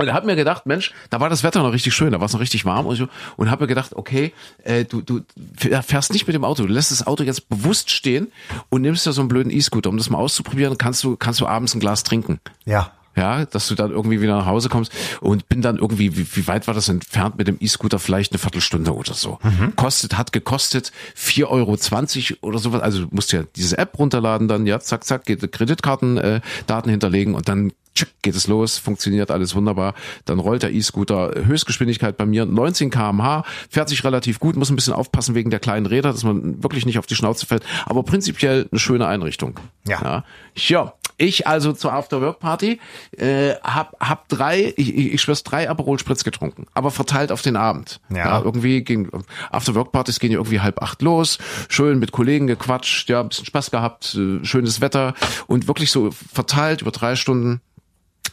Und 0.00 0.06
er 0.06 0.14
hat 0.14 0.24
mir 0.24 0.36
gedacht, 0.36 0.64
Mensch, 0.66 0.92
da 1.10 1.18
war 1.18 1.28
das 1.28 1.42
Wetter 1.42 1.60
noch 1.60 1.72
richtig 1.72 1.92
schön, 1.92 2.12
da 2.12 2.20
war 2.20 2.26
es 2.26 2.32
noch 2.32 2.40
richtig 2.40 2.64
warm 2.64 2.86
und 2.86 2.94
so. 2.94 3.08
Und 3.36 3.50
habe 3.50 3.64
mir 3.64 3.68
gedacht, 3.68 3.96
okay, 3.96 4.32
äh, 4.62 4.84
du, 4.84 5.02
du 5.02 5.22
fährst 5.56 6.12
nicht 6.12 6.26
mit 6.28 6.34
dem 6.34 6.44
Auto, 6.44 6.64
du 6.64 6.72
lässt 6.72 6.92
das 6.92 7.04
Auto 7.06 7.24
jetzt 7.24 7.48
bewusst 7.48 7.90
stehen 7.90 8.30
und 8.68 8.82
nimmst 8.82 9.06
ja 9.06 9.12
so 9.12 9.20
einen 9.22 9.28
blöden 9.28 9.50
E-Scooter, 9.50 9.90
um 9.90 9.96
das 9.96 10.08
mal 10.08 10.18
auszuprobieren, 10.18 10.78
kannst 10.78 11.02
du, 11.02 11.16
kannst 11.16 11.40
du 11.40 11.46
abends 11.46 11.74
ein 11.74 11.80
Glas 11.80 12.04
trinken. 12.04 12.40
ja. 12.64 12.92
Ja, 13.16 13.46
dass 13.46 13.66
du 13.66 13.74
dann 13.74 13.90
irgendwie 13.90 14.20
wieder 14.20 14.36
nach 14.36 14.46
Hause 14.46 14.68
kommst 14.68 14.92
und 15.20 15.48
bin 15.48 15.60
dann 15.60 15.76
irgendwie, 15.78 16.16
wie, 16.16 16.36
wie 16.36 16.46
weit 16.46 16.68
war 16.68 16.74
das 16.74 16.88
entfernt 16.88 17.36
mit 17.36 17.48
dem 17.48 17.56
E-Scooter? 17.58 17.98
Vielleicht 17.98 18.30
eine 18.30 18.38
Viertelstunde 18.38 18.94
oder 18.94 19.12
so. 19.12 19.40
Kostet, 19.74 20.16
hat 20.16 20.32
gekostet 20.32 20.92
4,20 21.16 21.46
Euro 21.48 22.48
oder 22.48 22.58
sowas. 22.60 22.80
Also 22.80 23.06
du 23.06 23.08
musst 23.10 23.32
ja 23.32 23.42
diese 23.56 23.76
App 23.76 23.98
runterladen, 23.98 24.46
dann 24.46 24.66
ja, 24.68 24.78
zack, 24.78 25.02
zack, 25.02 25.24
geht 25.24 25.50
Kreditkartendaten 25.50 26.36
äh, 26.36 26.40
Daten 26.68 26.90
hinterlegen 26.90 27.34
und 27.34 27.48
dann 27.48 27.72
tschick, 27.98 28.22
geht 28.22 28.34
es 28.34 28.46
los, 28.46 28.78
funktioniert 28.78 29.30
alles 29.30 29.54
wunderbar. 29.54 29.94
Dann 30.24 30.38
rollt 30.38 30.62
der 30.62 30.72
E-Scooter, 30.72 31.32
Höchstgeschwindigkeit 31.44 32.16
bei 32.16 32.26
mir 32.26 32.46
19 32.46 32.90
kmh, 32.90 33.44
fährt 33.68 33.88
sich 33.88 34.04
relativ 34.04 34.38
gut, 34.38 34.56
muss 34.56 34.70
ein 34.70 34.76
bisschen 34.76 34.94
aufpassen 34.94 35.34
wegen 35.34 35.50
der 35.50 35.60
kleinen 35.60 35.86
Räder, 35.86 36.12
dass 36.12 36.24
man 36.24 36.62
wirklich 36.62 36.86
nicht 36.86 36.98
auf 36.98 37.06
die 37.06 37.14
Schnauze 37.14 37.46
fällt, 37.46 37.64
aber 37.86 38.02
prinzipiell 38.02 38.68
eine 38.70 38.78
schöne 38.78 39.06
Einrichtung. 39.06 39.58
Ja. 39.86 40.00
ja. 40.02 40.24
Ja, 40.54 40.94
ich 41.20 41.46
also 41.46 41.72
zur 41.72 41.92
After-Work-Party 41.92 42.80
äh, 43.16 43.54
hab, 43.62 43.96
hab 44.00 44.28
drei, 44.28 44.72
ich, 44.76 44.96
ich, 44.96 45.14
ich 45.14 45.20
schwör's, 45.20 45.42
drei 45.42 45.68
Aperol 45.68 45.98
Spritz 45.98 46.22
getrunken, 46.22 46.66
aber 46.74 46.92
verteilt 46.92 47.32
auf 47.32 47.42
den 47.42 47.56
Abend. 47.56 48.00
Ja. 48.14 48.40
irgendwie 48.42 48.82
ging, 48.82 49.10
After-Work-Partys 49.50 50.20
gehen 50.20 50.30
ja 50.30 50.38
irgendwie 50.38 50.60
halb 50.60 50.80
acht 50.80 51.02
los, 51.02 51.38
schön 51.68 51.98
mit 51.98 52.12
Kollegen 52.12 52.46
gequatscht, 52.46 53.08
ja, 53.08 53.20
ein 53.20 53.28
bisschen 53.28 53.46
Spaß 53.46 53.70
gehabt, 53.72 54.14
äh, 54.14 54.44
schönes 54.44 54.80
Wetter 54.80 55.14
und 55.48 55.66
wirklich 55.66 55.90
so 55.90 56.10
verteilt 56.10 56.82
über 56.82 56.92
drei 56.92 57.16
Stunden 57.16 57.60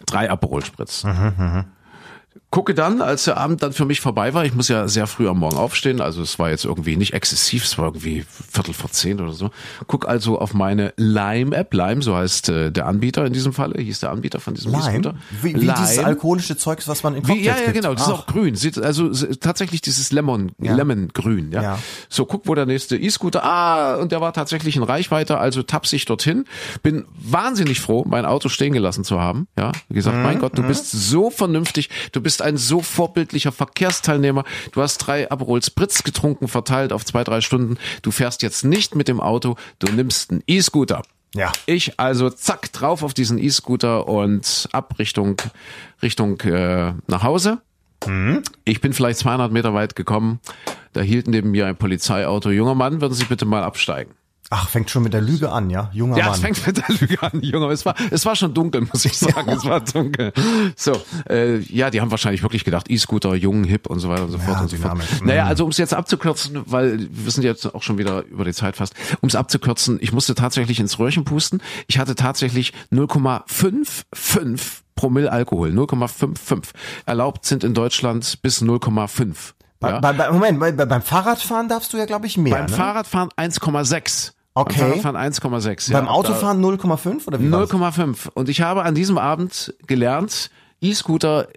drei 0.06 0.30
Aperol 0.30 0.64
Spritz. 0.64 1.04
Gucke 2.50 2.74
dann, 2.74 3.02
als 3.02 3.26
der 3.26 3.38
Abend 3.38 3.62
dann 3.64 3.74
für 3.74 3.86
mich 3.86 4.00
vorbei 4.00 4.34
war, 4.34 4.46
ich 4.46 4.54
muss 4.54 4.70
ja 4.70 4.88
sehr 4.88 5.08
früh 5.08 5.28
am 5.28 5.40
Morgen 5.40 5.58
aufstehen, 5.58 6.00
also 6.00 6.22
es 6.22 6.40
war 6.40 6.50
jetzt 6.50 6.64
irgendwie 6.64 6.96
nicht 6.96 7.14
exzessiv, 7.14 7.66
es 7.66 7.78
war 7.78 7.86
irgendwie 7.86 8.26
Viertel 8.50 8.74
vor 8.74 8.90
zehn 8.92 9.20
oder 9.20 9.34
so. 9.34 9.52
Guck 9.88 10.08
also 10.08 10.40
auf 10.40 10.54
meine 10.54 10.94
Lime-App, 10.96 11.74
Lime, 11.74 12.02
so 12.02 12.16
heißt 12.16 12.50
äh, 12.50 12.72
der 12.72 12.88
Anbieter 12.88 13.26
in 13.26 13.34
diesem 13.34 13.52
Falle, 13.52 13.82
hieß 13.82 14.00
der 14.00 14.12
Anbieter 14.12 14.40
von 14.40 14.54
diesem 14.54 14.72
Lime? 14.72 14.84
E-Scooter. 14.84 15.16
Wie, 15.42 15.56
wie 15.56 15.68
dieses 15.68 16.00
alkoholische 16.00 16.56
Zeugs, 16.56 16.88
was 16.88 17.04
man 17.04 17.16
in 17.16 17.24
Cocktails 17.24 17.42
Wie, 17.42 17.46
ja, 17.46 17.58
ja, 17.66 17.72
genau, 17.72 17.94
das 17.94 18.04
ist 18.04 18.14
Ach, 18.14 18.20
auch 18.20 18.28
grün. 18.28 18.56
Sieht, 18.56 18.78
also 18.78 19.10
tatsächlich 19.40 19.82
dieses 19.82 20.12
Lemon, 20.12 20.52
Ja. 20.62 20.76
Lemon-Grün, 20.76 21.52
ja. 21.52 21.62
Ja. 21.62 21.80
So, 22.10 22.26
guck, 22.26 22.48
wo 22.48 22.56
der 22.56 22.66
nächste 22.66 22.96
E-Scooter, 22.96 23.44
ah, 23.44 23.96
und 23.96 24.12
der 24.12 24.22
war 24.22 24.32
tatsächlich 24.34 24.78
in 24.78 24.84
Reichweite, 24.84 25.38
also 25.38 25.62
taps 25.64 25.92
ich 25.94 26.06
dorthin. 26.06 26.46
Bin 26.84 27.06
wahnsinnig 27.18 27.82
froh, 27.82 28.06
mein 28.08 28.26
Auto 28.26 28.50
stehen 28.50 28.74
gelassen 28.74 29.04
zu 29.04 29.20
haben, 29.20 29.48
ja. 29.58 29.72
Wie 29.90 29.96
gesagt, 29.96 30.16
Mhm, 30.16 30.24
mein 30.24 30.40
Gott, 30.40 30.58
du 30.58 30.64
bist 30.64 30.90
so 30.92 31.30
vernünftig, 31.30 31.90
du 32.14 32.22
bist 32.26 32.42
ein 32.42 32.58
so 32.58 32.82
vorbildlicher 32.82 33.52
Verkehrsteilnehmer, 33.52 34.46
du 34.72 34.82
hast 34.82 34.98
drei 34.98 35.30
Aperol 35.30 35.62
Spritz 35.62 36.02
getrunken, 36.02 36.48
verteilt 36.48 36.92
auf 36.92 37.06
zwei, 37.06 37.24
drei 37.24 37.40
Stunden, 37.40 37.78
du 38.02 38.10
fährst 38.10 38.42
jetzt 38.42 38.66
nicht 38.66 38.96
mit 38.96 39.08
dem 39.08 39.22
Auto, 39.22 39.58
du 39.78 39.92
nimmst 39.92 40.32
einen 40.32 40.42
E-Scooter. 40.48 41.04
Ja. 41.36 41.52
Ich 41.68 42.00
also 42.00 42.32
zack 42.32 42.74
drauf 42.74 43.04
auf 43.04 43.14
diesen 43.14 43.38
E-Scooter 43.38 44.08
und 44.08 44.68
ab 44.72 44.96
Richtung 44.98 45.40
Richtung 46.02 46.42
äh, 46.42 46.94
nach 47.06 47.22
Hause. 47.22 47.62
Ich 48.64 48.82
bin 48.82 48.94
vielleicht 48.94 49.20
200 49.20 49.52
Meter 49.52 49.76
weit 49.76 49.96
gekommen. 49.96 50.40
Da 50.94 51.02
hielt 51.02 51.28
neben 51.28 51.52
mir 51.52 51.68
ein 51.68 51.76
Polizeiauto. 51.76 52.50
Junger 52.50 52.74
Mann, 52.74 53.02
würden 53.02 53.14
Sie 53.14 53.26
bitte 53.26 53.46
mal 53.46 53.64
absteigen? 53.64 54.16
Ach, 54.58 54.70
fängt 54.70 54.90
schon 54.90 55.04
mit 55.04 55.14
der 55.14 55.20
Lüge 55.20 55.52
an, 55.52 55.70
ja? 55.70 55.90
Junger 55.92 56.18
Ja, 56.18 56.26
Mann. 56.28 56.34
es 56.36 56.40
fängt 56.40 56.66
mit 56.66 56.78
der 56.78 56.96
Lüge 56.98 57.22
an, 57.22 57.42
Junge. 57.42 57.72
Es 57.74 57.86
war, 57.86 57.94
es 58.10 58.26
war 58.26 58.38
schon 58.38 58.54
dunkel, 58.54 58.82
muss 58.82 59.04
ich 59.04 59.18
sagen. 59.18 59.50
Es 59.52 59.66
war 59.66 59.82
dunkel. 59.82 60.32
So, 60.78 60.94
äh, 61.30 61.58
ja, 61.58 61.90
die 61.90 62.00
haben 62.00 62.10
wahrscheinlich 62.10 62.42
wirklich 62.42 62.64
gedacht, 62.64 62.90
E-Scooter, 62.90 63.36
jung, 63.36 63.66
hip 63.66 63.88
und 63.88 64.00
so 64.00 64.08
weiter 64.08 64.24
und 64.24 64.32
so 64.32 64.38
fort 64.38 64.62
und 64.62 64.70
so 64.70 64.78
fort. 64.78 64.98
Naja, 65.24 65.46
also 65.46 65.66
um 65.66 65.72
es 65.72 65.78
jetzt 65.78 65.94
abzukürzen, 65.94 66.62
weil 66.68 67.06
wir 67.12 67.32
sind 67.32 67.44
jetzt 67.44 67.76
auch 67.76 67.84
schon 67.84 67.98
wieder 67.98 68.24
über 68.24 68.46
die 68.46 68.54
Zeit 68.54 68.78
fast. 68.78 68.94
Um 69.20 69.28
es 69.28 69.36
abzukürzen, 69.36 69.98
ich 70.02 70.14
musste 70.14 70.36
tatsächlich 70.36 70.80
ins 70.80 71.00
Röhrchen 71.00 71.26
pusten. 71.26 71.62
Ich 71.88 72.00
hatte 72.00 72.16
tatsächlich 72.16 72.72
0,55 72.94 74.82
Promille 74.96 75.32
Alkohol, 75.32 75.72
0,55. 75.72 76.70
Erlaubt 77.06 77.46
sind 77.46 77.64
in 77.64 77.74
Deutschland 77.74 78.42
bis 78.42 78.62
0,5. 78.62 79.36
Bei, 79.82 79.90
Ja? 79.92 80.00
bei, 80.00 80.14
bei, 80.14 80.32
Moment, 80.32 80.60
bei, 80.60 80.72
beim 80.72 81.02
Fahrradfahren 81.02 81.68
darfst 81.68 81.92
du 81.92 81.98
ja, 81.98 82.06
glaube 82.06 82.28
ich, 82.28 82.38
mehr. 82.38 82.56
Beim 82.56 82.66
ne? 82.68 82.72
Fahrradfahren 82.72 83.30
1,6. 83.38 84.32
Okay. 84.58 84.80
Beim 84.80 85.02
Fahrradfahren 85.02 85.18
1,6. 85.62 85.92
ja. 85.92 86.00
Beim 86.00 86.08
Autofahren 86.08 86.64
0,5 86.64 87.28
oder 87.28 87.42
wie 87.42 87.52
war's? 87.52 87.70
0,5. 87.70 88.30
Und 88.34 88.48
ich 88.48 88.62
habe 88.62 88.84
an 88.84 88.96
diesem 88.96 89.18
Abend 89.18 89.74
gelernt, 89.86 90.50
E-Scooter 90.82 91.50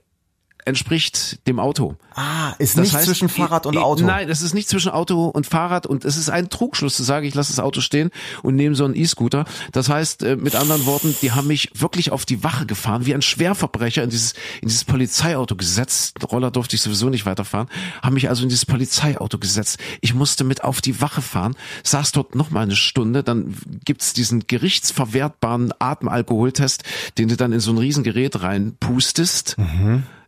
entspricht 0.64 1.46
dem 1.46 1.58
Auto. 1.58 1.96
Ah, 2.14 2.54
ist 2.58 2.76
Das 2.76 2.82
nicht 2.82 2.94
heißt, 2.94 3.06
zwischen 3.06 3.28
Fahrrad 3.28 3.66
und 3.66 3.76
Auto. 3.76 4.04
Nein, 4.04 4.28
es 4.28 4.42
ist 4.42 4.52
nicht 4.52 4.68
zwischen 4.68 4.90
Auto 4.90 5.26
und 5.26 5.46
Fahrrad 5.46 5.86
und 5.86 6.04
es 6.04 6.16
ist 6.16 6.28
ein 6.28 6.48
Trugschluss 6.48 6.96
zu 6.96 7.02
sagen, 7.02 7.26
ich 7.26 7.34
lasse 7.34 7.52
das 7.52 7.60
Auto 7.60 7.80
stehen 7.80 8.10
und 8.42 8.56
nehme 8.56 8.74
so 8.74 8.84
einen 8.84 8.96
E-Scooter. 8.96 9.44
Das 9.72 9.88
heißt, 9.88 10.22
äh, 10.24 10.36
mit 10.36 10.56
anderen 10.56 10.84
Worten, 10.86 11.14
die 11.22 11.32
haben 11.32 11.46
mich 11.46 11.70
wirklich 11.74 12.10
auf 12.10 12.26
die 12.26 12.42
Wache 12.42 12.66
gefahren, 12.66 13.06
wie 13.06 13.14
ein 13.14 13.22
Schwerverbrecher 13.22 14.02
in 14.02 14.10
dieses, 14.10 14.32
in 14.60 14.68
dieses 14.68 14.84
Polizeiauto 14.84 15.54
gesetzt. 15.56 16.16
Roller 16.30 16.50
durfte 16.50 16.76
ich 16.76 16.82
sowieso 16.82 17.08
nicht 17.08 17.24
weiterfahren, 17.24 17.68
haben 18.02 18.14
mich 18.14 18.28
also 18.28 18.42
in 18.42 18.48
dieses 18.48 18.66
Polizeiauto 18.66 19.38
gesetzt. 19.38 19.78
Ich 20.00 20.12
musste 20.14 20.44
mit 20.44 20.64
auf 20.64 20.80
die 20.80 21.00
Wache 21.00 21.22
fahren, 21.22 21.54
saß 21.84 22.12
dort 22.12 22.34
noch 22.34 22.50
mal 22.50 22.62
eine 22.62 22.76
Stunde, 22.76 23.22
dann 23.22 23.54
gibt's 23.84 24.12
diesen 24.12 24.46
gerichtsverwertbaren 24.46 25.72
Atemalkoholtest, 25.78 26.82
den 27.16 27.28
du 27.28 27.36
dann 27.36 27.52
in 27.52 27.60
so 27.60 27.70
ein 27.70 27.78
Riesengerät 27.78 28.42
reinpustest. 28.42 29.56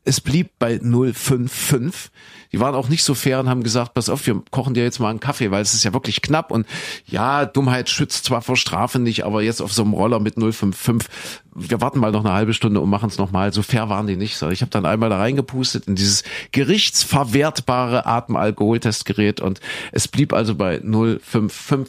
Es 0.04 0.20
blieb 0.20 0.50
bei 0.58 0.76
0,55. 0.76 2.10
Die 2.52 2.58
waren 2.58 2.74
auch 2.74 2.88
nicht 2.88 3.04
so 3.04 3.14
fair 3.14 3.38
und 3.38 3.48
haben 3.48 3.62
gesagt, 3.62 3.94
pass 3.94 4.08
auf, 4.08 4.26
wir 4.26 4.42
kochen 4.50 4.74
dir 4.74 4.82
jetzt 4.82 4.98
mal 4.98 5.10
einen 5.10 5.20
Kaffee, 5.20 5.50
weil 5.50 5.62
es 5.62 5.74
ist 5.74 5.84
ja 5.84 5.92
wirklich 5.92 6.22
knapp 6.22 6.50
und 6.50 6.66
ja, 7.06 7.44
Dummheit 7.44 7.88
schützt 7.88 8.24
zwar 8.24 8.42
vor 8.42 8.56
Strafe 8.56 8.98
nicht, 8.98 9.24
aber 9.24 9.42
jetzt 9.42 9.60
auf 9.60 9.72
so 9.72 9.82
einem 9.82 9.92
Roller 9.92 10.18
mit 10.18 10.36
0,55, 10.36 11.06
wir 11.54 11.80
warten 11.80 12.00
mal 12.00 12.12
noch 12.12 12.24
eine 12.24 12.32
halbe 12.32 12.54
Stunde 12.54 12.80
und 12.80 12.90
machen 12.90 13.08
es 13.08 13.18
nochmal. 13.18 13.52
So 13.52 13.62
fair 13.62 13.88
waren 13.88 14.06
die 14.06 14.16
nicht. 14.16 14.40
Ich 14.42 14.62
habe 14.62 14.70
dann 14.70 14.86
einmal 14.86 15.10
da 15.10 15.18
reingepustet 15.18 15.86
in 15.86 15.94
dieses 15.94 16.24
gerichtsverwertbare 16.52 18.06
Atemalkoholtestgerät 18.06 19.40
und 19.40 19.60
es 19.92 20.08
blieb 20.08 20.32
also 20.32 20.54
bei 20.54 20.76
0,55 20.76 21.86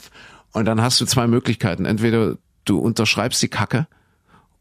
und 0.52 0.66
dann 0.66 0.82
hast 0.82 1.00
du 1.02 1.06
zwei 1.06 1.28
Möglichkeiten. 1.28 1.86
Entweder 1.86 2.38
du 2.66 2.78
unterschreibst 2.78 3.42
die 3.42 3.48
Kacke 3.48 3.88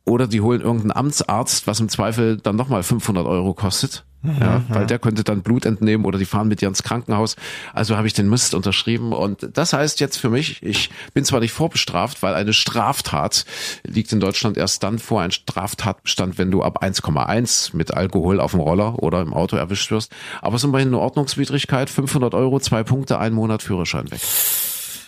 oder 0.05 0.27
die 0.27 0.41
holen 0.41 0.61
irgendeinen 0.61 0.93
Amtsarzt, 0.93 1.67
was 1.67 1.81
im 1.81 1.89
Zweifel 1.89 2.37
dann 2.37 2.57
nochmal 2.57 2.83
500 2.83 3.27
Euro 3.27 3.55
kostet. 3.55 4.05
Ja, 4.23 4.63
weil 4.69 4.87
der 4.87 4.99
könnte 4.99 5.25
dann 5.25 5.41
Blut 5.41 5.65
entnehmen 5.65 6.05
oder 6.05 6.19
die 6.19 6.27
fahren 6.27 6.49
mit 6.49 6.61
dir 6.61 6.69
ins 6.69 6.83
Krankenhaus. 6.83 7.37
Also 7.73 7.97
habe 7.97 8.07
ich 8.07 8.13
den 8.13 8.29
Mist 8.29 8.55
unterschrieben 8.55 9.15
und 9.15 9.49
das 9.55 9.73
heißt 9.73 9.99
jetzt 9.99 10.19
für 10.19 10.29
mich, 10.29 10.63
ich 10.63 10.91
bin 11.15 11.25
zwar 11.25 11.41
nicht 11.41 11.53
vorbestraft, 11.53 12.23
weil 12.23 12.35
eine 12.35 12.53
Straftat 12.53 13.47
liegt 13.83 14.13
in 14.13 14.21
Deutschland 14.21 14.59
erst 14.59 14.83
dann 14.83 14.99
vor, 14.99 15.23
ein 15.23 15.31
Straftatbestand, 15.31 16.37
wenn 16.37 16.51
du 16.51 16.63
ab 16.63 16.85
1,1 16.85 17.75
mit 17.75 17.95
Alkohol 17.95 18.41
auf 18.41 18.51
dem 18.51 18.61
Roller 18.61 19.03
oder 19.03 19.23
im 19.23 19.33
Auto 19.33 19.57
erwischt 19.57 19.91
wirst. 19.91 20.13
Aber 20.43 20.57
es 20.57 20.63
ist 20.63 20.69
immerhin 20.69 20.89
eine 20.89 20.99
Ordnungswidrigkeit, 20.99 21.89
500 21.89 22.35
Euro, 22.35 22.61
zwei 22.61 22.83
Punkte, 22.83 23.19
ein 23.19 23.33
Monat 23.33 23.63
Führerschein 23.63 24.11
weg. 24.11 24.21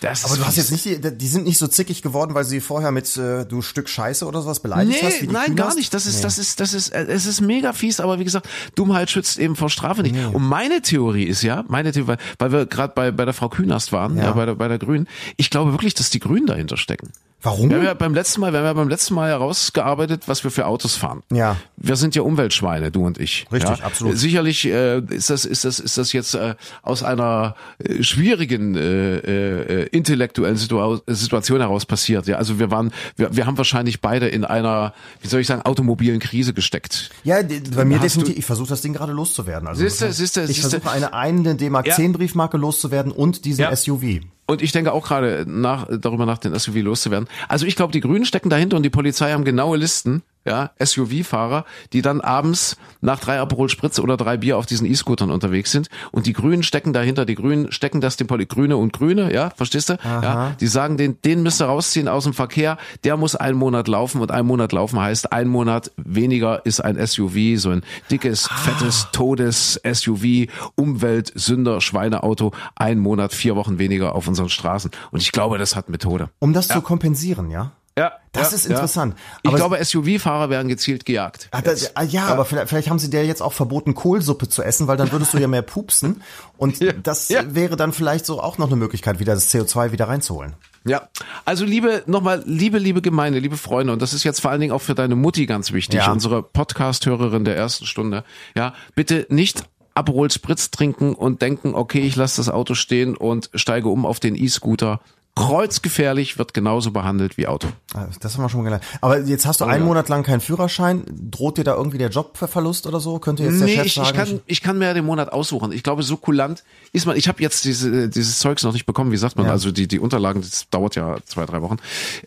Das 0.03 0.25
Aber 0.25 0.35
du 0.35 0.45
hast 0.45 0.57
jetzt 0.57 0.71
nicht, 0.71 0.83
die, 0.83 0.99
die 0.99 1.27
sind 1.27 1.45
nicht 1.45 1.57
so 1.57 1.67
zickig 1.67 2.01
geworden, 2.01 2.33
weil 2.35 2.43
sie 2.43 2.59
vorher 2.59 2.91
mit 2.91 3.15
äh, 3.15 3.45
du 3.45 3.61
Stück 3.61 3.87
Scheiße 3.87 4.25
oder 4.25 4.41
sowas 4.41 4.59
beleidigt 4.59 5.01
Nee, 5.01 5.07
hast? 5.07 5.21
Wie 5.21 5.27
die 5.27 5.33
nein, 5.33 5.45
Kühn 5.47 5.55
gar 5.55 5.73
nicht. 5.75 5.93
Das 5.93 6.05
ist, 6.05 6.17
Nee. 6.17 6.21
das 6.23 6.37
ist, 6.37 6.59
das 6.59 6.73
ist, 6.73 6.89
äh, 6.89 7.05
es 7.05 7.25
ist 7.25 7.39
mega 7.39 7.71
fies, 7.71 8.01
aber 8.01 8.19
wie 8.19 8.25
gesagt, 8.25 8.49
Dummheit 8.75 9.09
schützt 9.09 9.39
eben 9.39 9.55
vor 9.55 9.69
Strafe 9.69 10.01
nicht. 10.01 10.15
Und 10.33 10.43
meine 10.43 10.81
Theorie 10.81 11.23
ist 11.23 11.41
ja, 11.41 11.63
meine 11.69 11.91
Theorie, 11.93 12.07
weil, 12.07 12.17
weil 12.39 12.51
wir 12.51 12.65
gerade 12.65 12.93
bei, 12.93 13.11
bei 13.11 13.23
der 13.23 13.33
Frau 13.33 13.47
Künast 13.47 13.91
waren, 13.93 14.17
ja. 14.17 14.23
Ja. 14.25 14.31
bei 14.33 14.45
der, 14.45 14.55
bei 14.55 14.67
der 14.67 14.77
Grünen, 14.77 15.07
ich 15.37 15.49
glaube 15.49 15.71
wirklich, 15.71 15.93
dass 15.93 16.09
die 16.09 16.19
Grünen 16.19 16.47
dahinter 16.47 16.75
stecken. 16.75 17.11
Warum? 17.43 17.69
Wir 17.69 17.77
haben 17.77 17.85
ja 17.85 17.93
beim 17.93 18.13
letzten 18.13 18.39
Mal, 18.39 18.53
wir 18.53 18.59
haben 18.59 18.65
ja 18.65 18.73
beim 18.73 18.87
letzten 18.87 19.13
Mal 19.15 19.29
herausgearbeitet, 19.29 20.23
was 20.27 20.45
wir 20.45 20.51
für 20.51 20.65
Autos 20.65 20.95
fahren. 20.95 21.23
Ja. 21.31 21.57
Wir 21.75 21.97
sind 21.97 22.15
ja 22.15 22.21
Umweltschweine, 22.21 22.89
du 22.89 23.05
und 23.05 23.19
ich. 23.19 23.45
Richtig, 23.51 23.79
ja? 23.79 23.85
absolut. 23.85 24.17
Sicherlich 24.17 24.65
äh, 24.65 24.99
ist 24.99 25.29
das, 25.29 25.43
ist 25.43 25.65
das, 25.65 25.81
ist 25.81 25.97
das 25.97 26.13
jetzt 26.13 26.35
äh, 26.35 26.55
aus 26.81 27.03
einer 27.03 27.55
äh, 27.79 28.01
schwierigen 28.01 28.75
äh, 28.75 29.17
äh, 29.17 29.87
intellektuellen 29.87 30.55
Situa 30.55 31.01
Situation 31.07 31.59
heraus 31.59 31.85
passiert. 31.85 32.27
Ja, 32.27 32.37
also 32.37 32.59
wir 32.59 32.71
waren, 32.71 32.93
wir, 33.17 33.35
wir 33.35 33.45
haben 33.45 33.57
wahrscheinlich 33.57 33.99
beide 33.99 34.29
in 34.29 34.45
einer, 34.45 34.93
wie 35.21 35.27
soll 35.27 35.41
ich 35.41 35.47
sagen, 35.47 35.63
automobilen 35.63 36.19
Krise 36.19 36.53
gesteckt. 36.53 37.09
Ja, 37.25 37.41
bei 37.75 37.83
mir 37.83 37.95
Hast 37.95 38.15
definitiv. 38.15 38.37
Ich 38.37 38.45
versuche 38.45 38.69
das 38.69 38.81
Ding 38.81 38.93
gerade 38.93 39.11
loszuwerden. 39.11 39.67
Also 39.67 39.81
Siehste, 39.81 40.13
siehste, 40.13 40.43
ich 40.43 40.61
versuche 40.61 40.89
eine 40.89 41.13
eine 41.13 41.55
D-Mark 41.55 41.87
Ja. 41.87 41.95
10 41.95 42.13
Briefmarke 42.13 42.55
loszuwerden 42.55 43.11
und 43.11 43.43
diesen 43.43 43.63
Ja. 43.63 43.75
SUV. 43.75 44.21
Und 44.45 44.61
ich 44.61 44.71
denke 44.71 44.91
auch 44.91 45.05
gerade 45.05 45.45
nach, 45.47 45.87
darüber 45.89 46.25
nach, 46.25 46.37
den 46.37 46.57
SUV 46.57 46.75
loszuwerden. 46.81 47.29
Also 47.47 47.65
ich 47.65 47.75
glaube, 47.75 47.93
die 47.93 48.01
Grünen 48.01 48.25
stecken 48.25 48.49
dahinter 48.49 48.77
und 48.77 48.83
die 48.83 48.89
Polizei 48.89 49.31
haben 49.31 49.45
genaue 49.45 49.77
Listen, 49.77 50.23
ja, 50.45 50.71
SUV-Fahrer, 50.79 51.65
die 51.93 52.01
dann 52.01 52.21
abends 52.21 52.77
nach 53.01 53.19
drei 53.19 53.39
Aperol 53.39 53.69
Spritz 53.69 53.99
oder 53.99 54.17
drei 54.17 54.37
Bier 54.37 54.57
auf 54.57 54.65
diesen 54.65 54.85
E-Scootern 54.85 55.31
unterwegs 55.31 55.71
sind. 55.71 55.89
Und 56.11 56.25
die 56.25 56.33
Grünen 56.33 56.63
stecken 56.63 56.93
dahinter, 56.93 57.25
die 57.25 57.35
Grünen 57.35 57.71
stecken 57.71 58.01
das 58.01 58.17
den 58.17 58.27
Poli 58.27 58.45
Grüne 58.45 58.77
und 58.77 58.93
Grüne, 58.93 59.33
ja, 59.33 59.51
verstehst 59.51 59.89
du? 59.89 59.97
Ja, 60.03 60.55
die 60.59 60.67
sagen, 60.67 60.97
den, 60.97 61.21
den 61.21 61.43
müsst 61.43 61.61
ihr 61.61 61.65
rausziehen 61.65 62.07
aus 62.07 62.25
dem 62.25 62.33
Verkehr, 62.33 62.77
der 63.03 63.17
muss 63.17 63.35
einen 63.35 63.57
Monat 63.57 63.87
laufen 63.87 64.21
und 64.21 64.31
ein 64.31 64.45
Monat 64.45 64.71
laufen 64.71 64.99
heißt, 64.99 65.31
ein 65.31 65.47
Monat 65.47 65.91
weniger 65.97 66.65
ist 66.65 66.81
ein 66.81 67.03
SUV, 67.05 67.57
so 67.57 67.69
ein 67.69 67.83
dickes, 68.11 68.47
fettes, 68.47 69.07
todes 69.11 69.79
SUV, 69.83 70.47
Umwelt, 70.75 71.31
Sünder, 71.35 71.81
Schweineauto, 71.81 72.53
ein 72.75 72.99
Monat, 72.99 73.33
vier 73.33 73.55
Wochen 73.55 73.79
weniger 73.79 74.15
auf 74.15 74.27
unseren 74.27 74.49
Straßen. 74.49 74.91
Und 75.11 75.21
ich 75.21 75.31
glaube, 75.31 75.57
das 75.57 75.75
hat 75.75 75.89
Methode. 75.89 76.29
Um 76.39 76.53
das 76.53 76.67
zu 76.67 76.81
kompensieren, 76.81 77.49
ja? 77.49 77.71
Ja, 77.97 78.13
Das 78.31 78.49
ja, 78.51 78.57
ist 78.57 78.65
interessant. 78.65 79.15
Ich 79.43 79.47
Aber- 79.49 79.57
glaube, 79.57 79.77
SUV-Fahrer 79.83 80.49
werden 80.49 80.67
gezielt 80.67 81.05
gejagt. 81.05 81.47
Ah, 81.51 81.61
das, 81.61 81.95
ah, 81.95 82.01
ja, 82.01 82.25
aber 82.25 82.43
vielleicht, 82.45 82.69
vielleicht 82.69 82.89
haben 82.89 82.97
sie 82.97 83.11
dir 83.11 83.23
jetzt 83.23 83.41
auch 83.41 83.53
verboten, 83.53 83.93
Kohlsuppe 83.93 84.49
zu 84.49 84.63
essen, 84.63 84.87
weil 84.87 84.97
dann 84.97 85.11
würdest 85.11 85.33
du 85.35 85.37
ja 85.37 85.47
mehr 85.47 85.61
pupsen. 85.61 86.23
Und 86.57 86.79
das 87.03 87.29
ja. 87.29 87.43
wäre 87.53 87.75
dann 87.75 87.93
vielleicht 87.93 88.25
so 88.25 88.41
auch 88.41 88.57
noch 88.57 88.67
eine 88.67 88.75
Möglichkeit, 88.77 89.19
wieder 89.19 89.35
das 89.35 89.53
CO2 89.53 89.91
wieder 89.91 90.07
reinzuholen. 90.07 90.53
Ja, 90.85 91.07
also 91.45 91.63
liebe, 91.65 92.01
nochmal, 92.07 92.41
liebe, 92.47 92.79
liebe 92.79 93.01
Gemeinde, 93.03 93.37
liebe 93.39 93.57
Freunde, 93.57 93.93
und 93.93 94.01
das 94.01 94.13
ist 94.13 94.23
jetzt 94.23 94.41
vor 94.41 94.49
allen 94.51 94.59
Dingen 94.59 94.73
auch 94.73 94.81
für 94.81 94.95
deine 94.95 95.15
Mutti 95.15 95.45
ganz 95.45 95.71
wichtig, 95.71 95.99
Ja. 95.99 96.11
unsere 96.11 96.41
Podcast-Hörerin 96.43 97.45
der 97.45 97.55
ersten 97.55 97.85
Stunde, 97.85 98.23
ja, 98.57 98.73
bitte 98.95 99.25
nicht 99.29 99.63
Aperol 99.93 100.31
Spritz 100.31 100.71
trinken 100.71 101.13
und 101.13 101.41
denken, 101.43 101.75
okay, 101.75 101.99
ich 102.01 102.15
lasse 102.15 102.37
das 102.37 102.49
Auto 102.49 102.73
stehen 102.73 103.15
und 103.15 103.51
steige 103.53 103.89
um 103.89 104.05
auf 104.07 104.19
den 104.19 104.35
E-Scooter. 104.35 104.99
Kreuzgefährlich, 105.35 106.37
wird 106.37 106.53
genauso 106.53 106.91
behandelt 106.91 107.37
wie 107.37 107.47
Auto. 107.47 107.67
Ah, 107.93 108.05
Das 108.19 108.35
haben 108.35 108.43
wir 108.43 108.49
schon 108.49 108.59
mal 108.61 108.65
gelernt. 108.65 108.83
Aber 109.01 109.19
jetzt 109.19 109.45
hast 109.45 109.61
du 109.61 109.65
einen 109.65 109.81
ja. 109.81 109.87
Monat 109.87 110.09
lang 110.09 110.23
keinen 110.23 110.41
Führerschein. 110.41 111.03
Droht 111.11 111.57
dir 111.57 111.63
da 111.63 111.75
irgendwie 111.75 111.97
der 111.97 112.09
Jobverlust 112.09 112.85
oder 112.87 112.99
so? 112.99 113.17
Könnte 113.19 113.43
jetzt 113.43 113.59
der 113.59 113.67
Nee, 113.67 113.75
Chef 113.75 113.85
ich, 113.87 113.93
sagen? 113.95 114.07
ich, 114.09 114.15
kann, 114.15 114.39
ich 114.45 114.61
kann 114.61 114.77
mir 114.77 114.85
ja 114.85 114.93
den 114.93 115.05
Monat 115.05 115.31
aussuchen. 115.31 115.71
Ich 115.71 115.81
glaube, 115.83 116.03
so 116.03 116.17
kulant 116.17 116.63
ist 116.91 117.05
man. 117.05 117.17
Ich 117.17 117.27
habe 117.27 117.41
jetzt 117.41 117.65
diese, 117.65 118.09
dieses 118.09 118.39
Zeugs 118.39 118.63
noch 118.63 118.73
nicht 118.73 118.85
bekommen. 118.85 119.11
Wie 119.11 119.17
sagt 119.17 119.35
man? 119.35 119.47
Ja. 119.47 119.51
Also 119.51 119.71
die, 119.71 119.87
die 119.87 119.99
Unterlagen, 119.99 120.41
das 120.41 120.69
dauert 120.69 120.95
ja 120.95 121.17
zwei, 121.25 121.45
drei 121.45 121.61
Wochen. 121.61 121.77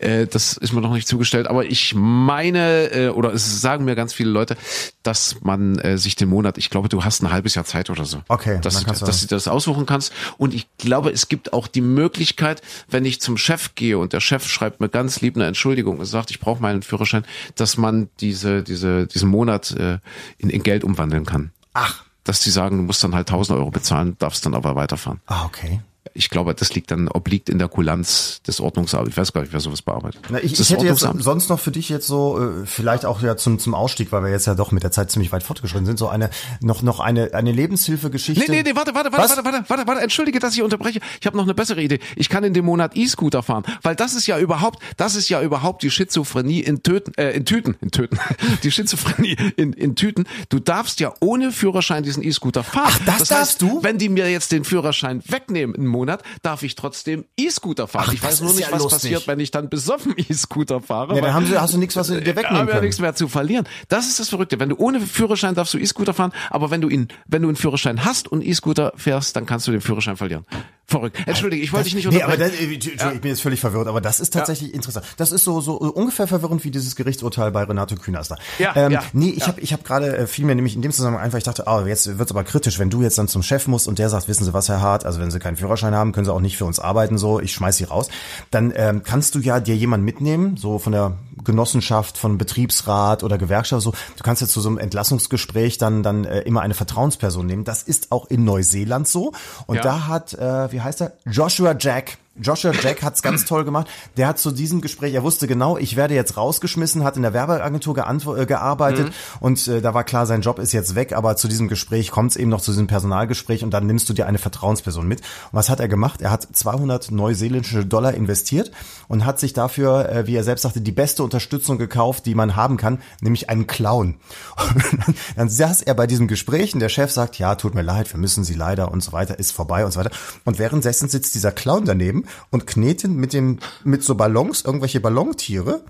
Äh, 0.00 0.26
das 0.26 0.54
ist 0.56 0.72
mir 0.72 0.80
noch 0.80 0.92
nicht 0.92 1.06
zugestellt. 1.06 1.46
Aber 1.46 1.64
ich 1.64 1.94
meine, 1.96 2.90
äh, 2.92 3.08
oder 3.10 3.32
es 3.32 3.60
sagen 3.60 3.84
mir 3.84 3.94
ganz 3.94 4.12
viele 4.12 4.30
Leute, 4.30 4.56
dass 5.04 5.36
man 5.42 5.78
äh, 5.78 5.96
sich 5.96 6.16
den 6.16 6.28
Monat, 6.28 6.58
ich 6.58 6.70
glaube, 6.70 6.88
du 6.88 7.04
hast 7.04 7.22
ein 7.22 7.30
halbes 7.30 7.54
Jahr 7.54 7.64
Zeit 7.64 7.88
oder 7.88 8.04
so. 8.04 8.22
Okay, 8.28 8.58
Dass, 8.60 8.82
du- 8.82 8.90
dass 9.06 9.20
du 9.20 9.26
das 9.28 9.46
aussuchen 9.46 9.86
kannst. 9.86 10.12
Und 10.38 10.54
ich 10.54 10.66
glaube, 10.78 11.10
es 11.10 11.28
gibt 11.28 11.52
auch 11.52 11.68
die 11.68 11.80
Möglichkeit, 11.80 12.62
wenn 12.96 13.04
ich 13.04 13.20
zum 13.20 13.36
Chef 13.36 13.74
gehe 13.74 13.98
und 13.98 14.14
der 14.14 14.20
Chef 14.20 14.48
schreibt 14.48 14.80
mir 14.80 14.88
ganz 14.88 15.20
lieb 15.20 15.36
eine 15.36 15.44
Entschuldigung 15.44 15.98
und 15.98 16.06
sagt, 16.06 16.30
ich 16.30 16.40
brauche 16.40 16.62
meinen 16.62 16.80
Führerschein, 16.80 17.26
dass 17.54 17.76
man 17.76 18.08
diese, 18.20 18.62
diese, 18.62 19.06
diesen 19.06 19.28
Monat 19.28 19.70
äh, 19.72 19.98
in, 20.38 20.48
in 20.48 20.62
Geld 20.62 20.82
umwandeln 20.82 21.26
kann 21.26 21.50
Ach, 21.74 22.06
dass 22.24 22.40
die 22.40 22.48
sagen, 22.48 22.78
du 22.78 22.84
musst 22.84 23.04
dann 23.04 23.14
halt 23.14 23.28
1000 23.28 23.58
Euro 23.58 23.70
bezahlen, 23.70 24.16
darfst 24.18 24.46
dann 24.46 24.54
aber 24.54 24.76
weiterfahren. 24.76 25.20
ah, 25.26 25.44
okay. 25.44 25.80
Ich 26.14 26.30
glaube, 26.30 26.54
das 26.54 26.74
liegt 26.74 26.90
dann, 26.90 27.08
obliegt 27.08 27.48
in 27.48 27.58
der 27.58 27.68
Kulanz 27.68 28.40
des 28.46 28.60
Ordnungsamts. 28.60 29.10
Ich 29.10 29.16
weiß 29.16 29.32
gar 29.32 29.42
nicht, 29.42 29.52
wer 29.52 29.60
sowas 29.60 29.82
bearbeitet. 29.82 30.20
Na, 30.28 30.42
ich, 30.42 30.58
ich 30.58 30.70
hätte 30.70 30.86
jetzt 30.86 31.00
sonst 31.00 31.48
noch 31.48 31.60
für 31.60 31.70
dich 31.70 31.88
jetzt 31.88 32.06
so, 32.06 32.40
äh, 32.40 32.66
vielleicht 32.66 33.04
auch 33.04 33.22
ja 33.22 33.36
zum, 33.36 33.58
zum 33.58 33.74
Ausstieg, 33.74 34.12
weil 34.12 34.22
wir 34.22 34.30
jetzt 34.30 34.46
ja 34.46 34.54
doch 34.54 34.72
mit 34.72 34.82
der 34.82 34.90
Zeit 34.90 35.10
ziemlich 35.10 35.32
weit 35.32 35.42
fortgeschritten 35.42 35.86
sind, 35.86 35.98
so 35.98 36.08
eine, 36.08 36.30
noch, 36.60 36.82
noch 36.82 37.00
eine, 37.00 37.34
eine 37.34 37.52
Lebenshilfegeschichte. 37.52 38.50
Nee, 38.50 38.62
nee, 38.62 38.70
nee, 38.70 38.76
warte, 38.76 38.94
warte, 38.94 39.12
warte, 39.12 39.36
warte, 39.36 39.44
warte, 39.44 39.64
warte, 39.68 39.86
warte, 39.86 40.02
entschuldige, 40.02 40.38
dass 40.38 40.54
ich 40.54 40.62
unterbreche. 40.62 41.00
Ich 41.20 41.26
habe 41.26 41.36
noch 41.36 41.44
eine 41.44 41.54
bessere 41.54 41.82
Idee. 41.82 42.00
Ich 42.16 42.28
kann 42.28 42.44
in 42.44 42.54
dem 42.54 42.64
Monat 42.64 42.96
E-Scooter 42.96 43.42
fahren, 43.42 43.64
weil 43.82 43.96
das 43.96 44.14
ist 44.14 44.26
ja 44.26 44.38
überhaupt, 44.38 44.82
das 44.96 45.14
ist 45.16 45.28
ja 45.28 45.42
überhaupt 45.42 45.82
die 45.82 45.90
Schizophrenie 45.90 46.60
in 46.60 46.82
Töten, 46.82 47.12
äh, 47.16 47.32
in 47.32 47.44
Tüten, 47.44 47.76
in 47.80 47.90
Töten, 47.90 48.18
die 48.62 48.70
Schizophrenie 48.70 49.36
in, 49.56 49.72
in 49.72 49.96
Tüten. 49.96 50.24
Du 50.48 50.58
darfst 50.58 51.00
ja 51.00 51.12
ohne 51.20 51.52
Führerschein 51.52 52.02
diesen 52.02 52.22
E-Scooter 52.22 52.62
fahren. 52.62 52.84
Ach, 52.88 52.98
das 53.04 53.18
das 53.18 53.28
darfst 53.28 53.62
heißt, 53.62 53.62
du? 53.62 53.82
Wenn 53.82 53.98
die 53.98 54.08
mir 54.08 54.30
jetzt 54.30 54.52
den 54.52 54.64
Führerschein 54.64 55.22
wegnehmen 55.26 55.74
Monat, 55.96 56.22
darf 56.42 56.62
ich 56.62 56.74
trotzdem 56.74 57.24
E-Scooter 57.36 57.88
fahren. 57.88 58.04
Ach, 58.08 58.12
ich 58.12 58.22
weiß 58.22 58.40
nur 58.42 58.52
nicht, 58.52 58.60
ja 58.68 58.72
was 58.72 58.82
lustig. 58.82 59.02
passiert, 59.12 59.26
wenn 59.26 59.40
ich 59.40 59.50
dann 59.50 59.68
besoffen 59.68 60.14
E-Scooter 60.18 60.80
fahre. 60.80 61.14
Ja, 61.16 61.22
dann 61.22 61.34
haben 61.34 61.46
sie, 61.46 61.58
hast 61.58 61.74
du 61.74 61.78
nichts, 61.78 61.96
was 61.96 62.08
sie 62.08 62.20
dir 62.20 62.30
haben 62.30 62.36
wegnehmen 62.36 62.66
ja 62.68 62.72
können. 62.74 62.84
nichts 62.84 63.00
mehr 63.00 63.14
zu 63.14 63.28
verlieren. 63.28 63.66
Das 63.88 64.06
ist 64.06 64.20
das 64.20 64.28
Verrückte. 64.28 64.60
Wenn 64.60 64.68
du 64.68 64.76
ohne 64.76 65.00
Führerschein 65.00 65.54
darfst 65.54 65.72
du 65.74 65.78
E-Scooter 65.78 66.14
fahren, 66.14 66.32
aber 66.50 66.70
wenn 66.70 66.80
du 66.80 66.88
ihn, 66.88 67.08
wenn 67.26 67.42
du 67.42 67.48
einen 67.48 67.56
Führerschein 67.56 68.04
hast 68.04 68.28
und 68.28 68.42
E-Scooter 68.44 68.92
fährst, 68.96 69.34
dann 69.36 69.46
kannst 69.46 69.66
du 69.66 69.72
den 69.72 69.80
Führerschein 69.80 70.16
verlieren. 70.16 70.44
Verrückt. 70.88 71.18
Entschuldige, 71.26 71.62
ich 71.64 71.72
wollte 71.72 71.84
dich 71.86 71.96
nicht 71.96 72.08
Nee, 72.10 72.22
aber 72.22 72.34
unterbrechen. 72.34 72.80
das, 72.96 73.02
äh, 73.10 73.14
ich 73.16 73.20
bin 73.20 73.30
jetzt 73.30 73.42
völlig 73.42 73.58
verwirrt, 73.58 73.88
aber 73.88 74.00
das 74.00 74.20
ist 74.20 74.32
tatsächlich 74.32 74.72
interessant. 74.72 75.04
Das 75.16 75.32
ist 75.32 75.42
so, 75.42 75.60
so 75.60 75.80
äh, 75.80 75.88
ungefähr 75.88 76.28
verwirrend 76.28 76.62
wie 76.62 76.70
dieses 76.70 76.94
Gerichtsurteil 76.94 77.50
bei 77.50 77.64
Renato 77.64 77.96
Künast. 77.96 78.32
Ja, 78.60 78.72
ähm, 78.76 78.92
ja, 78.92 79.02
Nee, 79.12 79.30
ich 79.30 79.48
habe 79.48 79.60
ich 79.60 79.72
hab 79.72 79.82
gerade 79.84 80.16
äh, 80.16 80.26
viel 80.28 80.44
mehr 80.44 80.54
nämlich 80.54 80.76
in 80.76 80.82
dem 80.82 80.92
Zusammenhang 80.92 81.24
einfach, 81.24 81.38
ich 81.38 81.44
dachte, 81.44 81.66
ah, 81.66 81.84
jetzt 81.86 82.18
wird's 82.18 82.30
aber 82.30 82.44
kritisch, 82.44 82.78
wenn 82.78 82.88
du 82.90 83.02
jetzt 83.02 83.18
dann 83.18 83.26
zum 83.26 83.42
Chef 83.42 83.66
musst 83.66 83.88
und 83.88 83.98
der 83.98 84.08
sagt, 84.10 84.28
wissen 84.28 84.44
Sie 84.44 84.54
was, 84.54 84.68
Herr 84.68 84.80
Hart, 84.80 85.04
also 85.04 85.18
wenn 85.20 85.32
Sie 85.32 85.40
keinen 85.40 85.56
Führerschein 85.56 85.85
haben, 85.94 86.12
können 86.12 86.24
Sie 86.24 86.32
auch 86.32 86.40
nicht 86.40 86.56
für 86.56 86.64
uns 86.64 86.80
arbeiten, 86.80 87.18
so, 87.18 87.40
ich 87.40 87.52
schmeiß 87.52 87.76
Sie 87.76 87.84
raus. 87.84 88.08
Dann 88.50 88.72
ähm, 88.74 89.02
kannst 89.02 89.34
du 89.34 89.38
ja 89.40 89.60
dir 89.60 89.76
jemanden 89.76 90.04
mitnehmen, 90.04 90.56
so 90.56 90.78
von 90.78 90.92
der 90.92 91.12
Genossenschaft, 91.44 92.18
von 92.18 92.38
Betriebsrat 92.38 93.22
oder 93.22 93.38
Gewerkschaft, 93.38 93.82
so. 93.82 93.92
Du 94.16 94.22
kannst 94.24 94.42
jetzt 94.42 94.52
zu 94.52 94.60
so 94.60 94.68
einem 94.68 94.78
Entlassungsgespräch 94.78 95.78
dann 95.78 96.02
dann 96.02 96.24
äh, 96.24 96.40
immer 96.40 96.62
eine 96.62 96.74
Vertrauensperson 96.74 97.46
nehmen. 97.46 97.64
Das 97.64 97.82
ist 97.82 98.12
auch 98.12 98.26
in 98.26 98.44
Neuseeland 98.44 99.06
so. 99.06 99.32
Und 99.66 99.76
Ja. 99.76 99.82
da 99.82 100.06
hat, 100.08 100.34
äh, 100.34 100.72
wie 100.72 100.80
heißt 100.80 101.00
er? 101.02 101.12
Joshua 101.30 101.74
Jack. 101.78 102.18
Joshua 102.40 102.72
Jack 102.72 103.02
hat's 103.02 103.22
ganz 103.22 103.44
toll 103.44 103.64
gemacht. 103.64 103.88
Der 104.16 104.28
hat 104.28 104.38
zu 104.38 104.50
diesem 104.50 104.80
Gespräch, 104.80 105.14
er 105.14 105.22
wusste 105.22 105.46
genau, 105.46 105.78
ich 105.78 105.96
werde 105.96 106.14
jetzt 106.14 106.36
rausgeschmissen, 106.36 107.04
hat 107.04 107.16
in 107.16 107.22
der 107.22 107.32
Werbeagentur 107.32 107.96
äh, 108.38 108.46
gearbeitet 108.46 109.12
und 109.40 109.66
äh, 109.68 109.80
da 109.80 109.94
war 109.94 110.04
klar, 110.04 110.26
sein 110.26 110.42
Job 110.42 110.58
ist 110.58 110.72
jetzt 110.72 110.94
weg, 110.94 111.14
aber 111.14 111.36
zu 111.36 111.48
diesem 111.48 111.68
Gespräch 111.68 112.10
kommt 112.10 112.32
es 112.32 112.36
eben 112.36 112.50
noch 112.50 112.60
zu 112.60 112.72
diesem 112.72 112.86
Personalgespräch 112.86 113.64
und 113.64 113.70
dann 113.70 113.86
nimmst 113.86 114.08
du 114.08 114.12
dir 114.12 114.26
eine 114.26 114.38
Vertrauensperson 114.38 115.06
mit. 115.06 115.20
Und 115.20 115.52
was 115.52 115.70
hat 115.70 115.80
er 115.80 115.88
gemacht? 115.88 116.20
Er 116.20 116.30
hat 116.30 116.46
200 116.52 117.10
neuseeländische 117.10 117.86
Dollar 117.86 118.14
investiert 118.14 118.70
und 119.08 119.24
hat 119.24 119.40
sich 119.40 119.52
dafür, 119.52 120.08
äh, 120.08 120.26
wie 120.26 120.36
er 120.36 120.44
selbst 120.44 120.62
sagte, 120.62 120.80
die 120.80 120.92
beste 120.92 121.22
Unterstützung 121.22 121.78
gekauft, 121.78 122.26
die 122.26 122.34
man 122.34 122.56
haben 122.56 122.76
kann, 122.76 123.00
nämlich 123.20 123.48
einen 123.48 123.66
Clown. 123.66 124.16
Und 124.74 124.84
dann, 125.06 125.14
dann 125.36 125.48
saß 125.48 125.82
er 125.82 125.94
bei 125.94 126.06
diesem 126.06 126.28
Gespräch 126.28 126.74
und 126.74 126.80
der 126.80 126.88
Chef 126.88 127.10
sagt, 127.10 127.38
ja, 127.38 127.54
tut 127.54 127.74
mir 127.74 127.82
leid, 127.82 128.12
wir 128.12 128.18
müssen 128.18 128.44
Sie 128.44 128.54
leider 128.54 128.90
und 128.90 129.02
so 129.02 129.12
weiter, 129.12 129.38
ist 129.38 129.52
vorbei 129.52 129.84
und 129.84 129.92
so 129.92 130.00
weiter. 130.00 130.10
Und 130.44 130.58
währenddessen 130.58 131.08
sitzt 131.08 131.34
dieser 131.34 131.52
Clown 131.52 131.84
daneben 131.84 132.25
und 132.50 132.66
knetet 132.66 133.10
mit 133.10 133.32
dem, 133.32 133.58
mit 133.84 134.02
so 134.02 134.14
Ballons, 134.14 134.62
irgendwelche 134.64 135.00
Ballontiere 135.00 135.82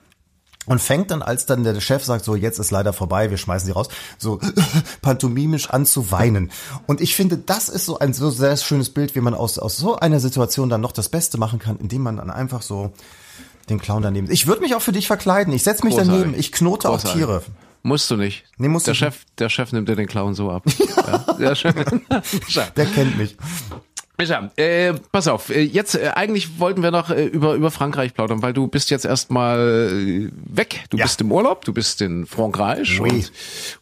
und 0.67 0.81
fängt 0.81 1.11
dann, 1.11 1.23
als 1.23 1.47
dann 1.47 1.65
der 1.65 1.81
Chef 1.81 2.05
sagt, 2.05 2.25
so 2.25 2.35
jetzt 2.35 2.59
ist 2.59 2.71
leider 2.71 2.93
vorbei, 2.93 3.31
wir 3.31 3.39
schmeißen 3.39 3.67
sie 3.67 3.73
raus, 3.73 3.89
so 4.19 4.41
pantomimisch 5.03 5.71
an 5.71 5.87
zu 5.87 6.11
weinen. 6.11 6.51
Und 6.87 7.01
ich 7.01 7.15
finde, 7.15 7.39
das 7.39 7.69
ist 7.69 7.87
so 7.87 7.99
ein 7.99 8.13
so 8.13 8.31
sehr 8.31 8.57
schönes 8.57 8.91
Bild, 8.91 9.15
wie 9.15 9.21
man 9.21 9.35
aus, 9.35 9.59
aus 9.59 9.77
so 9.77 9.97
einer 9.97 10.21
Situation 10.21 10.69
dann 10.69 10.81
noch 10.81 10.93
das 10.93 11.09
Beste 11.09 11.39
machen 11.39 11.59
kann, 11.59 11.79
indem 11.79 12.03
man 12.03 12.17
dann 12.17 12.31
einfach 12.31 12.63
so 12.63 12.93
den 13.69 13.81
Clown 13.81 14.03
daneben. 14.03 14.31
Ich 14.31 14.47
würde 14.47 14.61
mich 14.61 14.75
auch 14.75 14.83
für 14.83 14.93
dich 14.93 15.07
verkleiden. 15.07 15.53
Ich 15.53 15.63
setze 15.63 15.85
mich 15.85 15.95
Großartig. 15.95 16.21
daneben. 16.23 16.39
Ich 16.39 16.53
knote 16.53 16.89
auch 16.89 16.95
Großartig. 16.95 17.21
Tiere. 17.21 17.43
Musst 17.83 18.11
du 18.11 18.17
nicht. 18.17 18.45
Nee, 18.59 18.69
musst 18.69 18.89
der 18.89 18.95
Chef, 18.95 19.25
der 19.39 19.49
Chef 19.49 19.71
nimmt 19.71 19.89
dir 19.89 19.95
den 19.95 20.09
Clown 20.09 20.35
so 20.35 20.51
ab. 20.51 20.65
ja. 20.97 21.35
Der 21.39 21.55
Chef. 21.55 21.75
Der 22.77 22.87
kennt 22.87 23.17
mich. 23.17 23.37
Micha, 24.19 24.51
äh, 24.57 24.95
pass 25.13 25.29
auf, 25.29 25.51
äh, 25.51 25.61
jetzt 25.63 25.95
äh, 25.95 26.09
eigentlich 26.15 26.59
wollten 26.59 26.83
wir 26.83 26.91
noch 26.91 27.11
äh, 27.11 27.25
über 27.27 27.55
über 27.55 27.71
Frankreich 27.71 28.15
plaudern, 28.15 28.41
weil 28.43 28.53
du 28.55 28.67
bist 28.67 28.89
jetzt 28.91 29.05
erstmal 29.05 29.91
äh, 29.93 30.31
weg, 30.47 30.85
du 30.91 30.97
Ja. 30.97 31.05
bist 31.05 31.21
im 31.21 31.31
Urlaub, 31.31 31.65
du 31.67 31.73
bist 31.75 32.01
in 32.01 32.27
Frankreich 32.27 32.99
Oui. 33.01 33.25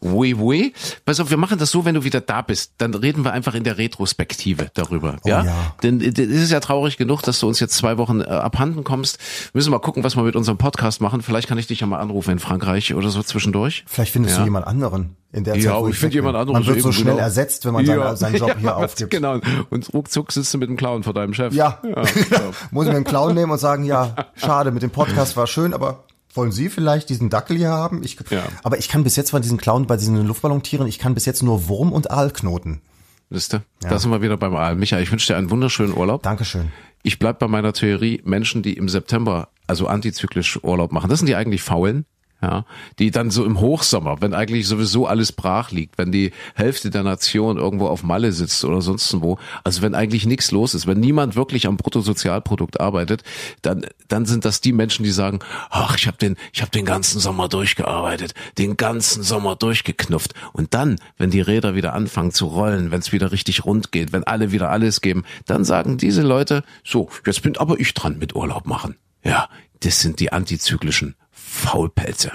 und 0.01 0.11
oui 0.13 0.35
oui. 0.37 0.73
Pass 1.05 1.19
auf, 1.21 1.29
wir 1.29 1.37
machen 1.37 1.57
das 1.57 1.71
so, 1.71 1.85
wenn 1.85 1.95
du 1.95 2.03
wieder 2.03 2.19
da 2.21 2.41
bist, 2.41 2.73
dann 2.79 2.93
reden 2.93 3.23
wir 3.23 3.31
einfach 3.31 3.55
in 3.55 3.63
der 3.63 3.77
Retrospektive 3.77 4.69
darüber, 4.73 5.17
ja? 5.23 5.45
ja. 5.45 5.75
Denn 5.83 6.01
äh, 6.01 6.07
es 6.09 6.17
ist 6.43 6.51
ja 6.51 6.59
traurig 6.59 6.97
genug, 6.97 7.21
dass 7.21 7.39
du 7.39 7.47
uns 7.47 7.59
jetzt 7.61 7.75
zwei 7.75 7.97
Wochen 7.97 8.21
abhanden 8.21 8.83
kommst. 8.83 9.17
Wir 9.53 9.59
müssen 9.59 9.71
mal 9.71 9.79
gucken, 9.79 10.03
was 10.03 10.15
wir 10.17 10.23
mit 10.23 10.35
unserem 10.35 10.57
Podcast 10.57 10.99
machen. 11.01 11.21
Vielleicht 11.21 11.47
kann 11.47 11.57
ich 11.57 11.67
dich 11.67 11.79
ja 11.79 11.87
mal 11.87 11.99
anrufen 11.99 12.31
in 12.31 12.39
Frankreich 12.39 12.93
oder 12.93 13.09
so 13.09 13.23
zwischendurch. 13.23 13.83
Vielleicht 13.87 14.11
findest 14.11 14.35
Ja. 14.35 14.39
du 14.41 14.45
jemand 14.45 14.67
anderen 14.67 15.15
in 15.31 15.43
der 15.43 15.57
Ja, 15.57 15.73
Zeit, 15.73 15.81
wo 15.81 15.87
ich 15.89 15.95
finde 15.97 16.03
weg 16.15 16.21
bin. 16.21 16.27
jemand 16.27 16.37
anderes. 16.37 16.59
Man 16.65 16.65
wird 16.75 16.81
so 16.81 16.91
schnell 16.93 17.13
genau. 17.13 17.17
ersetzt, 17.25 17.65
wenn 17.65 17.73
man 17.73 17.85
seinen, 17.85 18.15
seinen 18.15 18.35
Job 18.37 18.49
ja, 18.49 18.57
hier 18.57 18.77
aufgibt. 18.77 19.11
Genau. 19.11 19.39
Und 19.69 19.93
ruckzuck 19.93 20.24
sitzt 20.31 20.53
du 20.53 20.57
mit 20.57 20.69
dem 20.69 20.77
Clown 20.77 21.03
vor 21.03 21.13
deinem 21.13 21.33
Chef. 21.33 21.53
Ja. 21.53 21.79
ja. 21.83 21.95
Muss 22.71 22.85
ich 22.85 22.91
mir 22.91 22.97
einen 22.97 23.05
Clown 23.05 23.35
nehmen 23.35 23.51
und 23.51 23.57
sagen, 23.57 23.83
ja, 23.83 24.15
schade, 24.35 24.71
mit 24.71 24.83
dem 24.83 24.91
Podcast 24.91 25.37
war 25.37 25.47
schön, 25.47 25.73
aber 25.73 26.03
wollen 26.33 26.51
Sie 26.51 26.69
vielleicht 26.69 27.09
diesen 27.09 27.29
Dackel 27.29 27.57
hier 27.57 27.69
haben? 27.69 28.03
Ich, 28.03 28.17
Ja. 28.29 28.43
Aber 28.63 28.77
ich 28.77 28.89
kann 28.89 29.03
bis 29.03 29.15
jetzt 29.15 29.31
bei 29.31 29.39
diesen 29.39 29.57
Clown, 29.57 29.87
bei 29.87 29.97
diesen 29.97 30.25
Luftballontieren, 30.25 30.87
ich 30.87 30.99
kann 30.99 31.13
bis 31.13 31.25
jetzt 31.25 31.43
nur 31.43 31.67
Wurm 31.67 31.91
und 31.91 32.11
Aal 32.11 32.31
knoten. 32.31 32.81
Wisst 33.29 33.55
ihr? 33.55 33.63
Da 33.81 33.97
sind 33.97 34.11
wir 34.11 34.21
wieder 34.21 34.37
beim 34.37 34.55
Aal. 34.55 34.75
Micha, 34.75 34.99
ich 34.99 35.11
wünsche 35.11 35.27
dir 35.27 35.37
einen 35.37 35.49
wunderschönen 35.49 35.95
Urlaub. 35.95 36.23
Dankeschön. 36.23 36.71
Ich 37.01 37.19
bleib 37.19 37.39
bei 37.39 37.47
meiner 37.47 37.73
Theorie, 37.73 38.21
Menschen, 38.23 38.61
die 38.61 38.73
im 38.73 38.89
September, 38.89 39.49
also 39.67 39.87
antizyklisch 39.87 40.59
Urlaub 40.63 40.91
machen, 40.91 41.09
das 41.09 41.19
sind 41.19 41.27
die 41.27 41.35
eigentlich 41.35 41.63
Faulen. 41.63 42.05
Ja, 42.41 42.65
die 42.99 43.11
dann 43.11 43.31
so 43.31 43.45
im 43.45 43.61
Hochsommer, 43.61 44.17
wenn 44.19 44.33
eigentlich 44.33 44.67
sowieso 44.67 45.07
alles 45.07 45.31
brach 45.31 45.71
liegt, 45.71 45.97
wenn 45.97 46.11
die 46.11 46.31
Hälfte 46.53 46.89
der 46.89 47.01
Nation 47.01 47.57
irgendwo 47.57 47.87
auf 47.87 48.03
Malle 48.03 48.33
sitzt 48.33 48.65
oder 48.65 48.81
sonst 48.81 49.21
wo, 49.21 49.39
also 49.63 49.81
wenn 49.81 49.95
eigentlich 49.95 50.25
nichts 50.25 50.51
los 50.51 50.73
ist, 50.73 50.85
wenn 50.85 50.99
niemand 50.99 51.37
wirklich 51.37 51.65
am 51.65 51.77
Bruttosozialprodukt 51.77 52.81
arbeitet, 52.81 53.23
dann 53.61 53.85
dann 54.09 54.25
sind 54.25 54.43
das 54.43 54.59
die 54.59 54.73
Menschen, 54.73 55.03
die 55.03 55.11
sagen, 55.11 55.39
ach, 55.69 55.97
ich 55.97 56.07
habe 56.07 56.17
den 56.17 56.35
ich 56.51 56.61
habe 56.61 56.71
den 56.71 56.85
ganzen 56.85 57.21
Sommer 57.21 57.47
durchgearbeitet, 57.47 58.33
den 58.57 58.75
ganzen 58.75 59.23
Sommer 59.23 59.55
durchgeknufft 59.55 60.33
und 60.51 60.73
dann, 60.73 60.97
wenn 61.17 61.31
die 61.31 61.41
Räder 61.41 61.73
wieder 61.73 61.93
anfangen 61.93 62.31
zu 62.31 62.47
rollen, 62.47 62.91
wenn 62.91 62.99
es 62.99 63.13
wieder 63.13 63.31
richtig 63.31 63.63
rund 63.63 63.93
geht, 63.93 64.11
wenn 64.11 64.25
alle 64.25 64.51
wieder 64.51 64.69
alles 64.69 64.99
geben, 64.99 65.23
dann 65.45 65.63
sagen 65.63 65.97
diese 65.97 66.21
Leute, 66.21 66.63
so, 66.83 67.09
jetzt 67.25 67.41
bin 67.43 67.55
aber 67.57 67.79
ich 67.79 67.93
dran 67.93 68.19
mit 68.19 68.35
Urlaub 68.35 68.67
machen. 68.67 68.97
Ja, 69.23 69.49
das 69.79 70.01
sind 70.01 70.19
die 70.19 70.31
antizyklischen 70.31 71.15
Faulpelze. 71.55 72.31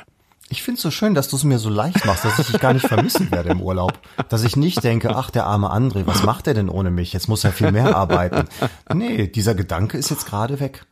Ich 0.52 0.62
find's 0.64 0.82
so 0.82 0.90
schön, 0.90 1.14
dass 1.14 1.28
du 1.28 1.36
es 1.36 1.44
mir 1.44 1.60
so 1.60 1.68
leicht 1.68 2.04
machst, 2.06 2.24
dass 2.24 2.38
ich 2.40 2.46
dich 2.48 2.58
gar 2.60 2.72
nicht 2.72 2.86
vermissen 2.88 3.30
werde 3.30 3.50
im 3.50 3.60
Urlaub. 3.60 4.00
Dass 4.30 4.42
ich 4.42 4.56
nicht 4.56 4.82
denke, 4.82 5.14
ach, 5.14 5.30
der 5.30 5.46
arme 5.46 5.72
André, 5.72 6.06
was 6.06 6.24
macht 6.24 6.48
er 6.48 6.54
denn 6.54 6.68
ohne 6.68 6.90
mich? 6.90 7.12
Jetzt 7.12 7.28
muss 7.28 7.44
er 7.44 7.52
viel 7.52 7.70
mehr 7.70 7.94
arbeiten. 7.96 8.48
Nee, 8.92 9.28
dieser 9.28 9.54
Gedanke 9.54 9.96
ist 9.96 10.10
jetzt 10.10 10.26
gerade 10.26 10.58
weg. 10.58 10.84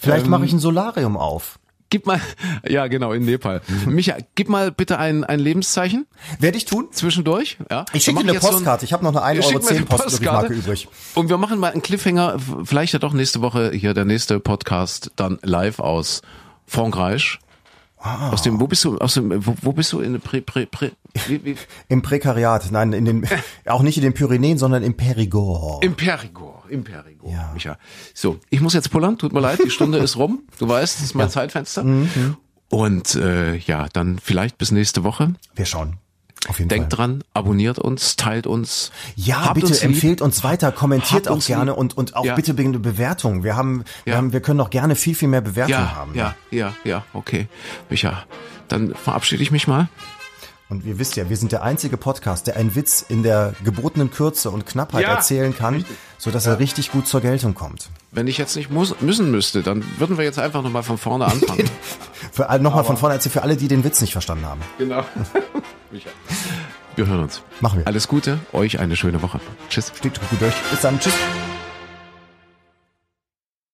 Vielleicht 0.00 0.26
mache 0.26 0.44
ich 0.44 0.52
ein 0.52 0.58
Solarium 0.58 1.16
auf. 1.16 1.60
Gib 1.90 2.06
mal, 2.06 2.20
ja 2.68 2.88
genau, 2.88 3.12
in 3.12 3.24
Nepal. 3.24 3.60
Micha, 3.86 4.16
gib 4.34 4.48
mal 4.48 4.72
bitte 4.72 4.98
ein, 4.98 5.22
ein 5.22 5.38
Lebenszeichen 5.38 6.06
Werde 6.40 6.56
ich 6.56 6.64
tun? 6.64 6.88
zwischendurch. 6.90 7.58
Ja. 7.70 7.84
Ich 7.92 8.02
schicke 8.02 8.18
dir 8.18 8.24
eine 8.24 8.32
jetzt 8.32 8.42
so 8.42 8.48
ein- 8.48 8.54
Postkarte. 8.54 8.84
Ich 8.84 8.92
habe 8.92 9.04
noch 9.04 9.14
eine 9.14 9.40
1,10 9.40 9.42
Schick 9.44 9.54
Euro 9.54 9.64
mir 9.64 9.70
eine 9.76 9.86
Postbriefmarke 9.86 10.46
Postkarte. 10.48 10.54
übrig. 10.54 10.88
Und 11.14 11.28
wir 11.28 11.38
machen 11.38 11.60
mal 11.60 11.70
einen 11.70 11.82
Cliffhanger, 11.82 12.38
vielleicht 12.64 12.94
ja 12.94 12.98
doch 12.98 13.12
nächste 13.12 13.42
Woche 13.42 13.70
hier 13.72 13.94
der 13.94 14.04
nächste 14.06 14.40
Podcast 14.40 15.12
dann 15.14 15.38
live 15.42 15.78
aus 15.78 16.22
Frankreich. 16.66 17.38
Aus 17.98 18.42
dem, 18.42 18.60
wo 18.60 18.66
bist 18.66 18.84
du, 18.84 18.98
aus 18.98 19.14
dem, 19.14 19.46
wo, 19.46 19.54
wo 19.62 19.72
bist 19.72 19.90
du 19.94 20.00
in 20.00 20.20
Prä, 20.20 20.42
Prä, 20.42 20.66
Prä, 20.66 20.90
wie, 21.26 21.42
wie? 21.42 21.56
Im 21.88 22.02
Prekariat, 22.02 22.70
nein, 22.70 22.92
in 22.92 23.06
den, 23.06 23.26
auch 23.66 23.80
nicht 23.80 23.96
in 23.96 24.02
den 24.02 24.12
Pyrenäen, 24.12 24.58
sondern 24.58 24.82
im 24.82 24.94
Perigord. 24.94 25.82
Im 25.82 25.94
Perigord, 25.94 26.68
im 26.68 26.84
Perigord, 26.84 27.32
Ja. 27.32 27.50
Micha. 27.54 27.78
So, 28.12 28.38
ich 28.50 28.60
muss 28.60 28.74
jetzt 28.74 28.90
pullern, 28.90 29.16
tut 29.16 29.32
mir 29.32 29.40
leid, 29.40 29.58
die 29.64 29.70
Stunde 29.70 29.96
ist 29.98 30.18
rum. 30.18 30.42
Du 30.58 30.68
weißt, 30.68 30.96
das 30.98 31.02
ist 31.04 31.14
mein 31.14 31.30
Zeitfenster. 31.30 31.82
Mhm. 31.82 32.36
Und 32.68 33.14
äh, 33.14 33.56
ja, 33.56 33.86
dann 33.92 34.18
vielleicht 34.18 34.58
bis 34.58 34.70
nächste 34.70 35.02
Woche. 35.02 35.32
Wir 35.54 35.64
schauen. 35.64 35.96
Auf 36.48 36.58
jeden 36.58 36.68
Denkt 36.68 36.90
Fall. 36.92 36.98
dran, 37.08 37.24
abonniert 37.32 37.78
uns, 37.78 38.16
teilt 38.16 38.46
uns. 38.46 38.92
Ja, 39.16 39.52
bitte 39.54 39.66
uns 39.66 39.80
lieb. 39.82 39.90
empfehlt 39.92 40.20
uns 40.22 40.44
weiter, 40.44 40.72
kommentiert 40.72 41.12
Habt 41.22 41.28
auch 41.28 41.34
uns 41.36 41.46
gerne 41.46 41.70
lieb. 41.72 41.78
und, 41.78 41.96
und 41.96 42.16
auch 42.16 42.24
Ja. 42.24 42.34
bitte 42.34 42.54
eine 42.54 42.78
Bewertung. 42.78 43.44
Wir 43.44 43.56
haben, 43.56 43.84
wir 44.04 44.12
Ja. 44.12 44.16
haben, 44.18 44.32
wir 44.32 44.40
können 44.40 44.58
noch 44.58 44.70
gerne 44.70 44.94
viel, 44.94 45.14
viel 45.14 45.28
mehr 45.28 45.40
Bewertungen 45.40 45.78
Ja, 45.80 45.94
haben. 45.96 46.14
ja, 46.14 46.34
ja, 46.50 46.72
ja, 46.84 47.04
okay. 47.14 47.48
Micha, 47.88 48.24
dann 48.68 48.94
verabschiede 48.94 49.42
ich 49.42 49.50
mich 49.50 49.66
mal. 49.66 49.88
Und 50.74 50.84
ihr 50.84 50.98
wisst 50.98 51.14
ja, 51.14 51.28
wir 51.28 51.36
sind 51.36 51.52
der 51.52 51.62
einzige 51.62 51.96
Podcast, 51.96 52.48
der 52.48 52.56
einen 52.56 52.74
Witz 52.74 53.04
in 53.08 53.22
der 53.22 53.54
gebotenen 53.62 54.10
Kürze 54.10 54.50
und 54.50 54.66
Knappheit 54.66 55.02
Ja, 55.04 55.14
erzählen 55.14 55.56
kann, 55.56 55.84
so 56.18 56.32
dass 56.32 56.46
er 56.46 56.58
richtig 56.58 56.90
gut 56.90 57.06
zur 57.06 57.20
Geltung 57.20 57.54
kommt. 57.54 57.90
Wenn 58.10 58.26
ich 58.26 58.38
jetzt 58.38 58.56
nicht 58.56 58.70
muss, 58.70 59.00
müssen 59.00 59.30
müsste, 59.30 59.62
dann 59.62 59.84
würden 59.98 60.18
wir 60.18 60.24
jetzt 60.24 60.40
einfach 60.40 60.62
nochmal 60.62 60.82
von 60.82 60.98
vorne 60.98 61.26
anfangen. 61.26 61.70
Nochmal 62.62 62.82
von 62.82 62.96
vorne 62.96 63.14
erzählen, 63.14 63.32
für 63.32 63.42
alle, 63.42 63.56
die 63.56 63.68
den 63.68 63.84
Witz 63.84 64.00
nicht 64.00 64.12
verstanden 64.12 64.46
haben. 64.46 64.60
genau. 64.78 65.04
Micha. 65.92 66.10
Wir 66.96 67.06
hören 67.06 67.20
uns. 67.22 67.42
Machen 67.60 67.78
wir. 67.78 67.86
Alles 67.86 68.08
Gute, 68.08 68.40
euch 68.52 68.80
eine 68.80 68.96
schöne 68.96 69.22
Woche. 69.22 69.40
Tschüss. 69.68 69.92
Steht 69.96 70.20
gut 70.28 70.40
durch. 70.40 70.54
Bis 70.72 70.80
dann. 70.80 70.98
Tschüss. 70.98 71.14